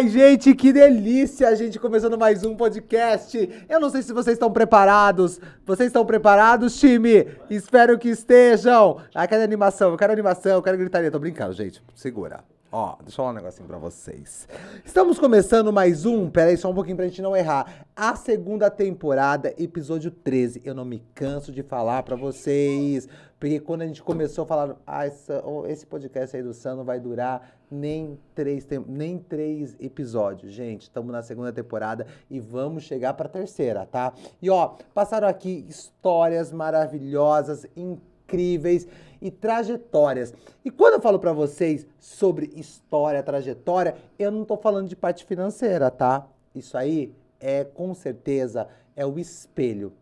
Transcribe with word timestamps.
Ai, 0.00 0.08
gente, 0.08 0.54
que 0.54 0.72
delícia! 0.72 1.46
A 1.46 1.54
gente 1.54 1.78
começando 1.78 2.16
mais 2.16 2.42
um 2.42 2.56
podcast. 2.56 3.66
Eu 3.68 3.78
não 3.78 3.90
sei 3.90 4.00
se 4.00 4.14
vocês 4.14 4.32
estão 4.36 4.50
preparados. 4.50 5.38
Vocês 5.66 5.88
estão 5.88 6.06
preparados, 6.06 6.80
time? 6.80 7.26
Espero 7.50 7.98
que 7.98 8.08
estejam. 8.08 8.96
Ai, 9.14 9.28
cadê 9.28 9.42
a 9.42 9.44
animação? 9.44 9.90
Eu 9.90 9.98
quero 9.98 10.10
animação, 10.10 10.52
eu 10.52 10.62
quero 10.62 10.78
gritaria. 10.78 11.10
Tô 11.10 11.18
brincando, 11.18 11.52
gente. 11.52 11.82
Segura. 11.94 12.42
Ó, 12.72 12.96
deixa 13.02 13.12
eu 13.12 13.16
falar 13.16 13.30
um 13.30 13.34
negocinho 13.34 13.68
pra 13.68 13.76
vocês. 13.76 14.48
Estamos 14.86 15.18
começando 15.18 15.70
mais 15.70 16.06
um, 16.06 16.30
peraí 16.30 16.56
só 16.56 16.70
um 16.70 16.74
pouquinho 16.74 16.96
pra 16.96 17.06
gente 17.06 17.20
não 17.20 17.36
errar. 17.36 17.84
A 17.94 18.16
segunda 18.16 18.70
temporada, 18.70 19.52
episódio 19.58 20.10
13. 20.10 20.62
Eu 20.64 20.74
não 20.74 20.86
me 20.86 21.04
canso 21.14 21.52
de 21.52 21.62
falar 21.62 22.04
pra 22.04 22.16
vocês. 22.16 23.06
Porque 23.38 23.60
quando 23.60 23.82
a 23.82 23.86
gente 23.86 24.02
começou 24.02 24.44
a 24.44 24.46
falar, 24.46 24.76
ah, 24.86 25.02
oh, 25.44 25.66
esse 25.66 25.84
podcast 25.84 26.34
aí 26.34 26.42
do 26.42 26.54
Sam 26.54 26.76
não 26.76 26.84
vai 26.84 26.98
durar 26.98 27.59
nem 27.70 28.18
três, 28.34 28.66
nem 28.86 29.18
três 29.18 29.76
episódios. 29.78 30.52
Gente, 30.52 30.82
estamos 30.82 31.12
na 31.12 31.22
segunda 31.22 31.52
temporada 31.52 32.06
e 32.28 32.40
vamos 32.40 32.82
chegar 32.82 33.14
pra 33.14 33.28
terceira, 33.28 33.86
tá? 33.86 34.12
E 34.42 34.50
ó, 34.50 34.74
passaram 34.92 35.28
aqui 35.28 35.64
histórias 35.68 36.52
maravilhosas, 36.52 37.66
incríveis 37.76 38.88
e 39.20 39.30
trajetórias. 39.30 40.34
E 40.64 40.70
quando 40.70 40.94
eu 40.94 41.00
falo 41.00 41.18
para 41.18 41.32
vocês 41.32 41.86
sobre 41.98 42.50
história, 42.56 43.22
trajetória, 43.22 43.94
eu 44.18 44.30
não 44.30 44.44
tô 44.44 44.56
falando 44.56 44.88
de 44.88 44.96
parte 44.96 45.24
financeira, 45.24 45.90
tá? 45.90 46.26
Isso 46.54 46.76
aí 46.76 47.14
é 47.38 47.64
com 47.64 47.94
certeza 47.94 48.66
é 48.96 49.06
o 49.06 49.18
espelho. 49.18 49.92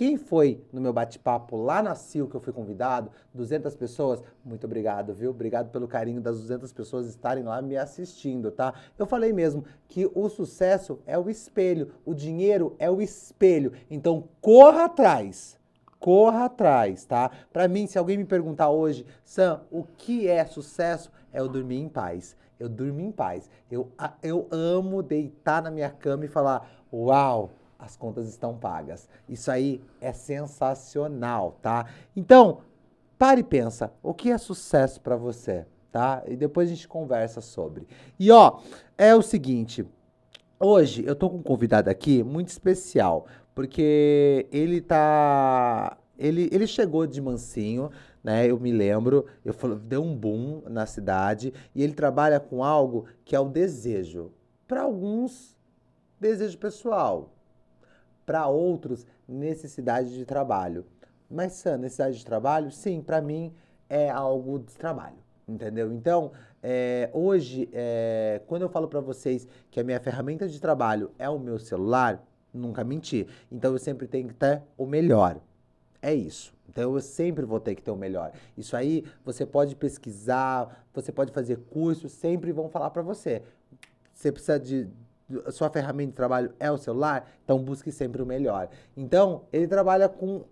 Quem 0.00 0.16
foi 0.16 0.64
no 0.72 0.80
meu 0.80 0.94
bate-papo 0.94 1.58
lá 1.58 1.82
na 1.82 1.94
CIL 1.94 2.26
que 2.26 2.34
eu 2.34 2.40
fui 2.40 2.54
convidado, 2.54 3.10
200 3.34 3.76
pessoas, 3.76 4.22
muito 4.42 4.64
obrigado, 4.64 5.12
viu? 5.12 5.28
Obrigado 5.28 5.68
pelo 5.70 5.86
carinho 5.86 6.22
das 6.22 6.40
200 6.40 6.72
pessoas 6.72 7.06
estarem 7.06 7.44
lá 7.44 7.60
me 7.60 7.76
assistindo, 7.76 8.50
tá? 8.50 8.72
Eu 8.98 9.04
falei 9.04 9.30
mesmo 9.30 9.62
que 9.86 10.10
o 10.14 10.26
sucesso 10.30 11.00
é 11.06 11.18
o 11.18 11.28
espelho, 11.28 11.92
o 12.02 12.14
dinheiro 12.14 12.74
é 12.78 12.90
o 12.90 13.02
espelho. 13.02 13.74
Então 13.90 14.24
corra 14.40 14.86
atrás 14.86 15.60
corra 15.98 16.46
atrás, 16.46 17.04
tá? 17.04 17.30
Para 17.52 17.68
mim, 17.68 17.86
se 17.86 17.98
alguém 17.98 18.16
me 18.16 18.24
perguntar 18.24 18.70
hoje, 18.70 19.04
Sam, 19.22 19.60
o 19.70 19.84
que 19.84 20.26
é 20.26 20.46
sucesso? 20.46 21.12
É 21.30 21.40
eu 21.40 21.46
dormir 21.46 21.76
em 21.76 21.90
paz. 21.90 22.34
Eu 22.58 22.70
dormir 22.70 23.04
em 23.04 23.12
paz. 23.12 23.50
Eu, 23.70 23.92
eu 24.22 24.48
amo 24.50 25.02
deitar 25.02 25.62
na 25.62 25.70
minha 25.70 25.90
cama 25.90 26.24
e 26.24 26.28
falar: 26.28 26.66
Uau, 26.90 27.50
as 27.80 27.96
contas 27.96 28.28
estão 28.28 28.56
pagas. 28.56 29.08
Isso 29.28 29.50
aí 29.50 29.80
é 30.00 30.12
sensacional, 30.12 31.58
tá? 31.62 31.86
Então, 32.14 32.60
pare 33.18 33.40
e 33.40 33.44
pensa: 33.44 33.92
o 34.02 34.12
que 34.12 34.30
é 34.30 34.38
sucesso 34.38 35.00
para 35.00 35.16
você? 35.16 35.66
Tá? 35.90 36.22
E 36.26 36.36
depois 36.36 36.68
a 36.68 36.74
gente 36.74 36.86
conversa 36.86 37.40
sobre. 37.40 37.86
E 38.18 38.30
ó, 38.30 38.60
é 38.96 39.14
o 39.14 39.22
seguinte. 39.22 39.84
Hoje 40.58 41.02
eu 41.06 41.16
tô 41.16 41.30
com 41.30 41.38
um 41.38 41.42
convidado 41.42 41.88
aqui 41.88 42.22
muito 42.22 42.48
especial, 42.48 43.26
porque 43.54 44.46
ele 44.52 44.80
tá. 44.80 45.96
Ele, 46.18 46.50
ele 46.52 46.66
chegou 46.66 47.06
de 47.06 47.18
mansinho, 47.20 47.90
né? 48.22 48.46
Eu 48.46 48.60
me 48.60 48.70
lembro, 48.70 49.24
eu 49.42 49.54
falo, 49.54 49.76
deu 49.76 50.02
um 50.02 50.14
boom 50.14 50.62
na 50.68 50.84
cidade 50.84 51.52
e 51.74 51.82
ele 51.82 51.94
trabalha 51.94 52.38
com 52.38 52.62
algo 52.62 53.06
que 53.24 53.34
é 53.34 53.40
o 53.40 53.48
desejo. 53.48 54.30
Para 54.68 54.82
alguns, 54.82 55.56
desejo 56.20 56.58
pessoal. 56.58 57.32
Para 58.30 58.46
outros, 58.46 59.04
necessidade 59.26 60.14
de 60.14 60.24
trabalho. 60.24 60.86
Mas, 61.28 61.54
Sam, 61.54 61.78
necessidade 61.78 62.16
de 62.16 62.24
trabalho? 62.24 62.70
Sim, 62.70 63.02
para 63.02 63.20
mim 63.20 63.52
é 63.88 64.08
algo 64.08 64.60
de 64.60 64.72
trabalho, 64.76 65.16
entendeu? 65.48 65.92
Então, 65.92 66.30
é, 66.62 67.10
hoje, 67.12 67.68
é, 67.72 68.40
quando 68.46 68.62
eu 68.62 68.68
falo 68.68 68.86
para 68.86 69.00
vocês 69.00 69.48
que 69.68 69.80
a 69.80 69.82
minha 69.82 69.98
ferramenta 69.98 70.46
de 70.46 70.60
trabalho 70.60 71.10
é 71.18 71.28
o 71.28 71.40
meu 71.40 71.58
celular, 71.58 72.24
nunca 72.54 72.84
menti. 72.84 73.26
Então 73.50 73.72
eu 73.72 73.80
sempre 73.80 74.06
tenho 74.06 74.28
que 74.28 74.34
ter 74.34 74.62
o 74.78 74.86
melhor. 74.86 75.40
É 76.00 76.14
isso. 76.14 76.54
Então 76.68 76.94
eu 76.94 77.00
sempre 77.00 77.44
vou 77.44 77.58
ter 77.58 77.74
que 77.74 77.82
ter 77.82 77.90
o 77.90 77.96
melhor. 77.96 78.30
Isso 78.56 78.76
aí 78.76 79.04
você 79.24 79.44
pode 79.44 79.74
pesquisar, 79.74 80.86
você 80.94 81.10
pode 81.10 81.32
fazer 81.32 81.56
cursos, 81.68 82.12
sempre 82.12 82.52
vão 82.52 82.68
falar 82.68 82.90
para 82.90 83.02
você. 83.02 83.42
Você 84.14 84.30
precisa 84.30 84.60
de 84.60 84.88
a 85.46 85.50
sua 85.50 85.70
ferramenta 85.70 86.10
de 86.10 86.16
trabalho 86.16 86.52
é 86.58 86.70
o 86.70 86.76
celular, 86.76 87.30
então 87.44 87.58
busque 87.62 87.90
sempre 87.92 88.22
o 88.22 88.26
melhor. 88.26 88.68
Então, 88.96 89.44
ele 89.52 89.66
trabalha 89.66 90.08
com 90.08 90.44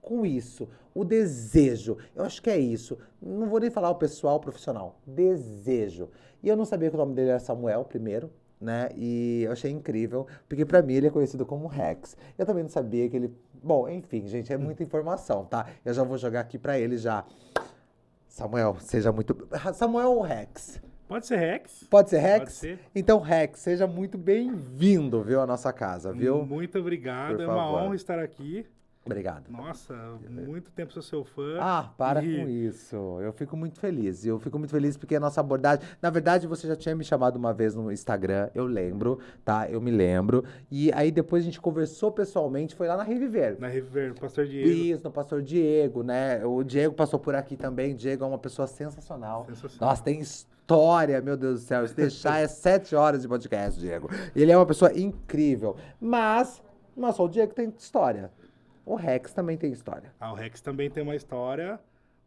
com 0.00 0.24
isso, 0.26 0.68
o 0.94 1.04
desejo. 1.04 1.96
Eu 2.14 2.24
acho 2.24 2.42
que 2.42 2.50
é 2.50 2.58
isso. 2.58 2.98
Não 3.20 3.48
vou 3.48 3.60
nem 3.60 3.70
falar 3.70 3.90
o 3.90 3.94
pessoal 3.94 4.40
profissional, 4.40 5.00
desejo. 5.06 6.10
E 6.42 6.48
eu 6.48 6.56
não 6.56 6.64
sabia 6.64 6.90
que 6.90 6.96
o 6.96 6.98
nome 6.98 7.14
dele 7.14 7.30
era 7.30 7.38
Samuel 7.38 7.84
primeiro, 7.84 8.30
né? 8.60 8.90
E 8.96 9.42
eu 9.44 9.52
achei 9.52 9.70
incrível, 9.70 10.26
porque 10.48 10.64
para 10.64 10.82
mim 10.82 10.94
ele 10.94 11.06
é 11.06 11.10
conhecido 11.10 11.46
como 11.46 11.66
Rex. 11.66 12.16
Eu 12.36 12.46
também 12.46 12.62
não 12.62 12.70
sabia 12.70 13.08
que 13.08 13.16
ele. 13.16 13.34
Bom, 13.62 13.88
enfim, 13.88 14.26
gente, 14.26 14.52
é 14.52 14.56
muita 14.56 14.82
informação, 14.82 15.44
tá? 15.44 15.66
Eu 15.84 15.92
já 15.92 16.02
vou 16.04 16.16
jogar 16.16 16.40
aqui 16.40 16.58
para 16.58 16.78
ele 16.78 16.96
já. 16.96 17.24
Samuel, 18.28 18.76
seja 18.80 19.10
muito. 19.10 19.36
Samuel 19.74 20.12
ou 20.12 20.20
Rex? 20.22 20.80
Pode 21.08 21.26
ser 21.26 21.36
Rex. 21.36 21.84
Pode 21.88 22.10
ser 22.10 22.18
Rex? 22.18 22.38
Pode 22.38 22.52
ser. 22.52 22.78
Então, 22.94 23.18
Rex, 23.18 23.60
seja 23.60 23.86
muito 23.86 24.18
bem-vindo, 24.18 25.22
viu, 25.22 25.40
à 25.40 25.46
nossa 25.46 25.72
casa, 25.72 26.12
viu? 26.12 26.44
Muito 26.44 26.78
obrigado, 26.78 27.42
é 27.42 27.46
uma 27.46 27.72
honra 27.72 27.96
estar 27.96 28.18
aqui. 28.18 28.66
Obrigado. 29.06 29.50
Nossa, 29.50 29.94
muito 30.28 30.70
tempo 30.70 30.92
sou 30.92 31.02
seu 31.02 31.24
fã. 31.24 31.56
Ah, 31.58 31.90
para 31.96 32.22
e... 32.22 32.36
com 32.36 32.46
isso. 32.46 32.94
Eu 33.22 33.32
fico 33.32 33.56
muito 33.56 33.80
feliz. 33.80 34.26
Eu 34.26 34.38
fico 34.38 34.58
muito 34.58 34.70
feliz 34.70 34.98
porque 34.98 35.16
a 35.16 35.20
nossa 35.20 35.40
abordagem. 35.40 35.82
Na 36.02 36.10
verdade, 36.10 36.46
você 36.46 36.68
já 36.68 36.76
tinha 36.76 36.94
me 36.94 37.02
chamado 37.02 37.36
uma 37.36 37.54
vez 37.54 37.74
no 37.74 37.90
Instagram, 37.90 38.50
eu 38.54 38.66
lembro, 38.66 39.18
tá? 39.46 39.66
Eu 39.70 39.80
me 39.80 39.90
lembro. 39.90 40.44
E 40.70 40.92
aí 40.92 41.10
depois 41.10 41.42
a 41.42 41.46
gente 41.46 41.58
conversou 41.58 42.12
pessoalmente, 42.12 42.74
foi 42.74 42.86
lá 42.86 42.98
na 42.98 43.02
Reviver. 43.02 43.58
Na 43.58 43.68
Reviver, 43.68 44.10
no 44.10 44.14
Pastor 44.16 44.46
Diego. 44.46 44.68
Isso, 44.68 45.04
no 45.04 45.10
Pastor 45.10 45.40
Diego, 45.40 46.02
né? 46.02 46.44
O 46.44 46.62
Diego 46.62 46.94
passou 46.94 47.18
por 47.18 47.34
aqui 47.34 47.56
também. 47.56 47.94
O 47.94 47.96
Diego 47.96 48.24
é 48.24 48.26
uma 48.26 48.38
pessoa 48.38 48.68
sensacional. 48.68 49.46
Sensacional. 49.46 49.88
Nossa, 49.88 50.02
tem 50.02 50.20
história, 50.20 50.57
meu 51.24 51.36
Deus 51.36 51.60
do 51.60 51.66
céu. 51.66 51.86
Se 51.86 51.94
deixar 51.96 52.40
é 52.40 52.48
sete 52.48 52.94
horas 52.94 53.22
de 53.22 53.28
podcast, 53.28 53.78
Diego. 53.80 54.08
Ele 54.34 54.52
é 54.52 54.56
uma 54.56 54.66
pessoa 54.66 54.92
incrível. 54.92 55.76
Mas, 56.00 56.62
não 56.96 57.08
é 57.08 57.12
só 57.12 57.24
o 57.24 57.28
Diego 57.28 57.50
que 57.50 57.56
tem 57.56 57.72
história. 57.76 58.30
O 58.84 58.94
Rex 58.94 59.32
também 59.32 59.56
tem 59.56 59.70
história. 59.70 60.12
Ah, 60.18 60.32
o 60.32 60.34
Rex 60.34 60.60
também 60.60 60.90
tem 60.90 61.02
uma 61.02 61.14
história. 61.14 61.78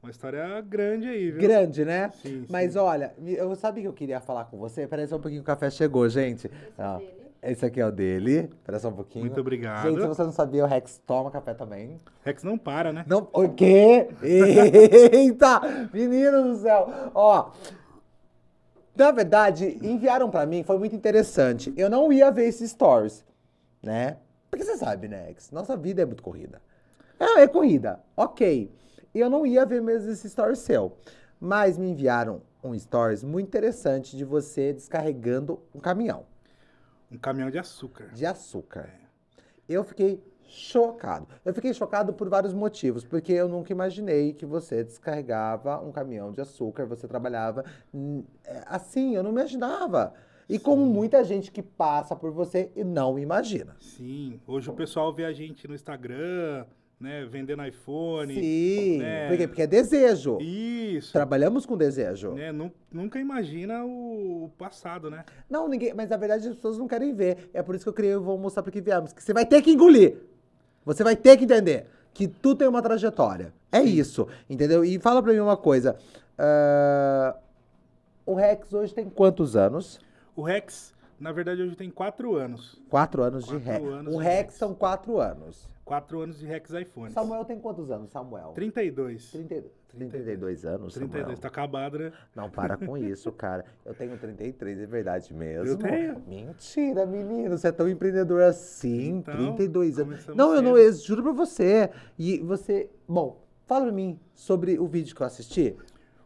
Uma 0.02 0.10
história 0.10 0.62
grande 0.62 1.08
aí, 1.08 1.30
viu? 1.32 1.42
Grande, 1.42 1.86
né? 1.86 2.10
Sim, 2.22 2.46
Mas 2.50 2.74
sim. 2.74 2.80
olha, 2.80 3.14
eu 3.24 3.56
sabia 3.56 3.84
que 3.84 3.88
eu 3.88 3.94
queria 3.94 4.20
falar 4.20 4.46
com 4.46 4.58
você. 4.58 4.88
Peraí 4.88 5.08
só 5.08 5.18
um 5.18 5.22
pouquinho, 5.22 5.42
o 5.42 5.46
café 5.46 5.70
chegou, 5.70 6.10
gente. 6.10 6.48
Esse, 6.48 6.56
ah, 6.80 7.00
esse 7.44 7.66
aqui 7.66 7.80
é 7.80 7.86
o 7.86 7.92
dele. 7.92 8.50
Espera 8.52 8.80
só 8.80 8.90
um 8.90 8.94
pouquinho. 8.94 9.26
Muito 9.26 9.40
obrigado. 9.40 9.88
Gente, 9.88 10.02
se 10.02 10.08
você 10.08 10.24
não 10.24 10.32
sabia, 10.32 10.64
o 10.64 10.68
Rex 10.68 11.00
toma 11.06 11.30
café 11.30 11.54
também. 11.54 12.00
Rex 12.24 12.44
não 12.44 12.58
para, 12.58 12.92
né? 12.92 13.04
Não, 13.08 13.28
o 13.32 13.50
quê? 13.50 14.08
Eita! 14.22 15.62
Menino 15.94 16.44
do 16.44 16.56
céu! 16.56 16.88
Ó, 17.14 17.52
na 18.96 19.12
verdade, 19.12 19.78
enviaram 19.82 20.30
para 20.30 20.46
mim, 20.46 20.64
foi 20.64 20.78
muito 20.78 20.96
interessante. 20.96 21.74
Eu 21.78 21.90
não 21.90 22.12
ia 22.12 22.30
ver 22.32 22.48
esses 22.48 22.72
stories, 22.72 23.26
né? 23.82 24.18
Porque 24.50 24.66
você 24.66 24.78
sabe, 24.78 25.08
né, 25.08 25.34
Nossa 25.52 25.78
vida 25.78 26.02
é 26.02 26.06
muito 26.06 26.22
corrida. 26.22 26.62
É, 27.20 27.42
é 27.44 27.48
corrida, 27.48 28.00
ok. 28.18 28.72
Eu 29.14 29.30
não 29.30 29.46
ia 29.46 29.66
ver 29.66 29.82
mesmo 29.82 30.12
esse 30.12 30.28
story 30.28 30.56
seu. 30.56 30.98
Mas 31.40 31.78
me 31.78 31.90
enviaram 31.90 32.42
um 32.64 32.78
stories 32.78 33.24
muito 33.24 33.48
interessante 33.48 34.16
de 34.16 34.24
você 34.24 34.74
descarregando 34.74 35.60
um 35.74 35.80
caminhão. 35.80 36.26
Um 37.12 37.18
caminhão 37.18 37.50
de 37.50 37.58
açúcar. 37.58 38.10
De 38.14 38.26
açúcar. 38.26 38.90
É. 38.94 39.02
Eu 39.68 39.84
fiquei 39.84 40.24
chocado. 40.52 41.28
Eu 41.46 41.54
fiquei 41.54 41.74
chocado 41.74 42.14
por 42.14 42.28
vários 42.28 42.54
motivos, 42.54 43.06
porque 43.06 43.32
eu 43.32 43.48
nunca 43.48 43.72
imaginei 43.72 44.34
que 44.34 44.46
você 44.46 44.84
descarregava 44.84 45.80
um 45.80 45.92
caminhão 45.92 46.32
de 46.32 46.42
açúcar, 46.42 46.86
você 46.86 47.08
trabalhava 47.08 47.64
é, 48.44 48.64
assim, 48.68 49.16
eu 49.16 49.24
não 49.24 49.32
imaginava. 49.32 50.14
E 50.50 50.58
Sim. 50.58 50.64
como 50.64 50.86
muita 50.86 51.24
gente 51.24 51.52
que 51.52 51.62
passa 51.62 52.16
por 52.16 52.32
você 52.32 52.70
e 52.76 52.84
não 52.84 53.18
imagina. 53.18 53.78
Sim, 53.80 54.42
hoje 54.46 54.70
o 54.70 54.74
pessoal 54.74 55.14
vê 55.14 55.24
a 55.24 55.32
gente 55.32 55.66
no 55.68 55.74
Instagram, 55.74 56.66
né, 57.00 57.26
vendendo 57.26 57.66
iPhone. 57.66 58.34
Sim, 58.34 58.98
né? 59.00 59.30
porque, 59.30 59.48
porque 59.48 59.62
é 59.62 59.68
desejo. 59.68 60.38
Isso. 60.42 61.14
Trabalhamos 61.14 61.66
com 61.66 61.78
desejo. 61.78 62.34
Né? 62.34 62.52
Nunca 62.92 63.20
imagina 63.20 63.86
o 63.86 64.52
passado, 64.58 65.10
né? 65.10 65.24
Não, 65.50 65.70
ninguém, 65.70 65.94
mas 65.94 66.10
na 66.10 66.18
verdade 66.18 66.48
as 66.48 66.56
pessoas 66.56 66.78
não 66.78 66.88
querem 66.88 67.14
ver. 67.14 67.50
É 67.54 67.64
por 67.64 67.74
isso 67.74 67.86
que 67.86 67.90
eu 67.90 67.94
criei, 67.94 68.14
eu 68.14 68.22
vou 68.22 68.38
mostrar 68.38 68.62
para 68.62 68.72
que 68.72 68.82
viemos, 68.82 69.14
que 69.14 69.24
você 69.24 69.34
vai 69.34 69.46
ter 69.46 69.62
que 69.62 69.72
engolir. 69.72 70.31
Você 70.86 71.04
vai 71.04 71.16
ter 71.16 71.38
que 71.38 71.44
entender 71.44 71.88
que 72.14 72.28
tu 72.28 72.56
tem 72.56 72.68
uma 72.68 72.82
trajetória. 72.82 73.54
É 73.72 73.82
isso, 73.82 74.28
entendeu? 74.50 74.84
E 74.84 75.00
fala 75.00 75.22
para 75.24 75.32
mim 75.34 75.40
uma 75.40 75.56
coisa. 75.58 75.96
Uh, 76.38 77.38
o 78.26 78.34
Rex 78.36 78.74
hoje 78.74 78.94
tem 78.94 79.10
quantos 79.10 79.56
anos? 79.56 80.00
O 80.36 80.42
Rex, 80.42 80.94
Na 81.20 81.32
verdade, 81.32 81.62
hoje 81.62 81.76
tem 81.76 81.90
quatro 81.90 82.36
anos. 82.36 82.82
Quatro 82.90 83.22
anos 83.22 83.46
de 83.46 83.52
Quatro 83.60 83.66
Rex. 83.72 83.86
anos 83.86 84.16
O 84.16 84.18
de 84.18 84.24
Rex 84.24 84.38
Rex. 84.38 84.54
são 84.56 84.74
quatro 84.74 85.20
anos. 85.20 85.70
Quatro 85.84 86.22
anos 86.22 86.40
de 86.40 86.46
Rex 86.46 86.70
iPhones. 86.72 87.14
Samuel 87.14 87.44
tem 87.44 87.60
quantos 87.60 87.90
anos, 87.92 88.12
Samuel? 88.12 88.52
32. 88.54 89.32
30, 89.32 89.64
32 89.90 90.64
anos, 90.66 90.94
32. 90.94 91.22
Samuel. 91.24 91.38
Tá 91.40 91.48
acabado, 91.48 92.00
né? 92.00 92.14
Não, 92.36 92.50
para 92.50 92.78
com 92.78 92.96
isso, 92.98 93.32
cara. 93.32 93.66
Eu 93.84 93.94
tenho 93.94 94.18
33, 94.18 94.80
é 94.80 94.86
verdade 94.86 95.34
mesmo. 95.34 95.66
Eu 95.68 95.78
tenho. 95.78 96.22
Mentira, 96.28 97.06
menino. 97.06 97.58
Você 97.58 97.68
é 97.68 97.72
tão 97.72 97.90
empreendedor 97.90 98.42
assim, 98.44 99.18
Então, 99.18 99.34
32 99.56 100.00
anos. 100.00 100.28
Não, 100.28 100.54
eu 100.54 100.62
não, 100.62 100.78
eu 100.78 100.94
juro 100.94 101.24
pra 101.24 101.32
você. 101.34 101.90
E 102.18 102.38
você. 102.40 102.90
Bom, 103.08 103.42
fala 103.66 103.86
pra 103.86 103.94
mim 103.94 104.20
sobre 104.36 104.78
o 104.80 104.88
vídeo 104.88 105.16
que 105.16 105.22
eu 105.22 105.28
assisti. 105.28 105.76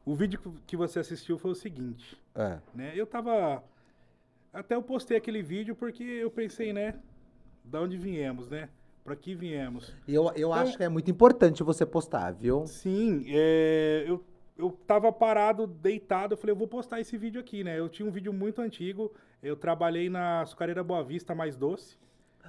O 0.06 0.14
vídeo 0.14 0.40
que- 0.40 0.52
que 0.68 0.78
você 0.78 1.00
assistiu 1.00 1.38
foi 1.40 1.50
o 1.52 1.56
seguinte, 1.56 2.16
É. 2.36 2.60
né? 2.76 2.92
Eu 2.96 3.08
tava... 3.08 3.64
Até 4.54 4.76
eu 4.76 4.84
postei 4.84 5.18
aquele 5.18 5.42
vídeo 5.42 5.76
porque 5.76 6.04
eu 6.04 6.30
pensei, 6.30 6.72
né? 6.72 6.94
Da 7.64 7.82
onde 7.82 7.98
viemos, 7.98 8.48
né? 8.50 8.70
Pra 9.06 9.16
que 9.16 9.36
viemos? 9.36 9.94
Eu, 10.08 10.32
eu 10.36 10.52
acho 10.52 10.76
que 10.76 10.84
é 10.84 10.90
muito 10.90 11.12
importante 11.12 11.62
você 11.62 11.86
postar, 11.86 12.32
viu? 12.34 12.66
Sim, 12.66 13.24
é, 13.28 14.04
eu, 14.08 14.20
eu 14.58 14.72
tava 14.88 15.12
parado, 15.12 15.68
deitado, 15.68 16.34
eu 16.34 16.38
falei, 16.40 16.54
eu 16.54 16.58
vou 16.58 16.68
postar 16.68 17.00
esse 17.00 17.16
vídeo 17.16 17.40
aqui, 17.40 17.64
né? 17.64 17.78
Eu 17.78 17.88
tinha 17.88 18.08
um 18.08 18.12
vídeo 18.12 18.34
muito 18.34 18.62
antigo, 18.64 19.14
eu 19.44 19.56
trabalhei 19.56 20.10
na 20.10 20.42
Açucareira 20.42 20.84
Boa 20.84 21.04
Vista 21.04 21.36
Mais 21.36 21.56
Doce. 21.56 21.98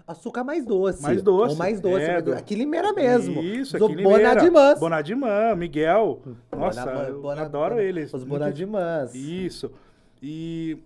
Açúcar 0.07 0.45
mais 0.45 0.65
doce. 0.65 1.03
Mais 1.03 1.21
doce, 1.23 1.53
Ou 1.53 1.59
mais 1.59 1.81
doce. 1.81 2.05
é, 2.05 2.13
mais 2.13 2.23
do- 2.23 2.31
doce. 2.31 2.43
Aqui 2.43 2.55
Limeira 2.55 2.93
mesmo. 2.93 3.43
Isso, 3.43 3.77
aqui 3.77 3.95
Limeira. 3.95 4.29
Bonadimãs. 4.31 4.79
Bonadimã, 4.79 5.55
Miguel. 5.57 6.23
Nossa, 6.57 6.85
Bona- 6.85 7.03
eu 7.09 7.21
Bona- 7.23 7.43
adoro 7.43 7.75
Bona- 7.75 7.87
eles. 7.87 8.15
Os 8.15 8.23
Bonadimãs. 8.23 9.15
Isso. 9.15 9.73
E 10.23 10.79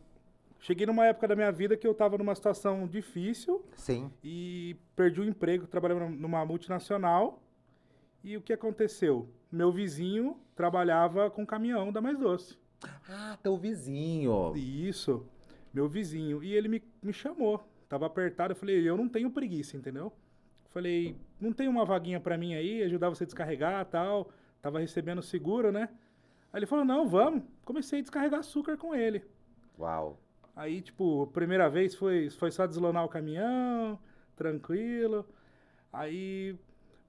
cheguei 0.60 0.86
numa 0.86 1.06
época 1.06 1.26
da 1.28 1.34
minha 1.34 1.50
vida 1.50 1.76
que 1.76 1.86
eu 1.86 1.94
tava 1.94 2.16
numa 2.16 2.34
situação 2.34 2.86
difícil 2.86 3.64
Sim. 3.74 4.10
e 4.22 4.76
perdi 4.94 5.20
o 5.20 5.24
emprego, 5.24 5.66
trabalhava 5.66 6.08
numa 6.08 6.44
multinacional. 6.44 7.42
E 8.22 8.36
o 8.36 8.42
que 8.42 8.52
aconteceu? 8.52 9.28
Meu 9.50 9.72
vizinho 9.72 10.36
trabalhava 10.54 11.30
com 11.30 11.46
caminhão 11.46 11.90
da 11.90 12.00
Mais 12.00 12.18
Doce. 12.18 12.58
Ah, 13.08 13.38
teu 13.42 13.56
vizinho. 13.56 14.52
Isso, 14.54 15.26
meu 15.72 15.88
vizinho. 15.88 16.42
E 16.42 16.54
ele 16.54 16.68
me, 16.68 16.82
me 17.02 17.12
chamou. 17.12 17.62
Tava 17.88 18.06
apertado, 18.06 18.52
eu 18.52 18.56
falei, 18.56 18.88
eu 18.88 18.96
não 18.96 19.08
tenho 19.08 19.30
preguiça, 19.30 19.76
entendeu? 19.76 20.12
Falei, 20.70 21.16
não 21.40 21.52
tem 21.52 21.66
uma 21.66 21.84
vaguinha 21.84 22.20
pra 22.20 22.38
mim 22.38 22.54
aí, 22.54 22.82
ajudar 22.84 23.08
você 23.08 23.24
a 23.24 23.26
descarregar 23.26 23.84
tal. 23.86 24.30
Tava 24.62 24.78
recebendo 24.78 25.22
seguro, 25.22 25.72
né? 25.72 25.88
Aí 26.52 26.60
ele 26.60 26.66
falou, 26.66 26.84
não, 26.84 27.08
vamos. 27.08 27.42
Comecei 27.64 27.98
a 27.98 28.02
descarregar 28.02 28.40
açúcar 28.40 28.76
com 28.76 28.94
ele. 28.94 29.24
Uau. 29.78 30.20
Aí, 30.56 30.80
tipo, 30.82 31.26
primeira 31.28 31.68
vez 31.70 31.94
foi, 31.94 32.28
foi 32.30 32.50
só 32.50 32.66
deslonar 32.66 33.04
o 33.04 33.08
caminhão, 33.08 33.98
tranquilo. 34.36 35.24
Aí 35.92 36.56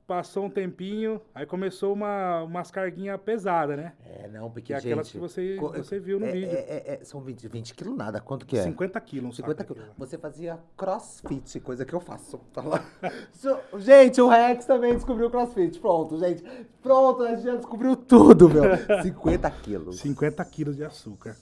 passou 0.07 0.43
um 0.45 0.49
tempinho, 0.49 1.21
aí 1.33 1.45
começou 1.45 1.93
uma, 1.93 2.41
umas 2.43 2.69
carguinhas 2.69 3.19
pesadas, 3.21 3.77
né? 3.77 3.93
É, 4.05 4.27
não, 4.27 4.49
porque, 4.49 4.67
Que 4.67 4.73
é 4.73 4.77
aquelas 4.77 5.07
gente... 5.07 5.13
que 5.13 5.19
você, 5.19 5.55
co- 5.55 5.69
você 5.71 5.99
viu 5.99 6.19
no 6.19 6.25
é, 6.25 6.31
vídeo. 6.31 6.49
é- 6.51 6.59
é- 6.59 6.97
é- 7.01 7.03
são 7.05 7.21
20, 7.21 7.47
20 7.47 7.73
quilos 7.73 7.95
nada. 7.95 8.19
Quanto 8.19 8.45
que 8.45 8.57
é? 8.57 8.63
50 8.63 8.99
quilos, 8.99 9.29
um 9.29 9.31
50 9.31 9.63
saco 9.63 9.73
quilos. 9.73 9.89
Você 9.97 10.17
fazia 10.17 10.59
crossfit, 10.75 11.59
coisa 11.61 11.85
que 11.85 11.93
eu 11.93 12.01
faço. 12.01 12.37
Tá 12.51 12.61
lá. 12.61 12.83
Gente, 13.79 14.19
o 14.21 14.27
Rex 14.27 14.65
também 14.65 14.93
descobriu 14.95 15.29
crossfit. 15.29 15.79
Pronto, 15.79 16.17
gente. 16.19 16.43
Pronto, 16.81 17.23
a 17.23 17.29
gente 17.29 17.43
já 17.43 17.55
descobriu 17.55 17.95
tudo, 17.95 18.49
meu. 18.49 18.63
50 19.03 19.49
quilos. 19.51 19.99
50 19.99 20.43
quilos 20.45 20.75
de 20.75 20.83
açúcar. 20.83 21.37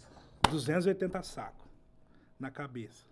280 0.51 1.21
sacos 1.23 1.68
na 2.39 2.49
cabeça. 2.49 3.05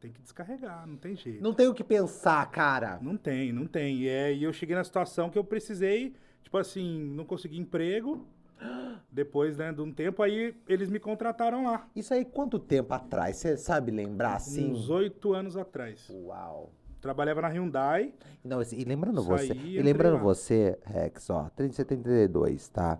Tem 0.00 0.12
que 0.12 0.20
descarregar, 0.20 0.86
não 0.86 0.96
tem 0.96 1.16
jeito. 1.16 1.42
Não, 1.42 1.50
Não 1.50 1.56
tem 1.56 1.66
o 1.68 1.72
que 1.74 1.84
pensar, 1.84 2.44
cara. 2.50 3.00
tem, 3.22 3.52
não 3.52 3.66
tem. 3.66 3.98
E, 4.00 4.08
é, 4.08 4.34
e 4.34 4.42
eu 4.42 4.52
cheguei 4.52 4.74
na 4.76 4.84
situação 4.84 5.30
que 5.30 5.38
eu 5.38 5.44
precisei, 5.44 6.14
tipo 6.42 6.58
assim, 6.58 7.00
não 7.14 7.24
consegui 7.24 7.58
emprego. 7.58 8.26
Depois, 9.10 9.56
né, 9.56 9.72
de 9.72 9.80
um 9.80 9.92
tempo, 9.92 10.22
aí 10.22 10.54
eles 10.68 10.90
me 10.90 10.98
contrataram 10.98 11.64
lá. 11.64 11.88
Isso 11.96 12.12
aí, 12.12 12.24
quanto 12.24 12.58
tempo 12.58 12.92
atrás? 12.92 13.36
Você 13.36 13.56
sabe 13.56 13.90
lembrar, 13.92 14.34
assim? 14.34 14.70
Uns 14.72 14.90
oito 14.90 15.32
anos 15.32 15.56
atrás. 15.56 16.10
Uau. 16.10 16.70
Trabalhava 17.00 17.42
na 17.42 17.48
Hyundai. 17.48 18.14
Não, 18.42 18.60
e 18.62 18.84
lembrando 18.84 19.22
Saí 19.22 19.48
você, 19.48 19.54
e 19.54 19.82
lembrando 19.82 20.16
lá. 20.16 20.22
você, 20.22 20.78
Rex, 20.84 21.30
ó, 21.30 21.48
3072, 21.54 22.68
tá? 22.68 22.98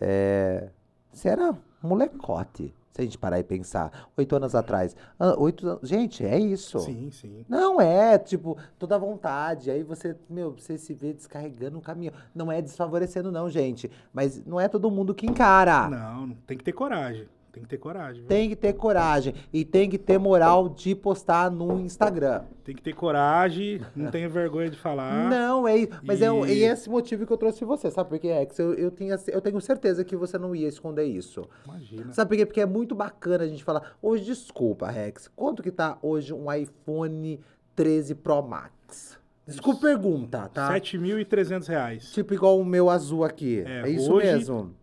É, 0.00 0.70
você 1.12 1.28
era 1.28 1.56
molecote, 1.82 2.74
se 2.94 3.00
a 3.00 3.04
gente 3.04 3.18
parar 3.18 3.40
e 3.40 3.42
pensar, 3.44 4.08
oito 4.16 4.36
anos 4.36 4.54
atrás. 4.54 4.94
Ah, 5.18 5.34
Oito 5.36 5.68
anos, 5.68 5.88
gente, 5.88 6.24
é 6.24 6.38
isso. 6.38 6.78
Sim, 6.78 7.10
sim. 7.10 7.44
Não 7.48 7.80
é, 7.80 8.16
tipo, 8.16 8.56
toda 8.78 8.96
vontade. 8.96 9.68
Aí 9.68 9.82
você, 9.82 10.16
meu, 10.30 10.52
você 10.52 10.78
se 10.78 10.94
vê 10.94 11.12
descarregando 11.12 11.76
um 11.76 11.80
caminhão. 11.80 12.14
Não 12.32 12.52
é 12.52 12.62
desfavorecendo, 12.62 13.32
não, 13.32 13.50
gente. 13.50 13.90
Mas 14.12 14.44
não 14.46 14.60
é 14.60 14.68
todo 14.68 14.88
mundo 14.92 15.12
que 15.12 15.26
encara. 15.26 15.88
Não, 15.88 16.30
tem 16.46 16.56
que 16.56 16.62
ter 16.62 16.72
coragem. 16.72 17.26
Tem 17.54 17.62
que 17.62 17.68
ter 17.68 17.78
coragem. 17.78 18.20
viu? 18.22 18.28
Tem 18.28 18.48
que 18.48 18.56
ter 18.56 18.72
coragem. 18.72 19.34
E 19.52 19.64
tem 19.64 19.88
que 19.88 19.96
ter 19.96 20.18
moral 20.18 20.68
de 20.68 20.92
postar 20.94 21.50
no 21.50 21.78
Instagram. 21.80 22.42
Tem 22.64 22.74
que 22.74 22.82
ter 22.82 22.92
coragem, 22.94 23.80
não 23.94 24.10
tenha 24.10 24.28
vergonha 24.28 24.68
de 24.68 24.76
falar. 24.76 25.30
Não, 25.30 25.68
é, 25.68 25.86
mas 26.02 26.20
é, 26.20 26.30
o- 26.32 26.44
é 26.44 26.52
E- 26.52 26.64
esse 26.64 26.90
motivo 26.90 27.24
que 27.26 27.32
eu 27.32 27.36
trouxe 27.36 27.64
você, 27.64 27.90
sabe 27.90 28.08
por 28.10 28.18
quê, 28.18 28.32
Rex? 28.32 28.58
Eu, 28.58 28.74
eu, 28.74 28.90
tinha, 28.90 29.16
eu 29.28 29.40
tenho 29.40 29.60
certeza 29.60 30.04
que 30.04 30.16
você 30.16 30.36
não 30.36 30.54
ia 30.54 30.66
esconder 30.66 31.04
isso. 31.04 31.48
Imagina. 31.64 32.12
Sabe 32.12 32.28
por 32.30 32.36
quê? 32.36 32.46
Porque 32.46 32.60
é 32.60 32.66
muito 32.66 32.94
bacana 32.94 33.44
a 33.44 33.46
gente 33.46 33.62
falar. 33.62 33.96
Hoje, 34.02 34.24
desculpa, 34.24 34.90
Rex, 34.90 35.28
quanto 35.36 35.62
que 35.62 35.70
tá 35.70 35.96
hoje 36.02 36.32
um 36.34 36.52
iPhone 36.52 37.38
13 37.76 38.14
Pro 38.16 38.42
Max? 38.42 39.18
Desculpa 39.46 39.80
pergunta, 39.82 40.48
tá? 40.48 40.72
7.300 40.72 41.66
reais. 41.68 42.10
Tipo 42.12 42.32
igual 42.34 42.58
o 42.58 42.64
meu 42.64 42.88
azul 42.90 43.24
aqui. 43.24 43.62
É, 43.66 43.82
É, 43.82 43.90
isso 43.90 44.12
hoje- 44.12 44.26
mesmo? 44.26 44.74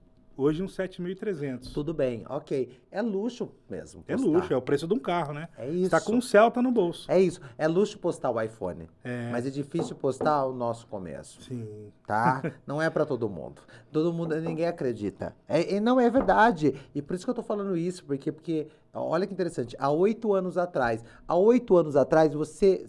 Hoje 0.42 0.64
uns 0.64 0.76
7.300. 0.76 1.72
Tudo 1.72 1.94
bem, 1.94 2.26
ok. 2.28 2.76
É 2.90 3.00
luxo 3.00 3.52
mesmo. 3.70 4.04
É 4.08 4.16
postar. 4.16 4.28
luxo, 4.28 4.54
é 4.54 4.58
o 4.58 4.62
preço 4.62 4.88
de 4.88 4.94
um 4.96 4.98
carro, 4.98 5.34
né? 5.34 5.48
É 5.56 5.68
Você 5.68 5.72
isso. 5.74 5.92
tá 5.92 6.02
com 6.02 6.14
um 6.14 6.22
Celta 6.22 6.64
no 6.64 6.72
bolso. 6.72 7.12
É 7.12 7.20
isso. 7.20 7.40
É 7.60 7.68
luxo 7.68 8.00
postar 8.00 8.32
o 8.32 8.42
iPhone. 8.42 8.90
É. 9.04 9.30
Mas 9.32 9.46
é 9.46 9.52
difícil 9.52 9.96
postar 9.96 10.48
o 10.48 10.52
nosso 10.52 10.88
começo. 10.88 11.44
Sim. 11.44 11.92
tá? 12.08 12.42
Não 12.66 12.82
é 12.82 12.90
pra 12.90 13.06
todo 13.06 13.30
mundo. 13.30 13.62
Todo 13.92 14.12
mundo, 14.12 14.36
ninguém 14.42 14.66
acredita. 14.66 15.36
É, 15.48 15.76
e 15.76 15.80
não 15.80 16.00
é 16.00 16.10
verdade. 16.10 16.74
E 16.96 17.04
por 17.04 17.16
isso 17.16 17.24
que 17.24 17.30
eu 17.30 17.36
tô 17.36 17.44
falando 17.44 17.78
isso, 17.78 18.04
porque, 18.04 18.32
porque 18.32 18.68
olha 18.92 19.28
que 19.28 19.34
interessante. 19.34 19.76
Há 19.78 19.92
oito 19.92 20.34
anos 20.34 20.58
atrás, 20.58 21.06
há 21.28 21.36
oito 21.36 21.78
anos 21.78 21.96
atrás, 21.96 22.34
você. 22.34 22.84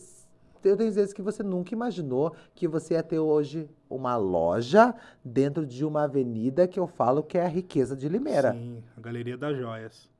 Eu 0.64 0.76
tenho 0.76 0.90
certeza 0.92 1.14
que 1.14 1.21
você 1.21 1.42
nunca 1.42 1.75
imaginou 1.75 2.35
que 2.54 2.66
você 2.68 2.94
ia 2.94 3.02
ter 3.02 3.18
hoje 3.18 3.68
uma 3.94 4.16
loja 4.16 4.94
dentro 5.25 5.66
de 5.66 5.84
uma 5.84 6.04
avenida 6.04 6.66
que 6.66 6.78
eu 6.78 6.87
falo 6.87 7.22
que 7.22 7.38
é 7.38 7.44
a 7.44 7.49
riqueza 7.49 7.96
de 7.96 8.08
Limeira. 8.08 8.52
Sim, 8.52 8.82
a 8.96 9.00
Galeria 9.00 9.37
das 9.37 9.56
Joias. 9.56 10.11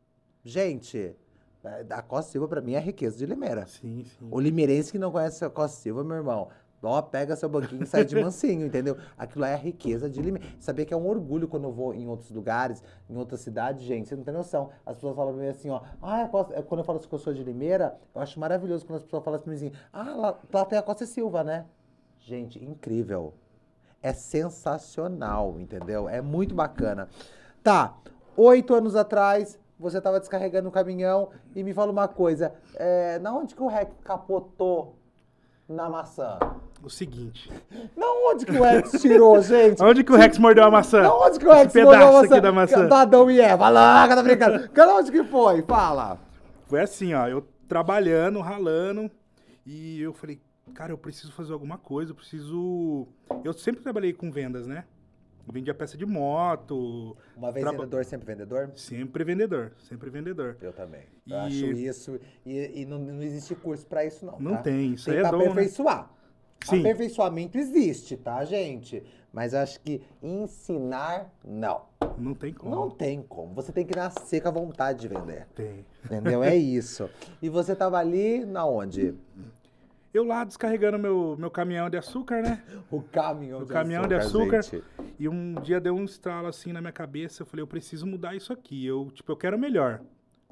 Gente, 0.44 1.14
a 1.90 2.02
Costa 2.02 2.32
Silva 2.32 2.48
pra 2.48 2.60
mim 2.60 2.74
é 2.74 2.78
a 2.78 2.80
riqueza 2.80 3.16
de 3.16 3.26
Limeira. 3.26 3.66
Sim, 3.66 4.04
sim. 4.04 4.28
O 4.30 4.40
limeirense 4.40 4.90
que 4.90 4.98
não 4.98 5.12
conhece 5.12 5.44
a 5.44 5.50
Costa 5.50 5.78
Silva, 5.78 6.02
meu 6.02 6.16
irmão, 6.16 6.48
ó, 6.82 7.00
pega 7.00 7.36
seu 7.36 7.48
banquinho 7.48 7.84
e 7.84 7.86
sai 7.86 8.04
de 8.04 8.14
mansinho, 8.20 8.66
entendeu? 8.66 8.96
Aquilo 9.16 9.44
é 9.44 9.54
a 9.54 9.56
riqueza 9.56 10.10
de 10.10 10.20
Limeira. 10.20 10.46
Sabia 10.58 10.84
que 10.84 10.92
é 10.92 10.96
um 10.96 11.06
orgulho 11.06 11.46
quando 11.46 11.64
eu 11.64 11.72
vou 11.72 11.94
em 11.94 12.08
outros 12.08 12.30
lugares, 12.30 12.82
em 13.08 13.16
outras 13.16 13.40
cidades, 13.40 13.84
gente, 13.84 14.08
você 14.08 14.16
não 14.16 14.24
tem 14.24 14.34
noção. 14.34 14.70
As 14.84 14.96
pessoas 14.96 15.14
falam 15.14 15.34
pra 15.34 15.42
mim 15.42 15.48
assim, 15.48 15.70
ó, 15.70 15.80
ah, 16.02 16.28
Costa... 16.28 16.60
quando 16.62 16.80
eu 16.80 16.84
falo 16.84 16.98
que 16.98 17.12
eu 17.12 17.18
sou 17.18 17.32
de 17.32 17.44
Limeira, 17.44 17.96
eu 18.14 18.20
acho 18.20 18.38
maravilhoso 18.40 18.84
quando 18.84 18.96
as 18.96 19.04
pessoas 19.04 19.24
falam 19.24 19.40
assim, 19.40 19.72
ah, 19.92 20.14
lá, 20.14 20.38
lá 20.52 20.64
tem 20.64 20.78
a 20.78 20.82
Costa 20.82 21.06
Silva, 21.06 21.44
né? 21.44 21.66
Gente, 22.18 22.62
incrível. 22.64 23.34
É 24.02 24.12
sensacional, 24.12 25.56
entendeu? 25.59 26.09
É 26.09 26.21
muito 26.21 26.54
bacana. 26.54 27.09
Tá, 27.62 27.94
oito 28.37 28.75
anos 28.75 28.97
atrás, 28.97 29.59
você 29.78 30.00
tava 30.00 30.18
descarregando 30.18 30.68
o 30.68 30.73
caminhão 30.73 31.30
e 31.54 31.62
me 31.62 31.73
fala 31.73 31.92
uma 31.92 32.09
coisa. 32.09 32.52
É, 32.75 33.18
na 33.21 33.32
onde 33.32 33.54
que 33.54 33.62
o 33.62 33.68
Rex 33.68 33.92
capotou 34.02 34.97
na 35.68 35.88
maçã? 35.88 36.38
O 36.82 36.90
seguinte. 36.90 37.49
Na 37.97 38.06
onde 38.28 38.44
que 38.44 38.59
o 38.59 38.62
Rex 38.64 39.00
tirou, 39.00 39.40
gente? 39.42 39.80
Onde 39.82 40.02
que 40.02 40.12
o 40.12 40.16
Rex 40.16 40.37
mordeu 40.37 40.64
a 40.64 40.71
maçã? 40.71 41.02
Na 41.02 41.14
onde 41.14 41.38
que 41.38 41.47
o 41.47 41.52
Rex 41.52 41.75
Esse 41.75 41.85
mordeu 41.85 42.09
a 42.09 42.12
maçã? 42.12 42.35
aqui 42.35 42.40
da 42.40 42.52
maçã. 42.52 42.88
Da 42.88 43.00
Adão 43.02 43.30
e 43.30 43.40
Eva, 43.40 43.68
lá, 43.68 44.09
tá 44.09 44.23
brincando. 44.23 44.68
Cara, 44.71 44.94
onde 44.97 45.12
que 45.12 45.23
foi? 45.23 45.62
Fala. 45.62 46.18
Foi 46.66 46.80
assim, 46.80 47.14
ó. 47.14 47.28
Eu 47.28 47.47
trabalhando, 47.68 48.40
ralando. 48.40 49.09
E 49.64 50.00
eu 50.02 50.12
falei, 50.12 50.40
cara, 50.75 50.92
eu 50.92 50.99
preciso 50.99 51.33
fazer 51.33 51.52
alguma 51.52 51.78
coisa. 51.78 52.12
Eu 52.12 52.14
preciso. 52.16 53.07
Eu 53.45 53.52
sempre 53.52 53.83
trabalhei 53.83 54.12
com 54.12 54.31
vendas, 54.31 54.66
né? 54.66 54.85
Vendia 55.52 55.75
peça 55.75 55.97
de 55.99 56.07
moto. 56.07 57.16
Uma 57.37 57.50
vez 57.50 57.64
Traba- 57.64 57.78
vendedor, 57.78 58.04
sempre 58.04 58.26
vendedor? 58.26 58.71
Sempre 58.76 59.25
vendedor. 59.25 59.73
Sempre 59.78 60.09
vendedor. 60.09 60.57
Eu 60.61 60.73
também. 60.73 61.02
E- 61.26 61.33
Eu 61.33 61.38
acho 61.40 61.66
isso. 61.66 62.21
E, 62.47 62.83
e 62.83 62.87
não, 62.87 62.99
não 63.00 63.23
existe 63.23 63.54
curso 63.57 63.85
pra 63.87 64.04
isso, 64.04 64.25
não. 64.25 64.38
Não 64.38 64.52
tá? 64.52 64.62
tem, 64.62 64.92
isso 64.92 65.07
Tem 65.07 65.14
aí 65.14 65.19
é 65.19 65.23
pra 65.23 65.33
dom, 65.33 65.38
né? 65.38 65.45
aperfeiçoar. 65.50 66.11
Sim. 66.64 66.78
Aperfeiçoamento 66.78 67.59
existe, 67.59 68.16
tá, 68.16 68.45
gente? 68.45 69.02
Mas 69.33 69.52
acho 69.52 69.81
que 69.81 70.00
ensinar, 70.23 71.28
não. 71.45 71.87
Não 72.16 72.35
tem 72.35 72.52
como. 72.54 72.73
Não 72.75 72.88
tem 72.90 73.21
como. 73.21 73.52
Você 73.54 73.73
tem 73.73 73.85
que 73.85 73.97
nascer 73.97 74.40
com 74.40 74.49
a 74.49 74.52
vontade 74.52 75.00
de 75.00 75.09
vender. 75.09 75.49
Tem. 75.57 75.85
Entendeu? 76.04 76.40
É 76.45 76.54
isso. 76.54 77.11
E 77.42 77.49
você 77.49 77.75
tava 77.75 77.99
ali 77.99 78.45
na 78.45 78.64
onde? 78.64 79.14
Eu 80.12 80.25
lá 80.25 80.45
descarregando 80.45 80.99
meu, 80.99 81.37
meu 81.38 81.50
caminhão 81.50 81.88
de 81.88 81.97
açúcar, 81.97 82.42
né? 82.42 82.62
O 82.90 83.00
caminhão 83.00 83.62
O 83.62 83.66
caminhão 83.66 84.07
de 84.07 84.14
açúcar. 84.14 84.62
gente. 84.62 84.85
E 85.19 85.26
um 85.28 85.54
dia 85.54 85.81
deu 85.81 85.95
um 85.95 86.04
estralo 86.04 86.49
assim 86.49 86.71
na 86.73 86.81
minha 86.83 86.92
cabeça. 86.92 87.42
Eu 87.42 87.47
falei, 87.47 87.62
eu 87.62 87.66
preciso 87.66 88.07
mudar 88.07 88.35
isso 88.35 88.52
aqui. 88.52 88.85
Eu, 88.85 89.11
tipo, 89.11 89.33
eu 89.33 89.37
quero 89.37 89.59
melhor, 89.59 90.02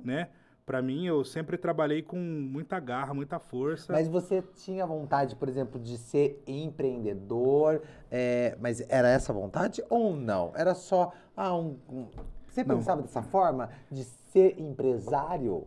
né? 0.03 0.31
Pra 0.65 0.81
mim, 0.81 1.05
eu 1.07 1.25
sempre 1.25 1.59
trabalhei 1.59 2.01
com 2.01 2.17
muita 2.17 2.79
garra, 2.81 3.13
muita 3.13 3.39
força. 3.39 3.93
Mas 3.93 4.09
você 4.09 4.41
tinha 4.55 4.87
vontade, 4.87 5.35
por 5.37 5.49
exemplo, 5.49 5.79
de 5.81 5.99
ser 5.99 6.43
empreendedor, 6.47 7.83
é, 8.11 8.57
mas 8.61 8.81
era 8.89 9.09
essa 9.09 9.33
vontade 9.33 9.83
ou 9.91 10.15
não? 10.17 10.53
Era 10.55 10.75
só, 10.75 11.13
ah, 11.37 11.55
um, 11.57 11.77
um- 11.89 12.09
você 12.49 12.63
Não. 12.65 12.77
pensava 12.77 13.03
dessa 13.03 13.21
forma, 13.23 13.69
de 13.91 14.05
ser 14.05 14.59
empresário? 14.61 15.67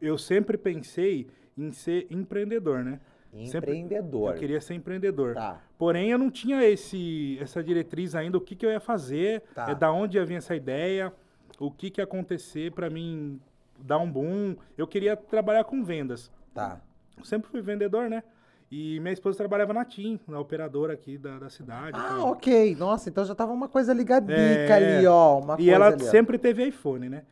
Eu 0.00 0.18
sempre 0.18 0.58
pensei 0.58 1.26
em 1.56 1.72
ser 1.72 2.06
empreendedor, 2.10 2.84
né? 2.84 3.00
Sempre- 3.46 3.72
Empreendedor. 3.76 4.32
Eu 4.34 4.38
queria 4.38 4.60
ser 4.60 4.74
empreendedor. 4.74 5.34
Tá. 5.34 5.60
Porém, 5.78 6.10
eu 6.10 6.18
não 6.18 6.30
tinha 6.30 6.64
esse, 6.64 7.38
essa 7.40 7.62
diretriz 7.62 8.14
ainda, 8.14 8.38
o 8.38 8.40
que, 8.40 8.54
que 8.54 8.64
eu 8.64 8.70
ia 8.70 8.80
fazer, 8.80 9.42
Tá. 9.54 9.70
é, 9.70 9.74
da 9.74 9.92
onde 9.92 10.16
ia 10.16 10.24
vir 10.24 10.36
essa 10.36 10.54
ideia, 10.54 11.12
o 11.58 11.70
que, 11.70 11.90
que 11.90 12.00
ia 12.00 12.04
acontecer 12.04 12.72
pra 12.72 12.88
mim 12.88 13.38
dar 13.78 13.98
um 13.98 14.10
boom. 14.10 14.56
Eu 14.76 14.86
queria 14.86 15.16
trabalhar 15.16 15.64
com 15.64 15.84
vendas. 15.84 16.30
Tá. 16.54 16.80
Eu 17.18 17.24
sempre 17.24 17.50
fui 17.50 17.60
vendedor, 17.60 18.08
né? 18.08 18.22
E 18.70 18.98
minha 19.00 19.12
esposa 19.12 19.36
trabalhava 19.38 19.72
na 19.72 19.84
TIM, 19.84 20.18
na 20.26 20.40
operadora 20.40 20.92
aqui 20.94 21.16
da, 21.18 21.38
da 21.38 21.50
cidade. 21.50 21.96
Ah, 21.98 22.08
tal. 22.16 22.30
ok. 22.32 22.74
Nossa, 22.76 23.08
então 23.08 23.24
já 23.24 23.34
tava 23.34 23.52
uma 23.52 23.68
coisa 23.68 23.92
ligadica 23.92 24.32
É, 24.34 24.96
ali, 24.98 25.06
ó. 25.06 25.38
Uma 25.38 25.54
e 25.54 25.56
coisa 25.58 25.70
ela 25.72 25.86
ali, 25.88 26.04
sempre 26.04 26.36
teve 26.38 26.64
iPhone, 26.66 27.08
né? 27.08 27.22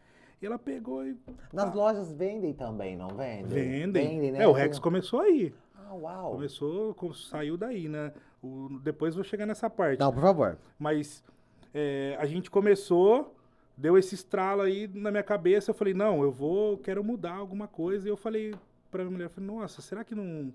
E 0.45 0.47
ela 0.47 0.59
pegou 0.59 1.07
e 1.07 1.17
Nas 1.51 1.75
lojas 1.75 2.13
vendem 2.13 2.53
também, 2.53 2.95
não 2.99 3.09
vendem? 3.09 3.47
vendem. 3.47 4.09
Vendem, 4.11 4.33
né? 4.33 4.43
É, 4.43 4.47
o 4.47 4.53
Rex 4.53 4.79
começou 4.79 5.21
aí. 5.21 5.55
Ah, 5.75 5.95
uau. 5.95 6.33
Começou, 6.33 6.93
co- 6.95 7.15
saiu 7.15 7.57
daí, 7.57 7.89
né? 7.89 8.13
O- 8.43 8.79
depois 8.83 9.15
vou 9.15 9.25
chegar 9.25 9.47
nessa 9.47 9.71
parte. 9.71 9.99
Não, 10.01 10.13
por 10.13 10.21
favor. 10.21 10.59
Mas 10.79 11.25
é, 11.73 12.15
a 12.21 12.27
gente 12.27 12.51
começou, 12.51 13.35
deu 13.75 13.97
esse 13.97 14.15
estralo 14.15 14.61
aí 14.61 14.87
na 14.93 15.11
minha 15.11 15.23
cabeça. 15.23 15.71
Eu 15.71 15.75
falei, 15.75 15.95
não, 15.95 16.23
eu 16.23 16.31
vou, 16.31 16.77
quero 16.77 17.03
mudar 17.03 17.37
alguma 17.37 17.67
coisa. 17.67 18.07
E 18.07 18.11
eu 18.11 18.17
falei 18.17 18.55
pra 18.91 19.03
minha 19.03 19.13
mulher, 19.13 19.25
eu 19.25 19.31
falei, 19.31 19.49
nossa, 19.49 19.81
será 19.81 20.05
que 20.05 20.15
não, 20.15 20.53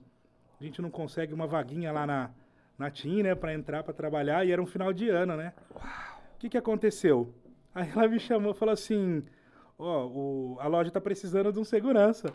a 0.62 0.64
gente 0.64 0.84
não 0.84 0.92
consegue 0.92 1.34
uma 1.34 1.48
vaguinha 1.48 1.92
lá 1.92 2.06
na, 2.06 2.30
na 2.78 2.92
TIM, 2.92 3.24
né? 3.24 3.34
Pra 3.34 3.56
entrar, 3.56 3.82
pra 3.84 3.92
trabalhar. 3.92 4.46
E 4.46 4.52
era 4.52 4.62
um 4.62 4.68
final 4.68 4.94
de 4.94 5.10
ano, 5.10 5.36
né? 5.36 5.52
O 5.74 6.38
que 6.38 6.48
que 6.48 6.58
aconteceu? 6.60 7.34
Aí 7.74 7.90
ela 7.90 8.08
me 8.08 8.20
chamou 8.20 8.52
e 8.52 8.56
falou 8.56 8.74
assim, 8.74 9.24
ó, 9.80 10.06
o- 10.06 10.58
a 10.60 10.68
loja 10.68 10.92
tá 10.92 11.02
precisando 11.02 11.52
de 11.52 11.60
um 11.60 11.64
segurança, 11.64 12.32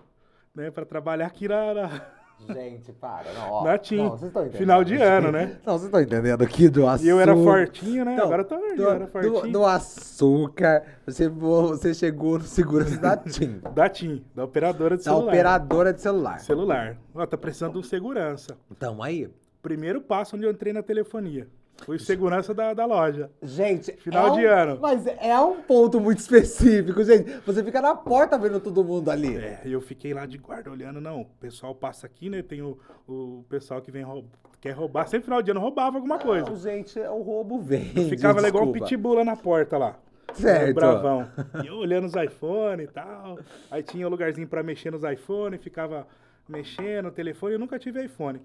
né? 0.55 0.71
Pra 0.71 0.85
trabalhar 0.85 1.27
aqui 1.27 1.47
na... 1.47 1.75
na- 1.75 2.01
Gente, 2.53 2.93
para. 2.93 3.33
Não, 3.33 3.49
ó. 3.49 3.65
Na 3.65 3.79
TIM. 3.79 4.11
Final 4.55 4.83
de 4.83 4.97
ano, 4.97 5.31
né? 5.31 5.57
Não, 5.65 5.75
vocês 5.75 5.85
estão 5.85 6.01
entendendo 6.01 6.43
aqui 6.43 6.69
do 6.69 6.85
açúcar. 6.87 7.07
E 7.07 7.09
eu 7.09 7.21
era 7.21 7.35
fortinho, 7.37 8.05
né? 8.05 8.15
Então, 8.15 8.25
Agora 8.27 8.43
eu 8.43 8.47
tô 8.47 8.59
gordinho, 8.59 8.89
era 8.89 9.07
fortinho. 9.07 9.53
do 9.53 9.65
açúcar, 9.65 10.83
você, 11.07 11.29
vo- 11.29 11.69
você 11.69 11.95
chegou 11.95 12.37
no 12.39 12.45
segurança 12.45 12.99
da 12.99 13.17
TIM. 13.17 13.61
Da 13.73 13.89
TIM, 13.89 14.25
da 14.35 14.45
operadora 14.45 14.97
de 14.97 15.05
Da 15.05 15.13
celular. 15.13 15.29
operadora 15.33 15.93
de 15.93 16.01
celular. 16.03 16.41
Celular. 16.41 16.99
Ó, 17.15 17.25
tá 17.25 17.39
precisando 17.39 17.75
de 17.75 17.79
um 17.79 17.83
segurança. 17.85 18.59
Então, 18.71 19.01
aí. 19.01 19.31
Primeiro 19.63 20.01
passo 20.03 20.35
onde 20.37 20.45
eu 20.45 20.51
entrei 20.51 20.73
na 20.73 20.83
telefonia. 20.83 21.47
Fui 21.85 21.99
segurança 21.99 22.55
da, 22.55 22.73
da 22.73 22.87
loja. 22.87 23.31
Gente, 23.43 23.93
Final 23.93 24.29
é 24.29 24.41
de 24.41 24.47
um- 24.47 24.51
ano. 24.51 24.79
Mas 24.81 25.07
é 25.07 25.39
um 25.39 25.61
ponto 25.63 26.01
muito 26.01 26.19
específico, 26.21 27.03
gente. 27.05 27.31
Você 27.45 27.63
fica 27.65 27.83
na 27.83 27.95
porta 27.95 28.39
vendo 28.39 28.61
todo 28.61 28.83
mundo 28.85 29.11
ali. 29.11 29.37
É, 29.37 29.61
eu 29.65 29.81
fiquei 29.81 30.15
lá 30.15 30.25
de 30.25 30.39
guarda 30.39 30.71
olhando, 30.71 31.01
não, 31.01 31.23
o 31.23 31.25
pessoal 31.41 31.75
passa 31.75 32.07
aqui, 32.07 32.31
né? 32.31 32.43
Tem 32.43 32.63
o, 32.63 32.79
o 33.07 33.45
pessoal 33.49 33.83
que 33.83 33.91
vem 33.91 34.03
rou- 34.03 34.25
quer 34.61 34.71
roubar. 34.71 35.07
Sempre 35.09 35.25
final 35.25 35.43
de 35.43 35.51
ano 35.51 35.61
roubava 35.61 35.97
alguma 35.99 36.19
coisa. 36.19 36.49
Não, 36.49 36.57
gente, 36.57 36.99
o 36.99 37.21
roubo 37.23 37.61
vem. 37.61 37.85
Ficava 38.09 38.41
lá 38.41 38.49
igual 38.49 38.65
um 38.65 38.73
pitbull 38.73 39.15
lá 39.15 39.25
na 39.25 39.37
porta 39.37 39.77
lá. 39.77 39.99
Certo. 40.33 40.75
Bravão. 40.75 41.29
E 41.63 41.67
eu 41.67 41.75
olhando 41.77 42.07
os 42.07 42.15
iPhone 42.15 42.83
e 42.85 42.89
tal. 42.89 43.39
Aí 43.71 43.83
tinha 43.83 44.07
um 44.07 44.11
lugarzinho 44.11 44.49
pra 44.49 44.63
mexer 44.63 44.91
nos 44.91 45.03
iPhone, 45.05 45.59
ficava 45.59 46.07
mexendo 46.49 47.07
no 47.07 47.11
telefone. 47.13 47.53
Eu 47.55 47.59
nunca 47.59 47.79
tive 47.79 48.03
iPhone. 48.03 48.41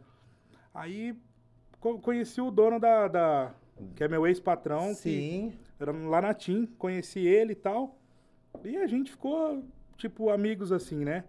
Aí 0.73 1.15
conheci 1.79 2.41
o 2.41 2.51
dono 2.51 2.79
da, 2.79 3.07
da- 3.07 3.51
que 3.95 4.03
é 4.03 4.07
meu 4.07 4.27
ex-patrão, 4.27 4.89
que 4.89 4.95
Sim. 4.95 5.53
era 5.79 5.91
lá 5.91 6.21
na 6.21 6.33
TIM, 6.33 6.65
conheci 6.77 7.19
ele 7.19 7.53
e 7.53 7.55
tal. 7.55 7.95
E 8.63 8.75
a 8.77 8.87
gente 8.87 9.11
ficou, 9.11 9.63
tipo, 9.97 10.29
amigos 10.29 10.71
assim, 10.71 11.05
né? 11.05 11.23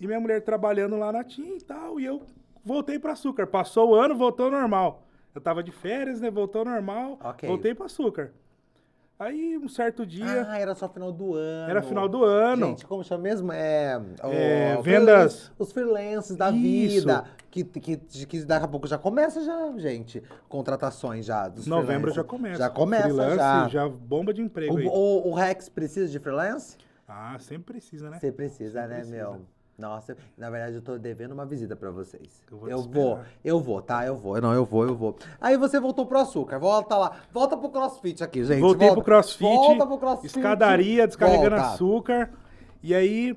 E 0.00 0.06
minha 0.06 0.20
mulher 0.20 0.42
trabalhando 0.42 0.96
lá 0.96 1.12
na 1.12 1.24
TIM 1.24 1.56
e 1.56 1.60
tal, 1.60 1.98
e 2.00 2.04
eu 2.04 2.22
voltei 2.64 2.98
para 2.98 3.12
açúcar. 3.12 3.46
Passou 3.46 3.90
o 3.90 3.94
ano, 3.94 4.14
voltou 4.16 4.50
normal. 4.50 5.02
Eu 5.34 5.40
tava 5.40 5.62
de 5.62 5.70
férias, 5.72 6.20
né? 6.20 6.30
Voltou 6.30 6.64
normal, 6.64 7.18
Ok. 7.22 7.46
voltei 7.48 7.74
para 7.74 7.86
açúcar. 7.86 8.32
Aí, 9.18 9.56
um 9.56 9.66
certo 9.68 10.04
dia, 10.04 10.46
Ah, 10.46 10.58
era 10.58 10.74
só 10.74 10.88
final 10.88 11.10
do 11.10 11.34
ano. 11.34 11.70
era 11.70 11.80
final 11.80 12.06
do 12.06 12.22
ano. 12.22 12.66
Gente, 12.66 12.86
como 12.86 13.02
chama 13.02 13.22
mesmo? 13.22 13.50
É, 13.50 13.98
o- 14.22 14.26
É, 14.30 14.82
vendas. 14.82 15.50
Os 15.58 15.72
freelances 15.72 16.36
da 16.36 16.50
Isso. 16.50 17.00
vida. 17.00 17.24
Que, 17.50 17.64
que, 17.64 17.96
que 17.96 18.44
daqui 18.44 18.66
a 18.66 18.68
pouco 18.68 18.86
já 18.86 18.98
começa 18.98 19.42
já, 19.42 19.72
gente. 19.78 20.22
Contratações 20.50 21.24
já 21.24 21.48
dos 21.48 21.66
Novembro 21.66 22.12
freelancers. 22.12 22.16
já 22.16 22.24
começa. 22.24 22.58
Já 22.58 22.68
começa 22.70 23.02
Freelance, 23.04 23.72
já. 23.72 23.88
bomba 23.88 24.34
de 24.34 24.42
emprego 24.42 24.76
aí. 24.76 24.86
O, 24.86 24.90
o, 24.90 25.28
o 25.30 25.34
Rex 25.34 25.70
precisa 25.70 26.06
de 26.08 26.18
freelance? 26.18 26.76
Ah, 27.08 27.36
sempre 27.38 27.72
precisa, 27.72 28.10
né? 28.10 28.18
Você 28.20 28.30
precisa, 28.30 28.82
Você 28.82 28.86
né, 28.88 28.94
precisa. 28.96 29.16
meu? 29.16 29.40
Nossa, 29.78 30.16
na 30.38 30.48
verdade 30.48 30.76
eu 30.76 30.82
tô 30.82 30.96
devendo 30.96 31.32
uma 31.32 31.44
visita 31.44 31.76
pra 31.76 31.90
vocês. 31.90 32.42
Eu 32.50 32.56
vou 32.58 32.68
Eu 32.70 32.82
vou, 32.82 33.20
eu 33.44 33.60
vou, 33.60 33.82
tá? 33.82 34.06
Eu 34.06 34.16
vou. 34.16 34.40
Não, 34.40 34.54
eu 34.54 34.64
vou, 34.64 34.84
eu 34.86 34.94
vou. 34.94 35.16
Aí 35.38 35.56
você 35.58 35.78
voltou 35.78 36.06
pro 36.06 36.18
açúcar. 36.18 36.58
Volta 36.58 36.96
lá. 36.96 37.20
Volta 37.30 37.56
pro 37.58 37.68
crossfit 37.68 38.24
aqui, 38.24 38.42
gente. 38.42 38.60
Voltei 38.60 38.88
volta, 38.88 39.02
pro 39.02 39.04
crossfit, 39.04 39.42
Volta 39.42 39.86
pro 39.86 39.98
crossfit. 39.98 40.26
escadaria, 40.28 41.06
descarregando 41.06 41.56
Volta. 41.56 41.72
açúcar. 41.74 42.30
E 42.82 42.94
aí, 42.94 43.36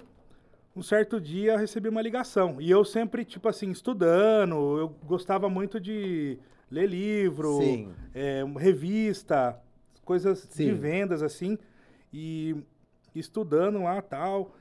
um 0.73 0.81
certo 0.81 1.19
dia, 1.19 1.53
eu 1.53 1.57
recebi 1.57 1.89
uma 1.89 2.01
ligação. 2.01 2.55
E 2.61 2.71
eu 2.71 2.85
sempre, 2.85 3.25
tipo 3.25 3.49
assim, 3.49 3.69
estudando, 3.69 4.77
eu 4.77 4.95
gostava 5.05 5.49
muito 5.49 5.77
de 5.77 6.39
ler 6.71 6.87
livro, 6.87 7.59
é, 8.15 8.45
revista, 8.57 9.59
coisas 10.05 10.47
de 10.47 10.53
Sim. 10.53 10.73
vendas, 10.73 11.21
assim. 11.21 11.57
E 12.13 12.55
estudando 13.13 13.83
lá 13.83 14.01
tal. 14.01 14.53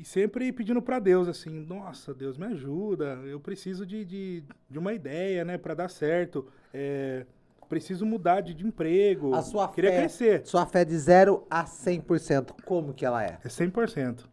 E 0.00 0.04
sempre 0.04 0.50
pedindo 0.50 0.80
pra 0.80 0.98
Deus, 0.98 1.28
assim, 1.28 1.50
nossa, 1.50 2.14
Deus 2.14 2.38
me 2.38 2.46
ajuda, 2.46 3.18
eu 3.26 3.38
preciso 3.38 3.84
de, 3.84 4.02
de, 4.02 4.42
de 4.70 4.78
uma 4.78 4.94
ideia, 4.94 5.44
né, 5.44 5.58
pra 5.58 5.74
dar 5.74 5.90
certo. 5.90 6.46
É, 6.72 7.26
preciso 7.68 8.06
mudar 8.06 8.40
de, 8.40 8.54
de 8.54 8.66
emprego. 8.66 9.34
A 9.34 9.42
sua 9.42 9.68
Queria 9.68 9.90
fé, 9.90 9.98
crescer. 9.98 10.46
Sua 10.46 10.64
fé 10.64 10.86
de 10.86 10.96
0 10.96 11.46
a 11.50 11.64
100%, 11.66 12.62
como 12.64 12.94
que 12.94 13.04
ela 13.04 13.22
é? 13.22 13.38
É 13.44 13.48
100%. 13.48 14.24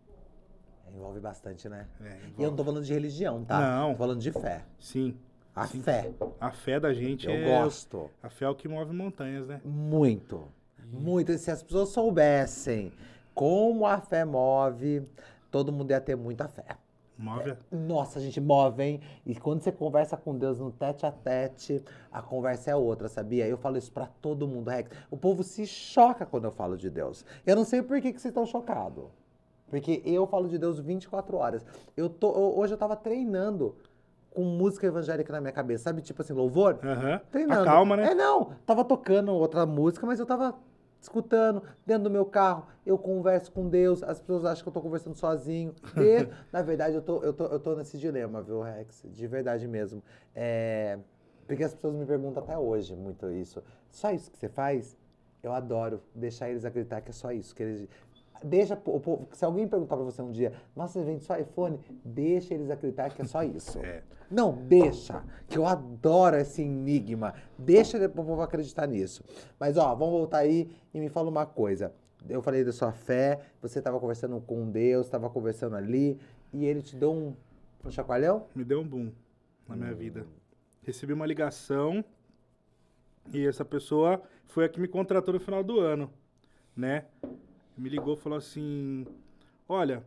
Envolve 0.95 1.19
bastante, 1.19 1.67
né? 1.67 1.86
É, 2.00 2.05
E 2.05 2.09
eu 2.12 2.13
não 2.13 2.29
envolve. 2.29 2.55
tô 2.55 2.63
falando 2.63 2.83
de 2.86 2.93
religião, 2.93 3.43
tá? 3.43 3.59
Não. 3.59 3.91
Tô 3.91 3.97
falando 3.97 4.21
de 4.21 4.31
fé. 4.31 4.63
Sim. 4.79 5.17
A 5.53 5.67
Sim. 5.67 5.81
fé. 5.81 6.12
A 6.39 6.50
fé 6.50 6.79
da 6.79 6.93
gente 6.93 7.27
Eu 7.27 7.33
é. 7.33 7.43
gosto. 7.62 8.09
A 8.24 8.29
fé 8.29 8.45
é 8.45 8.50
o 8.50 8.55
que 8.55 8.69
move 8.69 8.95
montanhas, 8.95 9.45
né? 9.47 9.59
Muito. 9.65 10.47
Muito. 10.93 11.33
E 11.33 11.38
se 11.38 11.51
as 11.51 11.62
pessoas 11.62 11.89
soubessem 11.89 12.93
como 13.36 13.86
a 13.86 14.00
fé 14.00 14.24
move, 14.24 15.03
todo 15.51 15.72
mundo 15.72 15.92
ia 15.92 16.01
ter 16.01 16.16
muita 16.16 16.48
fé. 16.48 16.66
Move. 17.20 17.50
a- 17.51 17.58
Nossa, 17.72 18.20
a 18.20 18.22
gente 18.22 18.39
move, 18.39 18.84
hein? 18.84 19.01
E 19.25 19.36
quando 19.36 19.62
você 19.62 19.72
conversa 19.72 20.16
com 20.16 20.38
Deus 20.38 20.60
no 20.60 20.72
tete 20.72 21.04
a 21.04 21.12
tete, 21.12 21.84
a 22.12 22.22
conversa 22.22 22.70
é 22.70 22.75
outra, 22.75 23.08
sabia? 23.08 23.48
Eu 23.48 23.58
falo 23.58 23.75
isso 23.77 23.92
pra 23.92 24.06
todo 24.22 24.48
mundo, 24.48 24.70
Rex. 24.70 24.92
O 25.10 25.18
povo 25.18 25.42
se 25.42 25.66
choca 25.66 26.27
quando 26.27 26.46
eu 26.46 26.51
falo 26.51 26.77
de 26.77 26.92
Deus. 26.92 27.25
Eu 27.44 27.56
não 27.56 27.63
sei 27.66 27.82
por 27.82 28.00
que, 28.00 28.13
que 28.13 28.22
vocês 28.22 28.30
estão 28.32 28.46
chocados. 28.46 29.06
Porque 29.68 30.01
eu 30.06 30.27
falo 30.27 30.48
de 30.48 30.60
Deus 30.60 30.80
24 30.80 31.38
horas. 31.38 31.66
Eu 31.98 32.08
tô, 32.08 32.32
eu- 32.34 32.58
hoje 32.60 32.74
eu 32.75 32.77
tava 32.77 32.96
treinando 32.96 33.75
com 34.30 34.44
música 34.44 34.86
evangélica 34.86 35.34
na 35.34 35.42
minha 35.42 35.51
cabeça, 35.51 35.86
sabe? 35.86 36.04
Tipo 36.04 36.22
assim, 36.22 36.34
louvor. 36.34 36.77
Aham. 36.84 37.20
Treinando. 37.32 37.66
Calma, 37.66 37.98
né? 37.98 38.12
É, 38.12 38.13
não. 38.16 38.51
Tava 38.63 38.86
tocando 38.86 39.34
outra 39.34 39.66
música, 39.66 40.06
mas 40.06 40.20
eu 40.20 40.25
tava 40.27 40.54
escutando 41.01 41.63
dentro 41.86 42.04
do 42.04 42.10
meu 42.10 42.25
carro. 42.25 42.68
Eu 42.86 42.98
converso 42.98 43.51
com 43.51 43.68
Deus. 43.70 44.04
As 44.04 44.20
pessoas 44.20 44.46
acham 44.46 44.63
que 44.63 44.70
eu 44.70 44.74
tô 44.74 44.82
conversando 44.82 45.16
sozinho. 45.16 45.74
E, 45.98 46.27
na 46.51 46.62
verdade, 46.62 46.96
eu 46.96 47.01
tô, 47.01 47.22
eu, 47.24 47.34
tô, 47.34 47.46
eu 47.46 47.60
tô 47.60 47.75
nesse 47.75 47.98
dilema, 47.98 48.42
viu, 48.42 48.62
Rex? 48.62 49.04
De 49.06 49.27
verdade 49.27 49.68
mesmo. 49.68 50.04
É, 50.36 51.00
porque 51.48 51.63
as 51.63 51.74
pessoas 51.74 51.96
me 51.96 52.06
perguntam 52.06 52.44
até 52.44 52.58
hoje 52.58 52.96
muito 52.96 53.30
isso. 53.32 53.63
Só 53.89 54.12
isso 54.12 54.30
que 54.30 54.38
você 54.38 54.50
faz? 54.50 54.98
Eu 55.42 55.54
adoro 55.54 56.01
deixar 56.13 56.50
eles 56.50 56.66
acreditar 56.66 57.01
que 57.01 57.10
é 57.10 57.13
só 57.13 57.32
isso. 57.32 57.56
Que 57.56 57.63
eles... 57.63 57.89
Deixa, 58.44 58.74
o 58.74 59.00
povo- 59.00 59.27
se 59.32 59.44
alguém 59.44 59.67
perguntar 59.67 59.96
pra 59.96 60.06
você 60.06 60.22
um 60.22 60.32
dia, 60.32 60.53
nossa, 60.75 61.00
você 61.00 61.06
vende 61.06 61.24
só 61.24 61.38
iPhone? 61.38 61.79
Deixa 62.03 62.53
eles 62.53 62.70
acreditar 62.70 63.10
que 63.10 63.22
é 63.22 63.25
só 63.25 63.44
isso. 63.44 63.79
É. 63.79 64.03
Não, 64.29 64.51
deixa. 64.53 65.24
Que 65.48 65.58
eu 65.58 65.65
adoro 65.65 66.36
esse 66.38 66.62
enigma. 66.62 67.34
Deixa 67.58 67.98
o 68.06 68.10
povo 68.10 68.41
acreditar 68.41 68.86
nisso. 68.88 69.24
Mas, 69.60 69.77
ó, 69.77 69.96
vamos 69.96 70.13
voltar 70.13 70.39
aí 70.39 70.70
e 70.94 71.00
me 71.00 71.10
fala 71.10 71.29
uma 71.29 71.46
coisa. 71.46 71.94
Eu 72.27 72.41
falei 72.41 72.63
da 72.63 72.72
sua 72.74 72.91
fé, 72.91 73.39
você 73.62 73.79
estava 73.79 74.00
conversando 74.00 74.41
com 74.41 74.70
Deus, 74.70 75.06
estava 75.06 75.29
conversando 75.29 75.75
ali, 75.75 76.20
e 76.51 76.65
ele 76.65 76.82
te 76.82 76.96
deu 76.96 77.13
um, 77.13 77.34
um 77.86 77.89
chacoalhão? 77.91 78.48
Me 78.53 78.65
deu 78.65 78.82
um 78.82 78.88
boom 78.88 79.12
na 79.67 79.75
minha 79.75 79.94
vida. 79.94 80.25
Recebi 80.82 81.13
uma 81.13 81.25
ligação 81.25 82.03
e 83.34 83.46
essa 83.46 83.63
pessoa 83.63 84.22
foi 84.46 84.65
a 84.65 84.70
que 84.70 84.79
me 84.79 84.88
contratou 84.88 85.34
no 85.34 85.39
final 85.39 85.63
do 85.63 85.79
ano, 85.79 86.10
né? 86.75 87.06
Me 87.77 87.89
ligou 87.89 88.15
e 88.15 88.17
falou 88.17 88.38
assim: 88.38 89.05
Olha, 89.67 90.03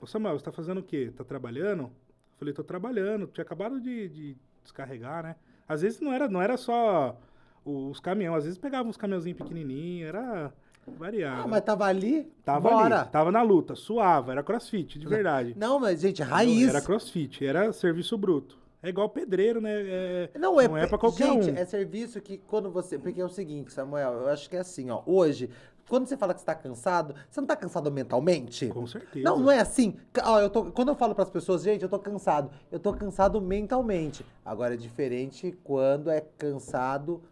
ô 0.00 0.06
Samuel, 0.06 0.38
você 0.38 0.44
tá 0.44 0.52
fazendo 0.52 0.78
o 0.78 0.82
quê? 0.82 1.12
Tá 1.14 1.24
trabalhando? 1.24 1.82
Eu 1.84 2.38
falei, 2.38 2.54
tô 2.54 2.64
trabalhando, 2.64 3.26
tinha 3.28 3.42
acabado 3.42 3.80
de, 3.80 4.08
de 4.08 4.36
descarregar, 4.62 5.22
né? 5.22 5.36
Às 5.68 5.82
vezes 5.82 6.00
não 6.00 6.12
era, 6.12 6.28
não 6.28 6.42
era 6.42 6.56
só 6.56 7.16
os 7.64 8.00
caminhões, 8.00 8.38
às 8.38 8.44
vezes 8.44 8.58
pegava 8.58 8.88
uns 8.88 8.96
caminhãozinhos 8.96 9.38
pequenininhos, 9.38 10.08
era 10.08 10.52
variado. 10.98 11.42
Ah, 11.42 11.48
mas 11.48 11.62
tava 11.64 11.84
ali? 11.86 12.30
Tava 12.44 12.70
Bora. 12.70 13.00
ali, 13.02 13.10
tava 13.10 13.32
na 13.32 13.42
luta, 13.42 13.74
suava, 13.74 14.32
era 14.32 14.42
crossfit, 14.42 14.98
de 14.98 15.06
verdade. 15.06 15.54
Não, 15.58 15.78
mas, 15.78 16.00
gente, 16.00 16.22
raiz. 16.22 16.68
Era 16.68 16.82
crossfit, 16.82 17.44
era 17.44 17.72
serviço 17.72 18.18
bruto. 18.18 18.58
É 18.82 18.90
igual 18.90 19.08
pedreiro, 19.08 19.62
né? 19.62 19.70
É- 19.72 20.30
Não 20.38 20.60
é, 20.60 20.68
não 20.68 20.76
é 20.76 20.86
pra 20.86 20.98
qualquer 20.98 21.24
gente, 21.24 21.50
um. 21.50 21.56
é 21.56 21.64
serviço 21.64 22.20
que 22.20 22.36
quando 22.36 22.70
você. 22.70 22.98
Porque 22.98 23.18
é 23.18 23.24
o 23.24 23.30
seguinte, 23.30 23.72
Samuel, 23.72 24.12
eu 24.12 24.28
acho 24.28 24.50
que 24.50 24.56
é 24.56 24.60
assim, 24.60 24.90
ó. 24.90 25.02
Hoje, 25.06 25.48
quando 25.88 26.06
você 26.06 26.16
fala 26.16 26.32
que 26.34 26.40
você 26.40 26.46
tá 26.46 26.54
cansado, 26.54 27.14
você 27.30 27.40
não 27.40 27.46
tá 27.48 27.56
cansado 27.56 27.90
mentalmente? 27.90 28.68
Com 28.68 28.86
certeza. 28.86 29.24
Não, 29.24 29.38
não 29.38 29.50
é 29.50 29.60
assim. 29.60 29.96
Ó, 30.24 30.40
eu 30.40 30.48
tô, 30.50 30.66
quando 30.72 30.88
eu 30.88 30.94
falo 30.94 31.14
pras 31.14 31.28
pessoas, 31.30 31.62
gente, 31.62 31.82
eu 31.82 31.88
tô 31.88 31.98
cansado. 31.98 32.50
Eu 32.70 32.78
tô 32.80 32.92
cansado 32.92 33.40
mentalmente. 33.40 34.24
Agora 34.44 34.74
é 34.74 34.76
diferente 34.76 35.56
quando 35.62 36.10
é 36.10 36.20
cansado 36.38 37.22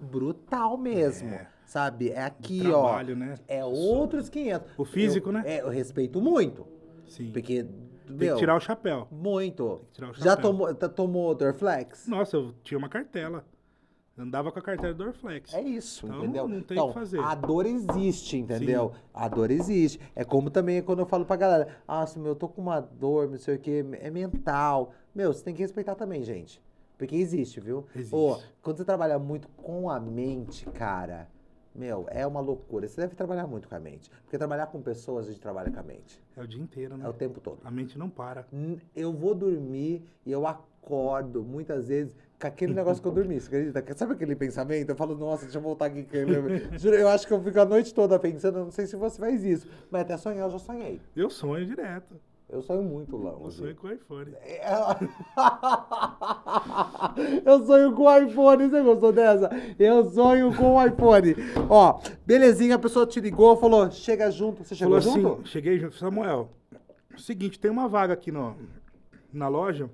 brutal 0.00 0.76
mesmo. 0.76 1.28
É. 1.30 1.46
Sabe? 1.66 2.10
É 2.10 2.24
aqui, 2.24 2.60
trabalho, 2.62 3.14
ó. 3.14 3.18
né? 3.18 3.34
É 3.46 3.64
outros 3.64 4.28
500. 4.28 4.72
O 4.76 4.84
físico, 4.84 5.28
Eu- 5.28 5.32
né? 5.32 5.42
É, 5.46 5.60
eu 5.62 5.68
respeito 5.68 6.20
muito. 6.20 6.66
Sim. 7.06 7.30
Porque. 7.32 7.64
Tem 8.06 8.16
meu, 8.16 8.34
que 8.34 8.40
tirar 8.40 8.56
o 8.56 8.60
chapéu. 8.60 9.06
Muito. 9.08 9.82
que 9.86 9.92
tirar 9.94 10.10
o 10.10 10.14
Já 10.14 10.30
chapéu. 10.32 10.42
tomou, 10.50 10.74
tá- 10.74 10.88
tomou 10.88 11.32
Dorflex? 11.32 12.08
Nossa, 12.08 12.36
eu 12.36 12.52
tinha 12.64 12.76
uma 12.76 12.88
cartela. 12.88 13.44
Andava 14.20 14.52
com 14.52 14.58
a 14.58 14.62
cartela 14.62 14.92
do 14.92 15.04
Dorflex. 15.04 15.54
É 15.54 15.62
isso, 15.62 16.06
Então, 16.06 16.18
entendeu? 16.18 16.46
não 16.46 16.60
tem 16.60 16.76
o 16.76 16.80
então, 16.80 16.88
que 16.88 16.94
fazer. 16.94 17.20
a 17.20 17.34
dor 17.34 17.64
existe, 17.64 18.36
entendeu? 18.36 18.92
A 19.14 19.26
dor 19.28 19.50
existe. 19.50 19.98
É 20.14 20.24
como 20.24 20.50
também 20.50 20.82
quando 20.82 20.98
eu 20.98 21.06
falo 21.06 21.24
pra 21.24 21.36
galera, 21.36 21.78
ah, 21.88 22.04
meu, 22.16 22.26
eu 22.26 22.36
tô 22.36 22.46
com 22.46 22.60
uma 22.60 22.80
dor, 22.80 23.30
não 23.30 23.38
sei 23.38 23.54
o 23.56 23.58
quê, 23.58 23.82
é 23.98 24.10
mental. 24.10 24.92
Meu, 25.14 25.32
você 25.32 25.42
tem 25.42 25.54
que 25.54 25.62
respeitar 25.62 25.94
também, 25.94 26.22
gente. 26.22 26.62
Porque 26.98 27.16
existe, 27.16 27.60
viu? 27.60 27.86
Existe. 27.96 28.14
Ô, 28.14 28.38
quando 28.60 28.76
você 28.76 28.84
trabalha 28.84 29.18
muito 29.18 29.48
com 29.56 29.88
a 29.88 29.98
mente, 29.98 30.66
cara, 30.66 31.26
meu, 31.74 32.04
é 32.10 32.26
uma 32.26 32.40
loucura. 32.40 32.86
Você 32.86 33.00
deve 33.00 33.14
trabalhar 33.14 33.46
muito 33.46 33.68
com 33.70 33.74
a 33.74 33.80
mente. 33.80 34.10
Porque 34.22 34.36
trabalhar 34.36 34.66
com 34.66 34.82
pessoas, 34.82 35.28
a 35.28 35.30
gente 35.30 35.40
trabalha 35.40 35.70
com 35.70 35.80
a 35.80 35.82
mente. 35.82 36.22
É 36.36 36.42
o 36.42 36.46
dia 36.46 36.60
inteiro, 36.60 36.98
né? 36.98 37.06
É 37.06 37.08
o 37.08 37.12
tempo 37.14 37.40
todo. 37.40 37.60
A 37.64 37.70
mente 37.70 37.98
não 37.98 38.10
para. 38.10 38.46
Eu 38.94 39.14
vou 39.14 39.34
dormir 39.34 40.04
e 40.26 40.30
eu 40.30 40.46
acordo 40.46 41.42
muitas 41.42 41.88
vezes 41.88 42.14
com 42.40 42.46
aquele 42.46 42.72
negócio 42.74 43.02
que 43.02 43.08
eu 43.08 43.12
dormi, 43.12 43.38
você 43.40 43.48
acredita? 43.70 43.94
Sabe 43.96 44.12
aquele 44.14 44.34
pensamento? 44.34 44.90
Eu 44.90 44.96
falo, 44.96 45.16
nossa, 45.16 45.44
deixa 45.44 45.58
eu 45.58 45.62
voltar 45.62 45.86
aqui. 45.86 46.06
eu- 46.12 46.26
Juro, 46.78 46.96
eu 46.96 47.08
acho 47.08 47.26
que 47.26 47.32
eu 47.32 47.42
fico 47.42 47.60
a 47.60 47.64
noite 47.64 47.94
toda 47.94 48.18
pensando, 48.18 48.58
eu 48.58 48.64
não 48.64 48.70
sei 48.70 48.86
se 48.86 48.96
você 48.96 49.18
faz 49.20 49.44
isso, 49.44 49.66
mas 49.90 50.02
até 50.02 50.16
sonhar 50.16 50.46
eu 50.46 50.50
já 50.50 50.58
sonhei. 50.58 51.00
Eu 51.14 51.30
sonho 51.30 51.64
direto. 51.66 52.14
Eu 52.52 52.62
sonho 52.62 52.82
muito, 52.82 53.14
Eu 53.14 53.18
longe. 53.20 53.58
sonho 53.58 53.76
com 53.76 53.86
o 53.86 53.92
iPhone. 53.92 54.32
Eu 57.44 57.64
sonho 57.64 57.94
com 57.94 58.02
o 58.04 58.18
iPhone, 58.18 58.68
você 58.68 58.82
gostou 58.82 59.12
dessa? 59.12 59.50
Eu 59.78 60.04
sonho 60.10 60.54
com 60.56 60.74
o 60.74 60.86
iPhone. 60.86 61.34
Ó, 61.68 62.00
belezinha, 62.26 62.74
a 62.74 62.78
pessoa 62.78 63.06
te 63.06 63.20
ligou, 63.20 63.56
falou, 63.56 63.90
chega 63.90 64.30
junto. 64.30 64.64
Você 64.64 64.74
chegou 64.74 65.00
Falou 65.00 65.16
junto? 65.16 65.32
assim, 65.34 65.44
cheguei 65.46 65.78
junto. 65.78 65.96
Samuel, 65.96 66.50
seguinte, 67.16 67.58
tem 67.58 67.70
uma 67.70 67.88
vaga 67.88 68.12
aqui 68.14 68.30
no, 68.32 68.56
na 69.32 69.48
loja. 69.48 69.88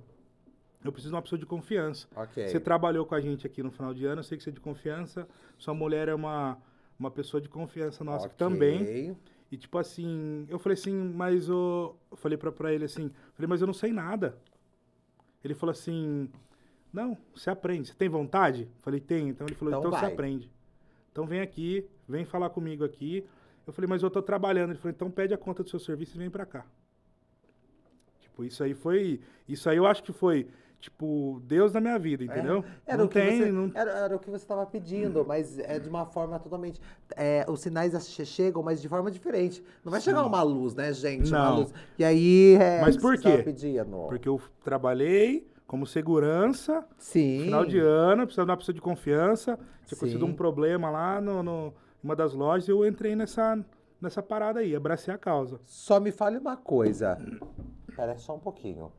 Eu 0.88 0.92
preciso 0.92 1.10
de 1.10 1.16
uma 1.16 1.22
pessoa 1.22 1.38
de 1.38 1.46
confiança. 1.46 2.06
Ok. 2.14 2.46
Você 2.48 2.60
trabalhou 2.60 3.04
com 3.06 3.14
a 3.14 3.20
gente 3.20 3.46
aqui 3.46 3.62
no 3.62 3.70
final 3.70 3.92
de 3.94 4.04
ano, 4.06 4.20
eu 4.20 4.24
sei 4.24 4.36
que 4.38 4.44
você 4.44 4.50
é 4.50 4.52
de 4.52 4.60
confiança. 4.60 5.26
Sua 5.58 5.74
mulher 5.74 6.08
é 6.08 6.14
uma, 6.14 6.58
uma 6.98 7.10
pessoa 7.10 7.40
de 7.40 7.48
confiança 7.48 8.04
nossa 8.04 8.26
Ok. 8.26 8.36
também. 8.36 9.16
E 9.50 9.56
tipo 9.56 9.78
assim, 9.78 10.46
eu 10.48 10.58
falei 10.58 10.74
assim, 10.74 10.92
mas 10.92 11.48
o. 11.48 11.94
Eu 12.10 12.16
falei 12.16 12.36
pra, 12.36 12.50
pra 12.50 12.72
ele 12.72 12.84
assim, 12.84 13.10
falei, 13.34 13.48
mas 13.48 13.60
eu 13.60 13.66
não 13.66 13.74
sei 13.74 13.92
nada. 13.92 14.36
Ele 15.44 15.54
falou 15.54 15.70
assim, 15.70 16.28
não, 16.92 17.16
você 17.34 17.50
aprende. 17.50 17.88
Você 17.88 17.94
tem 17.94 18.08
vontade? 18.08 18.68
Falei, 18.78 19.00
tem. 19.00 19.28
Então 19.28 19.46
ele 19.46 19.54
falou, 19.54 19.72
Então 19.72 19.88
então, 19.88 20.00
você 20.00 20.06
aprende. 20.06 20.50
Então 21.12 21.26
vem 21.26 21.40
aqui, 21.40 21.86
vem 22.08 22.24
falar 22.24 22.50
comigo 22.50 22.84
aqui. 22.84 23.24
Eu 23.66 23.72
falei, 23.72 23.88
mas 23.88 24.02
eu 24.02 24.10
tô 24.10 24.20
trabalhando. 24.20 24.70
Ele 24.70 24.78
falou, 24.78 24.90
então 24.90 25.10
pede 25.10 25.32
a 25.32 25.38
conta 25.38 25.62
do 25.62 25.70
seu 25.70 25.78
serviço 25.78 26.16
e 26.16 26.18
vem 26.18 26.30
pra 26.30 26.44
cá. 26.44 26.66
Tipo, 28.20 28.44
isso 28.44 28.62
aí 28.62 28.74
foi. 28.74 29.20
Isso 29.48 29.68
aí 29.70 29.76
eu 29.76 29.86
acho 29.86 30.02
que 30.02 30.12
foi, 30.12 30.48
tipo, 30.80 31.40
Deus 31.44 31.72
na 31.72 31.80
minha 31.80 31.98
vida, 31.98 32.22
entendeu? 32.24 32.64
Era, 32.86 32.98
não 32.98 33.06
o 33.06 33.08
que 33.08 33.14
tem. 33.20 33.38
você, 33.38 33.50
não... 33.52 33.70
era, 33.74 33.90
era 33.90 34.16
o 34.16 34.18
que 34.18 34.30
você 34.30 34.44
estava 34.44 34.64
pedindo, 34.66 35.24
mas 35.26 35.58
é 35.58 35.78
de 35.78 35.88
uma 35.88 36.06
forma 36.06 36.38
totalmente. 36.38 36.80
é, 37.16 37.44
os 37.48 37.60
sinais 37.60 37.92
che- 38.08 38.24
chegam, 38.24 38.62
mas 38.62 38.80
de 38.80 38.88
forma 38.88 39.10
diferente. 39.10 39.62
Não 39.84 39.90
vai 39.90 40.00
chegar 40.00 40.24
uma 40.24 40.42
luz, 40.42 40.74
né, 40.74 40.92
gente? 40.92 41.28
Uma 41.30 41.50
Não. 41.50 41.56
luz. 41.60 41.74
E 41.98 42.04
aí. 42.04 42.56
É, 42.60 42.80
Mas 42.80 42.96
por 42.96 43.18
quê? 43.18 43.44
Porque 44.08 44.28
eu 44.28 44.40
trabalhei 44.62 45.46
como 45.66 45.86
segurança. 45.86 46.84
Sim. 46.98 47.40
Final 47.44 47.64
de 47.66 47.78
ano, 47.78 48.22
precisava 48.24 48.46
de 48.46 48.50
uma 48.52 48.56
pessoa 48.56 48.74
de 48.74 48.80
confiança. 48.80 49.56
Tinha 49.86 49.96
acontecido 49.96 50.24
Sim. 50.26 50.32
um 50.32 50.34
problema 50.34 50.90
lá 50.90 51.20
no, 51.20 51.42
no- 51.42 51.74
uma 52.02 52.14
das 52.14 52.32
lojas 52.34 52.68
eu 52.68 52.86
entrei 52.86 53.16
nessa, 53.16 53.58
nessa 54.00 54.22
parada 54.22 54.60
aí, 54.60 54.76
abracei 54.76 55.12
a 55.12 55.18
causa. 55.18 55.58
Só 55.64 55.98
me 55.98 56.12
fale 56.12 56.38
uma 56.38 56.56
coisa. 56.56 57.18
Pera 57.96 58.16
só 58.18 58.36
um 58.36 58.38
pouquinho. 58.38 58.92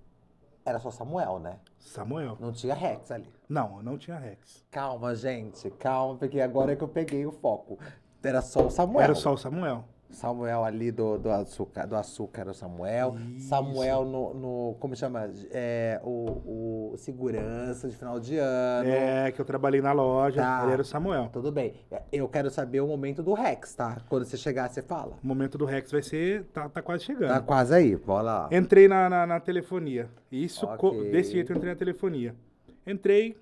Era 0.67 0.79
só 0.79 0.91
Samuel, 0.91 1.39
né? 1.39 1.55
Samuel. 1.79 2.35
Não 2.41 2.51
tinha 2.51 2.75
Rex 2.75 3.09
ali. 3.09 3.33
Não, 3.47 3.81
não 3.81 3.97
tinha 3.97 4.17
Rex. 4.17 4.65
Calma, 4.69 5.15
gente. 5.15 5.69
Calma, 5.71 6.17
porque 6.17 6.41
agora 6.41 6.73
é 6.73 6.75
que 6.75 6.83
eu 6.83 6.89
peguei 6.89 7.25
o 7.25 7.31
foco. 7.31 7.79
Era 8.21 8.41
só 8.41 8.67
o 8.67 8.69
Samuel. 8.69 9.01
Era 9.01 9.15
só 9.15 9.31
o 9.31 9.37
Samuel. 9.37 9.85
Samuel 10.09 10.63
ali 10.63 10.91
do, 10.91 11.17
do 11.17 11.29
açúcar, 11.29 11.85
do 11.85 11.95
açúcar 11.95 12.47
o 12.47 12.53
Samuel. 12.53 13.15
Isso. 13.35 13.49
Samuel 13.49 14.05
no, 14.05 14.33
no- 14.33 14.75
como 14.79 14.95
chama? 14.95 15.29
É, 15.51 15.99
o, 16.03 16.91
o 16.93 16.97
segurança 16.97 17.87
de 17.89 17.95
final 17.95 18.19
de 18.19 18.37
ano. 18.37 18.89
É, 18.89 19.31
que 19.31 19.39
eu 19.39 19.45
trabalhei 19.45 19.81
na 19.81 19.91
loja, 19.91 20.41
Tá. 20.41 20.61
ele 20.63 20.73
era 20.73 20.81
o 20.81 20.85
Samuel. 20.85 21.29
Tudo 21.31 21.51
bem. 21.51 21.73
Eu 22.11 22.27
quero 22.29 22.49
saber 22.49 22.79
o 22.81 22.87
momento 22.87 23.21
do 23.21 23.33
Rex, 23.33 23.75
tá? 23.75 23.97
Quando 24.07 24.23
você 24.25 24.37
chegar, 24.37 24.69
você 24.69 24.81
fala. 24.81 25.17
O 25.23 25.27
momento 25.27 25.57
do 25.57 25.65
Rex 25.65 25.91
vai 25.91 26.01
ser, 26.01 26.45
tá, 26.53 26.69
tá 26.69 26.81
quase 26.81 27.03
chegando. 27.03 27.29
Tá 27.29 27.41
quase 27.41 27.73
aí, 27.75 27.95
bora 27.95 28.23
lá. 28.23 28.49
Entrei 28.51 28.87
na, 28.87 29.09
na, 29.09 29.27
na 29.27 29.39
telefonia. 29.39 30.09
Isso, 30.31 30.65
co- 30.77 30.87
Ok. 30.87 31.11
desse 31.11 31.31
jeito 31.33 31.51
eu 31.51 31.57
entrei 31.57 31.73
na 31.73 31.77
telefonia. 31.77 32.33
Entrei, 32.85 33.35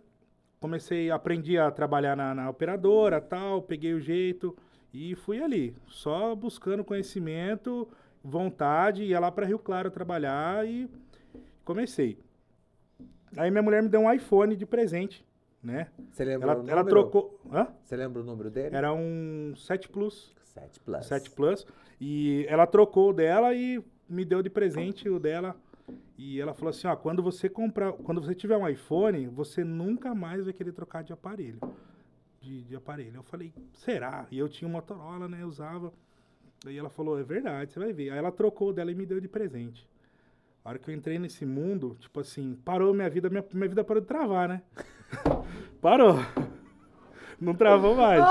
comecei, 0.59 1.11
aprendi 1.11 1.57
a 1.57 1.69
trabalhar 1.69 2.15
na, 2.17 2.33
na 2.33 2.49
operadora, 2.49 3.21
tal, 3.21 3.61
peguei 3.61 3.93
o 3.93 3.99
jeito 3.99 4.55
e 4.95 5.13
fui 5.13 5.41
ali, 5.43 5.75
só 5.87 6.33
buscando 6.33 6.81
conhecimento, 6.81 7.85
vontade, 8.23 9.03
ia 9.03 9.19
lá 9.19 9.29
para 9.29 9.45
Rio 9.45 9.59
Claro 9.59 9.91
trabalhar 9.91 10.65
e 10.65 10.89
comecei. 11.65 12.17
Aí 13.35 13.51
minha 13.51 13.61
mulher 13.61 13.83
me 13.83 13.89
deu 13.89 13.99
um 13.99 14.11
iPhone 14.11 14.55
de 14.55 14.65
presente, 14.65 15.25
né? 15.61 15.89
Você 16.09 16.23
lembra 16.23 16.51
Ela, 16.51 16.61
o 16.61 16.69
ela 16.69 16.83
número? 16.83 17.01
trocou, 17.01 17.41
hã? 17.51 17.67
Você 17.83 17.97
lembra 17.97 18.21
o 18.21 18.25
número 18.25 18.49
dele? 18.49 18.73
Era 18.73 18.93
um 18.93 19.53
7 19.57 19.89
Plus. 19.89 20.33
7 20.43 20.79
Plus. 20.79 21.05
7 21.05 21.31
Plus. 21.31 21.67
E 21.99 22.45
ela 22.47 22.65
trocou 22.65 23.09
o 23.09 23.13
dela 23.13 23.53
e 23.53 23.83
me 24.07 24.23
deu 24.23 24.41
de 24.41 24.49
presente 24.49 25.09
o 25.09 25.19
dela. 25.19 25.57
E 26.17 26.39
ela 26.39 26.53
falou 26.53 26.69
assim, 26.69 26.87
ó, 26.87 26.95
quando 26.95 27.21
você 27.21 27.49
comprar, 27.49 27.91
quando 27.91 28.21
você 28.21 28.33
tiver 28.33 28.55
um 28.55 28.67
iPhone, 28.67 29.27
você 29.27 29.61
nunca 29.65 30.15
mais 30.15 30.45
vai 30.45 30.53
querer 30.53 30.71
trocar 30.71 31.03
de 31.03 31.11
aparelho. 31.11 31.59
De, 32.45 32.61
de 32.61 32.75
aparelho. 32.75 33.15
Eu 33.15 33.23
falei, 33.23 33.51
será? 33.73 34.27
E 34.29 34.37
eu 34.37 34.47
tinha 34.47 34.67
um 34.67 34.71
Motorola, 34.71 35.27
né? 35.27 35.43
Usava. 35.43 35.91
Aí 36.63 36.77
ela 36.77 36.91
falou, 36.91 37.19
é 37.19 37.23
verdade, 37.23 37.73
você 37.73 37.79
vai 37.79 37.91
ver. 37.91 38.11
Aí 38.11 38.17
ela 38.19 38.31
trocou 38.31 38.71
dela 38.71 38.91
e 38.91 38.95
me 38.95 39.03
deu 39.03 39.19
de 39.19 39.27
presente. 39.27 39.89
A 40.63 40.69
hora 40.69 40.77
que 40.77 40.89
eu 40.89 40.93
entrei 40.93 41.17
nesse 41.17 41.43
mundo, 41.43 41.97
tipo 41.99 42.19
assim, 42.19 42.55
parou 42.63 42.93
minha 42.93 43.09
vida, 43.09 43.29
minha, 43.31 43.43
minha 43.51 43.67
vida 43.67 43.83
parou 43.83 43.99
de 43.99 44.07
travar, 44.07 44.47
né? 44.47 44.61
parou. 45.81 46.17
Não 47.39 47.53
travou 47.53 47.95
mais. 47.95 48.23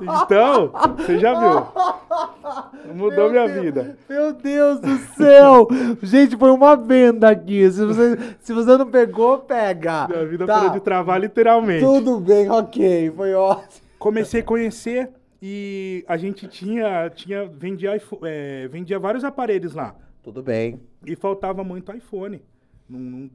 Então, 0.00 0.70
você 0.96 1.18
já 1.18 1.38
viu. 1.38 2.94
Mudou 2.94 3.30
Meu 3.30 3.30
minha 3.30 3.48
Deus, 3.48 3.60
vida. 3.64 3.98
Meu 4.08 4.32
Deus 4.32 4.80
do 4.80 4.96
céu! 5.14 5.68
Gente, 6.02 6.36
foi 6.36 6.50
uma 6.50 6.76
venda 6.76 7.28
aqui. 7.30 7.70
Se 7.70 7.84
você, 7.84 8.18
se 8.40 8.52
você 8.52 8.76
não 8.76 8.86
pegou, 8.90 9.38
pega. 9.38 10.08
Minha 10.08 10.26
vida 10.26 10.46
Tá, 10.46 10.54
parou 10.54 10.70
de 10.70 10.80
travar 10.80 11.20
literalmente. 11.20 11.84
Tudo 11.84 12.20
bem, 12.20 12.50
ok. 12.50 13.10
Foi 13.10 13.34
ótimo. 13.34 13.82
Comecei 13.98 14.40
a 14.40 14.44
conhecer 14.44 15.10
E 15.42 16.04
a 16.08 16.16
gente 16.16 16.46
tinha, 16.48 17.10
tinha 17.10 17.44
vendia, 17.46 17.90
é, 18.24 18.68
vendia 18.68 18.98
vários 18.98 19.24
aparelhos 19.24 19.74
lá. 19.74 19.94
Tudo 20.22 20.42
bem. 20.42 20.80
E 21.04 21.14
faltava 21.14 21.62
muito 21.62 21.94
iPhone. 21.94 22.42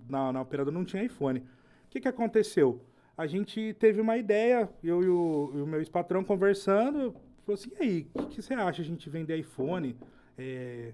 Na, 0.09 0.33
na 0.33 0.41
operadora 0.41 0.75
não 0.75 0.83
tinha 0.83 1.03
iPhone. 1.03 1.39
O 1.39 1.43
que, 1.89 1.99
que 2.01 2.07
aconteceu? 2.07 2.81
A 3.21 3.27
gente 3.27 3.75
teve 3.75 4.01
uma 4.01 4.17
ideia, 4.17 4.67
eu 4.83 5.03
e 5.03 5.07
o, 5.07 5.51
e 5.53 5.61
o 5.61 5.67
meu 5.67 5.79
ex-patrão 5.79 6.23
conversando, 6.23 7.13
falou 7.45 7.53
assim, 7.53 7.69
e 7.79 7.83
aí, 7.83 8.07
o 8.15 8.19
que, 8.19 8.35
que 8.37 8.41
você 8.41 8.55
acha 8.55 8.81
a 8.81 8.85
gente 8.85 9.07
vender 9.11 9.37
iPhone? 9.37 9.95
É, 10.35 10.91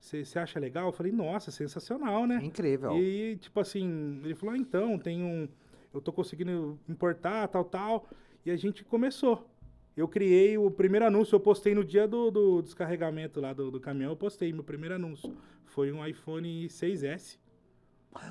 Você 0.00 0.24
você 0.24 0.38
acha 0.38 0.58
legal? 0.58 0.86
Eu 0.86 0.92
falei, 0.92 1.12
nossa, 1.12 1.50
sensacional, 1.50 2.26
né? 2.26 2.40
Incrível. 2.42 2.96
E, 2.96 3.36
tipo 3.36 3.60
assim, 3.60 4.18
ele 4.24 4.34
falou, 4.34 4.54
ah, 4.54 4.58
então, 4.58 4.98
tem 4.98 5.22
um. 5.22 5.46
Eu 5.92 6.00
tô 6.00 6.10
conseguindo 6.10 6.78
importar, 6.88 7.46
tal, 7.48 7.66
tal. 7.66 8.08
E 8.46 8.50
a 8.50 8.56
gente 8.56 8.82
começou. 8.82 9.46
Eu 9.94 10.08
criei 10.08 10.56
o 10.56 10.70
primeiro 10.70 11.04
anúncio, 11.04 11.36
eu 11.36 11.40
postei 11.40 11.74
no 11.74 11.84
dia 11.84 12.08
do, 12.08 12.30
do 12.30 12.62
descarregamento 12.62 13.42
lá 13.42 13.52
do, 13.52 13.70
do 13.70 13.78
caminhão, 13.78 14.12
eu 14.12 14.16
postei 14.16 14.54
meu 14.54 14.64
primeiro 14.64 14.94
anúncio. 14.94 15.36
Foi 15.66 15.92
um 15.92 16.06
iPhone 16.06 16.66
6S. 16.66 17.36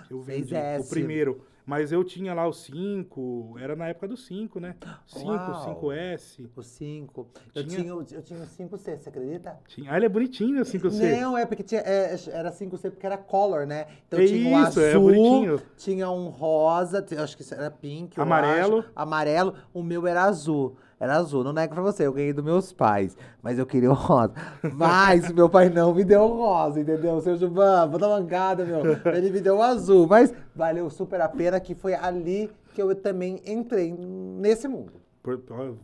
Eu 0.09 0.21
vendi 0.21 0.55
6S. 0.55 0.85
o 0.85 0.89
primeiro. 0.89 1.45
Mas 1.67 1.91
eu 1.91 2.01
tinha 2.01 2.33
lá 2.33 2.47
o 2.47 2.53
5, 2.53 3.57
era 3.59 3.75
na 3.75 3.89
época 3.89 4.07
do 4.07 4.15
5, 4.15 4.57
né? 4.57 4.73
5, 5.05 5.27
Uau. 5.27 5.81
5S. 5.81 6.49
O 6.55 6.63
5. 6.63 7.27
Eu 7.53 7.63
Tinha- 7.65 7.81
tinha, 7.81 7.93
o- 7.95 8.05
eu 8.09 8.21
tinha 8.23 8.39
o 8.39 8.47
5C, 8.47 8.97
você 8.97 9.09
acredita? 9.09 9.59
Tinha... 9.67 9.91
Ah, 9.91 9.97
ele 9.97 10.05
é 10.05 10.09
bonitinho, 10.09 10.61
o 10.61 10.65
5C. 10.65 11.19
Não, 11.19 11.37
é 11.37 11.45
porque 11.45 11.63
tinha, 11.63 11.81
é, 11.81 12.15
era 12.31 12.53
5C 12.53 12.89
porque 12.89 13.05
era 13.05 13.17
color, 13.17 13.67
né? 13.67 13.85
Então 14.07 14.17
É 14.17 14.25
tinha 14.25 14.47
um 14.57 14.63
isso, 14.65 14.79
é 14.79 14.89
azul, 14.91 15.01
bonitinho. 15.01 15.61
tinha 15.75 16.09
um 16.09 16.29
rosa, 16.29 17.05
acho 17.21 17.35
que 17.37 17.53
era 17.53 17.69
pink, 17.69 18.17
Amarelo. 18.17 18.79
acho, 18.79 18.89
amarelo. 18.95 19.53
O 19.73 19.83
meu 19.83 20.07
era 20.07 20.23
azul. 20.23 20.77
Era 20.99 21.15
azul, 21.17 21.43
não 21.43 21.53
nego 21.53 21.75
pra 21.75 21.83
você, 21.83 22.07
eu 22.07 22.13
ganhei 22.13 22.33
dos 22.33 22.43
meus 22.43 22.73
pais, 22.73 23.15
mas 23.43 23.59
eu 23.59 23.65
queria 23.67 23.91
o 23.91 23.93
rosa. 23.93 24.33
Mas 24.73 25.31
meu 25.31 25.47
pai 25.47 25.69
não 25.69 25.93
me 25.93 26.03
deu 26.03 26.21
o 26.23 26.37
rosa, 26.37 26.79
entendeu? 26.79 27.21
Seu 27.21 27.37
Juvan, 27.37 27.87
vou 27.87 27.99
dar 27.99 28.07
mancada, 28.09 28.65
meu. 28.65 28.81
Ele 29.13 29.29
me 29.29 29.39
deu 29.39 29.57
o 29.57 29.61
azul, 29.61 30.07
mas 30.07 30.33
valeu 30.55 30.89
super 30.89 31.21
a 31.21 31.29
pena 31.29 31.59
que 31.59 31.75
foi 31.75 31.93
ali 31.93 32.49
que 32.73 32.81
eu 32.81 32.95
também 32.95 33.39
entrei 33.45 33.91
nesse 33.93 34.67
mundo. 34.67 34.93
Por- 35.21 35.39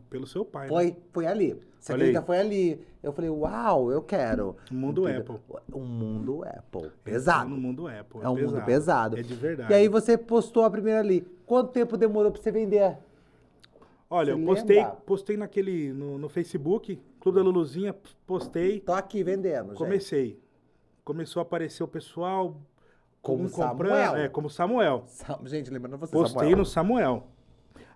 pelo 0.10 0.26
seu 0.26 0.44
pai, 0.44 0.64
né? 0.64 0.70
Foi, 0.70 0.96
foi 1.12 1.28
ali. 1.28 1.60
Você 1.80 1.92
acredita? 1.92 2.20
aí. 2.20 2.26
Foi 2.26 2.40
ali. 2.40 2.82
Eu 3.04 3.12
falei, 3.12 3.30
uau, 3.30 3.92
eu 3.92 4.02
quero. 4.02 4.56
O 4.72 4.74
mundo 4.74 5.02
Entendeu? 5.10 5.36
Apple. 5.36 5.60
Um 5.76 5.84
mundo 5.86 6.44
Apple. 6.46 6.84
No 6.84 6.92
Pesado. 7.04 7.50
mundo 7.50 7.88
Apple. 7.88 8.22
É 8.22 8.30
um 8.30 8.36
mundo 8.38 8.62
pesado. 8.62 9.20
É 9.20 9.22
de 9.22 9.34
verdade. 9.36 9.72
E 9.72 9.76
aí 9.76 9.90
você 9.90 10.18
postou 10.18 10.64
a 10.64 10.72
primeira 10.72 11.02
ali. 11.02 11.28
Quanto 11.46 11.72
tempo 11.72 11.98
demorou 11.98 12.32
pra 12.32 12.42
você 12.42 12.52
vender? 12.52 12.98
Olha, 14.14 14.32
eu 14.32 14.40
postei, 14.46 14.78
lembra? 14.78 14.92
postei 14.92 15.38
naquele, 15.38 15.92
no, 15.92 16.18
no 16.20 16.30
Facebook, 16.30 17.02
Clube 17.20 17.38
da 17.40 17.44
Luluzinha, 17.44 17.96
postei, 18.28 18.80
Tô 18.80 18.94
aqui 18.94 19.24
vendendo, 19.24 19.70
gente. 19.70 19.78
comecei. 19.78 20.40
Começou 21.04 21.40
a 21.40 21.44
aparecer 21.44 21.82
o 21.84 21.88
pessoal 21.88 22.56
Como 23.22 23.44
um 23.46 23.50
comprando, 23.50 23.90
Samuel. 24.06 24.16
é, 24.16 24.30
como 24.30 24.50
Samuel. 24.52 25.04
Sa- 25.08 25.40
Gente, 25.46 25.72
lembrando 25.72 25.98
você, 25.98 26.12
Postei 26.12 26.42
Samuel. 26.42 26.58
no 26.58 26.66
Samuel. 26.66 27.28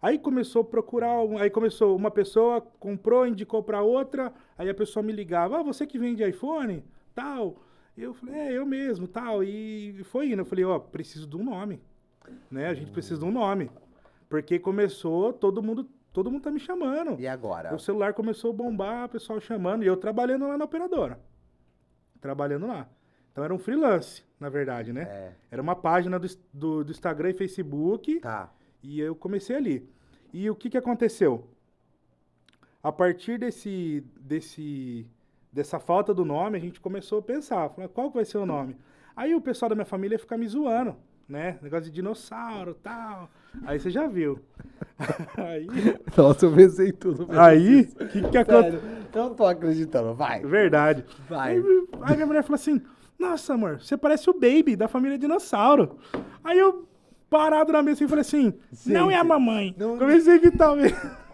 Aí 0.01 0.17
começou 0.17 0.61
a 0.63 0.65
procurar, 0.65 1.11
aí 1.39 1.49
começou, 1.51 1.95
uma 1.95 2.09
pessoa 2.09 2.61
comprou, 2.79 3.25
indicou 3.27 3.61
pra 3.61 3.81
outra, 3.83 4.33
aí 4.57 4.67
a 4.69 4.73
pessoa 4.73 5.03
me 5.03 5.11
ligava, 5.13 5.59
ah, 5.59 5.63
você 5.63 5.85
que 5.85 5.99
vende 5.99 6.27
iPhone, 6.27 6.83
tal. 7.13 7.57
Eu 7.95 8.13
falei, 8.15 8.35
é, 8.35 8.53
eu 8.57 8.65
mesmo, 8.65 9.07
tal. 9.07 9.43
E 9.43 10.01
foi 10.05 10.31
indo, 10.31 10.41
eu 10.41 10.45
falei, 10.45 10.65
ó, 10.65 10.79
preciso 10.79 11.27
de 11.27 11.35
um 11.37 11.43
nome, 11.43 11.79
né? 12.49 12.67
A 12.69 12.73
gente 12.73 12.91
precisa 12.91 13.19
de 13.19 13.25
um 13.25 13.31
nome. 13.31 13.69
Porque 14.29 14.59
começou, 14.59 15.31
todo 15.31 15.63
mundo, 15.63 15.87
todo 16.17 16.31
mundo 16.31 16.41
tá 16.41 16.49
me 16.49 16.59
chamando. 16.59 17.19
E 17.19 17.27
agora? 17.27 17.75
O 17.75 17.77
celular 17.77 18.11
começou 18.11 18.49
a 18.49 18.53
bombar, 18.53 19.05
o 19.05 19.09
pessoal 19.09 19.39
chamando, 19.39 19.83
e 19.83 19.85
eu 19.85 19.95
trabalhando 19.95 20.47
lá 20.47 20.57
na 20.57 20.65
operadora. 20.65 21.19
Trabalhando 22.19 22.65
lá. 22.65 22.89
Então 23.31 23.43
era 23.43 23.53
um 23.53 23.59
freelance, 23.59 24.23
na 24.39 24.49
verdade, 24.49 24.91
né? 24.91 25.03
É, 25.03 25.33
Era 25.51 25.61
uma 25.61 25.75
página 25.75 26.17
do, 26.17 26.27
do, 26.51 26.83
do 26.83 26.91
Instagram 26.91 27.29
e 27.29 27.33
Facebook, 27.33 28.19
tá. 28.19 28.51
e 28.81 28.99
eu 28.99 29.15
comecei 29.15 29.55
ali. 29.55 29.87
E 30.33 30.49
o 30.49 30.55
que, 30.55 30.71
que 30.71 30.77
aconteceu? 30.77 31.47
A 32.81 32.91
partir 32.91 33.37
desse, 33.37 34.03
desse, 34.19 35.07
dessa 35.53 35.79
falta 35.79 36.15
do 36.15 36.25
nome, 36.25 36.57
a 36.57 36.61
gente 36.61 36.81
começou 36.81 37.19
a 37.19 37.21
pensar, 37.21 37.69
falar, 37.69 37.89
qual 37.89 38.09
que 38.09 38.15
vai 38.15 38.25
ser 38.25 38.39
o 38.39 38.45
nome? 38.45 38.75
Aí 39.15 39.35
o 39.35 39.41
pessoal 39.41 39.69
da 39.69 39.75
minha 39.75 39.85
família 39.85 40.17
fica 40.17 40.35
me 40.35 40.47
zoando, 40.47 40.95
né? 41.29 41.59
Negócio 41.61 41.85
de 41.85 41.91
dinossauro 41.91 42.73
tal. 42.73 43.29
Aí 43.65 43.79
você 43.79 43.89
já 43.89 44.07
viu. 44.07 44.39
aí, 45.37 45.67
Nossa, 46.15 46.45
eu 46.45 46.51
pensei 46.53 46.91
tudo. 46.91 47.27
mesmo 47.27 47.41
aí, 47.41 47.89
o 47.99 48.07
que, 48.07 48.21
que 48.29 48.37
aconteceu? 48.37 48.81
Eu 49.13 49.23
não 49.23 49.33
tô 49.33 49.45
acreditando. 49.45 50.13
Vai. 50.13 50.41
Verdade. 50.41 51.03
Vai. 51.29 51.53
Aí, 51.57 51.63
aí 52.01 52.15
minha 52.15 52.27
mulher 52.27 52.43
falou 52.43 52.55
assim: 52.55 52.81
Nossa, 53.17 53.53
amor, 53.53 53.79
você 53.79 53.97
parece 53.97 54.29
o 54.29 54.33
Baby 54.33 54.75
da 54.75 54.87
família 54.87 55.17
Dinossauro. 55.17 55.97
Aí 56.43 56.57
eu, 56.57 56.87
parado 57.29 57.71
na 57.71 57.81
mesa, 57.81 58.03
e 58.03 58.07
falei 58.07 58.21
assim: 58.21 58.53
Não 58.85 59.09
é 59.09 59.15
a 59.15 59.23
mamãe. 59.23 59.75
não- 59.77 59.97
Comecei 59.97 60.33
a 60.33 60.35
evitar 60.35 60.75
mesmo. 60.75 60.97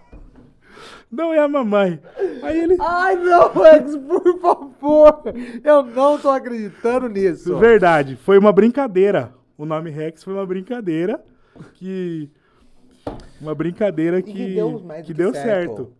Não 1.11 1.31
é 1.31 1.37
a 1.37 1.47
mamãe. 1.47 1.99
Aí 2.41 2.59
ele. 2.59 2.75
Ai, 2.79 3.15
não, 3.17 3.51
Ex, 3.67 3.95
por 3.97 4.39
favor. 4.41 5.21
Eu 5.63 5.83
não 5.83 6.17
tô 6.17 6.31
acreditando 6.31 7.07
nisso. 7.07 7.55
Verdade, 7.59 8.15
foi 8.15 8.35
uma 8.39 8.51
brincadeira. 8.51 9.31
O 9.55 9.63
nome 9.63 9.91
Rex 9.91 10.23
foi 10.23 10.33
uma 10.33 10.43
brincadeira 10.43 11.23
que. 11.73 12.29
Uma 13.41 13.53
brincadeira 13.53 14.21
que, 14.21 14.31
que 14.31 14.55
deu 14.55 14.79
mais 14.79 15.05
que 15.05 15.13
deu 15.13 15.33
certo. 15.33 15.75
certo. 15.75 15.93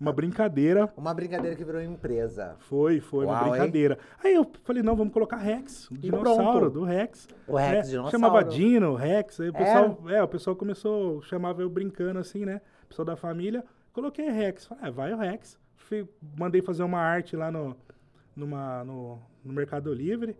Uma 0.00 0.12
brincadeira 0.12 0.92
Uma 0.96 1.12
brincadeira 1.12 1.56
que 1.56 1.64
virou 1.64 1.82
empresa. 1.82 2.54
Foi, 2.60 3.00
foi 3.00 3.24
Uau, 3.26 3.34
uma 3.34 3.44
hein? 3.46 3.50
brincadeira. 3.50 3.98
Aí 4.22 4.32
eu 4.34 4.48
falei, 4.62 4.80
não, 4.80 4.94
vamos 4.94 5.12
colocar 5.12 5.36
Rex, 5.36 5.90
o 5.90 5.98
dinossauro 5.98 6.70
pronto. 6.70 6.70
do 6.74 6.84
Rex. 6.84 7.26
O 7.48 7.56
Rex, 7.56 7.72
né? 7.72 7.80
dinossauro. 7.82 8.10
Chamava 8.10 8.44
Dino, 8.44 8.94
Rex. 8.94 9.40
Aí 9.40 9.48
o 9.48 9.52
pessoal, 9.52 9.98
é, 10.08 10.22
o 10.22 10.28
pessoal 10.28 10.54
começou, 10.54 11.20
chamava 11.22 11.62
eu 11.62 11.68
brincando 11.68 12.20
assim, 12.20 12.44
né? 12.44 12.60
O 12.84 12.86
pessoal 12.88 13.06
da 13.06 13.16
família. 13.16 13.64
Coloquei 13.92 14.30
Rex. 14.30 14.66
Falei, 14.66 14.84
é, 14.84 14.90
vai 14.90 15.12
o 15.12 15.16
Rex. 15.18 15.58
Fui- 15.74 16.06
mandei 16.36 16.62
fazer 16.62 16.84
uma 16.84 17.00
arte 17.00 17.34
lá 17.34 17.50
no, 17.50 17.76
numa, 18.36 18.84
no, 18.84 19.18
no 19.44 19.52
Mercado 19.52 19.92
Livre. 19.92 20.36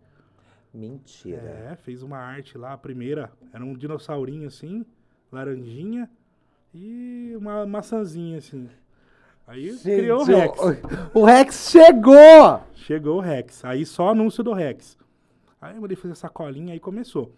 Mentira. 0.73 1.41
É, 1.73 1.77
fez 1.77 2.03
uma 2.03 2.19
arte 2.19 2.59
lá, 2.59 2.73
a 2.73 2.79
primeira. 2.79 3.33
Era 3.53 3.65
um 3.65 3.75
dinossaurinho 3.75 4.47
assim, 4.47 4.85
laranjinha. 5.33 6.11
E 6.75 7.33
uma 7.37 7.67
maçãzinha 7.67 8.39
assim. 8.39 8.69
Aí 9.47 9.73
Gente, 9.73 9.83
criou 9.83 10.21
o 10.21 10.25
Rex. 10.25 10.59
O, 11.15 11.21
o 11.21 11.25
Rex 11.25 11.71
chegou! 11.71 12.61
Chegou 12.75 13.17
o 13.17 13.21
Rex. 13.21 13.65
Aí 13.65 13.87
só 13.87 14.11
anúncio 14.11 14.45
do 14.45 14.53
Rex. 14.53 14.99
Aí 15.61 15.75
eu 15.75 15.81
mandei 15.81 15.97
fazer 15.97 16.15
sacolinha 16.15 16.75
aí 16.75 16.81
começou. 16.81 17.33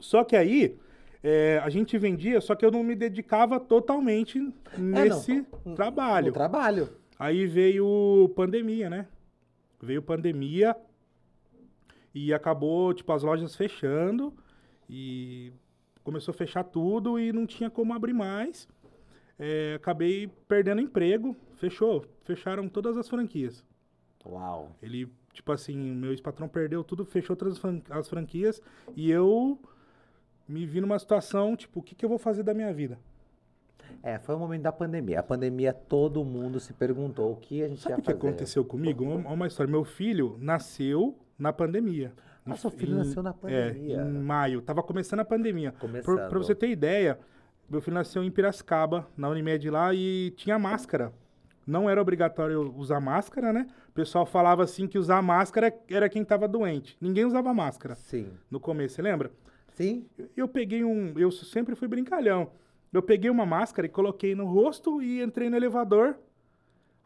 Só 0.00 0.24
que 0.24 0.36
aí 0.36 0.76
é, 1.22 1.60
a 1.62 1.68
gente 1.70 1.96
vendia, 1.96 2.40
só 2.40 2.54
que 2.54 2.64
eu 2.64 2.70
não 2.70 2.82
me 2.82 2.94
dedicava 2.94 3.58
totalmente 3.58 4.52
nesse 4.76 5.46
trabalho. 5.74 6.28
No 6.28 6.32
trabalho. 6.32 6.88
Aí 7.18 7.46
veio 7.46 8.30
pandemia, 8.36 8.90
né? 8.90 9.06
Veio 9.80 10.02
pandemia 10.02 10.76
e 12.18 12.32
acabou, 12.32 12.94
tipo, 12.94 13.12
as 13.12 13.22
lojas 13.22 13.54
fechando 13.54 14.32
e 14.88 15.52
começou 16.02 16.32
a 16.32 16.34
fechar 16.34 16.64
tudo 16.64 17.18
e 17.20 17.30
não 17.30 17.46
tinha 17.46 17.68
como 17.68 17.92
abrir 17.92 18.14
mais. 18.14 18.66
É, 19.38 19.74
acabei 19.74 20.26
perdendo 20.48 20.80
emprego, 20.80 21.36
fechou, 21.56 22.06
fecharam 22.24 22.70
todas 22.70 22.96
as 22.96 23.06
franquias. 23.06 23.62
Uau. 24.24 24.74
Ele, 24.82 25.12
tipo 25.30 25.52
assim, 25.52 25.76
meu 25.76 26.10
ex-patrão 26.10 26.48
perdeu 26.48 26.82
tudo, 26.82 27.04
fechou 27.04 27.36
todas 27.36 27.52
as 27.56 27.60
fran- 27.60 27.82
as 27.90 28.08
franquias 28.08 28.62
e 28.96 29.10
eu 29.10 29.60
me 30.48 30.64
vi 30.64 30.80
numa 30.80 30.98
situação, 30.98 31.54
tipo, 31.54 31.80
o 31.80 31.82
que, 31.82 31.94
que 31.94 32.02
eu 32.02 32.08
vou 32.08 32.18
fazer 32.18 32.42
da 32.42 32.54
minha 32.54 32.72
vida? 32.72 32.98
É, 34.02 34.18
foi 34.18 34.34
o 34.34 34.38
momento 34.38 34.62
da 34.62 34.72
pandemia. 34.72 35.20
A 35.20 35.22
pandemia, 35.22 35.74
todo 35.74 36.24
mundo 36.24 36.58
se 36.60 36.72
perguntou 36.72 37.32
o 37.32 37.36
que 37.36 37.62
a 37.62 37.68
gente 37.68 37.82
Sabe 37.82 37.92
ia 37.92 37.98
o 37.98 38.00
que 38.00 38.06
fazer. 38.06 38.18
aconteceu 38.18 38.64
comigo? 38.64 39.04
Uma, 39.04 39.30
uma 39.30 39.46
história. 39.46 39.70
Meu 39.70 39.84
filho 39.84 40.38
nasceu 40.40 41.14
na 41.38 41.52
pandemia. 41.52 42.12
Ah, 42.44 42.52
Em- 42.52 42.56
seu 42.56 42.70
filho 42.70 42.94
nasceu 42.96 43.22
na 43.22 43.32
pandemia. 43.32 44.00
É, 44.02 44.04
em 44.04 44.12
maio. 44.12 44.60
Tava 44.62 44.82
começando 44.82 45.20
a 45.20 45.24
pandemia. 45.24 45.72
Começando. 45.78 46.28
Pra 46.28 46.38
você 46.38 46.54
ter 46.54 46.68
ideia, 46.68 47.18
meu 47.68 47.80
filho 47.80 47.94
nasceu 47.94 48.22
em 48.22 48.30
Piracicaba, 48.30 49.06
na 49.16 49.28
Unimed 49.28 49.68
lá, 49.70 49.92
e 49.94 50.32
tinha 50.36 50.58
máscara. 50.58 51.12
Não 51.66 51.90
era 51.90 52.00
obrigatório 52.00 52.72
usar 52.76 53.00
máscara, 53.00 53.52
né? 53.52 53.66
O 53.88 53.92
pessoal 53.92 54.24
falava 54.24 54.62
assim 54.62 54.86
que 54.86 54.98
usar 54.98 55.20
máscara 55.20 55.74
era 55.90 56.08
quem 56.08 56.24
tava 56.24 56.46
doente. 56.46 56.96
Ninguém 57.00 57.24
usava 57.24 57.52
máscara 57.52 57.96
Sim. 57.96 58.28
no 58.48 58.60
começo, 58.60 58.94
você 58.94 59.02
lembra? 59.02 59.32
Sim? 59.74 60.06
Eu 60.36 60.46
peguei 60.46 60.84
um. 60.84 61.12
Eu 61.18 61.30
sempre 61.32 61.74
fui 61.74 61.88
brincalhão. 61.88 62.50
Eu 62.92 63.02
peguei 63.02 63.28
uma 63.28 63.44
máscara 63.44 63.84
e 63.84 63.90
coloquei 63.90 64.34
no 64.34 64.46
rosto 64.46 65.02
e 65.02 65.20
entrei 65.20 65.50
no 65.50 65.56
elevador. 65.56 66.16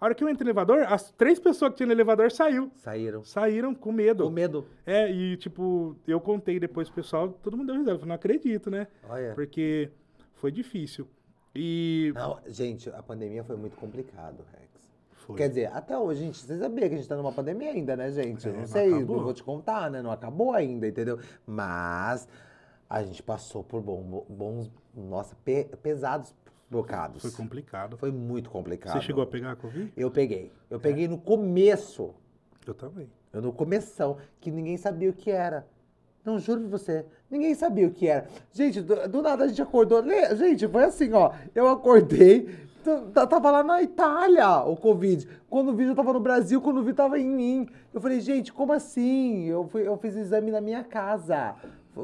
A 0.01 0.07
hora 0.07 0.15
que 0.15 0.25
eu 0.25 0.29
entrei 0.31 0.45
no 0.45 0.49
elevador, 0.51 0.83
as 0.89 1.11
três 1.13 1.39
pessoas 1.39 1.73
que 1.73 1.77
tinham 1.79 1.89
no 1.89 1.93
elevador 1.93 2.31
saiu. 2.33 2.71
Saíram. 2.77 3.23
Saíram 3.23 3.75
com 3.75 3.93
medo. 3.93 4.25
Com 4.25 4.31
medo. 4.31 4.67
É, 4.87 5.11
e 5.11 5.37
tipo, 5.37 5.95
eu 6.09 6.19
contei 6.21 6.59
depois 6.59 6.89
pro 6.89 7.03
pessoal, 7.03 7.29
todo 7.43 7.57
mundo 7.57 7.67
deu 7.67 7.77
risada. 7.77 7.93
Eu 7.97 7.99
falei, 7.99 8.09
não 8.09 8.15
acredito, 8.15 8.71
né? 8.71 8.87
Olha. 9.09 9.35
Porque 9.35 9.91
foi 10.37 10.51
difícil. 10.51 11.07
E 11.55 12.13
Não, 12.15 12.39
gente, 12.47 12.89
a 12.91 13.03
pandemia 13.03 13.45
foi 13.45 13.57
muito 13.57 13.77
complicado, 13.77 14.39
Rex. 14.53 14.71
foi. 15.27 15.37
Quer 15.37 15.49
dizer, 15.49 15.67
até 15.75 15.99
hoje, 15.99 16.21
gente, 16.21 16.39
vocês 16.39 16.59
sabiam 16.61 16.89
que 16.89 16.95
a 16.95 16.97
gente 16.97 17.09
tá 17.09 17.17
numa 17.17 17.33
pandemia 17.33 17.71
ainda, 17.73 17.95
né, 17.97 18.11
gente? 18.11 18.47
Eu 18.47 18.53
É, 18.53 18.55
não 18.55 18.61
não 18.63 18.67
sei, 18.69 18.95
acabou. 18.95 19.17
não 19.17 19.25
vou 19.25 19.35
te 19.35 19.43
contar, 19.43 19.91
né? 19.91 20.01
Não 20.01 20.11
acabou 20.13 20.53
ainda, 20.53 20.87
entendeu? 20.89 21.19
Mas 21.47 22.27
a 22.89 23.03
gente 23.03 23.23
passou 23.23 23.63
por 23.63 23.83
bom- 23.83 24.25
bons, 24.29 24.71
nossa, 24.95 25.37
pe- 25.45 25.69
pesados 25.83 26.35
bocados. 26.71 27.23
Foi 27.23 27.31
complicado. 27.33 27.97
Foi 27.97 28.11
muito 28.11 28.49
complicado. 28.49 28.95
Você 28.95 29.07
chegou 29.07 29.23
a 29.23 29.27
pegar 29.27 29.53
a 29.53 29.57
Covid? 29.57 29.93
Eu 29.97 30.11
peguei. 30.11 30.53
Eu 30.71 30.79
peguei 30.79 31.09
no 31.09 31.19
começo. 31.19 32.15
Eu 32.67 32.75
também. 32.75 33.11
Eu 33.33 33.43
no 33.43 33.53
começão, 33.53 34.17
que 34.41 34.51
ninguém 34.51 34.77
sabia 34.77 35.11
o 35.11 35.13
que 35.13 35.31
era. 35.31 35.67
Não, 36.25 36.39
juro 36.39 36.61
pra 36.61 36.71
você. 36.71 37.07
Ninguém 37.31 37.55
sabia 37.55 37.87
o 37.87 37.91
que 37.91 38.07
era. 38.07 38.27
Gente, 38.53 38.81
do, 38.83 39.09
do 39.09 39.23
nada 39.23 39.45
a 39.45 39.49
gente 39.49 39.63
acordou. 39.63 40.03
Gente, 40.37 40.69
foi 40.69 40.85
assim, 40.85 41.13
ó. 41.13 41.33
Eu 41.55 41.69
acordei, 41.69 42.49
tava 43.13 43.51
lá 43.51 43.63
na 43.63 43.83
Itália 43.83 44.61
o 44.65 44.77
Covid. 44.77 45.29
Quando 45.49 45.71
o 45.71 45.75
vídeo 45.75 45.95
tava 45.95 46.13
no 46.13 46.21
Brasil, 46.21 46.61
quando 46.61 46.79
o 46.79 46.83
vídeo 46.83 46.97
tava 46.97 47.19
em 47.19 47.29
mim. 47.29 47.69
Eu 47.95 48.01
falei, 48.01 48.21
gente, 48.21 48.53
como 48.53 48.73
assim? 48.73 49.45
Eu, 49.47 49.67
fui, 49.67 49.87
eu 49.87 49.97
fiz 49.97 50.15
exame 50.17 50.51
na 50.51 50.61
minha 50.61 50.85
casa. 50.85 51.55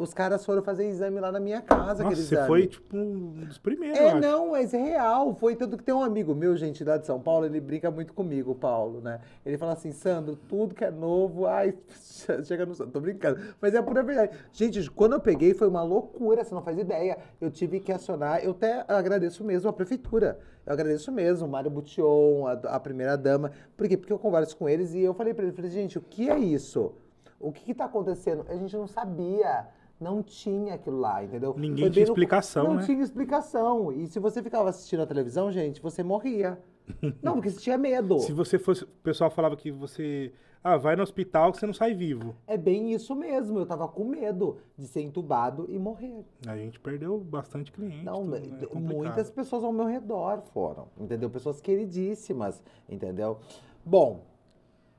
Os 0.01 0.15
caras 0.15 0.45
foram 0.45 0.63
fazer 0.63 0.89
exame 0.89 1.21
lá 1.21 1.31
na 1.33 1.41
minha 1.41 1.61
casa, 1.61 2.05
Nossa, 2.05 2.17
você 2.17 2.35
exame. 2.35 2.47
foi, 2.47 2.67
tipo, 2.67 2.97
um 2.97 3.45
dos 3.45 3.59
primeiros, 3.59 3.99
É, 3.99 4.15
não, 4.21 4.51
mas 4.53 4.73
é 4.75 4.83
real. 4.83 5.35
Foi 5.35 5.57
tanto 5.57 5.77
que 5.77 5.85
tem 5.85 5.95
um 5.95 6.03
amigo 6.03 6.35
meu, 6.35 6.57
gente, 6.57 6.85
lá 6.85 6.97
de 6.97 7.07
São 7.07 7.21
Paulo, 7.21 7.47
ele 7.47 7.61
brinca 7.61 7.91
muito 7.91 8.13
comigo, 8.13 8.53
o 8.53 8.55
Paulo, 8.55 9.01
né? 9.01 9.21
Ele 9.45 9.57
fala 9.59 9.73
assim, 9.73 9.93
Sandro, 9.93 10.37
tudo 10.49 10.75
que 10.75 10.85
é 10.85 10.91
novo, 10.91 11.47
ai, 11.47 11.75
chega 12.45 12.67
no. 12.67 12.75
Tô 12.75 13.01
brincando. 13.01 13.41
Mas 13.61 13.75
é 13.75 13.83
pura 13.83 14.03
verdade. 14.03 14.37
Gente, 14.53 14.91
quando 14.91 15.15
eu 15.15 15.21
peguei 15.21 15.55
foi 15.55 15.69
uma 15.69 15.83
loucura, 15.83 16.45
você 16.45 16.55
não 16.55 16.63
faz 16.63 16.79
ideia. 16.79 17.19
Eu 17.41 17.51
tive 17.51 17.81
que 17.81 17.93
acionar, 17.93 18.45
eu 18.45 18.53
até 18.53 18.85
agradeço 18.89 19.43
mesmo 19.45 19.69
a 19.69 19.73
prefeitura. 19.73 20.39
Eu 20.65 20.73
agradeço 20.73 21.13
mesmo, 21.13 21.47
o 21.47 21.51
Mário 21.51 21.71
Bution, 21.71 22.47
a, 22.47 22.53
a 22.77 22.81
primeira 22.81 23.17
dama. 23.17 23.53
Por 23.77 23.87
quê? 23.89 23.97
Porque 23.97 24.13
eu 24.13 24.19
converso 24.19 24.57
com 24.57 24.69
eles 24.69 24.95
e 24.95 25.01
eu 25.01 25.15
falei 25.15 25.33
pra 25.33 25.45
ele, 25.45 25.53
falei, 25.53 25.71
gente, 25.71 25.97
o 25.97 26.01
que 26.01 26.29
é 26.29 26.39
isso? 26.39 26.93
O 27.39 27.53
que, 27.53 27.65
que 27.67 27.75
tá 27.75 27.85
acontecendo? 27.85 28.45
A 28.49 28.57
gente 28.57 28.75
não 28.77 28.87
sabia. 28.87 29.67
Não 29.99 30.23
tinha 30.23 30.75
aquilo 30.75 30.99
lá, 30.99 31.25
entendeu? 31.25 31.55
Ninguém 31.57 31.91
tinha 31.91 32.05
no- 32.05 32.13
explicação, 32.13 32.65
Não 32.65 32.75
né? 32.77 32.83
tinha 32.85 33.03
explicação. 33.03 33.91
E 33.93 34.07
se 34.07 34.19
você 34.19 34.43
ficava 34.43 34.69
assistindo 34.69 35.01
a 35.03 35.07
televisão, 35.07 35.51
gente, 35.51 35.81
você 35.81 36.03
morria. 36.03 36.59
Não, 37.23 37.35
porque 37.35 37.51
você 37.51 37.61
tinha 37.61 37.79
medo. 37.79 38.19
Se 38.21 38.33
você 38.33 38.59
fosse. 38.59 38.85
O 38.85 38.89
pessoal 39.03 39.31
falava 39.31 39.57
que 39.57 39.71
você. 39.73 40.33
Ah, 40.63 40.77
vai 40.77 40.97
no 40.97 41.03
hospital 41.05 41.53
que 41.53 41.59
você 41.59 41.67
não 41.67 41.73
sai 41.73 41.95
vivo. 41.95 42.35
É 42.45 42.57
bem 42.57 42.93
isso 42.93 43.15
mesmo. 43.15 43.61
Eu 43.61 43.67
tava 43.67 43.87
com 43.87 44.05
medo 44.05 44.57
de 44.77 44.89
ser 44.89 45.01
entubado 45.01 45.67
e 45.69 45.79
morrer. 45.79 46.25
A 46.45 46.57
gente 46.57 46.81
perdeu 46.81 47.19
bastante 47.21 47.71
cliente. 47.71 48.03
Não, 48.05 48.25
né? 48.25 48.43
É 48.73 48.75
muitas 48.77 49.31
pessoas 49.31 49.63
ao 49.63 49.73
meu 49.73 49.85
redor 49.87 50.43
foram, 50.53 50.89
entendeu? 50.99 51.31
Pessoas 51.31 51.61
queridíssimas, 51.61 52.65
entendeu? 52.89 53.39
Bom, 53.85 54.23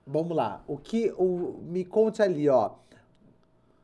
vamos 0.06 0.38
lá. 0.38 0.64
O 0.68 0.78
que 0.78 1.14
o 1.18 1.60
me 1.64 1.84
conte 1.84 2.22
ali, 2.22 2.48
ó. 2.48 2.72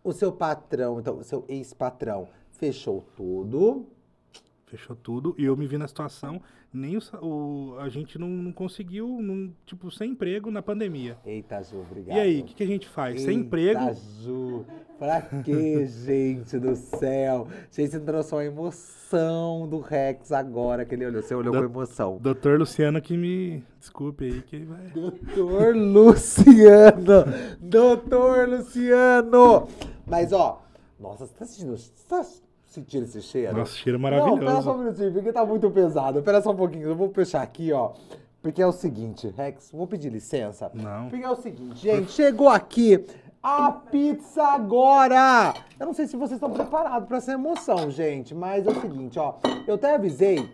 O 0.03 0.11
seu 0.11 0.31
patrão, 0.31 0.99
então, 0.99 1.17
o 1.19 1.23
seu 1.23 1.45
ex-patrão 1.47 2.27
fechou 2.51 3.05
tudo. 3.15 3.85
Fechou 4.65 4.95
tudo. 4.95 5.35
E 5.37 5.45
eu 5.45 5.55
me 5.55 5.65
vi 5.67 5.77
na 5.77 5.87
situação. 5.87 6.41
Nem 6.75 6.97
o, 6.97 7.01
o- 7.21 7.75
a 7.79 7.87
gente 7.87 8.17
não, 8.17 8.27
não 8.27 8.51
conseguiu, 8.51 9.07
não, 9.21 9.53
tipo, 9.63 9.91
sem 9.91 10.09
emprego 10.11 10.49
na 10.49 10.59
pandemia. 10.63 11.15
Eita, 11.23 11.61
Ju, 11.61 11.81
obrigado. 11.81 12.17
E 12.17 12.19
aí, 12.19 12.41
o 12.41 12.43
que, 12.45 12.55
que 12.55 12.63
a 12.63 12.65
gente 12.65 12.89
faz? 12.89 13.21
sem 13.21 13.35
Eita, 13.35 13.45
emprego. 13.45 13.79
Ju, 14.23 14.65
pra 14.97 15.21
quê, 15.21 15.85
gente 16.03 16.57
do 16.57 16.75
céu? 16.75 17.47
Gente, 17.71 17.91
você 17.91 17.99
trouxe 17.99 18.33
uma 18.33 18.43
emoção 18.43 19.67
do 19.67 19.79
Rex 19.79 20.31
agora, 20.31 20.83
que 20.83 20.95
ele 20.95 21.05
olhou. 21.05 21.21
Você 21.21 21.35
olhou 21.35 21.53
Da- 21.53 21.59
com 21.59 21.65
emoção. 21.65 22.17
Doutor 22.19 22.57
Luciano 22.57 22.99
que 22.99 23.15
me. 23.15 23.63
Desculpe 23.79 24.25
aí, 24.25 24.41
que 24.41 24.57
vai. 24.65 24.87
Doutor 24.87 25.75
Luciano! 25.75 27.25
Doutor 27.59 28.49
Luciano! 28.49 29.67
Mas, 30.05 30.33
ó, 30.33 30.61
nossa, 30.99 31.25
você 31.25 31.33
tá 31.33 31.45
sentindo, 31.45 31.77
você 31.77 31.91
tá 32.07 32.25
sentindo 32.65 33.03
esse 33.03 33.21
cheiro? 33.21 33.57
Nossa, 33.57 33.75
cheiro 33.75 33.99
Não, 33.99 34.09
pera 34.09 34.21
maravilhoso. 34.21 34.61
só 34.63 34.75
um 34.75 34.77
minutinho, 34.79 35.13
porque 35.13 35.31
tá 35.31 35.45
muito 35.45 35.69
pesado. 35.71 36.21
Pera 36.21 36.41
só 36.41 36.51
um 36.51 36.55
pouquinho, 36.55 36.89
eu 36.89 36.95
vou 36.95 37.09
fechar 37.09 37.41
aqui, 37.41 37.71
ó. 37.71 37.93
Porque 38.41 38.61
é 38.61 38.67
o 38.67 38.73
seguinte, 38.73 39.33
Rex, 39.37 39.71
vou 39.71 39.87
pedir 39.87 40.09
licença. 40.09 40.69
Não. 40.73 41.07
Porque 41.07 41.23
é 41.23 41.29
o 41.29 41.35
seguinte, 41.35 41.79
gente, 41.79 42.11
chegou 42.11 42.49
aqui 42.49 43.05
a 43.41 43.71
pizza 43.71 44.43
agora! 44.43 45.53
Eu 45.79 45.85
não 45.85 45.93
sei 45.93 46.07
se 46.07 46.15
vocês 46.15 46.33
estão 46.33 46.51
preparados 46.51 47.07
pra 47.07 47.17
essa 47.17 47.31
emoção, 47.31 47.89
gente, 47.89 48.35
mas 48.35 48.67
é 48.67 48.69
o 48.69 48.81
seguinte, 48.81 49.17
ó. 49.17 49.35
Eu 49.65 49.75
até 49.75 49.95
avisei 49.95 50.49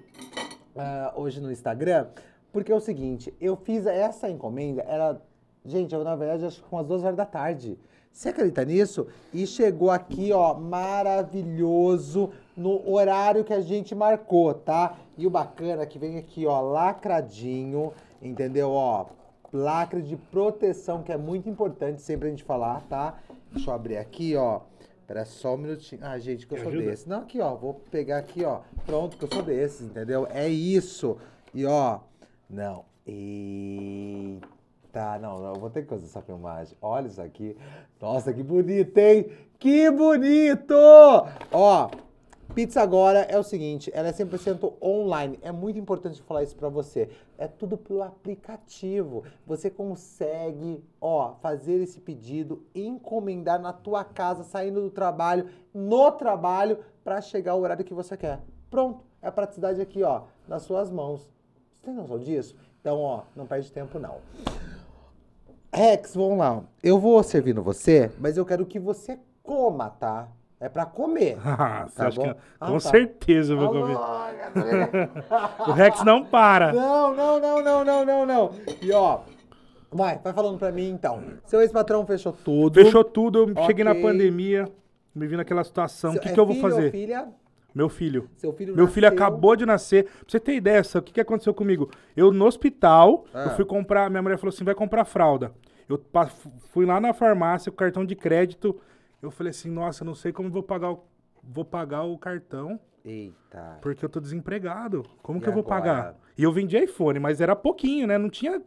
ah, 0.76 1.14
hoje 1.16 1.42
no 1.42 1.52
Instagram, 1.52 2.08
porque 2.52 2.72
é 2.72 2.76
o 2.76 2.80
seguinte, 2.80 3.34
eu 3.40 3.56
fiz 3.56 3.86
essa 3.86 4.30
encomenda, 4.30 4.84
era. 4.84 5.20
Gente, 5.66 5.94
eu 5.94 6.04
na 6.04 6.16
verdade 6.16 6.46
acho 6.46 6.64
que 6.64 6.70
com 6.70 6.78
as 6.80 6.88
duas 6.88 7.04
horas 7.04 7.18
da 7.18 7.26
tarde. 7.26 7.78
Você 8.12 8.30
acredita 8.30 8.66
nisso? 8.66 9.08
E 9.34 9.48
chegou 9.48 9.90
aqui, 9.90 10.32
ó, 10.34 10.54
maravilhoso, 10.56 12.32
no 12.56 12.90
horário 12.92 13.44
que 13.46 13.54
a 13.54 13.62
gente 13.62 13.96
marcou, 13.96 14.54
tá? 14.54 14.98
E 15.18 15.26
o 15.26 15.30
bacana 15.30 15.84
é 15.84 15.86
que 15.86 15.98
vem 15.98 16.18
aqui, 16.18 16.46
ó, 16.46 16.60
lacradinho, 16.60 17.94
entendeu? 18.22 18.72
Ó, 18.72 19.06
lacre 19.54 20.02
de 20.02 20.18
proteção, 20.18 21.02
que 21.02 21.12
é 21.12 21.18
muito 21.18 21.48
importante 21.50 22.02
sempre 22.02 22.28
a 22.28 22.32
gente 22.32 22.44
falar, 22.44 22.82
tá? 22.90 23.18
Deixa 23.52 23.70
eu 23.70 23.74
abrir 23.74 23.98
aqui, 23.98 24.36
ó. 24.36 24.62
Espera 25.02 25.26
só 25.26 25.56
um 25.56 25.58
minutinho. 25.58 26.02
Ah, 26.04 26.20
gente, 26.20 26.46
que 26.46 26.54
eu 26.54 26.58
Me 26.58 26.64
sou 26.64 26.72
ajuda? 26.72 26.86
desse. 26.92 27.10
Não, 27.10 27.22
aqui, 27.22 27.40
ó. 27.42 27.56
Vou 27.56 27.74
pegar 27.90 28.18
aqui, 28.18 28.44
ó. 28.46 28.60
Pronto, 28.86 29.18
que 29.18 29.24
eu 29.24 29.30
sou 29.34 29.42
desses, 29.42 29.82
entendeu? 29.88 30.28
É 30.30 30.48
isso. 30.48 31.18
E, 31.54 31.66
ó. 31.66 32.00
Não. 32.48 32.86
Eita. 33.08 34.59
Não, 34.94 35.40
não. 35.40 35.54
Eu 35.54 35.60
vou 35.60 35.70
ter 35.70 35.84
que 35.84 35.90
fazer 35.90 36.06
essa 36.06 36.22
filmagem. 36.22 36.76
Olha 36.82 37.08
isso 37.08 37.22
aqui. 37.22 37.58
Nossa, 38.02 38.34
que 38.34 38.44
bonito, 38.44 38.98
hein? 38.98 39.32
Que 39.58 39.92
bonito! 39.92 40.76
Ó. 41.52 41.90
Pizza 42.56 42.82
agora 42.82 43.20
é 43.20 43.38
o 43.38 43.44
seguinte, 43.44 43.92
ela 43.94 44.08
é 44.08 44.12
100% 44.12 44.74
online. 44.82 45.38
É 45.44 45.52
muito 45.52 45.78
importante 45.78 46.20
falar 46.24 46.42
isso 46.42 46.56
pra 46.56 46.68
você. 46.68 47.08
É 47.38 47.48
tudo 47.48 47.78
pelo 47.78 48.02
aplicativo. 48.02 49.24
Você 49.46 49.70
consegue, 49.70 50.84
ó, 51.00 51.36
fazer 51.42 51.80
esse 51.80 52.00
pedido, 52.00 52.66
encomendar 52.74 53.62
na 53.62 53.72
tua 53.72 54.04
casa, 54.04 54.44
saindo 54.44 54.82
do 54.82 54.90
trabalho, 54.90 55.48
no 55.72 56.12
trabalho, 56.12 56.80
pra 57.04 57.22
chegar 57.22 57.52
ao 57.52 57.62
horário 57.62 57.86
que 57.86 57.94
você 57.94 58.18
quer. 58.18 58.42
Pronto, 58.70 59.06
é 59.22 59.28
a 59.28 59.32
praticidade 59.32 59.80
aqui, 59.80 60.02
ó, 60.02 60.24
nas 60.48 60.64
suas 60.64 60.90
mãos. 60.90 61.32
Você 61.72 61.84
tem 61.84 61.94
noção 61.94 62.18
disso? 62.18 62.56
Então, 62.82 63.00
ó, 63.00 63.22
não 63.36 63.46
perde 63.46 63.72
tempo 63.72 64.00
não. 64.00 64.18
Rex, 65.74 66.16
vamos 66.16 66.38
lá. 66.38 66.62
Eu 66.84 67.00
vou 67.00 67.22
servindo 67.24 67.62
você, 67.62 68.12
mas 68.20 68.38
eu 68.38 68.46
quero 68.46 68.66
que 68.66 68.80
você 68.80 69.20
coma, 69.44 69.90
tá? 69.90 70.28
É 70.60 70.68
pra 70.68 70.86
comer. 70.86 71.38
Ah, 71.46 71.88
Tá 71.96 72.08
acha 72.08 72.18
bom? 72.20 72.34
que, 72.34 72.40
Ah, 72.60 72.68
com 72.68 72.74
tá. 72.74 72.80
certeza 72.80 73.54
eu 73.54 73.58
vou 73.58 73.68
Alô, 73.68 73.82
comer. 73.82 73.98
galera. 74.56 75.10
O 75.68 75.72
Rex 75.72 76.04
não 76.04 76.24
para. 76.26 76.74
Não, 76.74 77.14
não, 77.16 77.40
não, 77.40 77.64
não, 77.64 77.86
não, 77.86 78.06
não, 78.06 78.26
não. 78.26 78.52
E 78.82 78.92
ó, 78.92 79.20
vai, 79.92 80.18
vai 80.24 80.34
falando 80.34 80.58
pra 80.58 80.72
mim 80.72 80.90
então. 80.90 81.22
Seu 81.46 81.62
ex-patrão 81.62 82.06
fechou 82.06 82.34
tudo. 82.34 82.74
Fechou 82.84 83.04
tudo, 83.04 83.50
eu 83.56 83.66
cheguei 83.66 83.86
na 83.86 83.96
pandemia, 83.96 84.68
me 85.16 85.28
vi 85.28 85.38
naquela 85.38 85.64
situação. 85.64 86.14
O 86.16 86.20
que, 86.20 86.30
é 86.30 86.34
que 86.34 86.40
eu 86.40 86.46
vou 86.46 86.56
filho 86.56 86.66
ou 86.68 86.72
fazer? 86.72 86.92
filha? 86.92 87.28
Meu 87.74 87.88
filho. 87.90 88.30
Seu 88.38 88.52
filho 88.54 88.76
Meu 88.76 88.88
filho 88.88 89.10
nasceu- 89.10 89.26
acabou 89.26 89.56
de 89.56 89.66
nascer. 89.66 90.06
Pra 90.06 90.14
você 90.28 90.40
ter 90.40 90.54
ideia, 90.56 90.82
o 90.82 91.02
que, 91.02 91.14
que 91.14 91.22
aconteceu 91.22 91.54
comigo? 91.54 91.90
Eu 92.16 92.32
no 92.32 92.46
hospital, 92.46 93.26
Ah. 93.34 93.44
eu 93.46 93.50
fui 93.52 93.66
comprar, 93.66 94.10
minha 94.10 94.22
mulher 94.22 94.38
falou 94.38 94.50
assim, 94.50 94.64
vai 94.64 94.76
comprar 94.76 95.06
fralda. 95.06 95.54
Eu 95.88 96.00
fui 96.72 96.86
lá 96.86 97.00
na 97.00 97.14
farmácia 97.14 97.72
com 97.72 97.78
cartão 97.78 98.06
de 98.06 98.16
crédito. 98.16 98.80
Eu 99.22 99.32
falei 99.32 99.52
assim, 99.52 99.70
nossa, 99.70 100.04
não 100.06 100.16
sei 100.16 100.32
como 100.32 100.48
eu 100.50 100.54
vou 100.54 100.64
pagar 100.64 100.92
o, 100.92 101.04
vou 101.44 101.66
pagar 101.66 102.04
o 102.04 102.18
cartão, 102.18 102.80
Eita. 103.04 103.78
porque 103.82 104.04
eu 104.06 104.10
tô 104.10 104.20
desempregado. 104.20 105.04
Como 105.22 105.40
E 105.40 105.42
que 105.42 105.50
eu 105.50 105.54
vou 105.54 105.64
agora? 105.64 105.80
pagar? 105.82 106.16
E 106.38 106.44
eu 106.44 106.52
vendi 106.52 106.78
iPhone, 106.78 107.20
mas 107.20 107.42
era 107.42 107.56
pouquinho, 107.56 108.08
né? 108.08 108.18
Não 108.18 108.30
tinha 108.30 108.62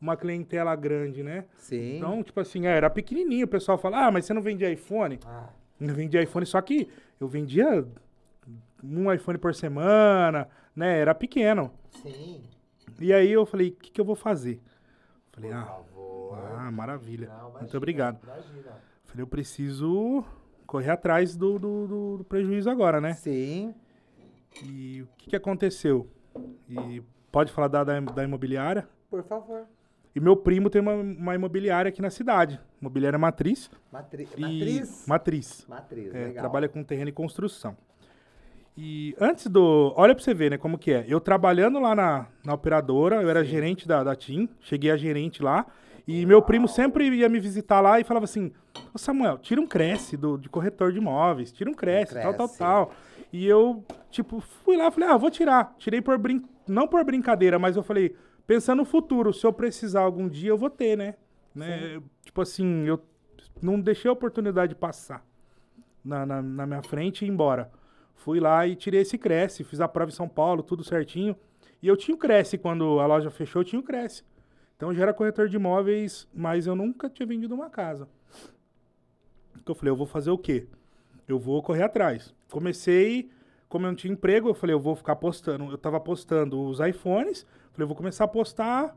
uma 0.00 0.16
clientela 0.16 0.74
grande, 0.76 1.22
né? 1.22 1.44
Sim. 1.56 1.96
Então, 1.98 2.22
tipo 2.22 2.40
assim, 2.40 2.66
é, 2.66 2.70
era 2.76 2.88
pequenininho. 2.88 3.44
O 3.44 3.48
pessoal 3.48 3.76
fala, 3.76 4.06
ah, 4.06 4.10
mas 4.10 4.24
você 4.24 4.32
não 4.32 4.40
vendia 4.42 4.70
iPhone? 4.72 5.18
Ah, 5.26 5.48
Eu 5.80 5.94
vendia 5.94 6.22
iPhone, 6.22 6.46
só 6.46 6.60
que 6.62 6.88
eu 7.20 7.26
vendia 7.28 7.86
um 8.82 9.12
iPhone 9.12 9.38
por 9.38 9.54
semana, 9.54 10.48
né? 10.74 10.98
Era 10.98 11.14
pequeno. 11.14 11.72
sim. 12.02 12.42
E 13.00 13.14
aí 13.14 13.30
eu 13.32 13.46
falei, 13.46 13.68
o 13.68 13.72
que, 13.76 13.90
que 13.90 13.98
eu 14.00 14.04
vou 14.04 14.14
fazer? 14.14 14.60
Falei, 15.32 15.50
Por 15.50 15.56
ah, 15.58 15.64
favor. 15.64 16.38
ah, 16.58 16.70
maravilha. 16.70 17.28
Não, 17.28 17.44
Muito 17.44 17.56
imagina, 17.60 17.78
obrigado. 17.78 18.18
Imagina. 18.22 18.72
Falei, 19.04 19.22
eu 19.22 19.26
preciso 19.26 20.22
correr 20.66 20.90
atrás 20.90 21.34
do, 21.34 21.58
do, 21.58 21.86
do- 21.86 22.16
do 22.18 22.24
prejuízo 22.24 22.68
agora, 22.68 23.00
né? 23.00 23.14
Sim. 23.14 23.74
E 24.62 25.00
o 25.02 25.08
que, 25.16 25.30
que 25.30 25.36
aconteceu? 25.36 26.10
E 26.68 27.02
pode 27.32 27.50
falar 27.52 27.68
da, 27.68 27.82
da, 27.84 27.98
da 28.00 28.22
imobiliária? 28.24 28.86
Por 29.08 29.22
favor. 29.22 29.64
E 30.14 30.20
meu 30.20 30.36
primo 30.36 30.68
tem 30.68 30.82
uma, 30.82 30.92
uma 30.92 31.34
imobiliária 31.34 31.88
aqui 31.88 32.02
na 32.02 32.10
cidade. 32.10 32.60
Imobiliária 32.80 33.18
Matriz. 33.18 33.70
Matri... 33.90 34.28
E- 34.36 34.40
Matriz? 34.40 35.06
Matriz. 35.06 35.66
Matriz, 35.68 36.14
É, 36.14 36.32
trabalha 36.32 36.68
com 36.68 36.82
terreno 36.84 37.08
e 37.08 37.12
construção. 37.12 37.76
E 38.82 39.14
antes 39.20 39.46
do. 39.46 39.92
Olha 39.94 40.14
pra 40.14 40.24
você 40.24 40.32
ver, 40.32 40.52
né, 40.52 40.56
como 40.56 40.78
que 40.78 40.90
é. 40.90 41.04
Eu 41.06 41.20
trabalhando 41.20 41.78
lá 41.78 41.94
na, 41.94 42.26
na 42.42 42.54
operadora, 42.54 43.20
eu 43.20 43.28
era 43.28 43.44
gerente 43.44 43.86
da, 43.86 44.02
da 44.02 44.16
TIM, 44.16 44.48
cheguei 44.58 44.90
a 44.90 44.96
gerente 44.96 45.42
lá. 45.42 45.66
E 46.08 46.24
meu 46.24 46.40
primo 46.40 46.66
sempre 46.66 47.06
ia 47.14 47.28
me 47.28 47.38
visitar 47.38 47.82
lá 47.82 48.00
e 48.00 48.04
falava 48.04 48.24
assim: 48.24 48.50
Ô 48.94 48.96
Samuel, 48.96 49.36
tira 49.36 49.60
um 49.60 49.66
Cresce 49.66 50.16
do, 50.16 50.38
de 50.38 50.48
corretor 50.48 50.92
de 50.92 50.98
imóveis, 50.98 51.52
tira 51.52 51.68
um 51.68 51.74
Cresce, 51.74 52.14
tal, 52.14 52.32
tal, 52.32 52.46
Cresce. 52.46 52.58
tal. 52.58 52.92
E 53.30 53.46
eu, 53.46 53.84
tipo, 54.10 54.40
fui 54.40 54.78
lá, 54.78 54.90
falei: 54.90 55.10
ah, 55.10 55.16
vou 55.18 55.30
tirar. 55.30 55.74
Tirei 55.76 56.00
por 56.00 56.16
brin... 56.16 56.42
não 56.66 56.88
por 56.88 57.04
brincadeira, 57.04 57.58
mas 57.58 57.76
eu 57.76 57.82
falei: 57.82 58.16
pensando 58.46 58.78
no 58.78 58.86
futuro, 58.86 59.30
se 59.30 59.46
eu 59.46 59.52
precisar 59.52 60.00
algum 60.00 60.26
dia, 60.26 60.48
eu 60.48 60.56
vou 60.56 60.70
ter, 60.70 60.96
né? 60.96 61.16
né? 61.54 62.00
Tipo 62.24 62.40
assim, 62.40 62.86
eu 62.86 62.98
não 63.60 63.78
deixei 63.78 64.08
a 64.08 64.12
oportunidade 64.12 64.74
passar 64.74 65.22
na, 66.02 66.24
na, 66.24 66.40
na 66.40 66.66
minha 66.66 66.82
frente 66.82 67.26
e 67.26 67.28
ir 67.28 67.30
embora. 67.30 67.70
Fui 68.20 68.38
lá 68.38 68.66
e 68.66 68.76
tirei 68.76 69.00
esse 69.00 69.16
Cresce, 69.16 69.64
fiz 69.64 69.80
a 69.80 69.88
prova 69.88 70.10
em 70.10 70.14
São 70.14 70.28
Paulo, 70.28 70.62
tudo 70.62 70.84
certinho. 70.84 71.34
E 71.82 71.88
eu 71.88 71.96
tinha 71.96 72.14
o 72.14 72.18
Cresce, 72.18 72.58
quando 72.58 73.00
a 73.00 73.06
loja 73.06 73.30
fechou, 73.30 73.60
eu 73.62 73.64
tinha 73.64 73.80
o 73.80 73.82
Cresce. 73.82 74.22
Então 74.76 74.90
eu 74.90 74.94
já 74.94 75.02
era 75.04 75.14
corretor 75.14 75.48
de 75.48 75.56
imóveis, 75.56 76.28
mas 76.34 76.66
eu 76.66 76.76
nunca 76.76 77.08
tinha 77.08 77.26
vendido 77.26 77.54
uma 77.54 77.70
casa. 77.70 78.06
Então 79.56 79.72
eu 79.72 79.74
falei, 79.74 79.90
eu 79.90 79.96
vou 79.96 80.06
fazer 80.06 80.30
o 80.30 80.36
quê? 80.36 80.66
Eu 81.26 81.38
vou 81.38 81.62
correr 81.62 81.82
atrás. 81.84 82.34
Comecei, 82.50 83.30
como 83.70 83.86
eu 83.86 83.90
não 83.90 83.96
tinha 83.96 84.12
emprego, 84.12 84.48
eu 84.50 84.54
falei, 84.54 84.74
eu 84.74 84.80
vou 84.80 84.94
ficar 84.94 85.16
postando. 85.16 85.70
Eu 85.70 85.78
tava 85.78 85.98
postando 85.98 86.60
os 86.60 86.78
iPhones, 86.80 87.46
falei, 87.72 87.84
eu 87.84 87.88
vou 87.88 87.96
começar 87.96 88.24
a 88.24 88.28
postar 88.28 88.94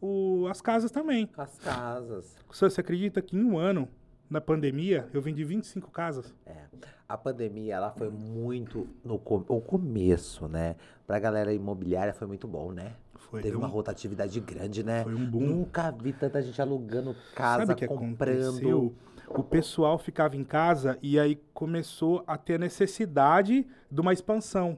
o- 0.00 0.48
as 0.50 0.60
casas 0.60 0.90
também. 0.90 1.28
As 1.36 1.58
casas. 1.60 2.36
Você 2.50 2.68
você 2.68 2.80
acredita 2.80 3.22
que 3.22 3.36
em 3.36 3.44
um 3.44 3.56
ano, 3.56 3.88
na 4.28 4.40
pandemia, 4.40 5.08
eu 5.12 5.20
vendi 5.22 5.44
25 5.44 5.90
casas? 5.92 6.34
É. 6.44 6.64
A 7.08 7.16
pandemia, 7.16 7.74
ela 7.76 7.90
foi 7.90 8.10
muito 8.10 8.86
no 9.02 9.18
com- 9.18 9.42
o 9.48 9.62
começo, 9.62 10.46
né? 10.46 10.76
Pra 11.06 11.18
galera 11.18 11.50
imobiliária 11.54 12.12
foi 12.12 12.26
muito 12.26 12.46
bom, 12.46 12.70
né? 12.70 12.92
Foi, 13.14 13.40
Teve 13.40 13.56
uma 13.56 13.66
um- 13.66 13.70
rotatividade 13.70 14.38
grande, 14.40 14.84
né? 14.84 15.04
Foi 15.04 15.14
um 15.14 15.24
boom. 15.24 15.40
Nunca 15.40 15.90
vi 15.90 16.12
tanta 16.12 16.42
gente 16.42 16.60
alugando 16.60 17.16
casa, 17.34 17.64
Sabe 17.64 17.78
que 17.78 17.86
comprando. 17.86 18.40
aconteceu? 18.48 18.94
O 19.26 19.42
pessoal 19.42 19.98
ficava 19.98 20.36
em 20.36 20.44
casa 20.44 20.98
e 21.02 21.18
aí 21.18 21.36
começou 21.54 22.22
a 22.26 22.36
ter 22.36 22.56
a 22.56 22.58
necessidade 22.58 23.66
de 23.90 24.00
uma 24.02 24.12
expansão. 24.12 24.76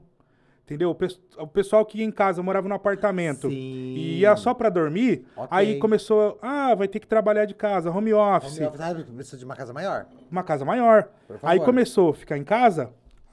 Entendeu? 0.71 0.91
O, 0.91 0.95
pes- 0.95 1.21
o 1.37 1.49
pessoal 1.49 1.85
que 1.85 1.99
ia 1.99 2.05
em 2.05 2.13
casa 2.13 2.41
morava 2.45 2.69
no 2.69 2.75
apartamento 2.77 3.49
Sim. 3.51 3.57
e 3.57 4.21
ia 4.21 4.37
só 4.37 4.55
pra 4.55 4.69
dormir, 4.71 5.27
Ok. 5.37 5.49
aí 5.51 5.79
começou, 5.81 6.39
ah, 6.41 6.73
vai 6.77 6.87
ter 6.87 7.01
que 7.01 7.09
trabalhar 7.09 7.45
de 7.45 7.55
casa, 7.55 7.91
home 7.91 8.15
office, 8.15 8.57
Home 8.57 8.69
office, 8.69 8.81
ah, 8.81 8.95
precisa 9.17 9.37
de 9.37 9.45
uma 9.45 9.57
casa 9.57 9.73
maior. 9.73 10.07
uma 10.31 10.45
casa 10.45 10.65
maior. 10.65 11.09
Aí 11.43 11.59
começou 11.59 12.11
a 12.11 12.15
ficar 12.15 12.39
em 12.39 12.45
casa, 12.45 12.89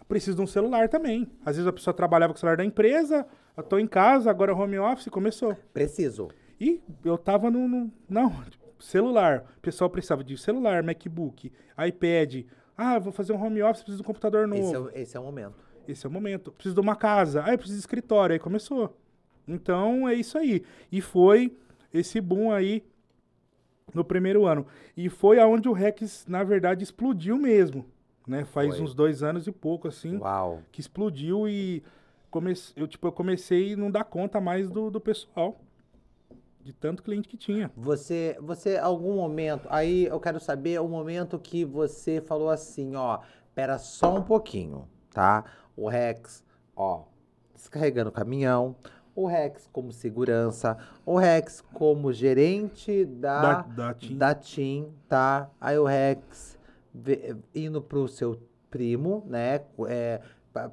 precisa 0.08 0.36
de 0.36 0.42
um 0.42 0.48
celular 0.48 0.90
também. 0.90 1.30
Às 1.46 1.58
vezes 1.58 1.68
a 1.68 1.72
pessoa 1.74 1.94
trabalhava 1.94 2.34
com 2.34 2.38
o 2.38 2.40
celular 2.40 2.58
da 2.58 2.66
empresa, 2.66 3.24
eu 3.56 3.62
tô 3.62 3.78
em 3.78 3.86
casa, 3.88 4.32
agora 4.32 4.56
home 4.56 4.80
office, 4.80 5.08
começou. 5.10 5.56
Preciso. 5.72 6.30
E 6.60 6.82
eu 7.06 7.20
tava 7.20 7.52
no. 7.52 7.68
no- 7.68 7.92
não, 8.10 8.34
celular. 8.80 9.44
O 9.58 9.62
pessoal 9.62 9.92
precisava 9.92 10.24
de 10.24 10.36
celular, 10.40 10.82
MacBook, 10.82 11.52
iPad. 11.88 12.46
Ah, 12.76 12.98
vou 12.98 13.12
fazer 13.14 13.34
um 13.34 13.44
home 13.44 13.62
office, 13.62 13.82
preciso 13.84 13.98
de 13.98 14.04
um 14.04 14.06
computador 14.08 14.48
novo. 14.48 14.88
Esse 14.90 14.98
é, 14.98 15.02
esse 15.02 15.18
é 15.18 15.20
o 15.20 15.24
momento. 15.24 15.67
Esse 15.88 16.06
é 16.06 16.10
o 16.10 16.12
momento. 16.12 16.52
Preciso 16.52 16.76
de 16.76 16.82
uma 16.82 16.96
casa. 16.96 17.44
Ah, 17.46 17.52
eu 17.52 17.58
preciso 17.58 17.78
de 17.78 17.82
escritório. 17.82 18.34
Aí 18.34 18.40
começou. 18.40 18.96
Então 19.48 20.08
é 20.08 20.14
isso 20.14 20.38
aí. 20.38 20.64
E 20.92 21.02
foi 21.02 21.56
esse 21.94 22.20
boom 22.20 22.52
aí 22.52 22.84
no 23.94 24.04
primeiro 24.04 24.46
ano. 24.46 24.66
E 24.96 25.10
foi 25.10 25.40
aonde 25.40 25.70
o 25.70 25.74
Rex, 25.74 26.26
na 26.28 26.44
verdade, 26.44 26.84
explodiu 26.84 27.38
mesmo. 27.38 27.86
Né? 28.28 28.44
Faz 28.44 28.76
Foi. 28.76 28.84
uns 28.84 28.94
dois 28.94 29.24
anos 29.24 29.48
e 29.48 29.52
pouco, 29.52 29.88
assim 29.88 30.18
Uau. 30.18 30.62
que 30.72 30.82
explodiu 30.82 31.48
e 31.48 31.82
comece... 32.30 32.74
eu, 32.76 32.86
tipo, 32.86 33.08
eu 33.08 33.12
comecei 33.12 33.74
a 33.74 33.78
não 33.78 33.90
dar 33.90 34.04
conta 34.04 34.42
mais 34.42 34.70
do, 34.70 34.92
do 34.92 35.00
pessoal. 35.00 35.62
De 36.62 36.74
tanto 36.74 37.02
cliente 37.02 37.30
que 37.30 37.38
tinha. 37.38 37.72
Você, 37.78 38.38
você, 38.42 38.78
algum 38.78 39.16
momento, 39.16 39.66
aí 39.72 40.06
eu 40.08 40.20
quero 40.20 40.38
saber 40.38 40.82
o 40.82 40.88
momento 40.90 41.40
que 41.40 41.64
você 41.64 42.20
falou 42.20 42.50
assim, 42.50 42.94
ó, 42.94 43.20
pera 43.56 43.78
só 43.78 44.18
um 44.18 44.22
pouquinho, 44.22 44.86
tá? 45.14 45.46
O 45.78 45.88
Rex, 45.88 46.44
ó, 46.76 47.04
descarregando 47.54 48.10
o 48.10 48.12
caminhão, 48.14 48.76
o 49.16 49.26
Rex 49.28 49.70
como 49.72 49.92
segurança, 49.92 50.78
o 51.06 51.18
Rex 51.18 51.62
como 51.74 52.12
gerente 52.12 53.06
da, 53.06 53.42
Da, 53.42 53.62
da 53.62 53.94
TIM. 53.94 54.18
da 54.18 54.36
TIM, 54.36 54.92
tá? 55.08 55.50
Aí 55.62 55.78
o 55.78 55.86
Rex 55.86 56.58
indo 57.54 57.82
pro 57.82 58.08
seu 58.08 58.40
primo, 58.70 59.24
né? 59.28 59.62
É, 59.88 60.20
pa- 60.52 60.72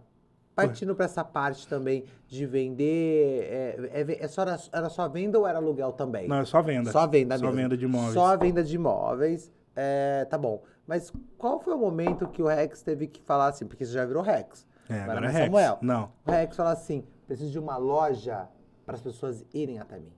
partindo 0.55 0.95
para 0.95 1.05
essa 1.05 1.25
parte 1.25 1.67
também 1.69 2.05
de 2.29 2.47
vender. 2.47 3.43
É, 3.51 3.91
é, 4.03 4.25
é 4.25 4.29
só, 4.29 4.43
era, 4.43 4.57
era 4.73 4.89
só 4.89 5.09
venda 5.09 5.39
ou 5.39 5.47
era 5.47 5.59
aluguel 5.59 5.93
também? 5.93 6.27
Não, 6.29 6.37
é 6.39 6.45
só 6.45 6.63
venda. 6.63 6.91
Só 6.93 7.07
venda 7.07 7.37
Só 7.37 7.47
mesmo. 7.47 7.57
venda 7.61 7.77
de 7.77 7.85
imóveis. 7.85 8.15
Só 8.15 8.27
a 8.27 8.37
venda 8.37 8.63
de 8.63 8.75
imóveis. 8.75 9.51
É, 9.77 10.25
tá 10.31 10.39
bom. 10.39 10.63
Mas 10.87 11.13
qual 11.37 11.59
foi 11.61 11.75
o 11.75 11.79
momento 11.79 12.29
que 12.29 12.41
o 12.43 12.47
Rex 12.47 12.83
teve 12.83 13.07
que 13.07 13.21
falar 13.23 13.49
assim? 13.49 13.67
Porque 13.67 13.85
você 13.85 13.93
já 13.93 14.05
virou 14.05 14.23
Rex. 14.23 14.67
É, 14.89 14.95
Agora 15.01 15.13
agora 15.13 15.27
é 15.27 15.31
Rex. 15.31 15.45
Samuel. 15.45 15.79
Não. 15.83 16.13
O 16.27 16.31
Rex 16.31 16.57
fala 16.57 16.73
assim: 16.73 17.05
preciso 17.27 17.51
de 17.51 17.59
uma 17.59 17.77
loja 17.77 18.49
para 18.85 18.95
as 18.95 19.01
pessoas 19.03 19.45
irem 19.53 19.79
até 19.79 19.99
mim. 19.99 20.13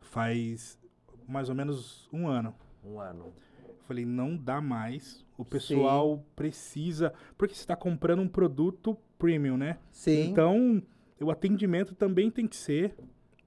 Faz 0.00 0.78
mais 1.26 1.48
ou 1.48 1.54
menos 1.54 2.08
um 2.12 2.26
ano. 2.26 2.54
Um 2.84 2.98
ano. 2.98 3.32
Eu 3.66 3.74
falei, 3.86 4.04
não 4.04 4.36
dá 4.36 4.60
mais. 4.60 5.24
O 5.36 5.44
pessoal 5.44 6.24
precisa. 6.34 7.12
Porque 7.36 7.54
você 7.54 7.60
está 7.60 7.76
comprando 7.76 8.20
um 8.20 8.28
produto 8.28 8.96
premium, 9.18 9.56
né? 9.56 9.78
Sim. 9.90 10.30
Então, 10.30 10.82
o 11.20 11.30
atendimento 11.30 11.94
também 11.94 12.30
tem 12.30 12.46
que 12.46 12.56
ser 12.56 12.94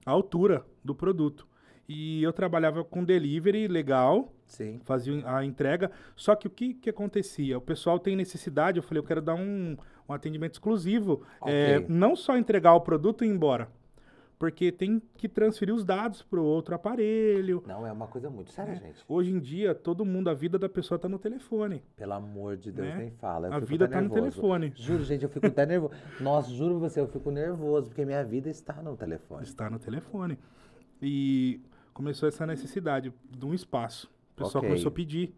à 0.06 0.10
altura 0.10 0.64
do 0.84 0.94
produto. 0.94 1.46
E 1.88 2.22
eu 2.22 2.32
trabalhava 2.32 2.84
com 2.84 3.04
delivery 3.04 3.66
legal, 3.66 4.32
Sim. 4.46 4.80
fazia 4.84 5.22
a 5.26 5.44
entrega. 5.44 5.90
Só 6.16 6.34
que 6.34 6.46
o 6.46 6.50
que, 6.50 6.74
que 6.74 6.88
acontecia? 6.88 7.58
O 7.58 7.60
pessoal 7.60 7.98
tem 7.98 8.14
necessidade, 8.16 8.78
eu 8.78 8.82
falei, 8.82 9.00
eu 9.00 9.04
quero 9.04 9.20
dar 9.20 9.34
um, 9.34 9.76
um 10.12 10.14
atendimento 10.14 10.52
exclusivo. 10.52 11.22
Ok. 11.40 11.52
É, 11.54 11.80
não 11.88 12.14
só 12.14 12.36
entregar 12.36 12.74
o 12.74 12.80
produto 12.80 13.24
e 13.24 13.28
ir 13.28 13.30
embora. 13.30 13.68
Porque 14.38 14.72
tem 14.72 15.00
que 15.16 15.28
transferir 15.28 15.72
os 15.72 15.84
dados 15.84 16.20
para 16.22 16.40
o 16.40 16.44
outro 16.44 16.74
aparelho. 16.74 17.62
Não, 17.64 17.86
é 17.86 17.92
uma 17.92 18.08
coisa 18.08 18.28
muito 18.28 18.50
séria, 18.50 18.74
gente. 18.74 18.98
Hoje 19.08 19.30
em 19.30 19.38
dia, 19.38 19.72
todo 19.72 20.04
mundo, 20.04 20.28
a 20.28 20.34
vida 20.34 20.58
da 20.58 20.68
pessoa 20.68 20.96
está 20.96 21.08
no 21.08 21.16
telefone. 21.16 21.80
Pelo 21.94 22.12
amor 22.14 22.56
de 22.56 22.72
Deus, 22.72 22.88
Né? 22.88 22.96
nem 22.96 23.10
fala. 23.12 23.46
eu 23.46 23.52
A 23.52 23.60
vida 23.60 23.84
até 23.84 23.94
tá 23.94 24.00
no 24.02 24.10
telefone. 24.10 24.72
Juro, 24.74 25.04
gente, 25.04 25.22
eu 25.22 25.28
fico 25.28 25.46
até 25.46 25.64
nervoso. 25.64 25.94
Nossa, 26.20 26.50
juro 26.50 26.76
você, 26.80 26.98
eu 26.98 27.06
fico 27.06 27.30
nervoso, 27.30 27.86
porque 27.86 28.04
minha 28.04 28.24
vida 28.24 28.50
está 28.50 28.82
no 28.82 28.96
telefone. 28.96 29.44
Está 29.44 29.70
no 29.70 29.78
telefone. 29.78 30.36
E 31.00 31.60
começou 31.94 32.28
essa 32.28 32.44
necessidade 32.44 33.12
de 33.30 33.46
um 33.46 33.54
espaço. 33.54 34.10
O 34.32 34.36
pessoal 34.42 34.58
Ok. 34.60 34.70
começou 34.70 34.88
a 34.88 34.92
pedir. 34.92 35.34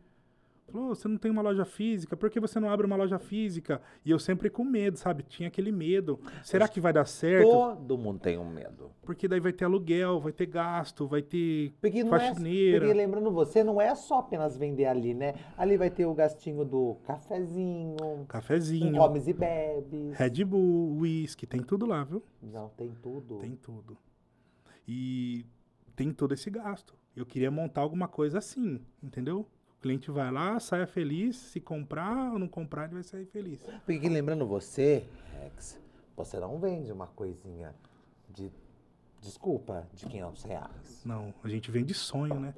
Falou, 0.72 0.94
você 0.94 1.06
não 1.06 1.16
tem 1.16 1.30
uma 1.30 1.42
loja 1.42 1.64
física? 1.64 2.16
Por 2.16 2.30
que 2.30 2.40
você 2.40 2.58
não 2.58 2.68
abre 2.68 2.86
uma 2.86 2.96
loja 2.96 3.18
física? 3.18 3.80
E 4.04 4.10
eu 4.10 4.18
sempre 4.18 4.50
com 4.50 4.64
medo, 4.64 4.98
sabe? 4.98 5.22
Tinha 5.22 5.48
aquele 5.48 5.70
medo. 5.70 6.18
Será 6.42 6.66
que 6.66 6.80
vai 6.80 6.92
dar 6.92 7.04
certo? 7.04 7.48
Todo 7.48 7.98
mundo 7.98 8.18
tem 8.18 8.38
um 8.38 8.48
medo. 8.48 8.90
Porque 9.02 9.28
daí 9.28 9.40
vai 9.40 9.52
ter 9.52 9.66
aluguel, 9.66 10.18
vai 10.18 10.32
ter 10.32 10.46
gasto, 10.46 11.06
vai 11.06 11.22
ter 11.22 11.72
Porque 11.80 12.02
não 12.02 12.16
é, 12.16 12.28
faxineira. 12.28 12.80
porque 12.80 12.94
lembrando 12.94 13.30
você, 13.30 13.62
não 13.62 13.80
é 13.80 13.94
só 13.94 14.18
apenas 14.18 14.56
vender 14.56 14.86
ali, 14.86 15.14
né? 15.14 15.34
Ali 15.56 15.76
vai 15.76 15.90
ter 15.90 16.06
o 16.06 16.14
gastinho 16.14 16.64
do 16.64 16.96
cafezinho, 17.04 17.96
Cafezinho, 18.26 18.96
comes 18.96 19.28
e 19.28 19.32
bebes. 19.32 20.16
Red 20.16 20.44
Bull, 20.44 20.98
whisky, 20.98 21.46
tem 21.46 21.62
tudo 21.62 21.86
lá, 21.86 22.04
viu? 22.04 22.22
Não, 22.42 22.68
tem 22.70 22.90
tudo. 23.02 23.38
Tem 23.38 23.54
tudo. 23.54 23.96
E 24.88 25.44
tem 25.94 26.12
todo 26.12 26.34
esse 26.34 26.50
gasto. 26.50 26.94
Eu 27.14 27.24
queria 27.24 27.50
montar 27.50 27.82
alguma 27.82 28.08
coisa 28.08 28.38
assim, 28.38 28.80
entendeu? 29.02 29.46
Cliente 29.84 30.10
vai 30.10 30.32
lá, 30.32 30.58
saia 30.60 30.86
feliz. 30.86 31.36
Se 31.36 31.60
comprar 31.60 32.32
ou 32.32 32.38
não 32.38 32.48
comprar, 32.48 32.84
ele 32.86 32.94
vai 32.94 33.02
sair 33.02 33.26
feliz. 33.26 33.60
Porque 33.84 34.08
lembrando 34.08 34.46
você, 34.46 35.04
Rex, 35.38 35.78
você 36.16 36.40
não 36.40 36.58
vende 36.58 36.90
uma 36.90 37.06
coisinha 37.08 37.74
de, 38.30 38.50
desculpa, 39.20 39.86
de 39.92 40.06
500 40.06 40.42
reais. 40.44 41.02
Não, 41.04 41.34
a 41.44 41.48
gente 41.50 41.70
vende 41.70 41.92
sonho, 41.92 42.40
né? 42.40 42.54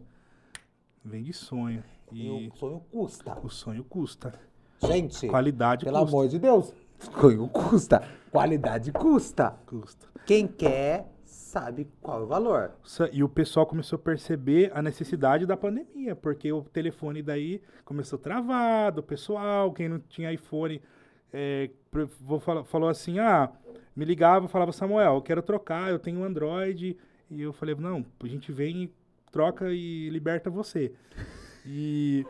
Vende 1.05 1.33
sonho. 1.33 1.83
E 2.13 2.29
E 2.29 2.49
o 2.49 2.55
sonho 2.55 2.81
custa. 2.93 3.37
o 3.43 3.49
sonho 3.49 3.83
custa. 3.83 4.33
Gente, 4.81 5.27
Qualidade 5.27 5.85
pelo 5.85 5.99
custa. 5.99 6.09
amor 6.17 6.29
de 6.29 6.39
Deus, 6.39 6.73
sonho 7.21 7.49
custa. 7.49 8.09
Qualidade 8.31 8.93
custa. 8.93 9.51
Custa. 9.67 10.07
Quem 10.25 10.47
quer 10.47 11.13
sabe 11.37 11.87
qual 12.01 12.21
é 12.21 12.25
o 12.25 12.27
valor. 12.27 12.73
E 13.13 13.23
o 13.23 13.29
pessoal 13.29 13.67
começou 13.67 13.97
a 13.97 14.01
perceber 14.01 14.71
a 14.75 14.83
necessidade 14.83 15.47
da 15.47 15.57
pandemia, 15.57 16.17
porque 16.17 16.51
o 16.51 16.63
telefone 16.63 17.23
daí 17.23 17.61
começou 17.85 18.19
travado, 18.19 19.01
o 19.01 19.05
pessoal, 19.05 19.73
quem 19.73 19.89
não 19.89 19.99
tinha 19.99 20.33
iPhone, 20.33 20.81
é, 21.33 21.71
vou 22.21 22.41
falou 22.41 22.89
assim, 22.89 23.19
ah, 23.19 23.51
me 23.95 24.05
ligava, 24.05 24.49
falava, 24.49 24.73
Samuel, 24.73 25.15
eu 25.17 25.23
quero 25.23 25.43
trocar, 25.43 25.91
eu 25.91 25.99
tenho 25.99 26.25
Android, 26.25 26.97
e 27.31 27.43
eu 27.43 27.53
falei, 27.53 27.75
não, 27.75 28.05
a 28.23 28.27
gente 28.27 28.51
vem, 28.51 28.91
troca 29.31 29.71
e 29.71 30.09
liberta 30.09 30.49
você. 30.49 30.93
E 31.65 32.25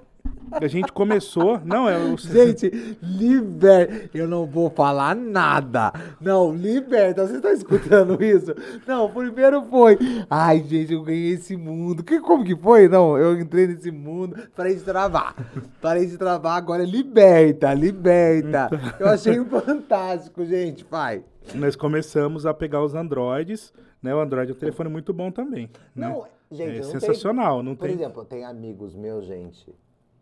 A 0.52 0.66
gente 0.66 0.92
começou. 0.92 1.60
Não, 1.64 1.88
é 1.88 1.98
o. 1.98 2.16
Gente, 2.36 2.70
liberta. 3.02 4.10
Eu 4.16 4.26
não 4.26 4.46
vou 4.46 4.70
falar 4.70 5.14
nada. 5.14 5.92
Não, 6.20 6.54
liberta. 6.54 7.26
Você 7.26 7.40
tá 7.40 7.52
escutando 7.52 8.16
isso? 8.24 8.54
Não, 8.86 9.10
primeiro 9.10 9.62
foi. 9.64 9.98
Ai, 10.30 10.62
gente, 10.62 10.92
eu 10.92 11.02
ganhei 11.02 11.32
esse 11.34 11.56
mundo. 11.56 12.02
Que, 12.02 12.20
como 12.20 12.44
que 12.44 12.56
foi? 12.56 12.88
Não, 12.88 13.18
eu 13.18 13.38
entrei 13.38 13.66
nesse 13.66 13.90
mundo. 13.90 14.36
Parei 14.54 14.74
de 14.74 14.82
travar. 14.82 15.34
Parei 15.80 16.06
de 16.06 16.16
travar, 16.16 16.56
agora 16.56 16.82
é 16.82 16.86
liberta, 16.86 17.72
liberta. 17.74 18.68
Eu 18.98 19.08
achei 19.08 19.42
fantástico, 19.44 20.44
gente. 20.44 20.86
Vai. 20.90 21.22
Nós 21.54 21.76
começamos 21.76 22.46
a 22.46 22.54
pegar 22.54 22.82
os 22.82 22.94
Androids. 22.94 23.72
Né? 24.02 24.14
O 24.14 24.20
Android 24.20 24.50
é 24.50 24.54
um 24.54 24.58
telefone 24.58 24.88
muito 24.88 25.12
bom 25.12 25.30
também. 25.30 25.70
né? 25.94 26.08
Não, 26.08 26.24
gente, 26.50 26.78
é 26.78 26.82
não 26.82 26.90
sensacional. 26.90 27.56
Tem... 27.56 27.64
Não 27.64 27.76
Por 27.76 27.86
tem... 27.86 27.94
exemplo, 27.94 28.24
tem 28.24 28.44
amigos 28.44 28.94
meus, 28.94 29.26
gente, 29.26 29.74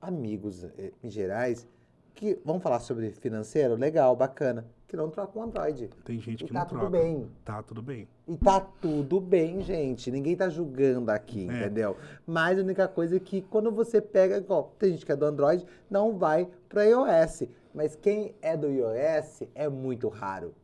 amigos 0.05 0.65
eh, 0.65 0.93
em 1.03 1.11
gerais, 1.11 1.67
que 2.15 2.39
vamos 2.45 2.63
falar 2.63 2.79
sobre 2.81 3.11
financeiro, 3.11 3.75
legal, 3.75 4.15
bacana, 4.15 4.65
que 4.87 4.97
não 4.97 5.11
trocam 5.11 5.43
Android. 5.43 5.91
Tem 6.05 6.21
gente 6.21 6.45
E 6.45 6.47
que 6.47 6.53
tá 6.53 6.61
não 6.61 6.67
tudo 6.67 6.79
troca. 6.81 6.99
bem. 6.99 7.29
Tá 7.45 7.63
tudo 7.63 7.83
bem. 7.83 8.09
E 8.29 8.37
tá 8.37 8.61
tudo 8.61 9.21
bem, 9.21 9.61
gente. 9.63 10.11
Ninguém 10.11 10.37
tá 10.37 10.49
julgando 10.49 11.11
aqui, 11.11 11.49
É. 11.51 11.53
entendeu? 11.61 11.97
Mas 12.27 12.57
a 12.59 12.63
única 12.63 12.87
coisa 12.87 13.17
é 13.17 13.21
que 13.21 13.43
quando 13.43 13.73
você 13.73 14.01
pega, 14.01 14.37
igual, 14.37 14.73
tem 14.79 14.93
gente 14.93 15.05
que 15.05 15.11
é 15.13 15.17
do 15.17 15.25
Android, 15.25 15.67
não 15.91 16.17
vai 16.17 16.49
pro 16.69 16.81
iOS. 16.83 17.45
Mas 17.75 17.97
quem 17.97 18.35
é 18.41 18.57
do 18.57 18.69
iOS 18.69 19.43
é 19.55 19.69
muito 19.69 20.09
raro. 20.09 20.55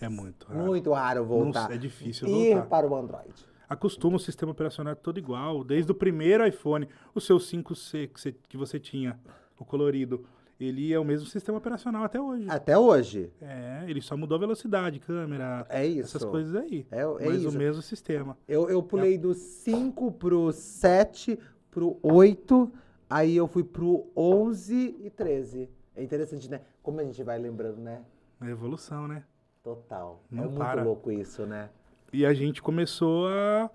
É 0.00 0.08
muito. 0.08 0.46
raro. 0.46 0.64
Muito 0.64 0.92
raro 0.92 1.24
voltar. 1.24 1.70
é 1.72 1.76
difícil 1.76 2.28
ir 2.28 2.54
voltar. 2.54 2.68
para 2.68 2.88
o 2.88 2.94
Android. 2.94 3.49
Acostuma 3.70 4.16
o 4.16 4.18
sistema 4.18 4.50
operacional 4.50 4.92
é 4.92 4.96
todo 4.96 5.16
igual, 5.16 5.62
desde 5.62 5.92
o 5.92 5.94
primeiro 5.94 6.44
iPhone, 6.44 6.88
o 7.14 7.20
seu 7.20 7.36
5C 7.36 8.08
que 8.08 8.20
você, 8.20 8.32
que 8.48 8.56
você 8.56 8.80
tinha, 8.80 9.16
o 9.56 9.64
colorido, 9.64 10.26
ele 10.58 10.92
é 10.92 10.98
o 10.98 11.04
mesmo 11.04 11.28
sistema 11.28 11.58
operacional 11.58 12.02
até 12.02 12.20
hoje. 12.20 12.46
Até 12.50 12.76
hoje. 12.76 13.32
É, 13.40 13.84
ele 13.86 14.00
só 14.00 14.16
mudou 14.16 14.34
a 14.34 14.40
velocidade, 14.40 14.98
câmera, 14.98 15.64
É 15.68 15.86
isso. 15.86 16.16
essas 16.16 16.28
coisas 16.28 16.52
aí. 16.56 16.84
É, 16.90 17.02
é 17.02 17.26
mas 17.28 17.42
isso. 17.42 17.48
o 17.48 17.52
mesmo 17.52 17.80
sistema. 17.80 18.36
Eu, 18.48 18.68
eu 18.68 18.82
pulei 18.82 19.16
do 19.16 19.34
5 19.34 20.10
pro 20.12 20.50
7, 20.50 21.38
pro 21.70 21.96
8, 22.02 22.72
aí 23.08 23.36
eu 23.36 23.46
fui 23.46 23.62
pro 23.62 24.10
11 24.16 24.96
e 25.00 25.10
13. 25.10 25.70
É 25.94 26.02
interessante, 26.02 26.50
né? 26.50 26.60
Como 26.82 26.98
a 26.98 27.04
gente 27.04 27.22
vai 27.22 27.38
lembrando, 27.38 27.80
né? 27.80 28.02
É 28.40 28.46
evolução, 28.50 29.06
né? 29.06 29.22
Total. 29.62 30.24
Não 30.28 30.42
é 30.42 30.46
muito 30.46 30.58
para. 30.58 30.82
louco 30.82 31.12
isso, 31.12 31.46
né? 31.46 31.70
E 32.12 32.26
a 32.26 32.34
gente 32.34 32.60
começou 32.60 33.28
a. 33.28 33.70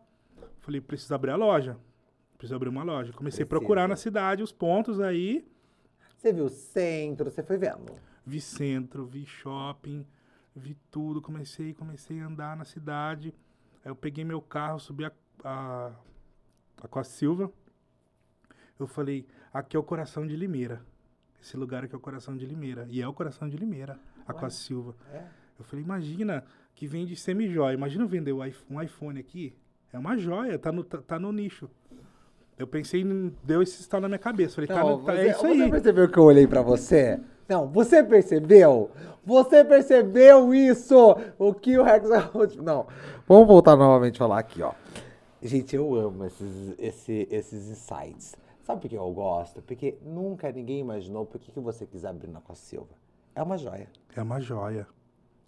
Falei, 0.60 0.82
preciso 0.82 1.14
abrir 1.16 1.32
a 1.32 1.36
loja. 1.36 1.78
Preciso 2.38 2.56
abrir 2.56 2.70
uma 2.70 2.84
loja. 2.84 3.14
Comecei 3.14 3.44
a 3.44 3.48
procurar 3.48 3.88
Precisa. 3.88 4.10
na 4.10 4.20
cidade 4.20 4.44
os 4.44 4.52
pontos 4.52 5.00
aí. 5.00 5.48
Você 6.18 6.34
viu 6.34 6.46
o 6.46 6.50
centro, 6.50 7.30
você 7.30 7.42
foi 7.44 7.58
vendo. 7.58 7.94
Vi 8.26 8.42
centro, 8.42 9.06
vi 9.06 9.26
shopping, 9.26 10.06
vi 10.56 10.76
tudo. 10.92 11.22
Comecei, 11.22 11.74
comecei 11.74 12.20
a 12.20 12.28
andar 12.28 12.58
na 12.58 12.66
cidade. 12.66 13.34
Aí 13.84 13.92
eu 13.92 13.96
peguei 13.96 14.26
meu 14.26 14.42
carro, 14.42 14.80
subi 14.80 15.06
a, 15.06 15.12
a, 15.44 15.92
a 16.82 16.88
Costa 16.88 17.14
Silva. 17.14 17.52
Eu 18.78 18.88
falei, 18.88 19.26
aqui 19.54 19.78
é 19.78 19.80
o 19.80 19.84
coração 19.84 20.28
de 20.28 20.36
Limeira. 20.36 20.86
Esse 21.42 21.56
lugar 21.56 21.84
aqui 21.84 21.94
é 21.94 21.98
o 21.98 22.02
coração 22.02 22.36
de 22.36 22.46
Limeira. 22.46 22.88
E 22.90 23.02
é 23.02 23.08
o 23.08 23.14
coração 23.14 23.48
de 23.48 23.56
Limeira, 23.56 24.00
a 24.28 24.34
Ué. 24.34 24.40
Costa 24.40 24.60
Silva. 24.62 24.96
É. 25.14 25.26
Eu 25.58 25.64
falei, 25.64 25.86
imagina 25.86 26.44
que 26.76 26.86
vende 26.86 27.16
semi-joia. 27.16 27.74
Imagina 27.74 28.06
vender 28.06 28.34
um 28.34 28.82
iPhone 28.82 29.20
aqui. 29.20 29.56
É 29.92 29.98
uma 29.98 30.18
joia, 30.18 30.60
tá 30.60 30.72
no, 30.72 30.84
tá, 30.84 30.98
tá 31.00 31.18
no 31.18 31.32
nicho. 31.32 31.70
Eu 32.58 32.68
pensei, 32.68 33.04
deu 33.44 33.62
esse 33.62 33.82
estalo 33.82 34.04
na 34.04 34.08
minha 34.10 34.20
cabeça. 34.20 34.56
Falei, 34.56 34.70
Não, 34.70 35.00
tá- 35.04 35.14
você, 35.14 35.22
é 35.22 35.30
isso 35.32 35.40
você 35.40 35.48
aí. 35.48 35.72
percebeu 35.72 36.10
que 36.10 36.18
eu 36.18 36.24
olhei 36.24 36.48
pra 36.48 36.62
você? 36.62 37.20
Não, 37.48 37.68
você 37.68 38.04
percebeu? 38.04 38.92
Você 39.26 39.64
percebeu 39.64 40.54
isso? 40.54 40.96
O 41.38 41.54
que 41.54 41.78
o 41.78 41.84
Rex... 41.84 42.08
Não, 42.62 42.88
vamos 43.28 43.48
voltar 43.48 43.76
novamente 43.76 44.16
a 44.16 44.20
falar 44.20 44.40
aqui, 44.40 44.62
ó. 44.62 44.74
Gente, 45.42 45.76
eu 45.76 45.94
amo 45.96 46.26
esses, 46.26 46.74
esse- 46.80 47.28
esses 47.30 47.70
insights. 47.70 48.36
Sabe 48.64 48.82
por 48.82 48.90
que 48.90 48.96
eu 48.98 49.12
gosto? 49.12 49.62
Porque 49.62 49.96
nunca 50.02 50.52
ninguém 50.52 50.80
imaginou 50.80 51.26
por 51.26 51.40
que, 51.40 51.52
que 51.52 51.60
você 51.60 51.86
quis 51.86 52.04
abrir 52.04 52.30
na 52.30 52.42
Costa 52.42 52.66
Silva. 52.66 52.96
É 53.36 53.44
uma 53.44 53.58
joia. 53.58 53.88
É 54.16 54.22
uma 54.24 54.40
joia. 54.40 54.88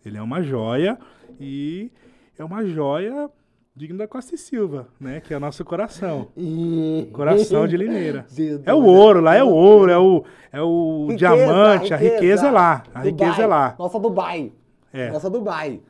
Ele 0.08 0.18
é 0.18 0.22
uma 0.22 0.42
joia 0.42 0.98
e 1.40 1.92
é 2.38 2.44
uma 2.44 2.66
joia 2.66 3.30
digna 3.76 4.00
da 4.00 4.08
Costa 4.08 4.34
e 4.34 4.38
Silva, 4.38 4.88
né? 5.00 5.20
Que 5.22 5.34
é 5.34 5.38
o 5.38 5.40
nosso 5.40 5.64
coração. 5.64 6.30
E... 6.36 7.08
Coração 7.14 7.68
de 7.68 7.78
Limeira. 7.78 8.26
É 8.66 8.74
o 8.74 8.84
ouro, 8.84 9.22
lá 9.22 9.36
é 9.36 9.44
o 9.44 9.50
ouro, 9.50 9.92
é 9.92 9.98
o, 9.98 10.24
é 10.52 10.62
o 10.62 11.08
Riqueza, 11.10 11.18
diamante, 11.18 11.94
a 11.94 11.98
riqueza 11.98 12.48
é 12.48 12.52
lá. 12.52 12.84
A 12.94 13.02
riqueza 13.02 13.32
Dubai. 13.32 13.44
é 13.44 13.48
lá. 13.48 13.76
Nossa 13.78 14.00
Dubai. 14.00 14.52
É. 14.94 15.12
Nossa 15.12 15.30
Dubai. 15.30 15.82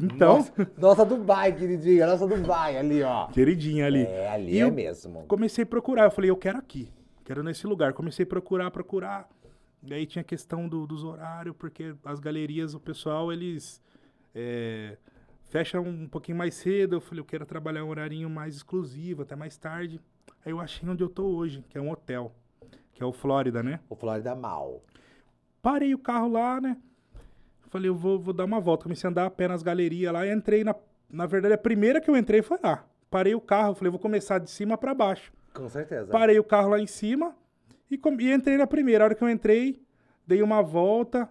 Então, 0.00 0.36
Nossa, 0.38 0.52
nossa 0.78 1.04
Dubai, 1.04 1.52
queridinha. 1.52 2.06
Nossa 2.06 2.26
Dubai, 2.28 2.78
ali, 2.78 3.02
ó. 3.02 3.26
queridinha 3.26 3.86
ali. 3.86 4.02
É, 4.04 4.28
ali 4.28 4.54
E 4.54 4.60
é 4.60 4.70
mesmo. 4.70 5.24
comecei 5.26 5.64
a 5.64 5.66
procurar. 5.66 6.04
Eu 6.04 6.10
falei, 6.12 6.30
eu 6.30 6.36
quero 6.36 6.58
aqui. 6.58 6.88
Quero 7.24 7.42
nesse 7.42 7.66
lugar. 7.66 7.92
Comecei 7.92 8.22
a 8.22 8.26
procurar, 8.26 8.70
procurar. 8.70 9.28
E 9.86 9.92
aí 9.92 10.06
tinha 10.06 10.22
a 10.22 10.24
questão 10.24 10.68
do- 10.68 10.86
dos 10.86 11.04
horários, 11.04 11.54
porque 11.58 11.94
as 12.04 12.18
galerias, 12.20 12.74
o 12.74 12.80
pessoal, 12.80 13.32
eles 13.32 13.82
é, 14.34 14.96
fecham 15.50 15.82
um 15.84 16.08
pouquinho 16.08 16.38
mais 16.38 16.54
cedo. 16.54 16.96
Eu 16.96 17.00
falei, 17.00 17.20
eu 17.20 17.24
quero 17.24 17.44
trabalhar 17.46 17.84
um 17.84 17.88
horarinho 17.88 18.28
mais 18.30 18.56
exclusivo, 18.56 19.22
até 19.22 19.36
mais 19.36 19.56
tarde. 19.56 20.00
Aí 20.44 20.52
eu 20.52 20.60
achei 20.60 20.88
onde 20.88 21.02
eu 21.04 21.08
tô 21.08 21.24
hoje, 21.24 21.64
que 21.68 21.76
é 21.78 21.80
um 21.80 21.90
hotel, 21.90 22.32
que 22.92 23.02
é 23.02 23.06
o 23.06 23.12
Flórida, 23.12 23.62
né? 23.62 23.80
O 23.88 23.94
Flórida 23.94 24.34
Mal. 24.34 24.82
Parei 25.62 25.94
o 25.94 25.98
carro 25.98 26.28
lá, 26.32 26.60
né? 26.60 26.76
Falei, 27.68 27.88
eu 27.88 27.94
vou, 27.94 28.18
vou 28.20 28.32
dar 28.34 28.44
uma 28.44 28.60
volta. 28.60 28.84
Comecei 28.84 29.06
a 29.08 29.10
andar 29.10 29.26
a 29.26 29.30
pé 29.30 29.48
nas 29.48 29.62
galerias 29.62 30.12
lá 30.12 30.26
e 30.26 30.32
entrei 30.32 30.62
na. 30.64 30.74
Na 31.10 31.26
verdade, 31.26 31.54
a 31.54 31.58
primeira 31.58 32.00
que 32.00 32.10
eu 32.10 32.16
entrei 32.16 32.42
foi 32.42 32.58
lá. 32.62 32.84
Parei 33.10 33.34
o 33.34 33.40
carro, 33.40 33.74
falei, 33.74 33.90
vou 33.90 34.00
começar 34.00 34.38
de 34.38 34.50
cima 34.50 34.76
pra 34.76 34.94
baixo. 34.94 35.32
Com 35.52 35.68
certeza. 35.68 36.10
Parei 36.10 36.38
o 36.38 36.44
carro 36.44 36.70
lá 36.70 36.80
em 36.80 36.86
cima 36.86 37.36
e, 37.94 38.22
e 38.24 38.32
entrei 38.32 38.56
na 38.56 38.66
primeira. 38.66 39.04
A 39.04 39.06
hora 39.06 39.14
que 39.14 39.22
eu 39.24 39.28
entrei, 39.28 39.82
dei 40.26 40.42
uma 40.42 40.62
volta, 40.62 41.28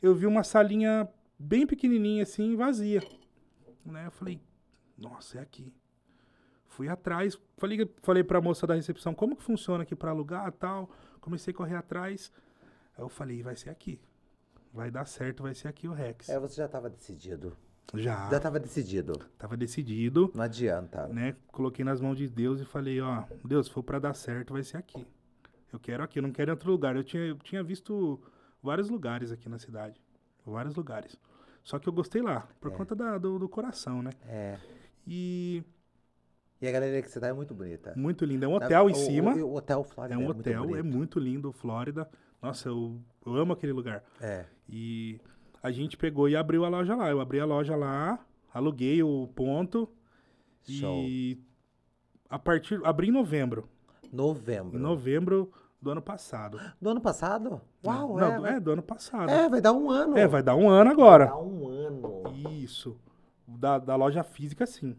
eu 0.00 0.14
vi 0.14 0.26
uma 0.26 0.42
salinha 0.42 1.08
bem 1.38 1.66
pequenininha 1.66 2.22
assim, 2.22 2.54
vazia. 2.56 3.02
Né? 3.84 4.06
Eu 4.06 4.10
falei, 4.10 4.40
nossa, 4.96 5.38
é 5.38 5.42
aqui. 5.42 5.72
Fui 6.66 6.88
atrás, 6.88 7.38
falei, 7.58 7.90
falei 8.02 8.24
pra 8.24 8.40
moça 8.40 8.66
da 8.66 8.74
recepção 8.74 9.12
como 9.14 9.36
que 9.36 9.42
funciona 9.42 9.82
aqui 9.82 9.94
pra 9.94 10.10
alugar 10.10 10.48
e 10.48 10.52
tal. 10.52 10.88
Comecei 11.20 11.52
a 11.52 11.56
correr 11.56 11.76
atrás. 11.76 12.32
Aí 12.96 13.04
eu 13.04 13.08
falei, 13.08 13.42
vai 13.42 13.56
ser 13.56 13.70
aqui. 13.70 14.00
Vai 14.72 14.90
dar 14.90 15.04
certo, 15.06 15.42
vai 15.42 15.54
ser 15.54 15.68
aqui 15.68 15.86
o 15.86 15.92
Rex. 15.92 16.28
É, 16.30 16.38
você 16.38 16.56
já 16.56 16.68
tava 16.68 16.88
decidido. 16.88 17.54
Já, 17.94 18.30
Já 18.30 18.40
tava 18.40 18.58
decidido. 18.58 19.12
tava 19.36 19.54
decidido 19.54 20.30
Não 20.34 20.44
adianta. 20.44 21.08
né? 21.08 21.36
Coloquei 21.48 21.84
nas 21.84 22.00
mãos 22.00 22.16
de 22.16 22.26
Deus 22.26 22.60
e 22.60 22.64
falei, 22.64 23.00
ó, 23.02 23.24
Deus, 23.44 23.66
se 23.66 23.72
for 23.72 23.82
pra 23.82 23.98
dar 23.98 24.14
certo, 24.14 24.54
vai 24.54 24.62
ser 24.62 24.78
aqui. 24.78 25.06
Eu 25.72 25.78
quero 25.80 26.02
aqui, 26.02 26.18
eu 26.18 26.22
não 26.22 26.30
quero 26.32 26.50
em 26.50 26.52
outro 26.54 26.70
lugar. 26.70 26.94
Eu 26.96 27.02
tinha, 27.04 27.22
eu 27.22 27.36
tinha 27.38 27.62
visto 27.62 28.20
vários 28.62 28.88
lugares 28.90 29.32
aqui 29.32 29.48
na 29.48 29.58
cidade. 29.58 30.00
Vários 30.44 30.74
lugares. 30.74 31.16
Só 31.62 31.78
que 31.78 31.88
eu 31.88 31.92
gostei 31.92 32.20
lá, 32.20 32.46
por 32.60 32.72
É. 32.72 32.74
conta 32.74 32.94
da- 32.94 33.16
do, 33.18 33.38
do 33.38 33.48
coração, 33.48 34.02
né? 34.02 34.10
É. 34.26 34.58
E 35.06 35.62
E 36.60 36.66
a 36.68 36.70
galeria 36.72 37.02
que 37.02 37.10
você 37.10 37.18
tá 37.18 37.26
é 37.28 37.32
muito 37.32 37.52
bonita. 37.54 37.92
muito 37.96 38.24
lindo. 38.24 38.44
É 38.44 38.48
um 38.48 38.54
hotel 38.54 38.88
em 38.88 38.92
O- 38.92 38.96
cima. 38.96 39.34
O, 39.34 39.46
o 39.50 39.56
hotel 39.56 39.82
Flórida 39.82 40.14
É 40.14 40.18
um 40.18 40.24
muito 40.24 40.40
hotel, 40.40 40.62
é 40.62 40.66
bonito. 40.82 40.84
muito 40.96 41.18
lindo, 41.18 41.52
Flórida. 41.52 42.08
Nossa, 42.40 42.68
eu, 42.68 43.00
eu 43.26 43.34
amo 43.36 43.52
aquele 43.52 43.72
lugar. 43.72 44.04
É. 44.20 44.44
E 44.68 45.20
a 45.62 45.70
gente 45.72 45.96
pegou 45.96 46.28
e 46.28 46.36
abriu 46.36 46.64
a 46.64 46.68
loja 46.68 46.94
lá. 46.94 47.08
Eu 47.10 47.20
abri 47.20 47.40
a 47.40 47.44
loja 47.44 47.74
lá, 47.76 48.24
aluguei 48.52 49.02
o 49.02 49.26
ponto. 49.34 49.88
Show. 50.64 51.02
E 51.04 51.40
a 52.28 52.38
partir. 52.38 52.80
Abri 52.84 53.08
em 53.08 53.12
novembro. 53.12 53.68
Novembro. 54.12 54.76
Em 54.76 54.80
novembro 54.80 55.52
do 55.82 55.90
ano 55.90 56.00
passado. 56.00 56.60
Do 56.80 56.90
ano 56.90 57.00
passado? 57.00 57.60
Uau, 57.84 58.16
Não, 58.16 58.26
é. 58.32 58.36
do- 58.36 58.42
vai- 58.42 58.54
é, 58.54 58.60
do 58.60 58.70
ano 58.70 58.82
passado. 58.82 59.28
É, 59.30 59.48
vai 59.48 59.60
dar 59.60 59.72
um 59.72 59.90
ano. 59.90 60.16
É, 60.16 60.26
vai 60.28 60.42
dar 60.42 60.54
um 60.54 60.68
ano 60.70 60.84
Vai 60.84 60.92
agora. 60.94 61.26
dar 61.26 61.38
um 61.38 61.68
ano. 61.68 62.22
Isso. 62.50 62.96
Da, 63.46 63.78
da 63.78 63.96
loja 63.96 64.22
física, 64.22 64.64
sim. 64.64 64.96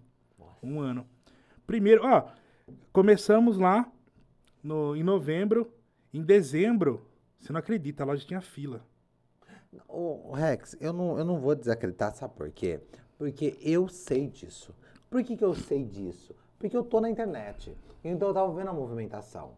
Um 0.61 0.79
ano. 0.81 1.07
Primeiro, 1.65 2.05
ó, 2.05 2.25
começamos 2.91 3.57
lá 3.57 3.89
no, 4.61 4.95
em 4.95 5.03
novembro. 5.03 5.71
Em 6.13 6.21
dezembro, 6.21 7.07
você 7.39 7.51
não 7.51 7.59
acredita, 7.59 8.03
a 8.03 8.05
loja 8.05 8.25
tinha 8.27 8.41
fila. 8.41 8.86
Ô, 9.88 10.34
Rex, 10.34 10.75
eu 10.79 10.93
não, 10.93 11.17
eu 11.17 11.25
não 11.25 11.39
vou 11.39 11.55
desacreditar, 11.55 12.13
sabe 12.13 12.36
por 12.36 12.51
quê? 12.51 12.79
Porque 13.17 13.57
eu 13.61 13.88
sei 13.88 14.27
disso. 14.27 14.75
Por 15.09 15.23
que, 15.23 15.36
que 15.36 15.43
eu 15.43 15.53
sei 15.55 15.84
disso? 15.84 16.36
Porque 16.59 16.75
eu 16.77 16.84
tô 16.84 16.99
na 17.01 17.09
internet. 17.09 17.75
Então 18.03 18.27
eu 18.27 18.34
tava 18.34 18.53
vendo 18.53 18.69
a 18.69 18.73
movimentação. 18.73 19.53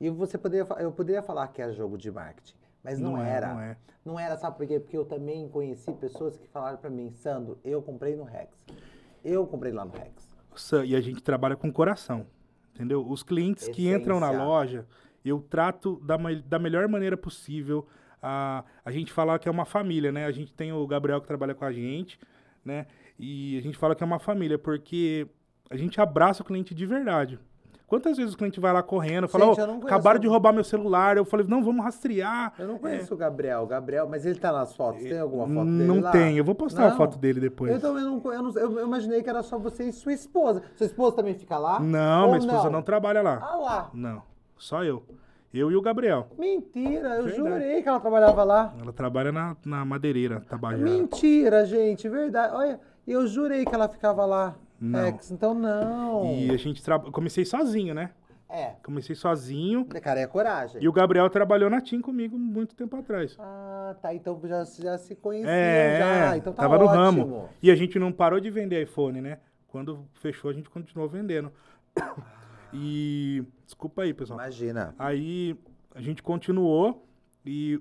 E 0.00 0.08
você 0.10 0.38
poderia, 0.38 0.66
eu 0.78 0.92
poderia 0.92 1.22
falar 1.22 1.48
que 1.48 1.60
é 1.60 1.72
jogo 1.72 1.98
de 1.98 2.10
marketing, 2.10 2.54
mas 2.82 2.98
não, 2.98 3.20
é, 3.20 3.28
era. 3.28 3.54
Não 3.54 3.60
é. 3.60 3.76
Não 4.04 4.18
era, 4.18 4.36
sabe 4.36 4.56
por 4.56 4.66
quê? 4.66 4.78
Porque 4.78 4.96
eu 4.96 5.04
também 5.04 5.48
conheci 5.48 5.92
pessoas 5.92 6.36
que 6.36 6.46
falaram 6.48 6.78
pra 6.78 6.88
mim, 6.88 7.10
Sandro, 7.10 7.58
eu 7.64 7.82
comprei 7.82 8.16
no 8.16 8.24
Rex. 8.24 8.56
Eu 9.24 9.46
comprei 9.46 9.72
lá 9.72 9.84
no 9.84 9.92
Rex. 9.92 10.28
E 10.86 10.96
a 10.96 11.00
gente 11.00 11.22
trabalha 11.22 11.56
com 11.56 11.72
coração. 11.72 12.26
Entendeu? 12.74 13.04
Os 13.06 13.22
clientes 13.22 13.68
que 13.68 13.88
entram 13.88 14.20
na 14.20 14.28
Essência. 14.28 14.44
loja, 14.44 14.86
Eu 15.24 15.40
trato 15.40 16.00
da, 16.00 16.16
da 16.46 16.58
melhor 16.58 16.86
maneira 16.86 17.16
possível. 17.16 17.86
A, 18.22 18.64
a 18.84 18.90
gente 18.90 19.12
fala 19.12 19.38
que 19.38 19.48
é 19.48 19.50
uma 19.50 19.64
família, 19.64 20.12
né? 20.12 20.26
A 20.26 20.30
gente 20.30 20.54
tem 20.54 20.72
o 20.72 20.86
Gabriel 20.86 21.20
que 21.20 21.26
trabalha 21.26 21.54
com 21.54 21.64
a 21.64 21.72
gente, 21.72 22.18
né? 22.64 22.86
E 23.18 23.58
a 23.58 23.60
gente 23.60 23.76
fala 23.76 23.96
que 23.96 24.02
é 24.02 24.06
uma 24.06 24.20
família, 24.20 24.58
porque 24.58 25.26
a 25.68 25.76
gente 25.76 26.00
abraça 26.00 26.42
o 26.42 26.46
cliente 26.46 26.72
de 26.74 26.86
verdade. 26.86 27.38
Quantas 27.88 28.18
vezes 28.18 28.34
o 28.34 28.36
cliente 28.36 28.60
vai 28.60 28.70
lá 28.70 28.82
correndo, 28.82 29.26
fala, 29.26 29.46
Gente, 29.46 29.60
"Ô, 29.60 29.62
eu 29.62 29.66
não 29.66 29.74
conheço. 29.80 29.86
acabaram 29.94 30.20
de 30.20 30.28
roubar 30.28 30.52
meu 30.52 30.62
celular. 30.62 31.16
Eu 31.16 31.24
falei, 31.24 31.46
não, 31.48 31.62
vamos 31.64 31.82
rastrear. 31.82 32.52
Eu 32.58 32.68
não 32.68 32.74
É, 32.76 32.78
conheço 32.78 33.14
o 33.14 33.16
Gabriel. 33.16 33.66
Gabriel, 33.66 34.06
mas 34.06 34.26
ele 34.26 34.38
tá 34.38 34.52
nas 34.52 34.76
fotos. 34.76 35.02
Tem 35.02 35.18
alguma 35.18 35.46
foto 35.46 35.64
dele 35.70 35.84
não 35.86 36.00
lá? 36.02 36.10
tem, 36.10 36.36
eu 36.36 36.44
vou 36.44 36.54
postar 36.54 36.84
a 36.84 36.90
Não? 36.90 36.96
foto 36.98 37.16
dele 37.18 37.40
depois. 37.40 37.72
Eu 37.72 37.80
também 37.80 38.04
não, 38.04 38.20
eu 38.32 38.42
não 38.42 38.52
eu, 38.58 38.84
imaginei 38.86 39.22
que 39.22 39.30
era 39.30 39.42
só 39.42 39.58
você 39.58 39.84
e 39.84 39.92
sua 39.92 40.12
esposa. 40.12 40.62
Sua 40.76 40.84
esposa 40.84 41.16
também 41.16 41.32
fica 41.34 41.56
lá? 41.56 41.80
Não, 41.80 42.24
Ou 42.24 42.26
minha 42.34 42.38
esposa 42.40 42.68
não 42.68 42.82
trabalha 42.82 43.22
lá. 43.22 43.38
Ah 43.42 43.56
lá. 43.56 43.90
Não, 43.94 44.22
só 44.58 44.84
eu. 44.84 45.02
Eu 45.54 45.70
e 45.72 45.76
o 45.76 45.80
Gabriel. 45.80 46.26
Mentira, 46.38 47.08
eu 47.16 47.24
Verdade. 47.24 47.36
jurei 47.36 47.82
que 47.82 47.88
ela 47.88 47.98
trabalhava 48.00 48.44
lá. 48.44 48.74
Ela 48.82 48.92
trabalha 48.92 49.32
na, 49.32 49.56
na 49.64 49.82
madeireira, 49.82 50.40
Tabajara. 50.46 50.82
Mentira, 50.82 51.64
gente, 51.64 52.06
verdade. 52.06 52.54
Olha, 52.54 52.78
eu 53.06 53.26
jurei 53.26 53.64
que 53.64 53.74
ela 53.74 53.88
ficava 53.88 54.26
lá. 54.26 54.54
Não. 54.80 55.18
Então 55.30 55.54
não. 55.54 56.34
E 56.34 56.50
a 56.50 56.56
gente 56.56 56.82
trabalha. 56.82 57.10
Comecei 57.12 57.44
sozinho, 57.44 57.94
né? 57.94 58.10
É, 58.50 58.76
Comecei 58.82 59.14
sozinho. 59.14 59.84
cara, 59.84 60.20
é 60.20 60.26
coragem. 60.26 60.82
E 60.82 60.88
o 60.88 60.92
Gabriel 60.92 61.28
trabalhou 61.28 61.68
na 61.68 61.82
TIM 61.82 62.00
comigo 62.00 62.38
muito 62.38 62.74
tempo 62.74 62.96
atrás. 62.96 63.36
Ah, 63.38 63.94
tá. 64.00 64.14
Então 64.14 64.40
já, 64.44 64.64
já 64.64 64.96
se 64.96 65.14
conheciam 65.14 65.52
É, 65.52 65.98
já. 66.30 66.36
Então 66.38 66.52
tá 66.54 66.62
tava 66.62 66.76
ótimo. 66.76 66.90
no 66.90 66.96
ramo. 66.96 67.48
E 67.62 67.70
a 67.70 67.74
gente 67.76 67.98
não 67.98 68.10
parou 68.10 68.40
de 68.40 68.50
vender 68.50 68.82
iPhone, 68.82 69.20
né? 69.20 69.38
Quando 69.66 70.06
fechou, 70.14 70.50
a 70.50 70.54
gente 70.54 70.70
continuou 70.70 71.08
vendendo. 71.08 71.52
E. 72.72 73.42
Desculpa 73.64 74.02
aí, 74.02 74.12
pessoal. 74.12 74.38
Imagina. 74.38 74.94
Aí 74.98 75.56
a 75.94 76.00
gente 76.02 76.22
continuou 76.22 77.06
e 77.44 77.80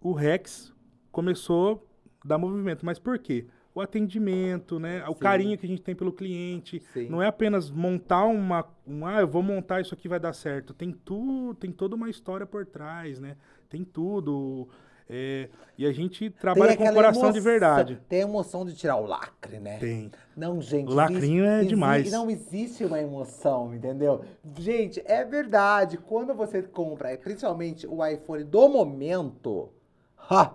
o 0.00 0.12
Rex 0.12 0.72
começou 1.10 1.84
a 2.24 2.28
dar 2.28 2.38
movimento. 2.38 2.86
Mas 2.86 2.98
por 2.98 3.18
quê? 3.18 3.46
O 3.74 3.80
atendimento, 3.80 4.80
né? 4.80 5.04
O 5.08 5.12
Sim. 5.12 5.18
carinho 5.20 5.56
que 5.58 5.64
a 5.64 5.68
gente 5.68 5.82
tem 5.82 5.94
pelo 5.94 6.12
cliente. 6.12 6.82
Sim. 6.92 7.08
Não 7.08 7.22
é 7.22 7.26
apenas 7.28 7.70
montar 7.70 8.24
uma, 8.24 8.66
um, 8.86 9.06
ah, 9.06 9.20
eu 9.20 9.28
vou 9.28 9.42
montar 9.42 9.80
isso 9.80 9.94
aqui 9.94 10.08
vai 10.08 10.18
dar 10.18 10.32
certo. 10.32 10.74
Tem 10.74 10.90
tudo, 10.92 11.54
tem 11.54 11.70
toda 11.70 11.94
uma 11.94 12.10
história 12.10 12.44
por 12.44 12.66
trás, 12.66 13.20
né? 13.20 13.36
Tem 13.68 13.84
tudo. 13.84 14.68
é, 15.08 15.48
e 15.78 15.86
a 15.86 15.92
gente 15.92 16.30
trabalha 16.30 16.76
com 16.76 16.84
o 16.84 16.92
coração 16.94 17.30
de 17.32 17.38
emoção- 17.38 17.42
verdade. 17.42 18.00
Tem 18.08 18.20
a 18.20 18.22
emoção 18.22 18.64
de 18.64 18.74
tirar 18.74 18.96
o 18.96 19.06
lacre, 19.06 19.58
né? 19.58 19.78
Tem. 19.78 20.10
Não, 20.36 20.60
gente. 20.60 20.88
O 20.90 20.94
lacrinho 20.94 21.44
é 21.44 21.64
demais. 21.64 22.10
Não 22.12 22.28
existe 22.30 22.84
uma 22.84 23.00
emoção, 23.00 23.74
entendeu? 23.74 24.24
Gente, 24.58 25.00
é 25.04 25.24
verdade. 25.24 25.96
Quando 25.96 26.34
você 26.34 26.62
compra, 26.62 27.16
principalmente 27.18 27.86
o 27.86 28.04
iPhone 28.04 28.44
do 28.44 28.68
momento, 28.68 29.68
ha, 30.30 30.54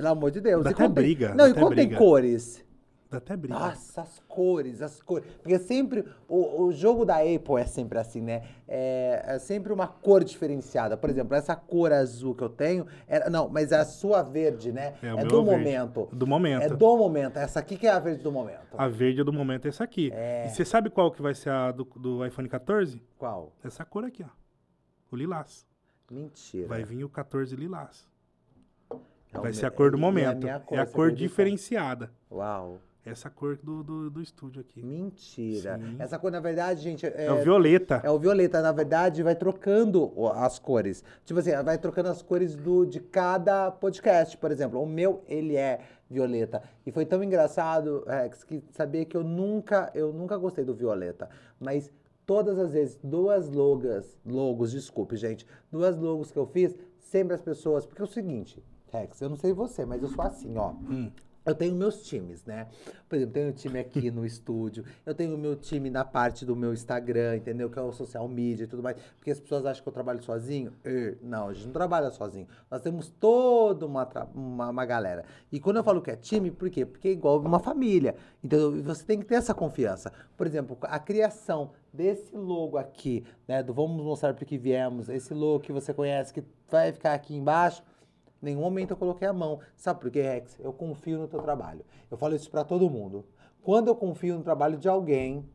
pelo 0.00 0.08
amor 0.12 0.30
de 0.30 0.40
Deus. 0.40 0.64
Dá 0.64 0.70
e 0.70 0.72
até 0.72 0.88
briga, 0.88 1.34
Não, 1.34 1.46
e 1.46 1.54
quando 1.54 1.74
tem 1.76 1.94
cores? 1.94 2.64
Dá 3.10 3.18
até 3.18 3.36
briga. 3.36 3.58
Nossa, 3.58 4.02
as 4.02 4.20
cores, 4.28 4.80
as 4.80 5.02
cores. 5.02 5.26
Porque 5.42 5.58
sempre, 5.58 6.04
o, 6.28 6.62
o 6.62 6.72
jogo 6.72 7.04
da 7.04 7.16
Apple 7.16 7.56
é 7.58 7.66
sempre 7.66 7.98
assim, 7.98 8.20
né? 8.20 8.44
É, 8.68 9.22
é 9.26 9.38
sempre 9.40 9.72
uma 9.72 9.88
cor 9.88 10.22
diferenciada. 10.22 10.96
Por 10.96 11.10
exemplo, 11.10 11.34
essa 11.34 11.56
cor 11.56 11.92
azul 11.92 12.36
que 12.36 12.42
eu 12.44 12.48
tenho, 12.48 12.86
é- 13.08 13.28
não, 13.28 13.48
mas 13.48 13.72
é 13.72 13.78
a 13.78 13.84
sua 13.84 14.22
verde, 14.22 14.70
né? 14.70 14.94
É 15.02 15.08
É, 15.08 15.24
do 15.24 15.44
verde. 15.44 15.64
momento. 15.64 16.08
Do 16.12 16.24
momento. 16.26 16.62
É 16.62 16.68
do 16.68 16.96
momento. 16.96 17.36
Essa 17.36 17.58
aqui 17.58 17.76
que 17.76 17.86
é 17.88 17.90
a 17.90 17.98
verde 17.98 18.22
do 18.22 18.30
momento. 18.30 18.76
A 18.78 18.86
verde 18.86 19.24
do 19.24 19.32
momento 19.32 19.66
é 19.66 19.70
essa 19.70 19.82
aqui. 19.82 20.12
É. 20.14 20.46
E 20.46 20.50
você 20.50 20.64
sabe 20.64 20.88
qual 20.88 21.10
que 21.10 21.20
vai 21.20 21.34
ser 21.34 21.50
a 21.50 21.72
do, 21.72 21.84
do 21.96 22.24
iPhone 22.24 22.48
14? 22.48 23.02
Qual? 23.18 23.52
Essa 23.64 23.84
cor 23.84 24.04
aqui, 24.04 24.22
ó. 24.24 24.28
O 25.10 25.16
lilás. 25.16 25.66
Mentira. 26.08 26.68
Vai 26.68 26.84
vir 26.84 27.02
o 27.04 27.08
14 27.08 27.56
lilás. 27.56 28.08
É 29.32 29.36
vai 29.38 29.44
meu- 29.50 29.54
ser 29.54 29.66
a 29.66 29.70
cor 29.70 29.90
do 29.90 29.98
momento. 29.98 30.38
minha 30.38 30.52
é 30.52 30.56
a 30.56 30.60
cor 30.60 30.78
acredita? 30.80 31.16
diferenciada. 31.16 32.10
Uau. 32.30 32.78
Essa 33.02 33.30
cor 33.30 33.56
do, 33.62 33.82
do, 33.82 34.10
do 34.10 34.20
estúdio 34.20 34.60
aqui. 34.60 34.82
Mentira. 34.82 35.78
Sim. 35.78 35.96
Essa 35.98 36.18
cor, 36.18 36.30
na 36.30 36.38
verdade, 36.38 36.82
gente, 36.82 37.06
é, 37.06 37.26
É, 37.26 37.32
o 37.32 37.42
violeta. 37.42 38.00
é 38.04 38.10
o 38.10 38.18
violeta. 38.18 38.60
Na 38.60 38.72
verdade, 38.72 39.22
vai 39.22 39.34
trocando 39.34 40.12
as 40.34 40.58
cores. 40.58 41.02
Tipo 41.24 41.40
assim, 41.40 41.50
vai 41.64 41.78
trocando 41.78 42.10
as 42.10 42.20
cores 42.20 42.54
do, 42.54 42.84
de 42.84 43.00
cada 43.00 43.70
podcast, 43.70 44.36
por 44.36 44.50
exemplo. 44.52 44.80
O 44.82 44.86
meu, 44.86 45.22
ele 45.26 45.56
é 45.56 45.80
violeta. 46.10 46.62
E 46.86 46.92
foi 46.92 47.06
tão 47.06 47.24
engraçado, 47.24 48.04
Rex, 48.06 48.44
que 48.44 48.62
sabia 48.70 49.04
que 49.06 49.16
eu 49.16 49.24
nunca, 49.24 49.90
eu 49.94 50.12
nunca 50.12 50.36
gostei 50.36 50.64
do 50.64 50.74
violeta. 50.74 51.28
Mas 51.58 51.90
todas 52.26 52.58
as 52.58 52.72
vezes, 52.74 52.98
duas 53.02 53.48
logas, 53.48 54.18
logos, 54.26 54.72
desculpe, 54.72 55.16
gente, 55.16 55.46
duas 55.72 55.96
logos 55.96 56.30
que 56.30 56.38
eu 56.38 56.46
fiz, 56.46 56.76
sempre 56.98 57.34
as 57.34 57.40
pessoas. 57.40 57.86
Porque 57.86 58.02
é 58.02 58.04
o 58.04 58.08
seguinte, 58.08 58.62
Rex, 58.92 59.20
eu 59.20 59.28
não 59.28 59.36
sei 59.36 59.52
você, 59.52 59.84
mas 59.84 60.02
eu 60.02 60.08
sou 60.08 60.24
assim, 60.24 60.56
ó. 60.56 60.70
Hum. 60.70 61.10
Eu 61.44 61.54
tenho 61.54 61.74
meus 61.74 62.02
times, 62.02 62.44
né? 62.44 62.66
Por 63.08 63.16
exemplo, 63.16 63.32
tenho 63.32 63.48
o 63.48 63.52
time 63.52 63.78
aqui 63.78 64.10
no 64.10 64.26
estúdio, 64.26 64.84
eu 65.06 65.14
tenho 65.14 65.34
o 65.34 65.38
meu 65.38 65.56
time 65.56 65.88
na 65.88 66.04
parte 66.04 66.44
do 66.44 66.54
meu 66.54 66.74
Instagram, 66.74 67.36
entendeu? 67.36 67.70
Que 67.70 67.78
é 67.78 67.82
o 67.82 67.92
social 67.92 68.28
media 68.28 68.64
e 68.64 68.66
tudo 68.66 68.82
mais. 68.82 68.96
Porque 69.16 69.30
as 69.30 69.40
pessoas 69.40 69.64
acham 69.64 69.82
que 69.82 69.88
eu 69.88 69.92
trabalho 69.92 70.22
sozinho. 70.22 70.70
Er, 70.84 71.16
Não, 71.22 71.48
a 71.48 71.54
gente 71.54 71.66
não 71.66 71.72
trabalha 71.72 72.10
sozinho. 72.10 72.46
Nós 72.70 72.82
temos 72.82 73.08
toda 73.08 73.86
uma, 73.86 74.06
uma, 74.34 74.68
uma 74.68 74.84
galera. 74.84 75.24
E 75.50 75.58
quando 75.58 75.78
eu 75.78 75.84
falo 75.84 76.02
que 76.02 76.10
é 76.10 76.16
time, 76.16 76.50
por 76.50 76.68
quê? 76.68 76.84
Porque 76.84 77.08
é 77.08 77.12
igual 77.12 77.40
uma 77.40 77.58
família. 77.58 78.16
Entendeu? 78.44 78.76
E 78.76 78.82
você 78.82 79.02
tem 79.02 79.18
que 79.18 79.24
ter 79.24 79.36
essa 79.36 79.54
confiança. 79.54 80.12
Por 80.36 80.46
exemplo, 80.46 80.76
a 80.82 80.98
criação 80.98 81.70
desse 81.90 82.36
logo 82.36 82.76
aqui, 82.76 83.24
né? 83.48 83.62
Do 83.62 83.72
Vamos 83.72 84.04
Mostrar 84.04 84.34
Porque 84.34 84.58
Viemos, 84.58 85.08
esse 85.08 85.32
logo 85.32 85.60
que 85.60 85.72
você 85.72 85.94
conhece, 85.94 86.34
que 86.34 86.44
vai 86.70 86.92
ficar 86.92 87.14
aqui 87.14 87.34
embaixo. 87.34 87.82
Nenhum 88.40 88.60
momento 88.60 88.92
eu 88.92 88.96
coloquei 88.96 89.28
a 89.28 89.32
mão. 89.32 89.60
Sabe 89.76 90.00
por 90.00 90.10
quê, 90.10 90.22
Rex? 90.22 90.58
Eu 90.60 90.72
confio 90.72 91.18
no 91.18 91.28
teu 91.28 91.40
trabalho. 91.42 91.84
Eu 92.10 92.16
falo 92.16 92.34
isso 92.34 92.50
pra 92.50 92.64
todo 92.64 92.88
mundo. 92.88 93.26
Quando 93.62 93.88
eu 93.88 93.94
confio 93.94 94.36
no 94.36 94.42
trabalho 94.42 94.78
de 94.78 94.88
alguém, 94.88 95.48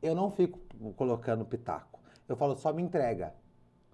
eu 0.00 0.14
não 0.14 0.30
fico 0.30 0.58
colocando 0.96 1.44
pitaco. 1.44 2.00
Eu 2.28 2.36
falo, 2.36 2.56
só 2.56 2.72
me 2.72 2.82
entrega. 2.82 3.34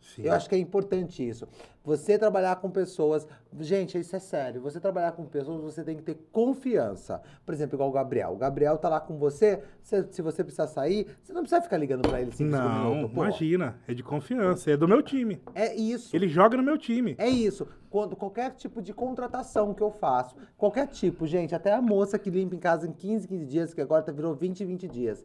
Sim. 0.00 0.22
Eu 0.22 0.32
acho 0.32 0.48
que 0.48 0.54
é 0.54 0.58
importante 0.58 1.26
isso. 1.26 1.46
Você 1.84 2.18
trabalhar 2.18 2.56
com 2.56 2.70
pessoas. 2.70 3.26
Gente, 3.60 3.98
isso 3.98 4.14
é 4.14 4.18
sério. 4.18 4.60
Você 4.62 4.78
trabalhar 4.80 5.12
com 5.12 5.24
pessoas, 5.24 5.62
você 5.62 5.82
tem 5.84 5.96
que 5.96 6.02
ter 6.02 6.18
confiança. 6.32 7.20
Por 7.44 7.54
exemplo, 7.54 7.76
igual 7.76 7.88
o 7.88 7.92
Gabriel. 7.92 8.32
O 8.32 8.36
Gabriel 8.36 8.76
tá 8.78 8.88
lá 8.88 9.00
com 9.00 9.16
você. 9.18 9.62
Se, 9.82 10.06
se 10.10 10.22
você 10.22 10.42
precisar 10.42 10.66
sair, 10.66 11.06
você 11.22 11.32
não 11.32 11.42
precisa 11.42 11.60
ficar 11.62 11.76
ligando 11.78 12.08
pra 12.08 12.20
ele 12.20 12.30
cinco, 12.32 12.50
Não, 12.50 12.94
minutos. 12.94 13.12
imagina. 13.16 13.78
É 13.86 13.94
de 13.94 14.02
confiança. 14.02 14.70
É 14.70 14.76
do 14.76 14.88
meu 14.88 15.02
time. 15.02 15.40
É 15.54 15.74
isso. 15.74 16.14
Ele 16.16 16.28
joga 16.28 16.56
no 16.56 16.62
meu 16.62 16.78
time. 16.78 17.14
É 17.18 17.28
isso. 17.28 17.66
Quando 17.90 18.16
qualquer 18.16 18.50
tipo 18.54 18.82
de 18.82 18.92
contratação 18.92 19.72
que 19.72 19.82
eu 19.82 19.90
faço, 19.90 20.36
qualquer 20.56 20.86
tipo, 20.88 21.26
gente, 21.26 21.54
até 21.54 21.72
a 21.72 21.80
moça 21.80 22.18
que 22.18 22.28
limpa 22.30 22.54
em 22.54 22.58
casa 22.58 22.86
em 22.86 22.92
15, 22.92 23.26
15 23.28 23.46
dias, 23.46 23.74
que 23.74 23.80
agora 23.80 24.02
tá- 24.02 24.12
virou 24.12 24.34
20, 24.34 24.64
20 24.64 24.86
dias. 24.88 25.24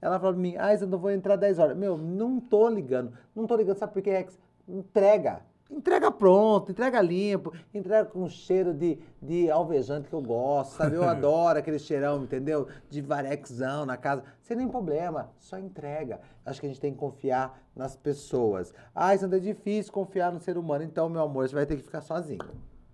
Ela 0.00 0.18
fala 0.18 0.32
pra 0.32 0.42
mim, 0.42 0.54
ah, 0.58 0.74
eu 0.74 0.86
não 0.86 0.98
vou 0.98 1.10
entrar 1.10 1.36
10 1.36 1.58
horas. 1.58 1.76
Meu, 1.76 1.96
não 1.96 2.40
tô 2.40 2.68
ligando. 2.68 3.12
Não 3.34 3.46
tô 3.46 3.56
ligando, 3.56 3.76
sabe 3.76 3.92
por 3.92 4.02
quê, 4.02 4.10
Rex? 4.10 4.38
Entrega. 4.68 5.42
Entrega 5.70 6.10
pronto, 6.10 6.70
entrega 6.70 7.00
limpo, 7.00 7.52
entrega 7.72 8.04
com 8.04 8.28
cheiro 8.28 8.74
de, 8.74 8.98
de 9.20 9.50
alvejante 9.50 10.08
que 10.08 10.14
eu 10.14 10.20
gosto, 10.20 10.76
sabe? 10.76 10.94
Eu 10.94 11.02
adoro 11.08 11.58
aquele 11.58 11.78
cheirão, 11.78 12.22
entendeu? 12.22 12.68
De 12.90 13.00
varexão 13.00 13.86
na 13.86 13.96
casa. 13.96 14.22
Sem 14.42 14.58
nem 14.58 14.68
problema, 14.68 15.30
só 15.38 15.58
entrega. 15.58 16.20
Acho 16.44 16.60
que 16.60 16.66
a 16.66 16.68
gente 16.68 16.80
tem 16.80 16.92
que 16.92 16.98
confiar 16.98 17.58
nas 17.74 17.96
pessoas. 17.96 18.74
Ah, 18.94 19.14
isso 19.14 19.24
é 19.24 19.38
difícil 19.38 19.90
confiar 19.90 20.30
no 20.30 20.38
ser 20.38 20.58
humano. 20.58 20.84
Então, 20.84 21.08
meu 21.08 21.22
amor, 21.22 21.48
você 21.48 21.54
vai 21.54 21.64
ter 21.64 21.76
que 21.76 21.82
ficar 21.82 22.02
sozinho. 22.02 22.44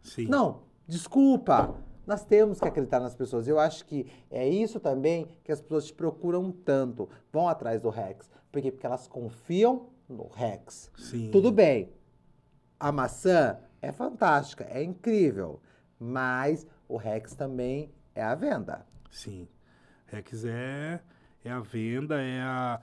Sim. 0.03 0.27
Não, 0.27 0.61
desculpa. 0.87 1.75
Nós 2.11 2.25
temos 2.25 2.59
que 2.59 2.67
acreditar 2.67 2.99
nas 2.99 3.15
pessoas. 3.15 3.47
Eu 3.47 3.57
acho 3.57 3.85
que 3.85 4.05
é 4.33 4.49
isso 4.49 4.81
também 4.81 5.29
que 5.45 5.53
as 5.53 5.61
pessoas 5.61 5.87
te 5.87 5.93
procuram 5.93 6.51
tanto. 6.51 7.09
Vão 7.33 7.47
atrás 7.47 7.81
do 7.81 7.89
Rex. 7.89 8.29
Por 8.51 8.61
quê? 8.61 8.73
Porque 8.73 8.85
elas 8.85 9.07
confiam 9.07 9.91
no 10.09 10.27
Rex. 10.27 10.91
Sim. 10.99 11.31
Tudo 11.31 11.53
bem. 11.53 11.93
A 12.81 12.91
maçã 12.91 13.61
é 13.81 13.93
fantástica, 13.93 14.67
é 14.69 14.83
incrível. 14.83 15.61
Mas 16.01 16.67
o 16.89 16.97
Rex 16.97 17.37
também 17.37 17.93
é 18.13 18.25
a 18.25 18.35
venda. 18.35 18.85
Sim. 19.09 19.47
Rex 20.07 20.45
é, 20.45 20.99
é 21.45 21.51
a 21.53 21.61
venda, 21.61 22.21
é 22.21 22.41
a, 22.41 22.81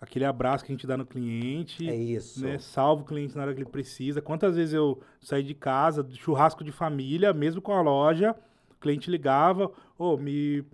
aquele 0.00 0.24
abraço 0.24 0.64
que 0.64 0.70
a 0.70 0.76
gente 0.76 0.86
dá 0.86 0.96
no 0.96 1.04
cliente. 1.04 1.90
É 1.90 1.96
isso. 1.96 2.44
Né? 2.44 2.60
Salva 2.60 3.02
o 3.02 3.04
cliente 3.04 3.34
na 3.34 3.42
hora 3.42 3.54
que 3.54 3.62
ele 3.62 3.70
precisa. 3.70 4.22
Quantas 4.22 4.54
vezes 4.54 4.72
eu 4.72 5.02
saí 5.20 5.42
de 5.42 5.54
casa, 5.54 6.04
de 6.04 6.16
churrasco 6.16 6.62
de 6.62 6.70
família, 6.70 7.32
mesmo 7.32 7.60
com 7.60 7.72
a 7.72 7.82
loja, 7.82 8.36
cliente 8.80 9.10
ligava, 9.10 9.70
ô, 9.98 10.16
me, 10.16 10.64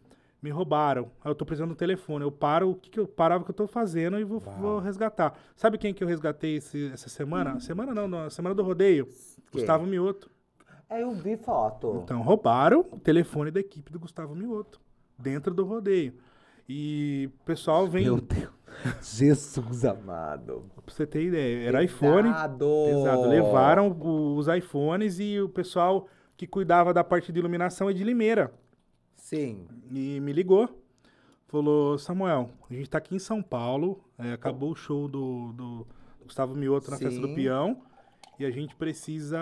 me 0.43 0.51
roubaram. 0.51 1.11
Eu 1.25 1.35
tô 1.35 1.45
precisando 1.45 1.71
do 1.71 1.77
telefone. 1.77 2.25
Eu 2.25 2.31
paro, 2.33 2.71
o 2.71 2.75
que, 2.75 2.91
que 2.91 3.01
eu 3.01 3.07
parava 3.07 3.43
o 3.43 3.45
que 3.45 3.51
eu 3.51 3.55
tô 3.55 3.67
fazendo 3.67 4.19
e 4.19 4.25
vou, 4.25 4.41
vou 4.61 4.79
resgatar. 4.79 5.35
Sabe 5.57 5.79
quem 5.79 5.93
que 5.95 6.03
eu 6.05 6.09
resgatei 6.09 6.57
esse- 6.57 6.91
essa 6.93 7.09
semana? 7.09 7.59
Semana 7.61 7.95
não, 7.95 8.07
na 8.09 8.31
semana 8.31 8.55
do 8.55 8.63
rodeio. 8.63 9.09
Gustavo 9.53 9.87
Mioto. 9.87 10.31
É, 10.91 11.03
eu 11.03 11.13
vi 11.13 11.37
foto. 11.37 12.01
Então, 12.05 12.21
roubaram 12.23 12.85
o 12.93 12.99
telefone 12.99 13.51
da 13.51 13.61
equipe 13.61 13.91
do 13.91 13.99
Gustavo 13.99 14.35
Mioto, 14.35 14.81
dentro 15.19 15.55
do 15.55 15.65
rodeio. 15.65 16.13
E 16.69 17.31
o 17.41 17.45
pessoal 17.45 17.87
vem. 17.87 18.05
Meu 18.05 18.21
Deus. 18.21 18.53
Jesus 19.03 19.85
amado. 19.85 20.65
Pra 20.85 20.93
você 20.95 21.07
ter 21.07 21.23
ideia. 21.25 21.69
Era 21.69 21.83
iPhone. 21.85 22.29
Pesado. 22.87 23.29
Levaram 23.29 23.97
os 24.37 24.49
iPhones 24.49 25.19
e 25.21 25.41
o 25.41 25.49
pessoal 25.49 26.09
que 26.37 26.47
cuidava 26.47 26.93
da 26.93 27.05
parte 27.05 27.32
de 27.32 27.39
iluminação 27.39 27.89
é 27.89 27.93
de 27.93 28.03
Limeira. 28.05 28.53
Sim. 29.16 29.66
E 29.91 30.20
me 30.20 30.32
ligou. 30.32 30.68
Falou, 31.47 31.97
Samuel, 31.99 32.51
a 32.68 32.74
gente 32.74 32.91
tá 32.91 32.99
aqui 32.99 33.14
em 33.14 33.18
São 33.18 33.43
Paulo. 33.43 34.03
é, 34.18 34.32
acabou 34.32 34.72
o 34.72 34.76
show 34.76 35.07
do, 35.07 35.53
do 35.53 35.87
Gustavo 36.22 36.55
Mioto 36.55 36.91
na 36.91 36.99
Festa 36.99 37.20
do 37.20 37.28
Sim. 37.28 37.35
Peão. 37.35 37.82
E 38.39 38.45
a 38.45 38.51
gente 38.51 38.74
precisa. 38.74 39.39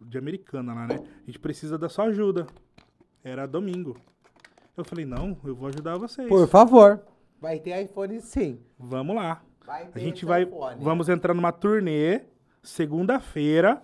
De 0.00 0.18
americana 0.18 0.74
lá, 0.74 0.86
né? 0.86 0.98
A 1.22 1.26
gente 1.26 1.38
precisa 1.38 1.78
da 1.78 1.88
sua 1.88 2.06
ajuda. 2.06 2.46
Era 3.22 3.46
domingo. 3.46 3.96
Eu 4.76 4.84
falei, 4.84 5.06
não, 5.06 5.38
eu 5.44 5.54
vou 5.54 5.68
ajudar 5.68 5.96
vocês. 5.96 6.28
Por 6.28 6.46
favor. 6.46 7.00
Vai 7.40 7.58
ter 7.58 7.82
iPhone 7.82 8.20
sim. 8.20 8.60
Vamos 8.78 9.16
lá. 9.16 9.42
Vai 9.64 9.88
A 9.94 9.98
gente 9.98 10.26
vai. 10.26 10.42
iPhone. 10.42 10.84
Vamos 10.84 11.08
entrar 11.08 11.32
numa 11.32 11.52
turnê. 11.52 12.22
Segunda-feira. 12.62 13.80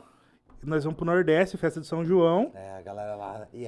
Nós 0.62 0.84
vamos 0.84 0.96
pro 0.96 1.06
Nordeste, 1.06 1.56
festa 1.56 1.80
de 1.80 1.86
São 1.86 2.04
João. 2.04 2.50
É, 2.54 2.76
a 2.78 2.82
galera 2.82 3.16
lá. 3.16 3.48
E, 3.52 3.64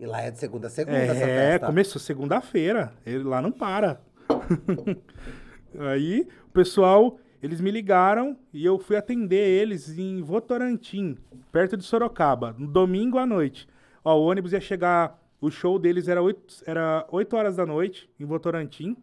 e- 0.00 0.06
lá 0.06 0.22
é 0.22 0.30
de 0.30 0.38
segunda 0.38 0.66
a 0.66 0.70
segunda 0.70 0.96
essa 0.96 1.24
É, 1.24 1.58
começou 1.58 2.00
segunda-feira. 2.00 2.92
Ele 3.04 3.22
lá 3.24 3.42
não 3.42 3.52
para. 3.52 4.00
Aí, 5.78 6.26
o 6.48 6.52
pessoal, 6.52 7.18
eles 7.42 7.60
me 7.60 7.70
ligaram 7.70 8.36
e 8.52 8.64
eu 8.64 8.78
fui 8.78 8.96
atender 8.96 9.46
eles 9.46 9.98
em 9.98 10.22
Votorantim, 10.22 11.16
perto 11.50 11.76
de 11.76 11.84
Sorocaba, 11.84 12.54
no 12.58 12.66
domingo 12.66 13.18
à 13.18 13.26
noite. 13.26 13.68
Ó, 14.04 14.18
o 14.18 14.24
ônibus 14.26 14.52
ia 14.52 14.60
chegar, 14.60 15.18
o 15.40 15.50
show 15.50 15.78
deles 15.78 16.08
era 16.08 16.22
8, 16.22 16.64
era 16.66 17.06
8 17.10 17.36
horas 17.36 17.56
da 17.56 17.66
noite, 17.66 18.08
em 18.18 18.24
Votorantim. 18.24 18.96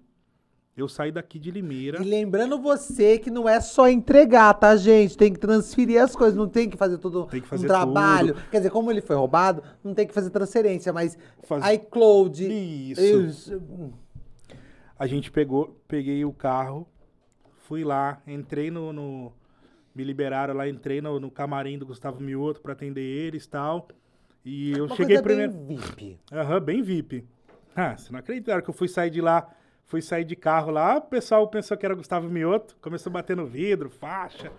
Eu 0.81 0.87
saí 0.87 1.11
daqui 1.11 1.37
de 1.37 1.51
Limeira. 1.51 2.01
E 2.01 2.05
lembrando 2.05 2.59
você 2.59 3.17
que 3.17 3.29
não 3.29 3.47
é 3.49 3.59
só 3.59 3.89
entregar, 3.89 4.53
tá, 4.53 4.75
gente? 4.77 5.17
Tem 5.17 5.31
que 5.33 5.39
transferir 5.39 6.01
as 6.01 6.15
coisas, 6.15 6.35
não 6.35 6.47
tem 6.47 6.69
que 6.69 6.77
fazer 6.77 6.97
tudo 6.97 7.25
Tem 7.25 7.41
que 7.41 7.47
fazer 7.47 7.65
um 7.65 7.67
trabalho. 7.67 8.33
tudo. 8.33 8.45
Quer 8.49 8.57
dizer, 8.57 8.69
como 8.69 8.89
ele 8.91 9.01
foi 9.01 9.15
roubado, 9.15 9.61
não 9.83 9.93
tem 9.93 10.07
que 10.07 10.13
fazer 10.13 10.29
transferência, 10.29 10.93
mas 10.93 11.17
Faz- 11.43 11.73
iCloud. 11.73 12.45
Isso. 12.91 13.01
Isso. 13.01 13.93
A 14.97 15.05
gente 15.07 15.31
pegou, 15.31 15.77
peguei 15.87 16.23
o 16.25 16.31
carro, 16.33 16.87
fui 17.67 17.83
lá, 17.83 18.21
entrei 18.27 18.69
no, 18.71 18.91
no- 18.93 19.31
me 19.95 20.03
liberaram 20.03 20.53
lá, 20.53 20.67
entrei 20.67 21.01
no, 21.01 21.19
no 21.19 21.29
camarim 21.31 21.77
do 21.77 21.85
Gustavo 21.85 22.21
Mioto 22.21 22.61
pra 22.61 22.73
atender 22.73 23.01
eles 23.01 23.45
e 23.45 23.49
tal. 23.49 23.87
E 24.45 24.71
eu 24.71 24.85
Uma 24.85 24.95
cheguei 24.95 25.17
coisa 25.17 25.23
primeiro. 25.23 25.51
bem 25.53 25.77
VIP. 25.77 26.19
Aham, 26.31 26.59
bem 26.61 26.81
VIP. 26.81 27.25
Ah, 27.75 27.97
você 27.97 28.11
não 28.11 28.19
acredita, 28.19 28.51
na 28.51 28.55
hora 28.55 28.63
que 28.63 28.69
eu 28.69 28.73
fui 28.73 28.87
sair 28.87 29.09
de 29.09 29.21
lá, 29.21 29.47
fui 29.89 30.01
sair 30.01 30.23
de 30.23 30.35
carro 30.35 30.71
lá, 30.71 30.97
o 30.97 31.01
pessoal 31.01 31.47
pensou 31.47 31.75
que 31.75 31.85
era 31.85 31.95
Gustavo 31.95 32.29
Mioto, 32.29 32.77
começou 32.79 33.09
a 33.09 33.13
bater 33.13 33.35
no 33.35 33.45
vidro, 33.45 33.89
faixa. 33.89 34.51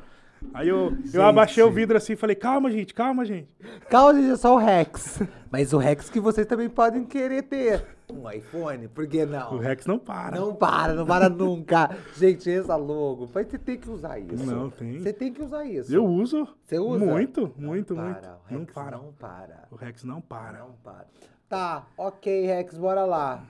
Aí 0.52 0.68
eu, 0.68 0.96
eu 1.12 1.22
abaixei 1.22 1.62
o 1.62 1.70
vidro 1.70 1.96
assim 1.96 2.14
e 2.14 2.16
falei, 2.16 2.34
calma, 2.34 2.70
gente, 2.70 2.92
calma, 2.92 3.24
gente. 3.24 3.48
Calma, 3.88 4.14
gente, 4.14 4.32
é 4.32 4.36
só 4.36 4.54
o 4.54 4.58
Rex. 4.58 5.22
Mas 5.50 5.72
o 5.72 5.78
Rex 5.78 6.10
que 6.10 6.18
vocês 6.18 6.46
também 6.46 6.68
podem 6.68 7.04
querer 7.04 7.42
ter. 7.42 7.84
Um 8.10 8.28
iPhone, 8.28 8.88
por 8.88 9.06
que 9.06 9.24
não? 9.24 9.54
O 9.54 9.58
Rex 9.58 9.86
não 9.86 9.98
para. 9.98 10.36
Não 10.36 10.54
para, 10.54 10.94
não 10.94 11.06
para 11.06 11.28
nunca. 11.28 11.96
Gente, 12.16 12.50
essa 12.50 12.74
logo. 12.74 13.28
Mas 13.32 13.46
você 13.46 13.58
tem 13.58 13.78
que 13.78 13.88
usar 13.88 14.18
isso. 14.18 14.46
Não, 14.46 14.70
tem. 14.70 14.98
Você 14.98 15.12
tem 15.12 15.32
que 15.32 15.42
usar 15.42 15.64
isso. 15.64 15.94
Eu 15.94 16.04
uso. 16.04 16.48
Você 16.64 16.78
usa? 16.78 17.04
Muito, 17.04 17.52
muito, 17.56 17.94
não 17.94 18.04
muito. 18.04 18.22
Para, 18.22 18.38
o 18.48 18.52
Não 18.52 18.60
Rex 18.60 18.72
para. 18.72 18.96
Não 18.96 19.12
para. 19.12 19.68
O 19.70 19.76
Rex 19.76 20.04
não 20.04 20.20
para. 20.20 20.58
Não 20.58 20.72
para. 20.82 21.06
Tá, 21.48 21.86
ok, 21.96 22.46
Rex, 22.46 22.76
bora 22.78 23.04
lá. 23.04 23.44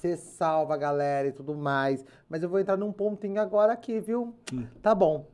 Você 0.00 0.16
salva 0.16 0.72
a 0.72 0.76
galera 0.78 1.28
e 1.28 1.32
tudo 1.32 1.54
mais. 1.54 2.02
Mas 2.26 2.42
eu 2.42 2.48
vou 2.48 2.58
entrar 2.58 2.78
num 2.78 2.90
pontinho 2.90 3.38
agora 3.38 3.74
aqui, 3.74 4.00
viu? 4.00 4.34
Hum. 4.50 4.66
Tá 4.80 4.94
bom. 4.94 5.26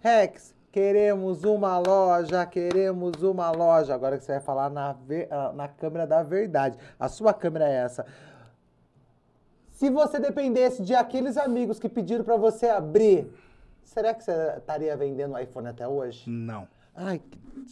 Rex, 0.00 0.54
queremos 0.72 1.44
uma 1.44 1.76
loja, 1.78 2.46
queremos 2.46 3.22
uma 3.22 3.50
loja. 3.50 3.94
Agora 3.94 4.16
que 4.16 4.24
você 4.24 4.32
vai 4.32 4.40
falar 4.40 4.70
na, 4.70 4.94
ver- 4.94 5.28
ah, 5.30 5.52
na 5.54 5.68
câmera 5.68 6.06
da 6.06 6.22
verdade. 6.22 6.78
A 6.98 7.08
sua 7.10 7.34
câmera 7.34 7.68
é 7.68 7.74
essa. 7.74 8.06
Se 9.72 9.90
você 9.90 10.18
dependesse 10.18 10.82
de 10.82 10.94
aqueles 10.94 11.36
amigos 11.36 11.78
que 11.78 11.86
pediram 11.86 12.24
pra 12.24 12.38
você 12.38 12.68
abrir, 12.70 13.30
será 13.84 14.14
que 14.14 14.24
você 14.24 14.54
estaria 14.56 14.96
vendendo 14.96 15.38
iPhone 15.38 15.68
até 15.68 15.86
hoje? 15.86 16.24
Não. 16.30 16.66
Ai, 16.96 17.20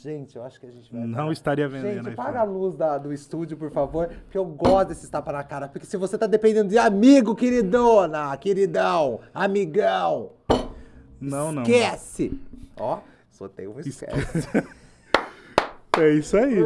gente, 0.03 0.37
eu 0.37 0.43
acho 0.45 0.61
que 0.61 0.67
a 0.67 0.71
gente 0.71 0.93
vai. 0.93 1.03
Não 1.07 1.33
estaria 1.33 1.67
vendendo 1.69 2.05
Gente, 2.05 2.15
paga 2.15 2.41
a 2.41 2.45
luz 2.45 2.77
da- 2.77 2.99
do 2.99 3.13
estúdio, 3.13 3.57
por 3.57 3.71
favor, 3.71 4.09
porque 4.09 4.37
eu 4.37 4.45
gosto 4.45 4.89
desses 4.89 5.09
tapa 5.09 5.33
na 5.33 5.43
cara. 5.43 5.67
Porque 5.69 5.87
se 5.87 5.97
você 5.97 6.19
tá 6.19 6.27
dependendo 6.27 6.69
de 6.69 6.77
amigo, 6.79 7.35
queridona, 7.35 8.37
queridão, 8.37 9.21
amigão, 9.33 10.31
Não, 11.21 11.51
não. 11.53 11.63
esquece. 11.63 12.39
Ó, 12.79 12.99
só 13.31 13.49
tem 13.49 13.67
um 13.67 13.81
esquece. 13.81 14.49
É 15.97 16.11
isso 16.11 16.37
aí. 16.37 16.57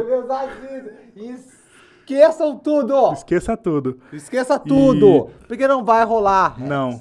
Esqueçam 2.01 2.57
tudo. 2.57 3.13
Esqueça 3.13 3.55
tudo. 3.55 3.99
Esqueça 4.11 4.57
tudo. 4.57 5.29
Porque 5.47 5.67
não 5.67 5.85
vai 5.85 6.03
rolar. 6.03 6.59
Não. 6.59 6.99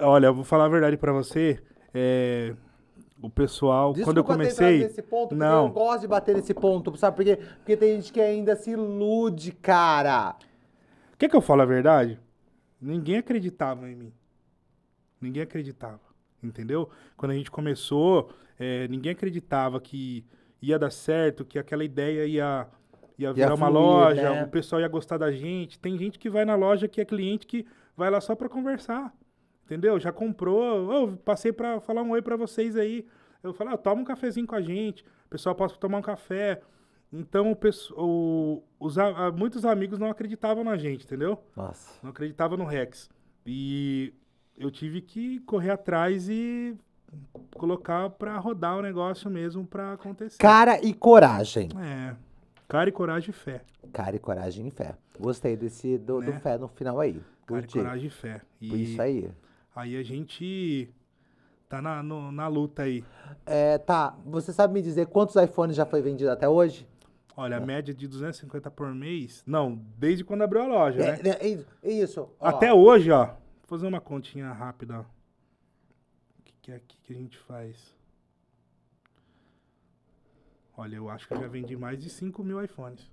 Olha, 0.00 0.26
eu 0.26 0.34
vou 0.34 0.42
falar 0.42 0.64
a 0.64 0.68
verdade 0.68 0.96
pra 0.96 1.12
você. 1.12 1.60
É, 1.94 2.52
o 3.20 3.28
pessoal, 3.28 3.92
Desculpa 3.92 4.10
quando 4.10 4.16
eu 4.18 4.24
comecei. 4.24 4.78
nesse 4.78 5.02
ponto, 5.02 5.30
porque 5.30 5.42
eu 5.42 5.48
não. 5.48 5.70
gosto 5.70 6.02
de 6.02 6.08
bater 6.08 6.36
nesse 6.36 6.54
ponto, 6.54 6.96
sabe 6.96 7.16
por 7.16 7.24
quê? 7.24 7.36
Porque 7.36 7.76
tem 7.76 7.96
gente 7.96 8.12
que 8.12 8.20
ainda 8.20 8.54
se 8.54 8.70
ilude, 8.70 9.52
cara. 9.52 10.36
Quer 11.16 11.28
que 11.28 11.34
eu 11.34 11.40
fale 11.40 11.62
a 11.62 11.64
verdade? 11.64 12.20
Ninguém 12.80 13.16
acreditava 13.18 13.90
em 13.90 13.96
mim. 13.96 14.12
Ninguém 15.20 15.42
acreditava. 15.42 16.00
Entendeu? 16.40 16.88
Quando 17.16 17.32
a 17.32 17.34
gente 17.34 17.50
começou, 17.50 18.30
é, 18.58 18.86
ninguém 18.86 19.12
acreditava 19.12 19.80
que 19.80 20.24
ia 20.62 20.78
dar 20.78 20.90
certo, 20.90 21.44
que 21.44 21.58
aquela 21.58 21.84
ideia 21.84 22.24
ia, 22.24 22.68
ia 23.18 23.32
virar 23.32 23.54
uma 23.54 23.66
fluir, 23.66 23.82
loja, 23.82 24.30
né? 24.30 24.44
o 24.44 24.48
pessoal 24.48 24.80
ia 24.80 24.88
gostar 24.88 25.18
da 25.18 25.32
gente. 25.32 25.78
Tem 25.78 25.98
gente 25.98 26.18
que 26.18 26.30
vai 26.30 26.44
na 26.44 26.54
loja 26.54 26.86
que 26.86 27.00
é 27.00 27.04
cliente 27.04 27.46
que 27.46 27.66
vai 27.96 28.10
lá 28.10 28.20
só 28.20 28.36
pra 28.36 28.48
conversar. 28.48 29.12
Entendeu? 29.68 30.00
Já 30.00 30.10
comprou. 30.10 30.88
Ô, 31.04 31.16
passei 31.18 31.52
pra 31.52 31.78
falar 31.78 32.02
um 32.02 32.10
oi 32.12 32.22
pra 32.22 32.36
vocês 32.36 32.74
aí. 32.74 33.06
Eu 33.42 33.52
falo, 33.52 33.70
ah, 33.70 33.76
toma 33.76 34.00
um 34.00 34.04
cafezinho 34.04 34.46
com 34.46 34.54
a 34.54 34.62
gente. 34.62 35.02
O 35.26 35.28
pessoal 35.28 35.54
pode 35.54 35.78
tomar 35.78 35.98
um 35.98 36.02
café. 36.02 36.62
Então, 37.12 37.52
o, 37.52 38.02
o- 38.02 38.62
os, 38.80 38.96
muitos 39.36 39.66
amigos 39.66 39.98
não 39.98 40.08
acreditavam 40.10 40.64
na 40.64 40.76
gente, 40.78 41.04
entendeu? 41.04 41.38
Nossa. 41.54 41.92
Não 42.02 42.10
acreditava 42.10 42.56
no 42.56 42.64
Rex. 42.64 43.10
E 43.44 44.14
eu 44.56 44.70
tive 44.70 45.02
que 45.02 45.38
correr 45.40 45.70
atrás 45.70 46.28
e 46.30 46.74
colocar 47.54 48.08
pra 48.10 48.38
rodar 48.38 48.78
o 48.78 48.82
negócio 48.82 49.30
mesmo 49.30 49.66
pra 49.66 49.92
acontecer. 49.92 50.38
Cara 50.38 50.80
e 50.82 50.92
coragem. 50.94 51.68
É. 51.78 52.16
Cara 52.66 52.88
e 52.88 52.92
coragem 52.92 53.30
e 53.30 53.32
fé. 53.32 53.62
Cara 53.92 54.16
e 54.16 54.18
coragem 54.18 54.66
e 54.66 54.70
fé. 54.70 54.94
Gostei 55.18 55.56
desse 55.56 55.96
do, 55.98 56.20
do 56.20 56.30
Né? 56.32 56.38
fé 56.40 56.56
no 56.58 56.68
final 56.68 56.98
aí. 57.00 57.14
Cara 57.46 57.60
e 57.60 57.62
Curti. 57.62 57.78
coragem 57.78 58.06
e 58.06 58.10
fé. 58.10 58.40
E 58.60 58.68
Por 58.68 58.78
Isso 58.78 59.00
aí. 59.02 59.30
Aí 59.78 59.96
a 59.96 60.02
gente 60.02 60.92
tá 61.68 61.80
na, 61.80 62.02
no- 62.02 62.32
na 62.32 62.48
luta 62.48 62.82
aí. 62.82 63.04
É, 63.46 63.78
tá, 63.78 64.16
você 64.24 64.52
sabe 64.52 64.74
me 64.74 64.82
dizer 64.82 65.06
quantos 65.06 65.36
iPhones 65.36 65.76
já 65.76 65.86
foi 65.86 66.02
vendido 66.02 66.30
até 66.30 66.48
hoje? 66.48 66.86
Olha, 67.36 67.58
a 67.58 67.60
média 67.60 67.94
de 67.94 68.08
250 68.08 68.68
por 68.72 68.92
mês. 68.92 69.44
Não, 69.46 69.76
desde 69.96 70.24
quando 70.24 70.42
abriu 70.42 70.62
a 70.62 70.66
loja, 70.66 70.98
né? 70.98 71.18
É, 71.22 71.48
é, 71.50 71.64
é 71.84 71.90
isso. 71.92 72.28
ó. 72.40 72.48
Até 72.48 72.72
hoje, 72.74 73.12
ó. 73.12 73.26
Vou 73.26 73.36
fazer 73.78 73.86
uma 73.86 74.00
continha 74.00 74.50
rápida. 74.52 75.00
O 75.02 76.42
que, 76.44 76.52
que 76.62 76.72
é 76.72 76.76
aqui 76.76 76.98
que 77.04 77.12
a 77.12 77.16
gente 77.16 77.38
faz? 77.38 77.94
Olha, 80.76 80.96
eu 80.96 81.08
acho 81.08 81.28
que 81.28 81.34
eu 81.34 81.40
já 81.40 81.46
vendi 81.46 81.76
mais 81.76 81.98
de 82.02 82.10
5 82.10 82.42
mil 82.42 82.62
iPhones. 82.62 83.08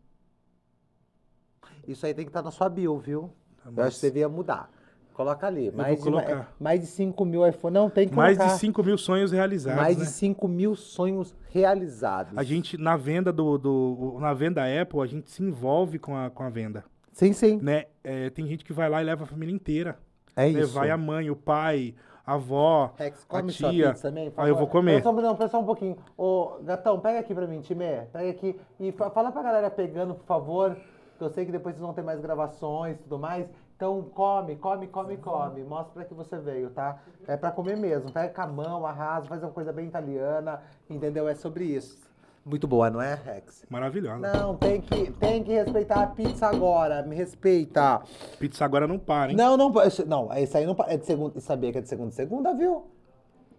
Isso 1.88 2.06
aí 2.06 2.14
tem 2.14 2.26
que 2.26 2.30
estar 2.30 2.42
na 2.42 2.52
sua 2.52 2.68
bio, 2.70 2.98
viu? 2.98 3.32
Tá, 3.58 3.64
Eu 3.70 3.74
mas 3.74 3.88
acho 3.88 3.96
que 3.98 4.02
você 4.02 4.08
devia 4.10 4.30
mudar. 4.30 4.72
Coloca 5.16 5.48
ali. 5.48 5.72
Mais 5.72 6.04
de, 6.04 6.10
é, 6.18 6.46
mais 6.60 6.80
de 6.82 6.88
5 6.88 7.24
mil 7.24 7.48
iPhones. 7.48 7.74
Não, 7.74 7.90
tem 7.90 8.06
que 8.08 8.14
Mais 8.14 8.38
de 8.38 8.50
5 8.52 8.84
mil 8.84 8.98
sonhos 8.98 9.32
realizados, 9.32 9.80
mais 9.82 9.98
né? 9.98 10.04
de 10.04 10.10
5 10.12 10.46
mil 10.46 10.76
sonhos 10.76 11.34
realizados. 11.50 12.38
A 12.38 12.44
gente, 12.44 12.78
na 12.78 12.98
venda 12.98 13.32
do, 13.32 13.58
do- 13.58 14.18
Na 14.20 14.34
venda 14.34 14.62
Apple, 14.82 15.00
a 15.00 15.06
gente 15.06 15.32
se 15.32 15.42
envolve 15.42 15.98
com 16.00 16.16
a, 16.18 16.30
com 16.30 16.44
a 16.44 16.50
venda. 16.50 16.84
Sim, 17.14 17.32
sim. 17.32 17.60
Né? 17.62 17.86
É, 18.04 18.30
tem 18.30 18.46
gente 18.46 18.66
que 18.66 18.74
vai 18.74 18.90
lá 18.90 19.02
e 19.02 19.06
leva 19.06 19.24
a 19.24 19.28
família 19.28 19.56
inteira. 19.56 19.98
É 20.36 20.50
Né? 20.50 20.60
isso. 20.60 20.74
Vai 20.74 20.90
a 20.92 20.98
mãe, 20.98 21.30
o 21.32 21.36
pai, 21.36 21.96
a 22.28 22.34
avó, 22.34 22.94
Rex, 22.98 23.24
a 23.24 23.26
come 23.40 23.52
sua 23.54 23.70
tia. 23.70 23.92
pizza 23.94 24.14
Ah, 24.36 24.48
eu 24.50 24.56
vou 24.58 24.68
comer. 24.68 25.02
Não, 25.02 25.14
não, 25.14 25.50
só 25.50 25.62
um 25.62 25.66
pouquinho. 25.66 25.96
Ô, 26.18 26.58
gatão, 26.62 27.00
pega 27.00 27.20
aqui 27.20 27.34
pra 27.34 27.48
mim, 27.48 27.62
Timé. 27.62 28.08
Pega 28.12 28.30
aqui 28.32 28.60
e 28.82 28.92
fa- 28.92 29.10
fala 29.12 29.32
pra 29.32 29.42
galera 29.42 29.70
pegando, 29.72 30.14
por 30.14 30.26
favor. 30.26 30.76
que 31.18 31.24
Eu 31.24 31.30
sei 31.30 31.46
que 31.46 31.54
depois 31.54 31.74
vocês 31.76 31.86
vão 31.86 31.94
ter 31.94 32.02
mais 32.02 32.20
gravações 32.20 32.98
e 32.98 33.04
tudo 33.04 33.18
mais. 33.18 33.48
Então 33.76 34.02
come, 34.14 34.56
come, 34.56 34.88
come, 34.88 35.18
come. 35.18 35.64
Mostra 35.64 35.94
pra 35.94 36.06
que 36.06 36.14
você 36.14 36.38
veio, 36.38 36.70
tá? 36.70 36.98
É 37.28 37.36
pra 37.36 37.52
comer 37.52 37.76
mesmo. 37.76 38.12
Pega 38.12 38.34
com 38.34 38.42
a 38.42 38.48
mão, 38.48 38.86
arrasa, 38.86 39.28
faz 39.28 39.44
uma 39.44 39.52
coisa 39.52 39.74
bem 39.74 39.88
italiana, 39.88 40.62
entendeu? 40.90 41.28
É 41.28 41.36
sobre 41.36 41.66
isso. 41.66 41.98
Muito 42.46 42.68
boa, 42.68 42.90
não 42.92 43.02
é, 43.02 43.16
Rex? 43.16 43.66
Maravilhosa. 43.70 44.20
Não, 44.20 44.56
tem 44.56 44.80
que, 44.80 45.12
tem 45.14 45.44
que 45.44 45.52
respeitar 45.52 46.04
a 46.04 46.08
pizza 46.08 46.46
agora. 46.48 47.02
Me 47.02 47.16
respeita. 47.16 48.02
Pizza 48.40 48.64
agora 48.64 48.88
não 48.88 49.00
para, 49.00 49.32
hein? 49.32 49.38
Não, 49.38 49.58
não, 49.58 49.72
não, 50.06 50.32
esse 50.38 50.56
aí 50.58 50.66
não 50.66 50.76
pa- 50.76 50.86
é 50.88 50.96
de 50.96 51.06
segunda. 51.06 51.40
Sabia 51.42 51.72
que 51.72 51.80
é 51.80 51.82
de 51.82 51.90
segunda 51.90 52.10
a 52.10 52.14
segunda, 52.14 52.54
viu? 52.54 52.86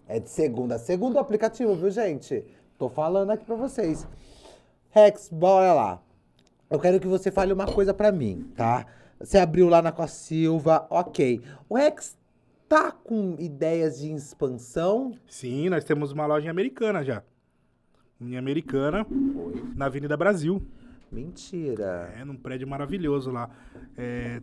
É 0.09 0.21
de 0.21 0.31
segunda 0.31 0.77
a 0.77 0.79
segunda 0.79 1.19
o 1.19 1.21
aplicativo, 1.21 1.75
viu, 1.75 1.91
gente? 1.91 2.47
Tô 2.79 2.89
falando 2.89 3.31
aqui 3.31 3.45
pra 3.45 3.57
vocês. 3.57 4.07
Rex, 4.91 5.29
bora 5.31 5.73
lá. 5.75 6.01
Eu 6.71 6.79
quero 6.79 7.01
que 7.01 7.09
você 7.09 7.31
fale 7.31 7.53
uma 7.53 7.67
coisa 7.67 7.93
pra 7.93 8.12
mim, 8.12 8.53
tá? 8.57 8.87
Você 9.21 9.39
abriu 9.39 9.69
lá 9.69 9.81
na 9.81 9.93
Costa 9.93 10.17
Silva, 10.17 10.87
ok. 10.91 11.41
O 11.69 11.77
Rex 11.77 12.17
tá 12.69 12.93
com 12.93 13.37
ideias 13.39 13.99
de 13.99 14.12
expansão? 14.12 15.14
Sim, 15.29 15.69
nós 15.69 15.85
temos 15.85 16.12
uma 16.12 16.27
loja 16.27 16.47
em 16.47 16.51
Americana 16.51 17.03
já. 17.03 17.23
Em 18.21 18.37
Americana, 18.37 19.07
na 19.75 19.87
Avenida 19.87 20.17
Brasil. 20.17 20.62
Mentira. 21.11 22.12
É, 22.17 22.25
num 22.25 22.37
prédio 22.37 22.67
maravilhoso 22.67 23.31
lá. 23.31 23.49
É, 23.97 24.41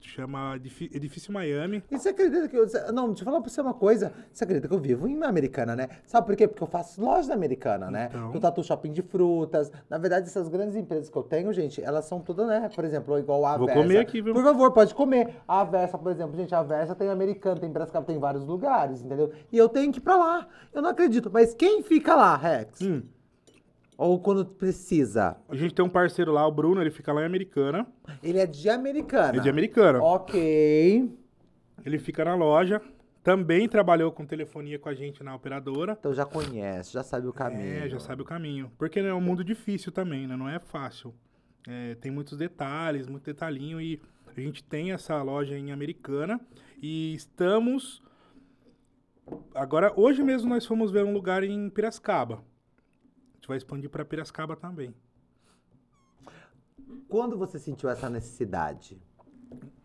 chama 0.00 0.56
Edifício 0.56 1.32
Miami. 1.32 1.82
E 1.90 1.98
você 1.98 2.10
acredita 2.10 2.48
que 2.48 2.56
eu. 2.56 2.66
Não, 2.92 3.08
deixa 3.08 3.22
eu 3.22 3.24
falar 3.24 3.40
pra 3.40 3.50
você 3.50 3.60
uma 3.60 3.74
coisa. 3.74 4.12
Você 4.32 4.44
acredita 4.44 4.68
que 4.68 4.74
eu 4.74 4.78
vivo 4.78 5.08
em 5.08 5.22
Americana, 5.22 5.76
né? 5.76 5.88
Sabe 6.06 6.26
por 6.26 6.36
quê? 6.36 6.46
Porque 6.48 6.62
eu 6.62 6.66
faço 6.66 7.00
loja 7.00 7.28
na 7.28 7.34
Americana, 7.34 7.90
né? 7.90 8.08
Então. 8.10 8.34
Eu 8.34 8.40
tatu 8.40 8.62
shopping 8.62 8.92
de 8.92 9.02
frutas. 9.02 9.70
Na 9.88 9.98
verdade, 9.98 10.26
essas 10.26 10.48
grandes 10.48 10.76
empresas 10.76 11.08
que 11.08 11.16
eu 11.16 11.22
tenho, 11.22 11.52
gente, 11.52 11.82
elas 11.82 12.04
são 12.04 12.20
todas, 12.20 12.46
né? 12.46 12.68
Por 12.74 12.84
exemplo, 12.84 13.18
igual 13.18 13.44
a 13.44 13.56
Vou 13.56 13.66
Versa. 13.66 13.82
comer 13.82 13.98
aqui, 13.98 14.20
viu? 14.20 14.32
Por 14.34 14.44
favor, 14.44 14.72
pode 14.72 14.94
comer. 14.94 15.36
A 15.46 15.64
Versa, 15.64 15.98
por 15.98 16.10
exemplo, 16.10 16.36
gente, 16.36 16.54
a 16.54 16.62
Versa 16.62 16.94
tem 16.94 17.08
Americana, 17.08 17.60
tem 17.60 17.70
Brascaba, 17.70 18.06
tem 18.06 18.18
vários 18.18 18.46
lugares, 18.46 19.02
entendeu? 19.02 19.32
E 19.52 19.56
eu 19.56 19.68
tenho 19.68 19.92
que 19.92 19.98
ir 19.98 20.02
pra 20.02 20.16
lá. 20.16 20.48
Eu 20.72 20.82
não 20.82 20.90
acredito. 20.90 21.30
Mas 21.32 21.54
quem 21.54 21.82
fica 21.82 22.14
lá, 22.14 22.36
Rex? 22.36 22.80
Hum, 22.80 23.02
Ou 24.00 24.18
quando 24.18 24.46
precisa? 24.46 25.36
a 25.46 25.54
gente 25.54 25.74
tem 25.74 25.84
um 25.84 25.88
parceiro 25.90 26.32
lá, 26.32 26.46
o 26.46 26.50
Bruno, 26.50 26.80
ele 26.80 26.90
fica 26.90 27.12
lá 27.12 27.20
em 27.20 27.26
Americana. 27.26 27.86
Ele 28.22 28.38
é 28.38 28.46
de 28.46 28.70
Americana. 28.70 29.36
É 29.36 29.40
de 29.42 29.50
Americana. 29.50 30.02
Ok. 30.02 31.14
Ele 31.84 31.98
fica 31.98 32.24
na 32.24 32.34
loja. 32.34 32.80
Também 33.22 33.68
trabalhou 33.68 34.10
com 34.10 34.24
telefonia 34.24 34.78
com 34.78 34.88
a 34.88 34.94
gente 34.94 35.22
na 35.22 35.34
operadora. 35.34 35.98
Então 36.00 36.14
já 36.14 36.24
conhece, 36.24 36.94
já 36.94 37.02
sabe 37.02 37.26
o 37.26 37.32
caminho. 37.34 37.84
É, 37.84 37.90
já 37.90 38.00
sabe 38.00 38.22
o 38.22 38.24
caminho. 38.24 38.72
Porque 38.78 38.98
é 38.98 39.12
um 39.12 39.20
mundo 39.20 39.44
difícil 39.44 39.92
também, 39.92 40.26
né? 40.26 40.34
Não 40.34 40.48
é 40.48 40.58
fácil. 40.58 41.14
É, 41.68 41.94
tem 41.96 42.10
muitos 42.10 42.38
detalhes, 42.38 43.06
muito 43.06 43.24
detalhinho. 43.24 43.78
E 43.82 44.00
a 44.34 44.40
gente 44.40 44.64
tem 44.64 44.92
essa 44.92 45.22
loja 45.22 45.58
em 45.58 45.72
Americana. 45.72 46.40
E 46.80 47.14
estamos. 47.14 48.02
Agora, 49.54 49.92
hoje 49.94 50.22
mesmo 50.22 50.48
nós 50.48 50.64
fomos 50.64 50.90
ver 50.90 51.04
um 51.04 51.12
lugar 51.12 51.44
em 51.44 51.68
Piracicaba. 51.68 52.42
Gente 53.40 53.48
vai 53.48 53.56
expandir 53.56 53.88
para 53.88 54.04
Piracicaba 54.04 54.54
também. 54.54 54.94
Quando 57.08 57.38
você 57.38 57.58
sentiu 57.58 57.88
essa 57.88 58.08
necessidade? 58.10 59.00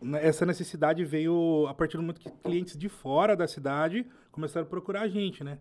Ne- 0.00 0.20
Essa 0.22 0.44
necessidade 0.44 1.04
veio 1.04 1.66
a 1.66 1.74
partir 1.74 1.96
do 1.96 2.02
momento 2.02 2.20
que 2.20 2.30
clientes 2.30 2.76
de 2.76 2.88
fora 2.88 3.34
da 3.34 3.48
cidade 3.48 4.06
começaram 4.30 4.66
a 4.66 4.68
procurar 4.70 5.02
a 5.02 5.08
gente, 5.08 5.42
né? 5.42 5.58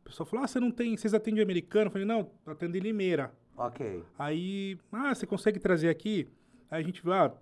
O 0.00 0.04
pessoal 0.04 0.26
falou: 0.26 0.44
ah, 0.44 0.48
você 0.48 0.58
não 0.58 0.70
tem. 0.72 0.96
Vocês 0.96 1.14
atendem 1.14 1.42
americano? 1.42 1.86
Eu 1.86 1.90
falei: 1.92 2.06
não, 2.06 2.30
atendo 2.44 2.76
em 2.76 2.80
Limeira. 2.80 3.32
Ok. 3.56 4.04
Aí, 4.18 4.78
ah, 4.92 5.14
você 5.14 5.26
consegue 5.26 5.58
trazer 5.60 5.88
aqui? 5.88 6.28
Aí 6.70 6.82
a 6.82 6.84
gente 6.84 7.02
viu, 7.02 7.12
ah, 7.12 7.32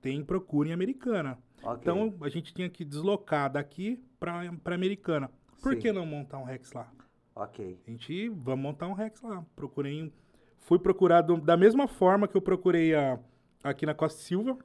tem 0.00 0.22
procura 0.24 0.68
em 0.68 0.72
Americana. 0.72 1.38
Ok. 1.62 1.78
Então 1.80 2.14
a 2.20 2.28
gente 2.28 2.52
tinha 2.52 2.68
que 2.68 2.84
deslocar 2.84 3.50
daqui 3.50 4.02
para 4.20 4.42
Americana. 4.66 5.30
Por 5.62 5.74
Sim. 5.74 5.80
que 5.80 5.92
não 5.92 6.04
montar 6.04 6.38
um 6.38 6.44
Rex 6.44 6.72
lá? 6.72 6.90
Ok. 7.34 7.78
A 7.86 7.90
gente, 7.90 8.28
vamos 8.28 8.62
montar 8.62 8.86
um 8.88 8.92
Rex 8.92 9.20
lá. 9.22 9.44
Procurei, 9.56 10.02
um- 10.02 10.10
fui 10.58 10.78
procurado 10.78 11.36
da 11.40 11.56
mesma 11.56 11.88
forma 11.88 12.28
que 12.28 12.36
eu 12.36 12.42
procurei 12.42 12.94
a, 12.94 13.18
aqui 13.64 13.86
na 13.86 13.94
Costa 13.94 14.20
Silva, 14.20 14.56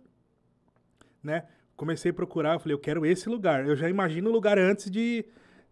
né? 1.24 1.46
Comecei 1.76 2.12
a 2.12 2.14
procurar, 2.14 2.54
eu 2.56 2.60
falei, 2.60 2.74
eu 2.74 2.80
quero 2.80 3.06
esse 3.06 3.30
lugar. 3.30 3.66
Eu 3.66 3.76
já 3.76 3.90
imagino 3.90 4.30
o 4.30 4.34
lugar 4.34 4.58
antes 4.58 4.90
de, 4.90 5.24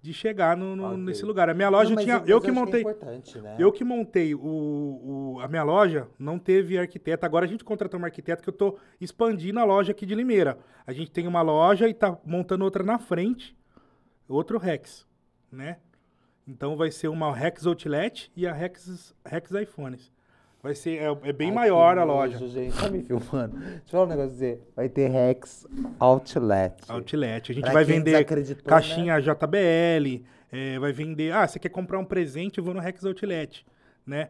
de 0.02 0.14
chegar 0.14 0.56
no, 0.56 0.76
no- 0.76 0.86
Ok. 0.86 0.98
nesse 0.98 1.26
lugar. 1.26 1.50
A 1.50 1.54
minha 1.54 1.68
loja 1.68 1.96
Não, 1.96 2.02
tinha, 2.04 2.24
eu 2.28 2.40
que 2.40 2.52
montei. 2.52 2.80
é 2.80 2.82
importante, 2.84 3.42
né? 3.42 3.56
Eu 3.60 3.72
que 3.72 3.84
montei 3.84 4.36
o, 4.36 4.40
o- 4.42 5.40
a 5.42 5.48
minha 5.48 5.64
loja, 5.64 6.08
não 6.20 6.38
teve 6.38 6.78
arquiteto. 6.78 7.26
Agora 7.26 7.46
a 7.46 7.48
gente 7.48 7.64
contratou 7.64 8.00
um 8.00 8.06
arquiteto 8.06 8.44
que 8.44 8.50
eu 8.50 8.54
tô 8.54 8.78
expandindo 9.02 9.60
a 9.60 9.64
loja 9.66 9.92
aqui 9.92 10.06
de 10.06 10.14
Limeira. 10.16 10.60
A 10.86 10.94
gente 10.94 11.12
tem 11.12 11.28
uma 11.28 11.42
loja 11.42 11.90
e 11.90 11.94
tá 11.94 12.18
montando 12.24 12.64
outra 12.64 12.84
na 12.84 13.00
frente, 13.00 13.58
outro 14.30 14.58
Rex, 14.60 15.08
né? 15.52 15.80
Então 16.48 16.76
vai 16.76 16.92
ser 16.92 17.08
uma 17.08 17.36
Rex 17.36 17.66
Outlet 17.66 18.32
e 18.36 18.46
a 18.48 18.54
Rex, 18.54 19.14
Rex 19.26 19.52
iPhones. 19.52 20.12
Vai 20.62 20.74
ser, 20.74 20.98
é, 21.00 21.30
é 21.30 21.34
bem 21.34 21.50
Ai, 21.50 21.54
maior 21.56 21.98
a 21.98 22.04
loja. 22.04 22.48
gente, 22.48 22.76
tá 22.76 22.90
me 22.90 23.04
filmando. 23.04 23.56
Deixa 23.58 23.76
eu 23.78 23.82
falar 23.92 24.06
um 24.06 24.10
negócio 24.10 24.32
você. 24.32 24.60
Vai 24.76 24.90
ter 24.90 25.10
Rex 25.10 25.68
Outlet. 26.00 26.76
Outlet. 26.90 27.52
A 27.52 27.56
gente 27.56 27.64
Pra 27.66 27.74
vai 27.74 27.84
vender 27.84 28.12
desacreditou, 28.12 28.64
né? 28.64 28.70
caixinha 28.70 29.20
JBL, 29.20 30.24
é, 30.52 30.80
vai 30.80 30.92
vender. 30.92 31.32
Ah, 31.34 31.48
você 31.48 31.60
quer 31.60 31.70
comprar 31.70 32.00
um 32.00 32.06
presente? 32.06 32.58
Eu 32.58 32.64
vou 32.64 32.74
no 32.74 32.80
Rex 32.80 33.06
Outlet, 33.06 33.66
né? 34.06 34.30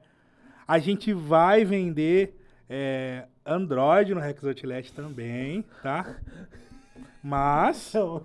A 0.67 0.77
gente 0.79 1.13
vai 1.13 1.63
vender 1.63 2.35
é, 2.69 3.25
Android 3.45 4.13
no 4.13 4.19
Rex 4.19 4.43
Outlet 4.43 4.91
também, 4.93 5.63
tá? 5.83 6.17
Mas 7.27 7.93
ó- 7.97 8.21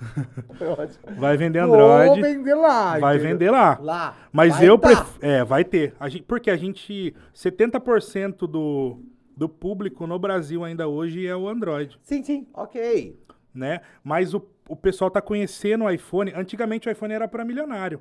vai 1.18 1.36
vender 1.36 1.64
Vou 1.66 1.74
Android, 1.74 2.22
vender 2.22 2.54
lá. 2.54 2.98
vai 2.98 3.16
entendeu? 3.16 3.32
vender 3.32 3.50
lá. 3.50 3.78
Lá. 3.78 4.16
Mas 4.32 4.56
Vai 4.56 4.68
eu 4.70 4.78
tá. 4.78 4.88
prefiro. 4.88 5.18
É, 5.20 5.44
vai 5.44 5.64
ter. 5.64 5.94
A 6.00 6.08
gente, 6.08 6.22
porque 6.24 6.50
a 6.50 6.56
gente. 6.56 7.14
70% 7.34 8.38
do, 8.48 9.00
do 9.36 9.48
público 9.48 10.06
no 10.06 10.18
Brasil 10.18 10.64
ainda 10.64 10.88
hoje 10.88 11.26
é 11.26 11.36
o 11.36 11.46
Android. 11.46 11.98
Sim, 12.02 12.22
sim, 12.24 12.46
ok. 12.54 13.18
né? 13.54 13.80
Mas 14.02 14.32
o, 14.32 14.42
o 14.66 14.74
pessoal 14.74 15.10
tá 15.10 15.20
conhecendo 15.20 15.84
o 15.84 15.90
iPhone. 15.90 16.32
Antigamente 16.34 16.88
o 16.88 16.90
iPhone 16.90 17.12
era 17.12 17.28
para 17.28 17.44
milionário. 17.44 18.00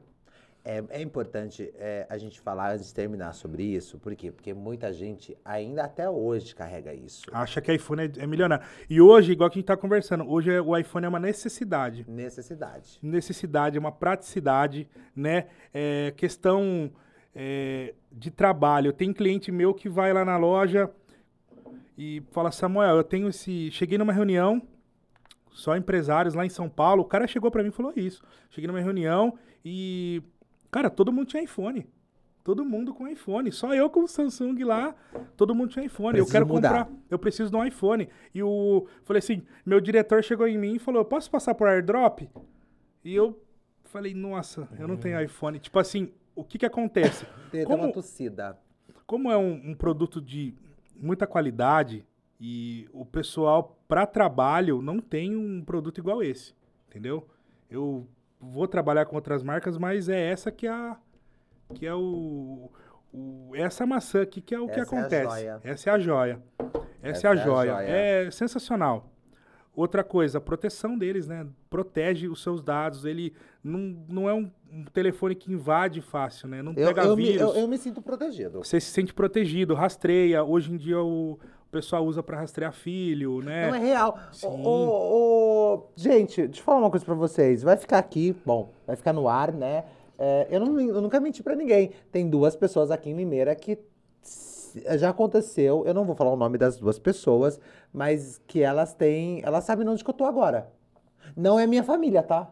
É, 0.63 0.83
é 0.89 1.01
importante 1.01 1.73
é, 1.75 2.05
a 2.07 2.17
gente 2.19 2.39
falar 2.39 2.73
antes 2.73 2.87
de 2.87 2.93
terminar 2.93 3.33
sobre 3.33 3.63
isso. 3.63 3.97
Por 3.97 4.15
quê? 4.15 4.31
Porque 4.31 4.53
muita 4.53 4.93
gente 4.93 5.35
ainda 5.43 5.83
até 5.83 6.07
hoje 6.07 6.53
carrega 6.53 6.93
isso. 6.93 7.23
Acha 7.33 7.59
que 7.59 7.73
iPhone 7.73 8.03
é, 8.03 8.11
é 8.23 8.27
milionário. 8.27 8.63
E 8.87 9.01
hoje, 9.01 9.31
igual 9.31 9.49
que 9.49 9.57
a 9.57 9.59
gente 9.59 9.67
tá 9.67 9.75
conversando, 9.75 10.29
hoje 10.29 10.51
é- 10.51 10.61
o 10.61 10.77
iPhone 10.77 11.05
é 11.05 11.09
uma 11.09 11.19
necessidade. 11.19 12.05
Necessidade. 12.07 12.99
Necessidade, 13.01 13.75
é 13.77 13.79
uma 13.79 13.91
praticidade, 13.91 14.87
né? 15.15 15.47
É 15.73 16.13
questão 16.15 16.91
é, 17.33 17.95
de 18.11 18.29
trabalho. 18.29 18.93
Tem 18.93 19.11
cliente 19.11 19.51
meu 19.51 19.73
que 19.73 19.89
vai 19.89 20.13
lá 20.13 20.23
na 20.23 20.37
loja 20.37 20.91
e 21.97 22.21
fala, 22.31 22.51
Samuel, 22.51 22.97
eu 22.97 23.03
tenho 23.03 23.29
esse. 23.29 23.71
Cheguei 23.71 23.97
numa 23.97 24.13
reunião, 24.13 24.61
só 25.51 25.75
empresários 25.75 26.33
lá 26.33 26.45
em 26.45 26.49
São 26.49 26.69
Paulo. 26.69 27.01
O 27.01 27.05
cara 27.05 27.25
chegou 27.27 27.49
pra 27.49 27.63
mim 27.63 27.69
e 27.69 27.73
falou 27.73 27.93
isso. 27.95 28.21
Cheguei 28.49 28.67
numa 28.67 28.79
reunião 28.79 29.37
e. 29.65 30.21
Cara, 30.71 30.89
todo 30.89 31.11
mundo 31.11 31.27
tinha 31.27 31.43
iPhone. 31.43 31.87
Todo 32.43 32.65
mundo 32.65 32.93
com 32.93 33.07
iPhone. 33.07 33.51
Só 33.51 33.73
eu 33.75 33.87
com 33.89 34.03
o 34.03 34.07
Samsung 34.07 34.63
lá, 34.63 34.95
todo 35.37 35.53
mundo 35.53 35.69
tinha 35.69 35.85
iPhone. 35.85 36.13
Preciso 36.13 36.29
eu 36.29 36.31
quero 36.31 36.47
mudar. 36.47 36.85
comprar. 36.85 36.99
Eu 37.09 37.19
preciso 37.19 37.51
de 37.51 37.55
um 37.55 37.63
iPhone. 37.63 38.09
E 38.33 38.41
o. 38.41 38.87
Falei 39.03 39.19
assim: 39.19 39.43
meu 39.63 39.79
diretor 39.79 40.23
chegou 40.23 40.47
em 40.47 40.57
mim 40.57 40.75
e 40.75 40.79
falou: 40.79 41.01
eu 41.01 41.05
posso 41.05 41.29
passar 41.29 41.53
por 41.53 41.67
airdrop? 41.67 42.21
E 43.03 43.13
eu 43.13 43.39
falei: 43.83 44.13
nossa, 44.15 44.67
eu 44.79 44.87
não 44.87 44.97
tenho 44.97 45.21
iPhone. 45.21 45.59
Tipo 45.59 45.77
assim, 45.77 46.11
o 46.35 46.43
que 46.43 46.57
que 46.57 46.65
acontece? 46.65 47.25
Como- 47.67 47.83
uma 47.83 47.91
tossida. 47.93 48.57
como 49.05 49.29
é 49.31 49.37
um, 49.37 49.71
um 49.71 49.75
produto 49.75 50.19
de 50.19 50.55
muita 50.95 51.27
qualidade 51.27 52.03
e 52.39 52.87
o 52.91 53.05
pessoal 53.05 53.77
para 53.87 54.07
trabalho 54.07 54.81
não 54.81 54.99
tem 54.99 55.35
um 55.35 55.63
produto 55.63 55.99
igual 55.99 56.23
esse, 56.23 56.55
entendeu? 56.87 57.27
Eu 57.69 58.07
vou 58.41 58.67
trabalhar 58.67 59.05
com 59.05 59.15
outras 59.15 59.43
marcas, 59.43 59.77
mas 59.77 60.09
é 60.09 60.19
essa 60.31 60.51
que 60.51 60.65
é 60.67 60.71
a 60.71 60.97
que 61.73 61.85
é 61.85 61.93
o, 61.95 62.69
o- 63.13 63.51
essa 63.53 63.85
maçã 63.85 64.21
aqui 64.23 64.41
que 64.41 64.53
é 64.53 64.59
o 64.59 64.67
que 64.67 64.79
Essa 64.79 64.95
é 64.95 64.97
a 64.97 64.99
acontece. 65.01 65.23
joia. 65.29 65.59
Essa 65.63 65.89
é 65.89 65.93
a 65.93 65.99
joia. 65.99 66.43
Essa, 67.01 67.27
é 67.27 67.31
a 67.31 67.35
joia. 67.35 67.71
É 67.81 68.31
sensacional. 68.31 69.07
Outra 69.73 70.03
coisa, 70.03 70.37
a 70.37 70.41
proteção 70.41 70.97
deles, 70.97 71.27
né? 71.27 71.47
Protege 71.69 72.27
os 72.27 72.43
seus 72.43 72.61
dados. 72.61 73.05
Ele 73.05 73.33
não, 73.63 74.03
não 74.09 74.29
é 74.29 74.33
um, 74.33 74.51
um 74.69 74.83
telefone 74.83 75.33
que 75.33 75.49
invade 75.51 76.01
fácil, 76.01 76.49
né? 76.49 76.61
Não 76.61 76.73
Eu, 76.73 76.87
pega 76.89 77.03
eu, 77.05 77.15
me, 77.15 77.23
vírus. 77.23 77.41
eu, 77.41 77.61
eu 77.61 77.67
me 77.69 77.77
sinto 77.77 78.01
protegido. 78.01 78.57
Você 78.61 78.81
se 78.81 78.91
sente 78.91 79.13
protegido, 79.13 79.73
rastreia. 79.73 80.43
Hoje 80.43 80.73
em 80.73 80.77
dia 80.77 80.99
o, 80.99 81.33
o 81.35 81.39
pessoal 81.71 82.05
usa 82.05 82.21
para 82.21 82.37
rastrear 82.37 82.73
filho, 82.73 83.39
né? 83.41 83.67
Não 83.69 83.75
é 83.75 83.79
real. 83.79 84.19
Sim. 84.33 84.47
Ô, 84.47 84.51
ô, 84.59 85.20
gente, 85.95 86.47
deixa 86.47 86.61
eu 86.61 86.63
falar 86.63 86.79
uma 86.79 86.89
coisa 86.89 87.05
pra 87.05 87.15
vocês. 87.15 87.63
Vai 87.63 87.77
ficar 87.77 87.97
aqui, 87.97 88.35
bom, 88.45 88.69
vai 88.85 88.95
ficar 88.95 89.13
no 89.13 89.27
ar, 89.27 89.51
né? 89.51 89.83
É, 90.17 90.47
eu, 90.49 90.59
não, 90.59 90.79
eu 90.79 91.01
nunca 91.01 91.19
menti 91.19 91.41
pra 91.41 91.55
ninguém. 91.55 91.91
Tem 92.11 92.29
duas 92.29 92.55
pessoas 92.55 92.91
aqui 92.91 93.09
em 93.09 93.15
Limeira 93.15 93.55
que 93.55 93.79
já 94.97 95.09
aconteceu. 95.09 95.83
Eu 95.85 95.93
não 95.93 96.05
vou 96.05 96.15
falar 96.15 96.31
o 96.31 96.35
nome 96.35 96.57
das 96.57 96.77
duas 96.77 96.99
pessoas, 96.99 97.59
mas 97.91 98.39
que 98.47 98.61
elas 98.61 98.93
têm. 98.93 99.41
Elas 99.43 99.63
sabem 99.63 99.87
onde 99.87 100.03
que 100.03 100.09
eu 100.09 100.13
tô 100.13 100.25
agora. 100.25 100.71
Não 101.35 101.59
é 101.59 101.65
minha 101.65 101.83
família, 101.83 102.21
tá? 102.21 102.51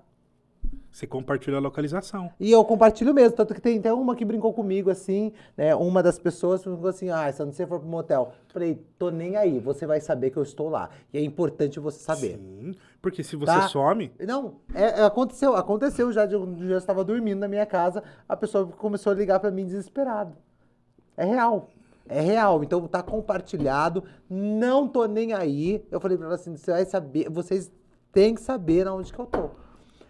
Você 0.91 1.05
compartilha 1.05 1.57
a 1.57 1.59
localização. 1.59 2.31
E 2.39 2.51
eu 2.51 2.65
compartilho 2.65 3.13
mesmo, 3.13 3.35
tanto 3.35 3.53
que 3.53 3.61
tem 3.61 3.77
até 3.77 3.93
uma 3.93 4.15
que 4.15 4.25
brincou 4.25 4.51
comigo 4.51 4.89
assim, 4.89 5.31
né? 5.55 5.75
Uma 5.75 6.01
das 6.01 6.17
pessoas 6.17 6.63
falou 6.63 6.87
assim: 6.87 7.09
ah, 7.09 7.31
se 7.31 7.45
você 7.45 7.65
for 7.65 7.79
pro 7.79 7.87
motel, 7.87 8.31
falei, 8.47 8.83
tô 8.97 9.11
nem 9.11 9.35
aí, 9.35 9.59
você 9.59 9.85
vai 9.85 10.01
saber 10.01 10.31
que 10.31 10.37
eu 10.37 10.43
estou 10.43 10.67
lá. 10.67 10.89
E 11.13 11.17
é 11.17 11.21
importante 11.21 11.79
você 11.79 11.99
saber. 11.99 12.37
Sim, 12.37 12.73
porque 13.01 13.23
se 13.23 13.35
você 13.35 13.45
Tá. 13.45 13.67
some, 13.67 14.11
Não, 14.19 14.55
é- 14.73 15.01
é- 15.01 15.03
aconteceu, 15.05 15.55
aconteceu 15.55 16.11
já, 16.11 16.25
eu 16.25 16.77
estava 16.77 17.03
dormindo 17.03 17.39
na 17.39 17.47
minha 17.47 17.65
casa, 17.65 18.03
a 18.27 18.35
pessoa 18.35 18.65
começou 18.67 19.11
a 19.11 19.15
ligar 19.15 19.39
pra 19.39 19.51
mim 19.51 19.65
desesperado. 19.65 20.35
É 21.17 21.25
real. 21.25 21.69
É 22.07 22.21
real, 22.21 22.63
então 22.63 22.87
tá 22.87 23.03
compartilhado, 23.03 24.03
não 24.27 24.87
tô 24.87 25.05
nem 25.05 25.31
aí. 25.33 25.85
Eu 25.91 25.99
falei 25.99 26.17
pra 26.17 26.25
ela 26.25 26.35
assim, 26.35 26.55
você 26.57 26.71
vai 26.71 26.83
saber, 26.85 27.29
vocês 27.29 27.71
têm 28.11 28.33
que 28.33 28.41
saber 28.41 28.87
aonde 28.87 29.13
que 29.13 29.19
eu 29.19 29.27
tô. 29.27 29.51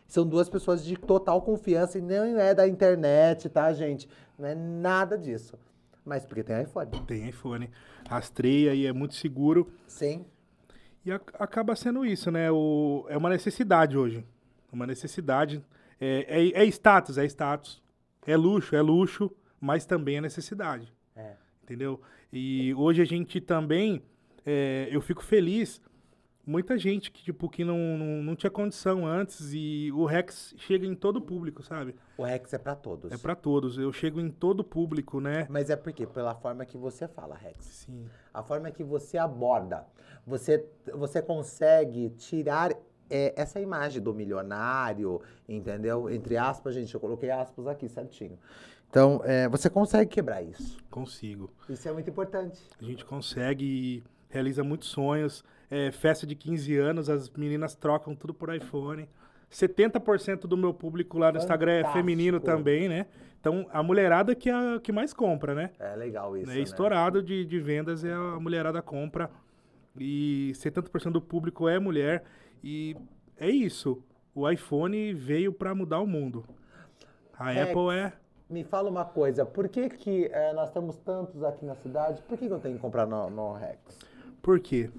São 0.07 0.25
duas 0.25 0.49
pessoas 0.49 0.83
de 0.83 0.95
total 0.95 1.41
confiança 1.41 1.97
e 1.97 2.01
não 2.01 2.39
é 2.39 2.55
da 2.55 2.67
internet, 2.67 3.49
tá, 3.49 3.71
gente? 3.73 4.07
Não 4.37 4.47
é 4.47 4.55
nada 4.55 5.17
disso. 5.17 5.57
Mas 6.05 6.25
porque 6.25 6.41
tem 6.41 6.61
iPhone. 6.63 6.89
tem 7.05 7.27
iPhone. 7.27 7.69
Rastreia 8.09 8.73
e 8.73 8.87
é 8.87 8.93
muito 8.93 9.13
seguro. 9.15 9.67
Sim. 9.85 10.25
E 11.05 11.11
a- 11.11 11.21
acaba 11.39 11.75
sendo 11.75 12.05
isso, 12.05 12.29
né? 12.31 12.51
O, 12.51 13.05
é 13.09 13.17
uma 13.17 13.29
necessidade 13.29 13.97
hoje. 13.97 14.23
Uma 14.71 14.85
necessidade. 14.85 15.63
É, 15.99 16.25
é, 16.55 16.63
é 16.63 16.65
status, 16.65 17.17
é 17.17 17.25
status. 17.25 17.81
É 18.25 18.35
luxo, 18.35 18.75
é 18.75 18.81
luxo, 18.81 19.31
mas 19.59 19.85
também 19.85 20.17
é 20.17 20.21
necessidade. 20.21 20.93
É. 21.15 21.33
Entendeu? 21.63 22.01
E 22.31 22.73
hoje 22.75 23.01
a 23.01 23.05
gente 23.05 23.39
também. 23.41 24.01
é, 24.45 24.87
eu 24.91 25.01
fico 25.01 25.23
feliz. 25.23 25.81
Muita 26.49 26.79
gente 26.79 27.11
que, 27.11 27.21
tipo, 27.21 27.47
que 27.47 27.63
não, 27.63 27.77
não, 27.77 28.23
não 28.23 28.35
tinha 28.35 28.49
condição 28.49 29.05
antes 29.05 29.51
e 29.53 29.91
o 29.93 30.03
Rex 30.03 30.55
chega 30.57 30.83
em 30.83 30.95
todo 30.95 31.21
público, 31.21 31.61
sabe? 31.61 31.93
O 32.17 32.23
Rex 32.23 32.51
é 32.53 32.57
pra 32.57 32.73
todos. 32.73 33.11
É 33.11 33.17
pra 33.19 33.35
todos. 33.35 33.77
Eu 33.77 33.93
chego 33.93 34.19
em 34.19 34.31
todo 34.31 34.63
público, 34.63 35.21
né? 35.21 35.45
Mas 35.47 35.69
é 35.69 35.75
porque 35.75 36.07
pela 36.07 36.33
forma 36.33 36.65
que 36.65 36.75
você 36.75 37.07
fala, 37.07 37.35
Rex. 37.35 37.85
Sim. 37.85 38.07
A 38.33 38.41
forma 38.41 38.71
que 38.71 38.83
você 38.83 39.15
aborda. 39.19 39.85
Você, 40.25 40.67
você 40.91 41.21
consegue 41.21 42.09
tirar 42.17 42.71
é, 43.11 43.31
essa 43.39 43.59
imagem 43.59 44.01
do 44.01 44.11
milionário, 44.11 45.21
entendeu? 45.47 46.09
Entre 46.09 46.35
aspas, 46.35 46.73
gente, 46.73 46.91
eu 46.91 46.99
coloquei 46.99 47.29
aspas 47.29 47.67
aqui 47.67 47.87
certinho. 47.87 48.39
Então, 48.89 49.21
é, 49.23 49.47
você 49.47 49.69
consegue 49.69 50.09
quebrar 50.09 50.41
isso. 50.41 50.79
Consigo. 50.89 51.53
Isso 51.69 51.87
é 51.87 51.91
muito 51.91 52.09
importante. 52.09 52.59
A 52.81 52.83
gente 52.83 53.05
consegue 53.05 54.03
realiza 54.29 54.63
muitos 54.63 54.89
sonhos. 54.89 55.43
É, 55.69 55.91
festa 55.91 56.25
de 56.25 56.35
15 56.35 56.77
anos, 56.77 57.09
as 57.09 57.29
meninas 57.29 57.75
trocam 57.75 58.15
tudo 58.15 58.33
por 58.33 58.53
iPhone. 58.53 59.07
70% 59.51 60.41
do 60.41 60.55
meu 60.55 60.73
público 60.73 61.17
lá 61.17 61.31
no 61.31 61.37
Instagram 61.37 61.71
é 61.71 61.77
Fantástico. 61.77 61.99
feminino 61.99 62.39
também, 62.39 62.87
né? 62.87 63.07
Então, 63.39 63.67
a 63.71 63.81
mulherada 63.81 64.35
que 64.35 64.49
é 64.49 64.53
a 64.53 64.79
que 64.79 64.91
mais 64.91 65.13
compra, 65.13 65.55
né? 65.55 65.71
É 65.79 65.95
legal 65.95 66.35
isso. 66.37 66.51
é 66.51 66.55
né? 66.55 66.61
estourado 66.61 67.23
de, 67.23 67.45
de 67.45 67.59
vendas, 67.59 68.03
é 68.03 68.13
a 68.13 68.39
mulherada 68.39 68.81
compra. 68.81 69.29
E 69.97 70.51
70% 70.55 71.11
do 71.11 71.21
público 71.21 71.67
é 71.67 71.79
mulher. 71.79 72.23
E 72.63 72.95
é 73.37 73.49
isso. 73.49 74.03
O 74.35 74.49
iPhone 74.49 75.13
veio 75.13 75.51
para 75.53 75.73
mudar 75.73 75.99
o 75.99 76.07
mundo. 76.07 76.45
A 77.37 77.51
Rex. 77.51 77.69
Apple 77.69 77.95
é... 77.95 78.13
Me 78.49 78.63
fala 78.63 78.89
uma 78.89 79.05
coisa, 79.05 79.45
por 79.45 79.69
que, 79.69 79.87
que 79.89 80.25
é, 80.33 80.51
nós 80.53 80.71
temos 80.71 80.97
tantos 80.97 81.43
aqui 81.43 81.63
na 81.65 81.75
cidade? 81.75 82.19
Por 82.23 82.35
que, 82.35 82.47
que 82.47 82.53
eu 82.53 82.59
tenho 82.59 82.75
que 82.75 82.81
comprar 82.81 83.05
no, 83.05 83.29
no 83.29 83.53
Rex? 83.53 83.99
Por 84.41 84.59
quê? 84.59 84.89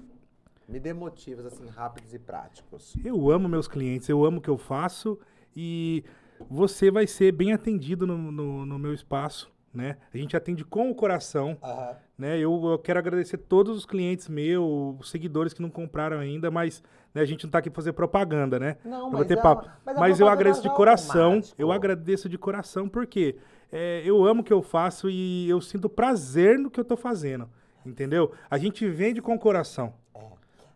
Me 0.71 0.79
dê 0.79 0.93
motivos 0.93 1.45
assim 1.45 1.67
rápidos 1.67 2.13
e 2.13 2.19
práticos. 2.19 2.95
Eu 3.03 3.29
amo 3.29 3.49
meus 3.49 3.67
clientes, 3.67 4.07
eu 4.07 4.23
amo 4.23 4.37
o 4.37 4.41
que 4.41 4.49
eu 4.49 4.57
faço 4.57 5.19
e 5.53 6.01
você 6.49 6.89
vai 6.89 7.05
ser 7.05 7.33
bem 7.33 7.51
atendido 7.51 8.07
no, 8.07 8.17
no, 8.31 8.65
no 8.65 8.79
meu 8.79 8.93
espaço, 8.93 9.51
né? 9.73 9.97
A 10.13 10.17
gente 10.17 10.35
atende 10.37 10.63
com 10.63 10.89
o 10.89 10.95
coração, 10.95 11.57
Aham. 11.61 11.97
né? 12.17 12.37
Eu, 12.39 12.57
eu 12.71 12.79
quero 12.79 12.97
agradecer 12.99 13.37
todos 13.37 13.77
os 13.77 13.85
clientes 13.85 14.29
meus, 14.29 14.97
os 14.97 15.09
seguidores 15.09 15.53
que 15.53 15.61
não 15.61 15.69
compraram 15.69 16.17
ainda, 16.19 16.49
mas 16.49 16.81
né, 17.13 17.21
a 17.21 17.25
gente 17.25 17.43
não 17.43 17.51
tá 17.51 17.57
aqui 17.57 17.69
pra 17.69 17.75
fazer 17.75 17.91
propaganda, 17.91 18.57
né? 18.57 18.77
Não, 18.85 19.09
Pra 19.09 19.19
mas 19.19 19.27
bater 19.27 19.37
é 19.37 19.41
papo. 19.41 19.63
mas 19.85 19.97
Mas 19.97 20.19
eu 20.21 20.25
propaganda 20.25 20.31
agradeço 20.31 20.61
de 20.61 20.69
é 20.69 20.73
coração, 20.73 21.23
automático. 21.25 21.55
eu 21.61 21.71
agradeço 21.73 22.29
de 22.29 22.37
coração 22.37 22.87
porque 22.87 23.35
é, 23.69 24.01
eu 24.05 24.23
amo 24.25 24.39
o 24.39 24.43
que 24.43 24.53
eu 24.53 24.61
faço 24.61 25.09
e 25.09 25.49
eu 25.49 25.59
sinto 25.59 25.89
prazer 25.89 26.57
no 26.57 26.71
que 26.71 26.79
eu 26.79 26.85
tô 26.85 26.95
fazendo, 26.95 27.49
entendeu? 27.85 28.31
A 28.49 28.57
gente 28.57 28.87
vende 28.87 29.21
com 29.21 29.35
o 29.35 29.39
coração. 29.39 29.99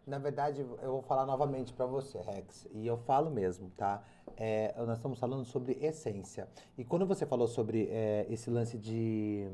Na 0.05 0.19
verdade, 0.19 0.61
eu 0.61 0.91
vou 0.91 1.01
falar 1.01 1.25
novamente 1.25 1.73
pra 1.73 1.87
você, 1.87 2.19
Rex, 2.19 2.67
e 2.71 2.85
eu 2.85 2.95
falo 2.95 3.31
mesmo, 3.31 3.71
tá? 3.71 4.03
É, 4.37 4.73
nós 4.85 4.97
estamos 4.97 5.17
falando 5.17 5.43
sobre 5.43 5.73
essência. 5.81 6.47
E 6.77 6.83
quando 6.83 7.07
você 7.07 7.25
falou 7.25 7.47
sobre 7.47 7.87
é, 7.89 8.27
esse 8.29 8.49
lance 8.49 8.77
de. 8.77 9.49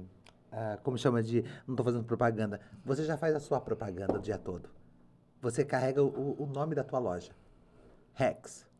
ah, 0.52 0.78
como 0.84 0.98
chama 0.98 1.24
de. 1.24 1.46
Não 1.66 1.76
tô 1.76 1.84
fazendo 1.84 2.04
propaganda. 2.04 2.60
Você 2.84 3.06
já 3.06 3.18
faz 3.18 3.34
a 3.34 3.40
sua 3.40 3.62
propaganda 3.62 4.18
o 4.18 4.20
dia 4.20 4.38
todo. 4.38 4.70
Você 5.42 5.64
carrega 5.64 6.04
o, 6.04 6.36
o 6.42 6.46
nome 6.46 6.76
da 6.76 6.84
tua 6.84 7.00
loja. 7.00 7.32
Rex. 8.14 8.71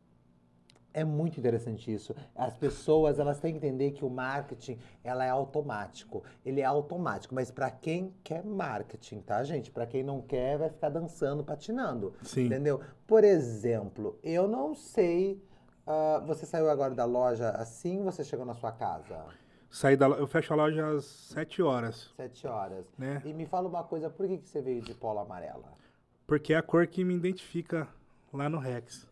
É 0.94 1.04
muito 1.04 1.38
interessante 1.40 1.92
isso. 1.92 2.14
As 2.36 2.54
pessoas, 2.54 3.18
elas 3.18 3.40
têm 3.40 3.52
que 3.52 3.58
entender 3.58 3.92
que 3.92 4.04
o 4.04 4.10
marketing, 4.10 4.78
ela 5.02 5.24
é 5.24 5.30
automático. 5.30 6.22
Ele 6.44 6.60
é 6.60 6.64
automático, 6.64 7.34
mas 7.34 7.50
para 7.50 7.70
quem 7.70 8.14
quer 8.22 8.44
marketing, 8.44 9.20
tá, 9.20 9.42
gente? 9.42 9.70
Para 9.70 9.86
quem 9.86 10.02
não 10.02 10.20
quer, 10.20 10.58
vai 10.58 10.68
ficar 10.68 10.90
dançando, 10.90 11.42
patinando. 11.42 12.12
Sim. 12.22 12.46
Entendeu? 12.46 12.80
Por 13.06 13.24
exemplo, 13.24 14.18
eu 14.22 14.46
não 14.46 14.74
sei, 14.74 15.42
ah, 15.86 16.22
você 16.26 16.44
saiu 16.44 16.68
agora 16.68 16.94
da 16.94 17.04
loja 17.04 17.50
assim, 17.50 18.02
você 18.02 18.22
chegou 18.22 18.44
na 18.44 18.54
sua 18.54 18.72
casa? 18.72 19.24
Saí 19.70 19.96
da, 19.96 20.06
eu 20.06 20.26
fecho 20.26 20.52
a 20.52 20.56
loja 20.56 20.86
às 20.86 21.04
7 21.06 21.62
horas, 21.62 22.12
Sete 22.14 22.46
horas. 22.46 22.84
né? 22.98 23.22
E 23.24 23.32
me 23.32 23.46
fala 23.46 23.66
uma 23.66 23.82
coisa, 23.82 24.10
por 24.10 24.26
que, 24.26 24.36
que 24.36 24.46
você 24.46 24.60
veio 24.60 24.82
de 24.82 24.92
polo 24.92 25.20
amarela? 25.20 25.72
Porque 26.26 26.52
é 26.52 26.58
a 26.58 26.62
cor 26.62 26.86
que 26.86 27.02
me 27.02 27.14
identifica 27.14 27.88
lá 28.30 28.50
no 28.50 28.58
Rex. 28.58 29.10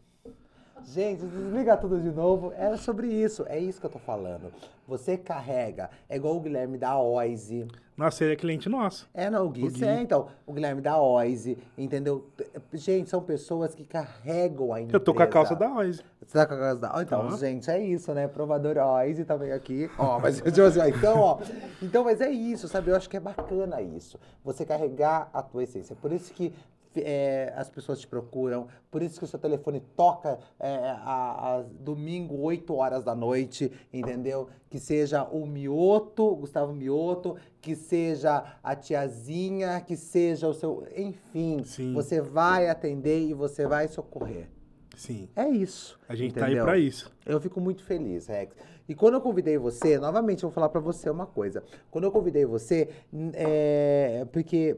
Gente, 0.87 1.25
desliga 1.27 1.77
tudo 1.77 2.01
de 2.01 2.11
novo. 2.11 2.53
É 2.57 2.77
sobre 2.77 3.07
isso. 3.09 3.45
É 3.49 3.59
isso 3.59 3.81
que 3.81 3.87
eu 3.87 3.91
tô 3.91 3.99
falando. 3.99 4.53
Você 4.89 5.17
carrega. 5.17 5.89
É 6.09 6.17
igual 6.17 6.37
o 6.37 6.41
Guilherme 6.41 6.77
da 6.77 6.99
Oise. 6.99 7.67
Nossa, 7.97 8.25
ele 8.25 8.33
é 8.33 8.37
cliente 8.37 8.69
nosso. 8.69 9.09
É, 9.13 9.29
não, 9.29 9.45
o 9.47 9.51
Gui, 9.51 9.67
O 9.67 9.71
Gui. 9.71 9.85
é, 9.85 10.01
então. 10.01 10.29
O 10.47 10.53
Guilherme 10.53 10.81
da 10.81 10.99
Oise, 11.01 11.59
entendeu? 11.77 12.27
Gente, 12.73 13.11
são 13.11 13.21
pessoas 13.23 13.75
que 13.75 13.85
carregam 13.85 14.73
a 14.73 14.81
empresa. 14.81 14.97
Eu 14.97 15.01
tô 15.01 15.13
com 15.15 15.23
a 15.23 15.27
calça 15.27 15.55
da 15.55 15.71
Oise. 15.75 16.03
Você 16.27 16.39
tá 16.39 16.47
com 16.47 16.55
a 16.55 16.59
calça 16.59 16.81
da... 16.81 16.93
Ó, 16.95 17.03
Então, 17.03 17.37
gente, 17.37 17.71
é 17.71 17.79
isso, 17.79 18.13
né? 18.15 18.27
Provador 18.27 18.77
Oise 18.79 19.25
também 19.25 19.53
aqui. 19.53 19.91
Ó, 19.99 20.19
mas 20.19 20.37
tipo 20.43 20.63
assim, 20.63 20.81
então, 20.89 21.19
ó. 21.21 21.39
Então, 21.83 22.03
mas 22.05 22.21
é 22.21 22.31
isso, 22.31 22.67
sabe? 22.69 22.91
Eu 22.91 22.97
acho 22.97 23.09
que 23.09 23.17
é 23.17 23.21
bacana 23.21 23.81
isso. 23.83 24.19
Você 24.45 24.65
carregar 24.65 25.29
a 25.33 25.43
tua 25.43 25.63
essência. 25.63 25.95
Por 25.95 26.11
isso 26.11 26.33
que 26.33 26.55
é, 26.97 27.53
as 27.57 27.71
pessoas 27.71 28.01
te 28.01 28.07
procuram, 28.07 28.67
por 28.91 29.03
isso 29.03 29.19
que 29.19 29.25
o 29.25 29.29
seu 29.29 29.39
telefone 29.39 29.81
toca 29.97 30.39
é, 30.59 30.77
a, 30.77 31.59
a- 31.59 31.65
domingo, 31.81 32.41
8 32.41 32.75
horas 32.75 33.05
da 33.05 33.15
noite, 33.15 33.71
entendeu? 33.93 34.49
Que 34.69 34.79
seja 34.79 35.25
o 35.25 35.47
Mioto, 35.47 36.35
Gustavo 36.37 36.73
Mioto, 36.73 37.37
que 37.61 37.77
seja 37.77 38.57
a 38.63 38.75
tiazinha, 38.75 39.81
que 39.81 39.97
seja 39.97 40.49
o 40.49 40.55
seu. 40.55 40.87
Enfim, 40.97 41.63
Sim. 41.65 41.93
você 41.95 42.21
vai 42.21 42.69
atender 42.69 43.21
e 43.21 43.35
você 43.35 43.67
vai 43.67 43.87
socorrer. 43.89 44.49
Sim. 44.97 45.29
É 45.35 45.49
isso. 45.49 45.99
A 46.09 46.15
gente 46.15 46.35
tá 46.35 46.41
aí 46.45 46.51
entendeu? 46.53 46.65
pra 46.65 46.77
isso. 46.79 47.11
Eu 47.25 47.41
fico 47.41 47.61
muito 47.61 47.83
feliz, 47.85 48.27
Rex. 48.27 48.55
E 48.89 48.95
quando 48.95 49.15
eu 49.15 49.21
convidei 49.21 49.57
você, 49.57 49.99
novamente 49.99 50.43
eu 50.43 50.51
vou 50.51 50.55
falar 50.55 50.69
pra 50.69 50.81
você 50.81 51.09
uma 51.09 51.25
coisa. 51.27 51.63
Quando 51.91 52.05
eu 52.05 52.11
convidei 52.11 52.45
você, 52.45 52.89
é, 53.35 54.27
porque 54.33 54.77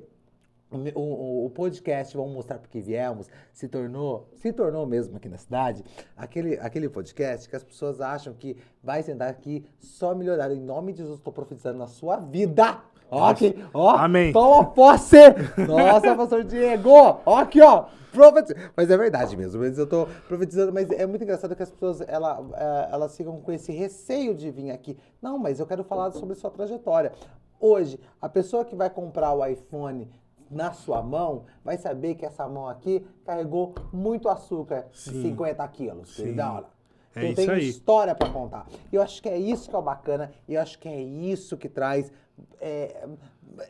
o, 0.95 1.45
o- 1.47 1.51
podcast 1.51 2.17
Vamos 2.17 2.33
Mostrar 2.33 2.59
Porque 2.59 2.81
Viemos 2.81 3.29
se 3.53 3.69
tornou, 3.69 4.29
se 4.35 4.53
tornou 4.53 4.87
mesmo 4.87 5.17
aqui 5.17 5.29
na 5.29 5.39
cidade, 5.39 5.85
aquele, 6.17 6.59
aquele 6.59 6.89
podcast 6.89 7.49
que 7.49 7.57
as 7.57 7.63
pessoas 7.65 8.01
acham 8.01 8.33
que 8.35 8.57
vai 8.83 9.03
sentar 9.03 9.29
aqui 9.29 9.65
só 9.79 10.15
melhorar. 10.15 10.51
Em 10.53 10.61
nome 10.61 10.93
de 10.93 10.99
Jesus, 10.99 11.19
estou 11.19 11.33
profetizando 11.33 11.79
na 11.79 11.87
sua 11.87 12.17
vida. 12.17 12.79
Ó, 13.11 13.25
aqui, 13.29 13.55
ó, 13.75 13.91
Amém. 13.91 14.33
toma 14.33 14.65
posse! 14.71 15.19
Nossa, 15.69 16.15
pastor 16.17 16.45
Diego! 16.45 16.91
Ó, 17.27 17.37
aqui, 17.37 17.61
ó. 17.61 17.87
Mas 18.77 18.91
é 18.91 18.97
verdade 18.97 19.35
mesmo, 19.39 19.61
mas 19.63 19.79
eu 19.79 19.87
tô 19.87 20.07
profetizando, 20.29 20.71
mas 20.71 20.91
é 20.91 21.07
muito 21.07 21.23
engraçado 21.25 21.57
que 21.57 21.63
as 21.63 21.71
pessoas, 21.71 22.03
ela, 22.07 22.45
é, 22.55 22.93
elas 22.93 23.17
ficam 23.17 23.41
com 23.41 23.51
esse 23.53 23.73
receio 23.73 24.35
de 24.35 24.51
vir 24.51 24.71
aqui. 24.71 24.99
Não, 25.21 25.39
mas 25.39 25.59
eu 25.61 25.67
quero 25.67 25.83
falar 25.83 26.11
sobre 26.13 26.35
sua 26.35 26.51
trajetória. 26.51 27.13
Hoje, 27.59 27.99
a 28.21 28.29
pessoa 28.29 28.65
que 28.67 28.75
vai 28.77 28.91
comprar 28.91 29.33
o 29.33 29.45
iPhone 29.47 30.11
na 30.53 30.73
sua 30.73 31.03
mão, 31.03 31.45
vai 31.65 31.77
saber 31.79 32.15
que 32.15 32.25
essa 32.27 32.47
mão 32.49 32.69
aqui 32.69 33.05
carregou 33.25 33.75
muito 33.93 34.29
açúcar 34.29 34.87
de 34.93 34.99
Sim. 34.99 35.23
50 35.23 35.67
quilos, 35.69 36.11
Sim. 36.15 36.23
queridão. 36.23 36.65
É 37.15 37.27
Então 37.31 37.45
tem 37.45 37.51
aí. 37.55 37.69
história 37.69 38.15
pra 38.15 38.31
contar. 38.31 38.67
E 38.91 38.97
eu 38.97 39.03
acho 39.03 39.23
que 39.23 39.29
é 39.29 39.37
isso 39.39 39.69
que 39.69 39.77
é 39.77 39.79
o 39.79 39.83
bacana, 39.83 40.33
e 40.49 40.55
eu 40.55 40.61
acho 40.63 40.79
que 40.79 40.89
é 40.89 41.01
isso 41.01 41.57
que 41.57 41.69
traz. 41.69 42.11
é, 42.61 43.07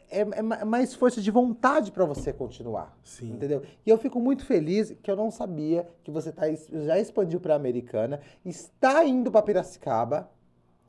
é, 0.09 0.21
é 0.21 0.43
ma- 0.43 0.65
mais 0.65 0.95
força 0.95 1.21
de 1.21 1.29
vontade 1.33 1.91
pra 1.91 2.05
você 2.05 2.33
continuar. 2.33 2.97
Sim. 3.03 3.33
Entendeu? 3.33 3.63
E 3.85 3.91
eu 3.91 3.99
fico 3.99 4.21
muito 4.21 4.45
feliz 4.47 4.95
que 5.03 5.11
eu 5.11 5.17
não 5.17 5.31
sabia 5.33 5.89
que 6.05 6.11
você 6.13 6.31
tá, 6.31 6.45
já 6.53 6.99
expandiu 7.01 7.41
pra 7.41 7.57
Americana, 7.57 8.21
está 8.45 9.05
indo 9.05 9.31
pra 9.33 9.43
Piracicaba. 9.43 10.31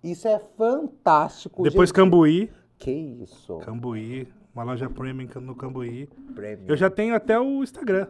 Isso 0.03 0.27
é 0.27 0.37
fantástico. 0.37 1.63
Depois 1.63 1.89
gente. 1.89 1.95
Cambuí. 1.95 2.51
Que 2.77 2.91
isso? 2.91 3.57
Cambuí. 3.59 4.27
Uma 4.53 4.63
loja 4.63 4.89
premium 4.89 5.27
no 5.41 5.55
Cambuí. 5.55 6.07
Prêmio. 6.35 6.65
Eu 6.67 6.77
já 6.77 6.89
tenho 6.89 7.15
até 7.15 7.39
o 7.39 7.63
Instagram. 7.63 8.07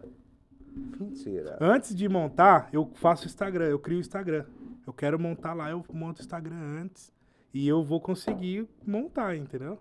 Mentira. 1.00 1.58
Antes 1.62 1.96
de 1.96 2.10
montar, 2.10 2.70
eu 2.74 2.90
faço 2.96 3.26
Instagram, 3.26 3.66
eu 3.66 3.80
crio 3.80 3.98
o 3.98 4.02
Instagram. 4.02 4.46
Eu 4.86 4.92
quero 4.92 5.18
montar 5.18 5.54
lá, 5.54 5.70
eu 5.70 5.84
monto 5.94 6.20
o 6.20 6.24
Instagram 6.24 6.56
antes. 6.56 7.14
E 7.54 7.68
eu 7.68 7.84
vou 7.84 8.02
conseguir 8.02 8.68
montar, 8.86 9.36
entendeu? 9.38 9.80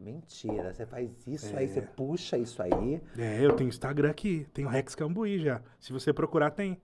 Mentira. 0.00 0.72
Você 0.72 0.84
faz 0.84 1.10
isso 1.26 1.56
aí, 1.56 1.68
você 1.68 1.80
puxa 1.80 2.36
isso 2.36 2.62
aí. 2.62 3.00
É, 3.16 3.44
eu 3.44 3.52
tenho 3.54 3.68
Instagram 3.68 4.10
aqui, 4.10 4.46
tenho 4.52 4.68
Rex 4.68 4.94
Cambuí 4.94 5.38
já. 5.38 5.62
Se 5.78 5.92
você 5.92 6.12
procurar, 6.12 6.50
tem. 6.50 6.80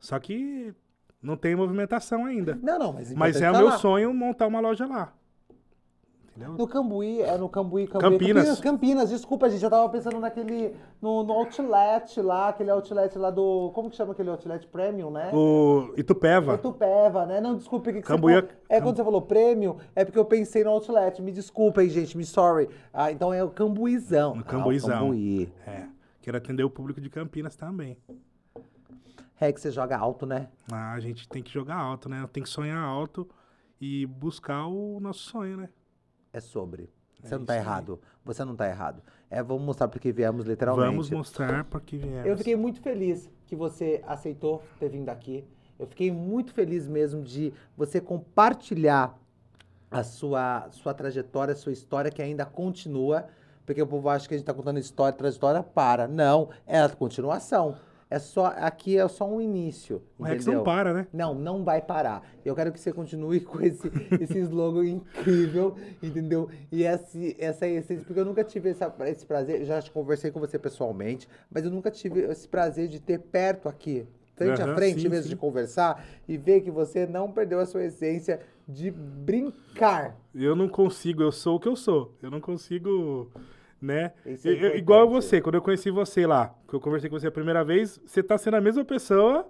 Só 0.00 0.18
que 0.18 0.74
não 1.20 1.36
tem 1.36 1.54
movimentação 1.54 2.24
ainda. 2.24 2.58
Não, 2.62 2.78
não, 2.78 2.92
mas. 2.92 3.12
Mas 3.12 3.40
é 3.40 3.50
o 3.50 3.56
meu 3.56 3.66
lá. 3.66 3.78
sonho 3.78 4.12
montar 4.14 4.46
uma 4.46 4.60
loja 4.60 4.86
lá. 4.86 5.12
Entendeu? 6.34 6.54
No 6.54 6.66
Cambuí, 6.66 7.20
é 7.20 7.36
no 7.36 7.46
Cambuí, 7.46 7.86
Cambuí. 7.86 8.10
Campinas. 8.10 8.44
Campinas, 8.44 8.60
Campinas, 8.60 9.10
desculpa, 9.10 9.50
gente. 9.50 9.62
Eu 9.62 9.68
tava 9.68 9.86
pensando 9.90 10.18
naquele. 10.18 10.74
No, 11.00 11.22
no 11.22 11.34
outlet 11.34 12.20
lá, 12.22 12.48
aquele 12.48 12.70
outlet 12.70 13.18
lá 13.18 13.30
do. 13.30 13.70
Como 13.74 13.90
que 13.90 13.96
chama 13.96 14.12
aquele 14.12 14.30
outlet 14.30 14.66
premium, 14.66 15.10
né? 15.10 15.30
O 15.34 15.92
Itupeva. 15.94 16.54
Itupeva, 16.54 17.26
né? 17.26 17.38
Não, 17.38 17.54
desculpa, 17.54 17.90
o 17.90 17.92
que, 17.92 18.00
que 18.00 18.06
Cambuí 18.06 18.34
você 18.34 18.46
é-? 18.70 18.76
É 18.78 18.80
quando 18.80 18.96
você 18.96 19.04
falou 19.04 19.20
prêmio, 19.20 19.76
é 19.94 20.06
porque 20.06 20.18
eu 20.18 20.24
pensei 20.24 20.64
no 20.64 20.70
outlet. 20.70 21.20
Me 21.20 21.32
desculpa 21.32 21.82
aí, 21.82 21.90
gente, 21.90 22.16
me 22.16 22.24
sorry. 22.24 22.68
Ah, 22.94 23.12
então 23.12 23.32
é 23.32 23.44
o 23.44 23.50
Cambuizão. 23.50 24.34
No 24.34 24.44
Cambuizão. 24.44 24.90
Ah, 24.90 25.00
Cambuí. 25.00 25.52
É. 25.66 25.84
Quero 26.22 26.38
atender 26.38 26.64
o 26.64 26.70
público 26.70 27.00
de 27.00 27.10
Campinas 27.10 27.56
também. 27.56 27.98
É 29.38 29.52
que 29.52 29.60
você 29.60 29.70
joga 29.70 29.98
alto, 29.98 30.24
né? 30.24 30.48
Ah, 30.70 30.92
a 30.92 31.00
gente 31.00 31.28
tem 31.28 31.42
que 31.42 31.52
jogar 31.52 31.76
alto, 31.76 32.08
né? 32.08 32.26
Tem 32.32 32.42
que 32.42 32.48
sonhar 32.48 32.78
alto 32.78 33.28
e 33.80 34.06
buscar 34.06 34.66
o 34.66 35.00
nosso 35.00 35.18
sonho, 35.18 35.56
né? 35.56 35.68
É 36.32 36.40
sobre. 36.40 36.90
Você 37.22 37.34
não 37.34 37.42
isso 37.42 37.46
tá 37.46 37.52
aí. 37.52 37.58
errado. 37.58 38.00
Você 38.24 38.44
não 38.44 38.56
tá 38.56 38.68
errado. 38.68 39.02
É, 39.30 39.42
vamos 39.42 39.62
mostrar 39.62 39.88
porque 39.88 40.12
viemos 40.12 40.44
literalmente. 40.44 40.90
Vamos 40.90 41.10
mostrar 41.10 41.64
para 41.64 41.80
que 41.80 41.96
viemos. 41.96 42.26
Eu 42.26 42.36
fiquei 42.36 42.56
muito 42.56 42.80
feliz 42.80 43.30
que 43.46 43.54
você 43.54 44.02
aceitou 44.06 44.62
ter 44.78 44.88
vindo 44.88 45.08
aqui. 45.08 45.44
Eu 45.78 45.86
fiquei 45.86 46.10
muito 46.10 46.52
feliz 46.52 46.88
mesmo 46.88 47.22
de 47.22 47.52
você 47.76 48.00
compartilhar 48.00 49.18
a 49.90 50.02
sua, 50.02 50.68
sua 50.70 50.94
trajetória, 50.94 51.52
a 51.52 51.56
sua 51.56 51.72
história 51.72 52.10
que 52.10 52.22
ainda 52.22 52.44
continua. 52.44 53.26
Porque 53.64 53.80
o 53.80 53.86
povo 53.86 54.08
acha 54.08 54.26
que 54.26 54.34
a 54.34 54.36
gente 54.36 54.46
tá 54.46 54.52
contando 54.54 54.78
história, 54.78 55.16
trajetória, 55.16 55.62
para. 55.62 56.08
Não, 56.08 56.50
é 56.66 56.80
a 56.80 56.88
continuação. 56.88 57.76
É 58.12 58.18
só, 58.18 58.46
aqui 58.56 58.98
é 58.98 59.08
só 59.08 59.26
um 59.26 59.40
início. 59.40 60.02
O 60.18 60.22
Rex 60.24 60.44
não 60.44 60.62
para, 60.62 60.92
né? 60.92 61.06
Não, 61.12 61.34
não 61.34 61.64
vai 61.64 61.80
parar. 61.80 62.22
Eu 62.44 62.54
quero 62.54 62.70
que 62.70 62.78
você 62.78 62.92
continue 62.92 63.40
com 63.40 63.58
esse, 63.62 63.90
esse 64.20 64.38
slogan 64.40 64.84
incrível, 64.86 65.76
entendeu? 66.02 66.48
E 66.70 66.82
esse, 66.84 67.34
essa 67.38 67.66
essência, 67.66 68.04
porque 68.04 68.20
eu 68.20 68.24
nunca 68.26 68.44
tive 68.44 68.68
essa- 68.68 68.94
esse 69.06 69.24
prazer, 69.24 69.64
já 69.64 69.80
conversei 69.90 70.30
com 70.30 70.38
você 70.40 70.58
pessoalmente, 70.58 71.26
mas 71.50 71.64
eu 71.64 71.70
nunca 71.70 71.90
tive 71.90 72.20
esse 72.24 72.46
prazer 72.46 72.86
de 72.86 73.00
ter 73.00 73.18
perto 73.18 73.66
aqui, 73.68 74.06
frente 74.36 74.60
a 74.60 74.64
Aham, 74.66 74.74
frente 74.74 75.00
sim, 75.00 75.08
mesmo, 75.08 75.22
sim. 75.24 75.28
de 75.30 75.36
conversar 75.36 76.04
e 76.28 76.36
ver 76.36 76.60
que 76.60 76.70
você 76.70 77.06
não 77.06 77.32
perdeu 77.32 77.60
a 77.60 77.66
sua 77.66 77.82
essência 77.84 78.40
de 78.68 78.90
brincar. 78.90 80.16
Eu 80.34 80.54
não 80.54 80.68
consigo, 80.68 81.22
eu 81.22 81.32
sou 81.32 81.56
o 81.56 81.60
que 81.60 81.68
eu 81.68 81.76
sou. 81.76 82.14
Eu 82.22 82.30
não 82.30 82.40
consigo, 82.40 83.30
né? 83.82 84.12
Isso 84.24 84.46
é 84.46 84.52
Eu- 84.52 84.56
eu- 84.70 84.76
igual 84.76 85.08
você, 85.10 85.40
quando 85.40 85.56
eu 85.56 85.62
conheci 85.62 85.90
você 85.90 86.26
lá, 86.26 86.54
que 86.68 86.74
eu 86.74 86.80
conversei 86.80 87.10
com 87.10 87.18
você 87.18 87.26
a 87.26 87.32
primeira 87.32 87.64
vez, 87.64 88.00
você 88.06 88.22
tá 88.22 88.38
sendo 88.38 88.54
a 88.56 88.60
mesma 88.60 88.84
pessoa, 88.84 89.44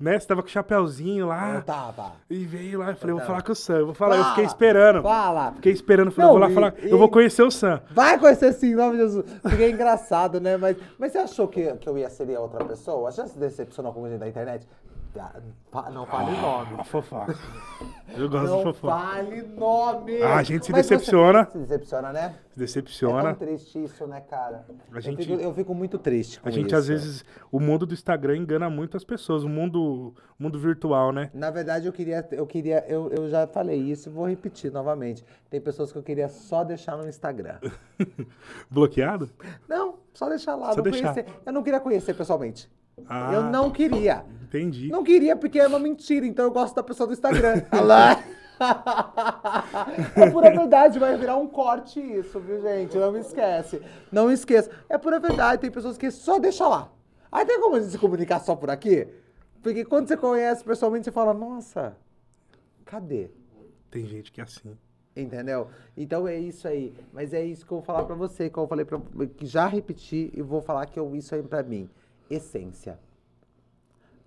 né? 0.00 0.18
Você 0.18 0.26
tava 0.26 0.42
com 0.42 0.48
o 0.48 0.50
chapéuzinho 0.50 1.26
lá. 1.26 1.54
Não 1.54 1.60
tava. 1.62 2.12
E 2.28 2.44
veio 2.44 2.78
lá, 2.80 2.90
eu 2.90 2.96
falei, 2.96 3.12
eu 3.14 3.18
vou 3.18 3.26
falar 3.26 3.42
com 3.42 3.52
o 3.52 3.54
Sam, 3.54 3.78
eu 3.78 3.86
vou 3.86 3.94
falar, 3.94 4.16
eu 4.16 4.24
fiquei 4.24 4.44
Fala, 4.44 4.46
esperando. 4.46 5.02
Fala. 5.02 5.52
Fiquei 5.52 5.72
esperando, 5.72 6.10
falei, 6.10 6.26
Não, 6.30 6.34
eu 6.34 6.38
vou 6.40 6.46
lá 6.46 6.50
e- 6.50 6.54
falar, 6.54 6.74
e- 6.86 6.90
eu 6.90 6.98
vou 6.98 7.08
conhecer 7.10 7.42
o 7.42 7.50
Sam. 7.50 7.80
Vai 7.92 8.18
conhecer 8.18 8.52
sim, 8.54 8.72
em 8.72 8.74
nome 8.74 8.92
de 8.92 9.02
Jesus. 9.02 9.24
Fiquei 9.48 9.70
engraçado, 9.70 10.40
né? 10.40 10.56
Mas, 10.56 10.76
mas 10.98 11.12
você 11.12 11.18
achou 11.18 11.46
que, 11.48 11.72
que 11.76 11.88
eu 11.88 11.96
ia 11.98 12.08
ser 12.10 12.34
a 12.34 12.40
outra 12.40 12.64
pessoa? 12.64 13.10
Já 13.10 13.26
se 13.26 13.38
decepcionou 13.38 13.92
com 13.92 14.08
gente 14.08 14.18
da 14.20 14.28
internet? 14.28 14.66
Ah, 15.20 15.90
Não 15.90 16.06
fale 16.06 16.30
nome. 16.40 16.74
A 16.78 16.84
fofoca. 16.84 17.34
Eu 18.16 18.28
gosto 18.30 18.44
de 18.46 18.50
Não 18.52 18.62
fofoca. 18.62 18.94
fale 18.98 19.42
nome. 19.42 20.22
Ah, 20.22 20.36
a 20.36 20.42
gente 20.42 20.64
se 20.66 20.72
Mas 20.72 20.86
você 20.86 20.94
decepciona. 20.96 21.48
Se 21.50 21.58
decepciona, 21.58 22.12
né? 22.12 22.20
Se 22.20 22.26
É 22.26 22.30
tão 22.30 22.38
decepciona. 22.56 23.34
triste 23.34 23.84
isso, 23.84 24.06
né, 24.06 24.20
cara? 24.20 24.64
A 24.92 24.96
Eu 24.96 25.00
gente- 25.00 25.26
fico- 25.26 25.40
eu, 25.40 25.52
fico, 25.54 25.74
muito 25.74 25.98
triste 25.98 26.40
A 26.42 26.50
gente, 26.50 26.68
isso. 26.68 26.76
às 26.76 26.88
vezes, 26.88 27.24
o 27.52 27.60
mundo 27.60 27.84
do 27.84 27.92
Instagram 27.94 28.36
engana 28.36 28.70
muito 28.70 28.96
as 28.96 29.04
pessoas, 29.04 29.44
o 29.44 29.48
mundo, 29.48 30.14
mundo 30.38 30.58
virtual, 30.58 31.12
né? 31.12 31.30
Na 31.34 31.50
verdade, 31.50 31.86
eu 31.86 31.92
queria, 31.92 32.26
eu 32.32 32.46
queria, 32.46 32.84
eu, 32.88 33.10
eu 33.10 33.28
já 33.28 33.46
falei 33.46 33.78
isso 33.78 34.08
e 34.08 34.12
vou 34.12 34.26
repetir 34.28 34.72
novamente. 34.72 35.24
Tem 35.50 35.60
pessoas 35.60 35.92
que 35.92 35.98
eu 35.98 36.02
queria 36.02 36.28
só 36.28 36.64
deixar 36.64 36.96
no 36.96 37.06
Instagram. 37.08 37.58
Bloqueado? 38.70 39.28
Não, 39.68 39.96
só 40.14 40.28
deixar 40.28 40.54
lá. 40.54 40.70
Só 40.70 40.76
não 40.76 40.82
deixar. 40.84 41.12
Conhecer. 41.14 41.32
Eu 41.44 41.52
não 41.52 41.62
queria 41.62 41.80
conhecer 41.80 42.14
pessoalmente. 42.14 42.70
Ah. 43.08 43.32
Eu 43.32 43.42
não 43.44 43.70
queria. 43.70 44.24
Entendi. 44.42 44.88
Não 44.88 45.04
queria 45.04 45.36
porque 45.36 45.58
é 45.58 45.66
uma 45.66 45.78
mentira, 45.78 46.26
então 46.26 46.44
eu 46.44 46.50
gosto 46.50 46.74
da 46.74 46.82
pessoa 46.82 47.06
do 47.06 47.12
Instagram. 47.12 47.62
Lá. 47.84 48.22
É 50.16 50.30
pura 50.30 50.50
verdade, 50.50 50.98
vai 50.98 51.16
virar 51.18 51.36
um 51.36 51.46
corte 51.46 52.00
isso, 52.00 52.40
viu, 52.40 52.62
gente? 52.62 52.96
Não 52.96 53.12
me 53.12 53.20
esquece. 53.20 53.82
Não 54.10 54.30
esqueça. 54.30 54.70
É 54.88 54.96
pura 54.96 55.20
verdade, 55.20 55.60
tem 55.60 55.70
pessoas 55.70 55.98
que 55.98 56.10
só 56.10 56.38
deixa 56.38 56.66
lá. 56.66 56.90
Aí 57.30 57.44
tem 57.44 57.60
como 57.60 57.76
a 57.76 57.80
gente 57.80 57.92
se 57.92 57.98
comunicar 57.98 58.38
só 58.38 58.56
por 58.56 58.70
aqui? 58.70 59.06
Porque 59.62 59.84
quando 59.84 60.08
você 60.08 60.16
conhece 60.16 60.64
pessoalmente, 60.64 61.04
você 61.04 61.12
fala, 61.12 61.34
nossa, 61.34 61.94
cadê? 62.84 63.28
Tem 63.90 64.06
gente 64.06 64.32
que 64.32 64.40
é 64.40 64.44
assim. 64.44 64.76
Entendeu? 65.14 65.68
Então 65.96 66.26
é 66.28 66.38
isso 66.38 66.66
aí. 66.68 66.94
Mas 67.12 67.34
é 67.34 67.42
isso 67.42 67.66
que 67.66 67.72
eu 67.72 67.78
vou 67.78 67.84
falar 67.84 68.04
pra 68.04 68.14
você, 68.14 68.48
que 68.48 68.58
eu 68.58 68.66
falei 68.66 68.84
pra 68.84 69.00
que 69.36 69.46
já 69.46 69.66
repeti 69.66 70.30
e 70.34 70.40
vou 70.40 70.62
falar 70.62 70.86
que 70.86 70.98
eu, 70.98 71.14
isso 71.16 71.34
aí 71.34 71.42
pra 71.42 71.62
mim. 71.62 71.88
Essência. 72.30 72.98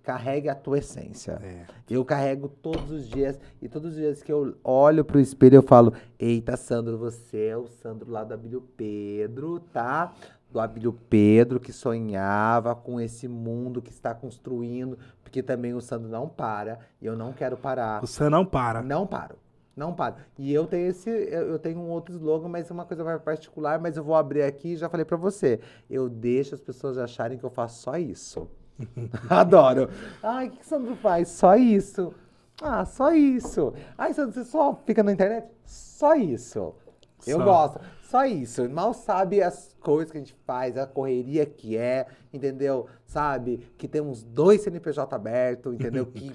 Carregue 0.02 0.48
a 0.48 0.54
tua 0.54 0.78
essência. 0.78 1.38
É. 1.42 1.66
Eu 1.88 2.04
carrego 2.04 2.48
todos 2.48 2.90
os 2.90 3.06
dias 3.06 3.38
e 3.60 3.68
todos 3.68 3.90
os 3.90 3.96
dias 3.96 4.22
que 4.22 4.32
eu 4.32 4.56
olho 4.64 5.04
pro 5.04 5.20
espelho 5.20 5.56
eu 5.56 5.62
falo: 5.62 5.92
Eita, 6.18 6.56
Sandro, 6.56 6.96
você 6.96 7.48
é 7.48 7.56
o 7.56 7.66
Sandro 7.66 8.10
lá 8.10 8.24
do 8.24 8.32
Abílio 8.32 8.62
Pedro, 8.76 9.60
tá? 9.72 10.12
Do 10.50 10.58
Abílio 10.58 10.92
Pedro 11.08 11.60
que 11.60 11.72
sonhava 11.72 12.74
com 12.74 13.00
esse 13.00 13.28
mundo 13.28 13.82
que 13.82 13.90
está 13.90 14.14
construindo, 14.14 14.98
porque 15.22 15.42
também 15.42 15.74
o 15.74 15.80
Sandro 15.80 16.08
não 16.08 16.28
para 16.28 16.80
e 17.00 17.06
eu 17.06 17.14
não 17.14 17.32
quero 17.32 17.56
parar. 17.56 18.02
O 18.02 18.06
Sam 18.06 18.30
não 18.30 18.44
para. 18.44 18.82
Não 18.82 19.06
paro. 19.06 19.36
Não 19.76 19.94
paro. 19.94 20.16
E 20.38 20.52
eu 20.52 20.66
tenho 20.66 20.88
esse, 20.88 21.08
eu 21.08 21.58
tenho 21.58 21.78
um 21.78 21.88
outro 21.88 22.14
slogan, 22.14 22.48
mas 22.48 22.70
é 22.70 22.74
uma 22.74 22.84
coisa 22.84 23.04
mais 23.04 23.20
particular, 23.22 23.80
mas 23.80 23.96
eu 23.96 24.04
vou 24.04 24.14
abrir 24.14 24.42
aqui 24.42 24.72
e 24.72 24.76
já 24.76 24.88
falei 24.88 25.04
pra 25.04 25.16
você. 25.16 25.60
Eu 25.88 26.08
deixo 26.08 26.54
as 26.54 26.60
pessoas 26.60 26.98
acharem 26.98 27.38
que 27.38 27.44
eu 27.44 27.50
faço 27.50 27.82
só 27.82 27.96
isso. 27.96 28.48
Adoro. 29.28 29.88
Ai, 30.22 30.48
o 30.48 30.50
que 30.50 30.56
que 30.58 30.64
o 30.64 30.68
Sandro 30.68 30.96
faz? 30.96 31.28
Só 31.28 31.56
isso. 31.56 32.12
Ah, 32.62 32.84
só 32.84 33.12
isso. 33.12 33.72
Ai, 33.96 34.12
Sandro, 34.12 34.32
você 34.32 34.44
só 34.44 34.74
fica 34.84 35.02
na 35.02 35.12
internet? 35.12 35.48
Só 35.64 36.14
isso. 36.14 36.74
Eu 37.26 37.38
Só. 37.38 37.44
gosto. 37.44 37.80
Só 38.02 38.24
isso. 38.24 38.68
Mal 38.68 38.92
sabe 38.92 39.42
as 39.42 39.76
coisas 39.80 40.10
que 40.10 40.18
a 40.18 40.20
gente 40.20 40.34
faz, 40.44 40.76
a 40.76 40.86
correria 40.86 41.46
que 41.46 41.76
é, 41.76 42.06
entendeu? 42.32 42.86
Sabe? 43.06 43.58
Que 43.78 43.86
temos 43.86 44.22
dois 44.22 44.62
CNPJ 44.62 45.14
abertos, 45.14 45.74
entendeu? 45.74 46.06
Que 46.12 46.32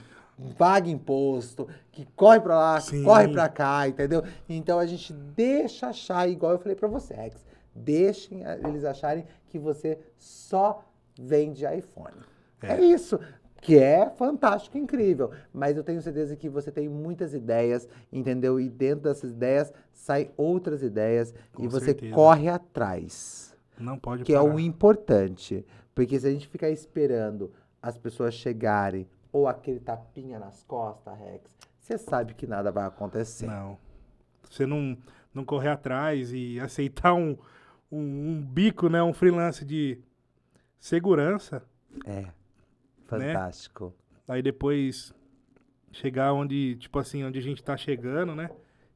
paga 0.57 0.89
imposto, 0.89 1.67
que 1.91 2.05
corre 2.15 2.39
pra 2.41 2.57
lá, 2.57 2.79
Sim. 2.81 3.03
corre 3.03 3.27
pra 3.29 3.47
cá, 3.49 3.87
entendeu? 3.87 4.23
Então 4.49 4.77
a 4.79 4.85
gente 4.85 5.13
deixa 5.13 5.87
achar, 5.87 6.27
igual 6.29 6.51
eu 6.53 6.59
falei 6.59 6.75
pra 6.75 6.87
você, 6.87 7.13
Rex, 7.13 7.45
deixem 7.73 8.43
eles 8.67 8.83
acharem 8.83 9.25
que 9.47 9.57
você 9.59 9.97
só 10.17 10.83
vende 11.19 11.65
iPhone. 11.65 12.15
É, 12.61 12.73
É. 12.73 12.81
isso. 12.83 13.19
Que 13.61 13.79
é 13.79 14.09
fantástico, 14.11 14.77
incrível. 14.77 15.31
Mas 15.51 15.75
eu 15.75 15.83
tenho 15.83 15.99
certeza 15.99 16.35
que 16.35 16.47
você 16.47 16.71
tem 16.71 16.87
muitas 16.87 17.33
ideias, 17.33 17.87
entendeu? 18.13 18.59
E 18.59 18.69
dentro 18.69 19.05
dessas 19.05 19.31
ideias 19.31 19.73
saem 19.91 20.29
outras 20.37 20.83
ideias 20.83 21.33
Com 21.51 21.63
e 21.63 21.67
você 21.67 21.85
certeza. 21.87 22.13
corre 22.13 22.47
atrás. 22.47 23.55
Não 23.79 23.97
pode 23.97 24.23
Que 24.23 24.33
é 24.33 24.37
parar. 24.39 24.53
o 24.53 24.59
importante. 24.59 25.65
Porque 25.95 26.19
se 26.19 26.27
a 26.27 26.31
gente 26.31 26.47
ficar 26.47 26.69
esperando 26.69 27.51
as 27.81 27.97
pessoas 27.97 28.35
chegarem 28.35 29.07
ou 29.35 29.49
aquele 29.49 29.81
tapinha 29.81 30.39
nas 30.39 30.63
costas, 30.63 31.13
Rex, 31.19 31.57
você 31.77 31.97
sabe 31.97 32.33
que 32.33 32.47
nada 32.47 32.71
vai 32.71 32.85
acontecer. 32.85 33.47
Não. 33.47 33.77
Você 34.49 34.65
não, 34.65 34.97
não 35.33 35.43
correr 35.43 35.67
atrás 35.67 36.31
e 36.31 36.57
aceitar 36.63 37.13
um, 37.13 37.37
um, 37.91 37.99
um 37.99 38.41
bico, 38.41 38.87
né? 38.87 39.03
Um 39.03 39.13
freelance 39.13 39.65
de 39.65 39.99
segurança. 40.79 41.61
É. 42.05 42.27
Fantástico. 43.07 43.93
Aí 44.25 44.41
depois 44.41 45.13
chegar 45.91 46.31
onde, 46.31 46.77
tipo 46.77 46.97
assim, 46.97 47.25
onde 47.25 47.37
a 47.37 47.41
gente 47.41 47.61
tá 47.61 47.75
chegando, 47.75 48.33
né? 48.33 48.49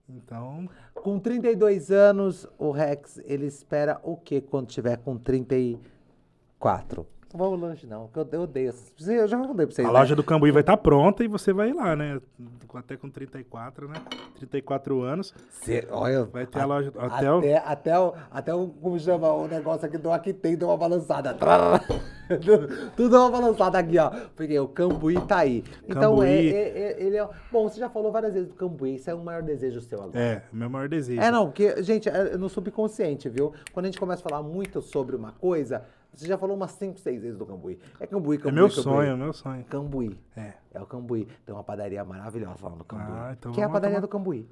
Então, 0.07 0.69
Com 0.93 1.19
32 1.19 1.91
anos, 1.91 2.47
o 2.57 2.71
Rex, 2.71 3.17
ele 3.25 3.45
espera 3.45 3.99
o 4.03 4.15
quê 4.15 4.39
quando 4.39 4.67
tiver 4.67 4.95
com 4.99 5.17
34? 5.17 7.05
Não 7.31 7.37
vamos 7.39 7.59
longe, 7.59 7.85
não, 7.85 8.07
porque 8.07 8.35
eu, 8.35 8.41
odeio 8.41 8.69
essas. 8.69 9.07
Eu 9.07 9.27
já 9.27 9.37
mandei 9.37 9.67
pra 9.67 9.75
vocês. 9.75 9.87
a 9.87 9.91
né? 9.91 9.99
loja 9.99 10.15
do 10.15 10.23
Cambuí 10.23 10.49
vai 10.51 10.61
estar 10.61 10.75
pronta 10.77 11.23
e 11.23 11.27
você 11.27 11.53
vai 11.53 11.69
ir 11.69 11.73
lá, 11.73 11.95
né? 11.95 12.19
Até 12.73 12.97
com 12.97 13.07
34, 13.07 13.87
né? 13.87 14.01
34 14.37 15.01
anos. 15.01 15.33
Cê- 15.49 15.87
olha, 15.91 16.23
Vai 16.25 16.47
ter 16.47 16.59
a 16.59 16.65
loja- 16.65 16.91
até 16.97 17.31
o- 17.31 17.37
até, 17.37 17.57
até, 17.57 17.99
o, 17.99 18.13
até 18.31 18.53
o. 18.55 18.67
Como 18.69 18.99
chama 18.99 19.31
o 19.31 19.47
negócio 19.47 19.85
aqui 19.85 19.97
do 19.99 20.11
aqui 20.11 20.33
tem, 20.33 20.55
deu 20.57 20.69
uma 20.69 20.77
balançada. 20.77 21.35
Tudo 22.95 23.09
deu 23.09 23.19
uma 23.19 23.29
balançada 23.31 23.77
aqui, 23.77 23.97
ó. 23.97 24.09
Porque 24.35 24.59
o 24.59 24.67
Cambuí 24.67 25.19
tá 25.27 25.37
aí. 25.39 25.63
Então, 25.87 26.23
é, 26.23 26.27
Cambuí. 26.27 26.53
é- 26.53 26.79
é- 26.79 27.03
ele 27.03 27.17
é. 27.17 27.29
Bom, 27.51 27.69
você 27.69 27.79
já 27.79 27.89
falou 27.89 28.11
várias 28.11 28.33
vezes 28.33 28.49
do 28.49 28.55
Cambuí, 28.55 28.95
isso 28.95 29.09
é 29.09 29.13
o 29.13 29.23
maior 29.23 29.43
desejo 29.43 29.81
seu 29.81 30.01
agora. 30.01 30.19
É, 30.19 30.43
meu 30.51 30.69
maior 30.69 30.87
desejo. 30.89 31.21
É, 31.21 31.29
não, 31.31 31.45
porque, 31.45 31.81
gente, 31.83 32.09
é 32.09 32.37
no 32.37 32.49
subconsciente, 32.49 33.29
viu? 33.29 33.53
Quando 33.71 33.85
a 33.85 33.87
gente 33.89 33.99
começa 33.99 34.21
a 34.25 34.29
falar 34.29 34.41
muito 34.43 34.81
sobre 34.81 35.15
uma 35.15 35.31
coisa, 35.33 35.83
você 36.19 36.27
já 36.27 36.37
falou 36.37 36.55
umas 36.55 36.71
5, 36.71 36.99
6 36.99 37.21
vezes 37.21 37.37
do 37.37 37.45
Cambuí. 37.45 37.79
É 37.99 38.05
Cambuí, 38.07 38.37
É 38.37 38.39
Cambuí, 38.39 38.53
meu 38.53 38.67
Cambuí. 38.69 38.83
sonho, 38.83 39.11
é 39.11 39.15
meu 39.15 39.33
sonho. 39.33 39.63
Cambuí. 39.65 40.19
É. 40.35 40.53
É 40.73 40.81
o 40.81 40.85
Cambuí. 40.85 41.27
Tem 41.45 41.53
uma 41.55 41.63
padaria 41.63 42.03
maravilhosa 42.03 42.67
lá 42.69 42.75
no 42.75 42.83
Cambuí. 42.83 43.05
Ah, 43.09 43.35
então 43.37 43.51
que 43.51 43.61
é 43.61 43.63
a 43.63 43.69
padaria 43.69 43.97
tomar- 43.97 44.01
do 44.01 44.07
Cambuí. 44.09 44.49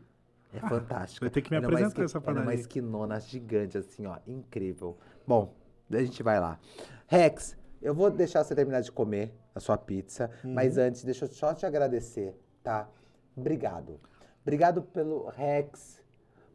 É 0.53 0.59
fantástica. 0.61 1.25
vai 1.25 1.29
ter 1.29 1.41
que 1.41 1.51
me 1.51 1.57
é 1.57 1.59
apresentar 1.59 2.03
essa 2.03 2.17
Ela 2.17 2.25
é 2.25 2.29
uma 2.31 2.35
padaria. 2.41 2.59
esquinona 2.61 3.19
gigante, 3.19 3.77
assim, 3.77 4.05
ó. 4.05 4.17
Incrível. 4.25 4.97
Bom, 5.27 5.53
a 5.91 5.97
gente 6.03 6.23
vai 6.23 6.39
lá. 6.39 6.57
Rex, 7.05 7.57
eu 7.81 7.93
vou 7.93 8.09
deixar 8.09 8.43
você 8.43 8.55
terminar 8.55 8.81
de 8.81 8.91
comer 8.91 9.33
a 9.53 9.59
sua 9.59 9.77
pizza, 9.77 10.31
Uhum. 10.43 10.53
mas 10.53 10.77
antes, 10.77 11.03
deixa 11.03 11.25
eu 11.25 11.29
só 11.29 11.53
te 11.53 11.65
agradecer, 11.65 12.33
tá? 12.63 12.87
Obrigado. 13.35 13.99
Obrigado 14.41 14.81
pelo 14.81 15.27
Rex. 15.29 16.01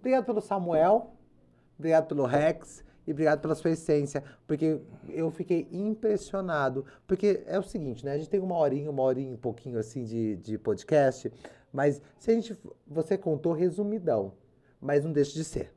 Obrigado 0.01 0.25
pelo 0.25 0.41
Samuel. 0.41 1.13
Obrigado 1.79 2.07
pelo 2.07 2.25
Rex. 2.27 2.83
E 3.07 3.11
obrigado 3.13 3.41
pela 3.41 3.55
sua 3.55 3.71
essência, 3.71 4.23
porque 4.47 4.81
eu 5.09 5.31
fiquei 5.31 5.67
impressionado. 5.73 6.85
Porque 7.07 7.43
é 7.47 7.59
o 7.59 7.63
seguinte, 7.63 8.05
né? 8.05 8.13
A 8.13 8.19
gente 8.19 8.31
tem 8.31 8.41
uma 8.41 8.57
horinha, 8.57 8.91
uma 8.91 9.03
horinha, 9.03 9.33
um 9.33 9.37
pouquinho 9.37 9.79
assim 9.79 10.05
de, 10.05 10.37
de 10.37 10.57
podcast, 10.59 11.33
mas 11.73 12.01
se 12.19 12.31
a 12.31 12.35
gente. 12.35 12.57
Você 12.87 13.19
contou 13.19 13.53
resumidão, 13.53 14.35
mas 14.81 15.05
não 15.05 15.13
deixa 15.13 15.33
de 15.35 15.43
ser. 15.45 15.73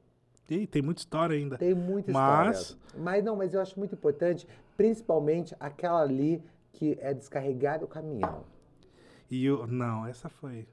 Ih, 0.50 0.68
tem 0.68 0.82
muita 0.82 1.02
história 1.02 1.36
ainda. 1.36 1.58
Tem 1.58 1.74
muita 1.74 2.12
Mas- 2.12 2.60
história. 2.60 2.82
Mas 3.04 3.24
não, 3.24 3.36
mas 3.36 3.54
eu 3.56 3.60
acho 3.62 3.80
muito 3.80 3.96
importante, 3.96 4.48
principalmente 4.78 5.56
aquela 5.60 6.02
ali 6.02 6.44
que 6.72 6.96
é 7.02 7.14
descarregar 7.14 7.84
o 7.84 7.88
caminhão. 7.88 8.44
E 9.32 9.44
eu. 9.44 9.66
Não, 9.66 10.06
essa 10.06 10.30
foi. 10.30 10.68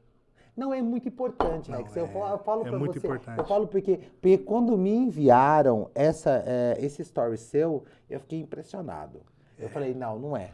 Não, 0.56 0.72
é 0.74 0.82
muito 0.82 1.08
importante, 1.08 1.70
Não, 1.70 1.78
Rex. 1.78 1.96
Eu 1.96 2.04
é- 2.04 2.08
falo, 2.08 2.32
eu 2.34 2.38
falo 2.38 2.60
é 2.66 2.68
pra 2.70 2.78
muito 2.78 3.00
você. 3.00 3.06
importante. 3.06 3.38
Eu 3.38 3.44
falo 3.46 3.66
porque, 3.66 3.96
porque 4.20 4.36
quando 4.38 4.76
me 4.76 4.90
enviaram 4.94 5.90
essa, 5.94 6.42
é, 6.46 6.76
esse 6.78 7.00
story 7.02 7.38
seu, 7.38 7.84
eu 8.10 8.20
fiquei 8.20 8.40
impressionado. 8.40 9.20
Eu 9.58 9.68
falei, 9.70 9.94
não, 9.94 10.18
não 10.18 10.36
é. 10.36 10.52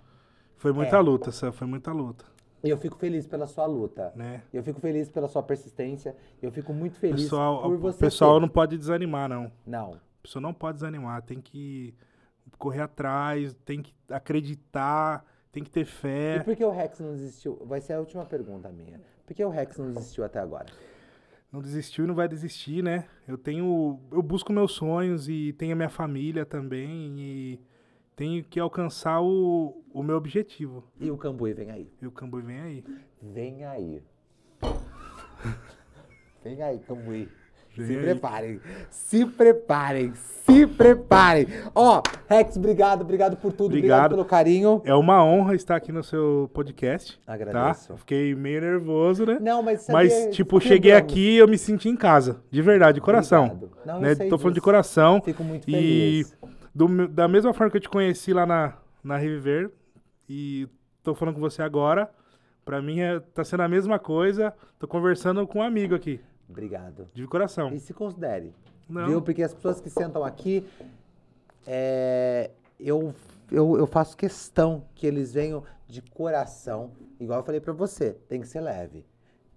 Foi 0.57 0.73
muita 0.73 0.97
É. 0.97 1.01
luta, 1.01 1.31
essa 1.31 1.51
foi 1.53 1.67
muita 1.67 1.93
luta, 1.93 2.25
E 2.63 2.69
eu 2.71 2.77
fico 2.77 2.97
feliz 2.97 3.27
pela 3.27 3.47
sua 3.47 3.67
luta. 3.67 4.13
né? 4.17 4.43
Eu 4.53 4.63
fico 4.63 4.81
feliz 4.81 5.09
pela 5.09 5.29
sua 5.29 5.43
persistência. 5.43 6.17
Eu 6.43 6.51
fico 6.51 6.73
muito 6.73 6.95
O 6.97 6.99
feliz 6.99 7.23
pessoal, 7.23 7.63
por 7.63 7.73
o 7.75 7.79
você. 7.79 7.99
pessoal 8.01 8.35
ter- 8.35 8.41
não 8.41 8.49
pode 8.49 8.77
desanimar, 8.79 9.29
não. 9.29 9.51
Não. 9.67 9.95
A 9.95 10.23
pessoa 10.23 10.41
não 10.43 10.53
pode 10.53 10.75
desanimar, 10.79 11.23
tem 11.23 11.41
que 11.41 11.95
correr 12.59 12.81
atrás, 12.83 13.55
tem 13.65 13.81
que 13.83 13.95
acreditar, 14.11 15.25
tem 15.53 15.63
que 15.63 15.71
ter 15.71 15.81
E 15.83 15.85
fé. 15.85 16.41
por 16.41 16.55
que 16.57 16.65
o 16.65 16.71
Rex 16.71 16.99
não 17.01 17.13
desistiu? 17.13 17.59
Vai 17.65 17.81
ser 17.81 17.93
a 17.95 18.01
última 18.01 18.25
pergunta 18.25 18.69
minha. 18.69 19.01
Por 19.29 19.35
que 19.35 19.45
o 19.45 19.51
Rex 19.51 19.77
não 19.77 19.93
desistiu 19.93 20.25
até 20.25 20.39
agora? 20.39 20.65
Não 21.53 21.61
desistiu 21.61 22.05
e 22.05 22.09
não 22.09 22.15
vai 22.15 22.27
desistir, 22.27 22.83
né? 22.83 23.05
Eu 23.27 23.37
tenho, 23.37 24.01
eu 24.11 24.23
busco 24.23 24.51
meus 24.55 24.73
sonhos 24.73 25.29
e 25.29 25.53
tenho 25.53 25.75
a 25.75 25.77
minha 25.77 25.91
família 25.91 26.47
também 26.47 27.21
e 27.21 27.61
tenho 28.17 28.43
que 28.43 28.59
alcançar 28.59 29.21
o, 29.21 29.85
o 29.93 30.03
meu 30.03 30.17
objetivo. 30.17 30.83
E 30.99 31.11
o 31.11 31.19
Cambuí 31.19 31.53
vem 31.53 31.71
aí. 31.71 31.93
E 32.01 32.07
o 32.07 32.11
Cambuí 32.11 32.41
vem 32.41 32.59
aí. 32.59 32.85
Vem 33.21 33.65
aí. 33.67 34.03
Vem 36.43 36.63
aí, 36.63 36.79
Cambuí. 36.79 37.29
Se 37.87 37.97
preparem. 37.97 38.61
Se 38.91 39.27
preparem. 39.27 40.13
Se 40.15 40.67
preparem. 40.67 41.47
Ó, 41.75 42.03
Rex, 42.29 42.57
obrigado. 42.57 43.03
Obrigado 43.03 43.37
por 43.37 43.53
tudo. 43.53 43.67
Obrigado, 43.67 43.99
Obrigado. 43.99 44.11
pelo 44.11 44.25
carinho. 44.25 44.81
É 44.85 44.95
uma 44.95 45.23
honra 45.25 45.55
estar 45.55 45.77
aqui 45.77 45.93
no 45.93 46.03
seu 46.03 46.51
podcast. 46.55 47.21
Agradeço. 47.27 47.89
Tá? 47.89 47.97
Fiquei 47.99 48.35
meio 48.35 48.61
nervoso, 48.61 49.27
né? 49.27 49.39
Não, 49.41 49.63
mas 49.63 49.83
sabia- 49.83 49.95
Mas, 49.95 50.35
tipo, 50.35 50.59
cheguei 50.61 50.93
lembramos. 50.93 51.13
aqui 51.13 51.31
e 51.33 51.37
eu 51.39 51.47
me 51.49 51.59
senti 51.59 51.89
em 51.89 51.97
casa. 51.97 52.43
De 52.51 52.63
verdade, 52.63 52.95
de 52.95 53.01
coração. 53.01 53.47
Obrigado. 53.47 53.87
Não, 53.87 54.01
né? 54.01 54.15
Tô 54.15 54.39
falando 54.39 54.43
de 54.49 54.55
disso. 54.55 54.65
coração. 54.65 55.21
Fico 55.23 55.45
muito 55.45 55.69
E 55.69 55.73
feliz. 56.25 56.39
do 56.75 56.89
me- 56.89 57.09
da 57.09 57.29
mesma 57.29 57.53
forma 57.53 57.71
que 57.71 57.77
eu 57.77 57.81
te 57.83 57.89
conheci 57.89 58.33
lá 58.33 58.47
na, 58.47 58.73
na 59.05 59.17
Reviver, 59.17 59.71
e 60.29 60.67
tô 61.03 61.15
falando 61.15 61.35
com 61.35 61.41
você 61.41 61.63
agora, 61.63 62.11
pra 62.65 62.81
mim 62.83 63.01
é, 63.01 63.19
tá 63.21 63.45
sendo 63.45 63.63
a 63.63 63.69
mesma 63.69 63.99
coisa. 63.99 64.53
Tô 64.79 64.87
conversando 64.87 65.47
com 65.47 65.59
um 65.59 65.63
amigo 65.63 65.95
aqui, 65.95 66.21
Obrigado. 66.49 67.09
de 67.13 67.27
coração. 67.27 67.73
E 67.73 67.81
se 67.81 67.93
considere. 67.93 68.55
Não. 68.89 69.07
Viu? 69.07 69.23
Porque 69.23 69.43
as 69.43 69.53
pessoas 69.53 69.81
que 69.81 69.91
sentam 69.91 70.25
aqui, 70.25 70.67
é, 71.67 72.51
eu, 72.81 73.15
eu, 73.51 73.77
eu 73.77 73.87
faço 73.87 74.17
questão 74.17 74.85
que 74.95 75.07
eles 75.07 75.35
venham 75.35 75.63
de 75.87 76.01
coração. 76.01 76.91
Igual 77.21 77.41
eu 77.41 77.45
falei 77.45 77.61
pra 77.61 77.73
você, 77.73 78.13
tem 78.29 78.41
que 78.41 78.49
ser 78.49 78.61
leve. 78.61 79.05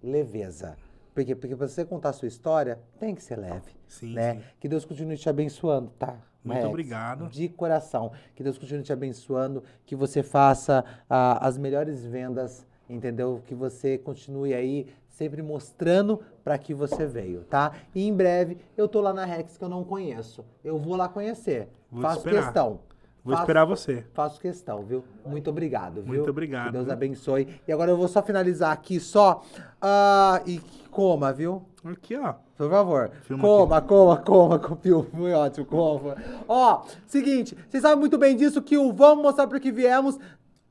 Leveza. 0.02 0.76
Por 1.14 1.24
quê? 1.24 1.34
Porque 1.34 1.54
pra 1.54 1.68
você 1.68 1.84
contar 1.84 2.10
a 2.10 2.12
sua 2.12 2.28
história, 2.28 2.78
tem 2.98 3.14
que 3.14 3.22
ser 3.22 3.38
leve. 3.38 3.72
Sim, 3.86 4.14
né? 4.14 4.34
sim. 4.34 4.42
Que 4.60 4.68
Deus 4.68 4.84
continue 4.84 5.16
te 5.16 5.28
abençoando, 5.28 5.90
tá? 5.98 6.16
Muito 6.42 6.58
Rex? 6.58 6.68
obrigado. 6.68 7.28
De 7.28 7.48
coração. 7.48 8.12
Que 8.34 8.42
Deus 8.42 8.58
continue 8.58 8.82
te 8.82 8.92
abençoando, 8.92 9.62
que 9.84 9.94
você 9.94 10.22
faça 10.22 10.84
ah, 11.08 11.46
as 11.46 11.56
melhores 11.56 12.04
vendas, 12.04 12.66
entendeu? 12.88 13.42
Que 13.46 13.54
você 13.54 13.98
continue 13.98 14.54
aí 14.54 14.86
sempre 15.22 15.40
mostrando 15.40 16.20
para 16.42 16.58
que 16.58 16.74
você 16.74 17.06
veio, 17.06 17.42
tá? 17.44 17.72
E 17.94 18.04
em 18.06 18.12
breve 18.12 18.58
eu 18.76 18.88
tô 18.88 19.00
lá 19.00 19.12
na 19.14 19.24
Rex 19.24 19.56
que 19.56 19.62
eu 19.62 19.68
não 19.68 19.84
conheço. 19.84 20.44
Eu 20.64 20.78
vou 20.78 20.96
lá 20.96 21.08
conhecer. 21.08 21.68
Vou 21.90 22.02
Faço 22.02 22.18
esperar. 22.18 22.42
questão. 22.42 22.80
Vou 23.24 23.32
Faço- 23.34 23.42
esperar 23.44 23.64
você. 23.64 24.04
Faço 24.12 24.40
questão, 24.40 24.82
viu? 24.82 25.04
Muito 25.24 25.48
obrigado, 25.48 26.02
viu? 26.02 26.14
Muito 26.14 26.30
obrigado, 26.30 26.66
Que 26.66 26.72
Deus 26.72 26.84
viu? 26.86 26.92
abençoe. 26.92 27.60
E 27.68 27.72
agora 27.72 27.92
eu 27.92 27.96
vou 27.96 28.08
só 28.08 28.20
finalizar 28.20 28.72
aqui 28.72 28.98
só. 28.98 29.42
ah, 29.80 30.42
e 30.44 30.60
coma, 30.90 31.32
viu? 31.32 31.62
Aqui, 31.84 32.16
ó. 32.16 32.34
Por 32.56 32.68
favor. 32.70 33.10
Filma 33.22 33.42
coma, 33.42 33.80
coma, 33.80 34.16
coma, 34.16 34.58
copiou. 34.58 35.04
Foi 35.04 35.32
ótimo, 35.32 35.66
coma. 35.66 36.16
Ó, 36.48 36.82
seguinte, 37.06 37.56
vocês 37.68 37.82
sabem 37.82 37.98
muito 37.98 38.18
bem 38.18 38.36
disso 38.36 38.60
que 38.60 38.76
o 38.76 38.92
Vamos 38.92 39.22
Mostrar 39.22 39.46
Por 39.46 39.60
Que 39.60 39.70
Viemos 39.70 40.18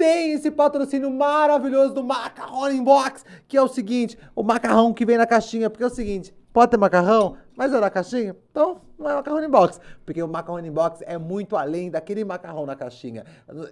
tem 0.02 0.32
esse 0.32 0.50
patrocínio 0.50 1.12
maravilhoso 1.12 1.94
do 1.94 2.04
Macarrão 2.04 2.72
Inbox, 2.72 3.24
que 3.48 3.56
é 3.56 3.62
o 3.62 3.68
seguinte, 3.68 4.18
o 4.36 4.42
macarrão 4.42 4.92
que 4.96 5.06
vem 5.06 5.16
na 5.16 5.28
caixinha, 5.28 5.70
porque 5.70 5.84
é 5.84 5.86
o 5.86 5.92
seguinte, 5.92 6.34
pode 6.52 6.72
ter 6.72 6.78
macarrão, 6.78 7.38
mas 7.56 7.72
é 7.72 7.80
na 7.80 7.88
caixinha? 7.88 8.36
Então, 8.50 8.82
não 8.98 9.10
é 9.12 9.14
macarrão 9.14 9.44
inbox, 9.44 9.80
porque 10.04 10.24
o 10.24 10.28
macarrão 10.28 10.60
inbox 10.66 11.04
é 11.06 11.20
muito 11.20 11.56
além 11.56 11.92
daquele 11.92 12.26
macarrão 12.26 12.66
na 12.66 12.76
caixinha. 12.76 13.26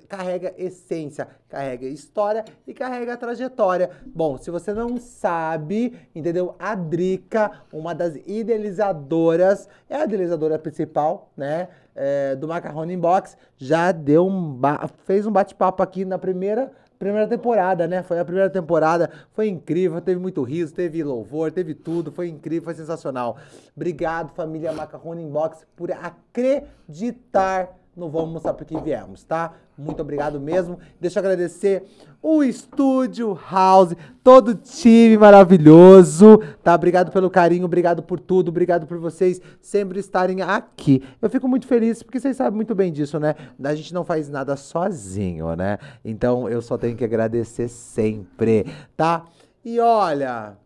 Carrega 0.08 0.54
essência, 0.56 1.28
carrega 1.48 1.88
história 1.88 2.46
e 2.68 2.76
carrega 2.76 3.18
trajetória. 3.18 3.90
Bom, 4.06 4.38
se 4.38 4.52
você 4.52 4.72
não 4.72 4.98
sabe, 4.98 5.98
entendeu? 6.14 6.56
A 6.60 6.76
Drica, 6.76 7.52
uma 7.74 7.96
das 7.96 8.16
idealizadoras, 8.28 9.68
é 9.90 9.96
a 9.96 10.04
idealizadora 10.04 10.60
principal, 10.60 11.32
né? 11.36 11.70
É, 12.00 12.34
do 12.34 12.47
Macarrone 12.47 12.93
Inbox, 12.93 13.38
já 13.58 13.91
deu 13.91 14.26
um 14.26 14.58
fez 15.04 15.28
um 15.28 15.32
bate-papo 15.32 15.84
aqui 15.84 16.06
na 16.06 16.18
primeira 16.18 16.72
primeira 16.97 17.28
temporada, 17.28 17.88
né? 17.88 18.04
Foi 18.04 18.20
a 18.20 18.26
primeira 18.26 18.50
temporada, 18.50 19.10
foi 19.32 19.47
incrível, 19.47 20.02
teve 20.02 20.20
muito 20.20 20.43
riso, 20.43 20.74
teve 20.74 21.02
louvor, 21.04 21.52
teve 21.52 21.74
tudo, 21.74 22.12
foi 22.12 22.28
incrível, 22.28 22.64
foi 22.64 22.74
sensacional. 22.74 23.38
Obrigado, 23.76 24.34
família 24.34 24.74
Macarrone 24.74 25.24
Inbox, 25.24 25.65
por 25.76 25.91
acreditar 25.91 27.78
no 27.95 28.10
Vamos 28.10 28.32
Mostrar 28.32 28.53
Por 28.53 28.65
Que 28.65 28.80
Viemos, 28.80 29.24
tá? 29.24 29.53
Muito 29.80 30.01
obrigado 30.01 30.41
mesmo. 30.41 30.77
Deixa 30.99 31.19
eu 31.19 31.22
agradecer 31.22 31.85
o 32.22 32.43
Estúdio 32.43 33.39
House, 33.49 33.95
todo 34.22 34.49
o 34.49 34.53
time 34.53 35.18
maravilhoso, 35.18 36.38
tá? 36.61 36.76
Obrigado 36.76 37.14
pelo 37.14 37.30
carinho, 37.30 37.64
obrigado 37.64 38.03
por 38.03 38.19
tudo, 38.19 38.49
obrigado 38.49 38.85
por 38.85 38.97
vocês 38.97 39.41
sempre 39.61 39.97
estarem 40.01 40.41
aqui. 40.41 41.01
Eu 41.22 41.30
fico 41.30 41.47
muito 41.47 41.65
feliz 41.65 42.03
porque 42.03 42.19
vocês 42.19 42.35
sabem 42.35 42.57
muito 42.57 42.76
bem 42.76 42.91
disso, 42.91 43.18
né? 43.22 43.35
A 43.64 43.73
gente 43.73 43.93
não 43.93 44.03
faz 44.03 44.27
nada 44.27 44.57
sozinho, 44.57 45.56
né? 45.56 45.77
Então 46.03 46.49
eu 46.49 46.61
só 46.61 46.77
tenho 46.77 46.97
que 46.97 47.06
agradecer 47.06 47.69
sempre, 47.69 48.65
tá? 48.97 49.26
E 49.64 49.80
olha, 49.80 50.57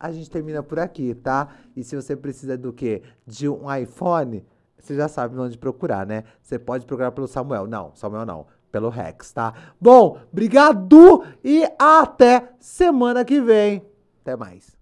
a 0.00 0.10
gente 0.10 0.30
termina 0.30 0.62
por 0.62 0.78
aqui, 0.78 1.14
tá? 1.14 1.48
E 1.76 1.84
se 1.84 1.94
você 1.94 2.16
precisa 2.16 2.56
do 2.56 2.72
quê? 2.72 3.02
De 3.26 3.46
um 3.50 3.72
iPhone, 3.72 4.42
você 4.82 4.94
já 4.96 5.08
sabe 5.08 5.38
onde 5.38 5.56
procurar, 5.56 6.06
né? 6.06 6.24
Você 6.42 6.58
pode 6.58 6.84
procurar 6.84 7.12
pelo 7.12 7.28
Samuel. 7.28 7.66
Não, 7.66 7.92
Samuel 7.94 8.26
não. 8.26 8.46
Pelo 8.70 8.88
Rex, 8.88 9.32
tá? 9.32 9.52
Bom, 9.80 10.18
obrigado 10.32 11.24
e 11.44 11.64
até 11.78 12.52
semana 12.58 13.24
que 13.24 13.40
vem. 13.40 13.84
Até 14.22 14.34
mais. 14.34 14.81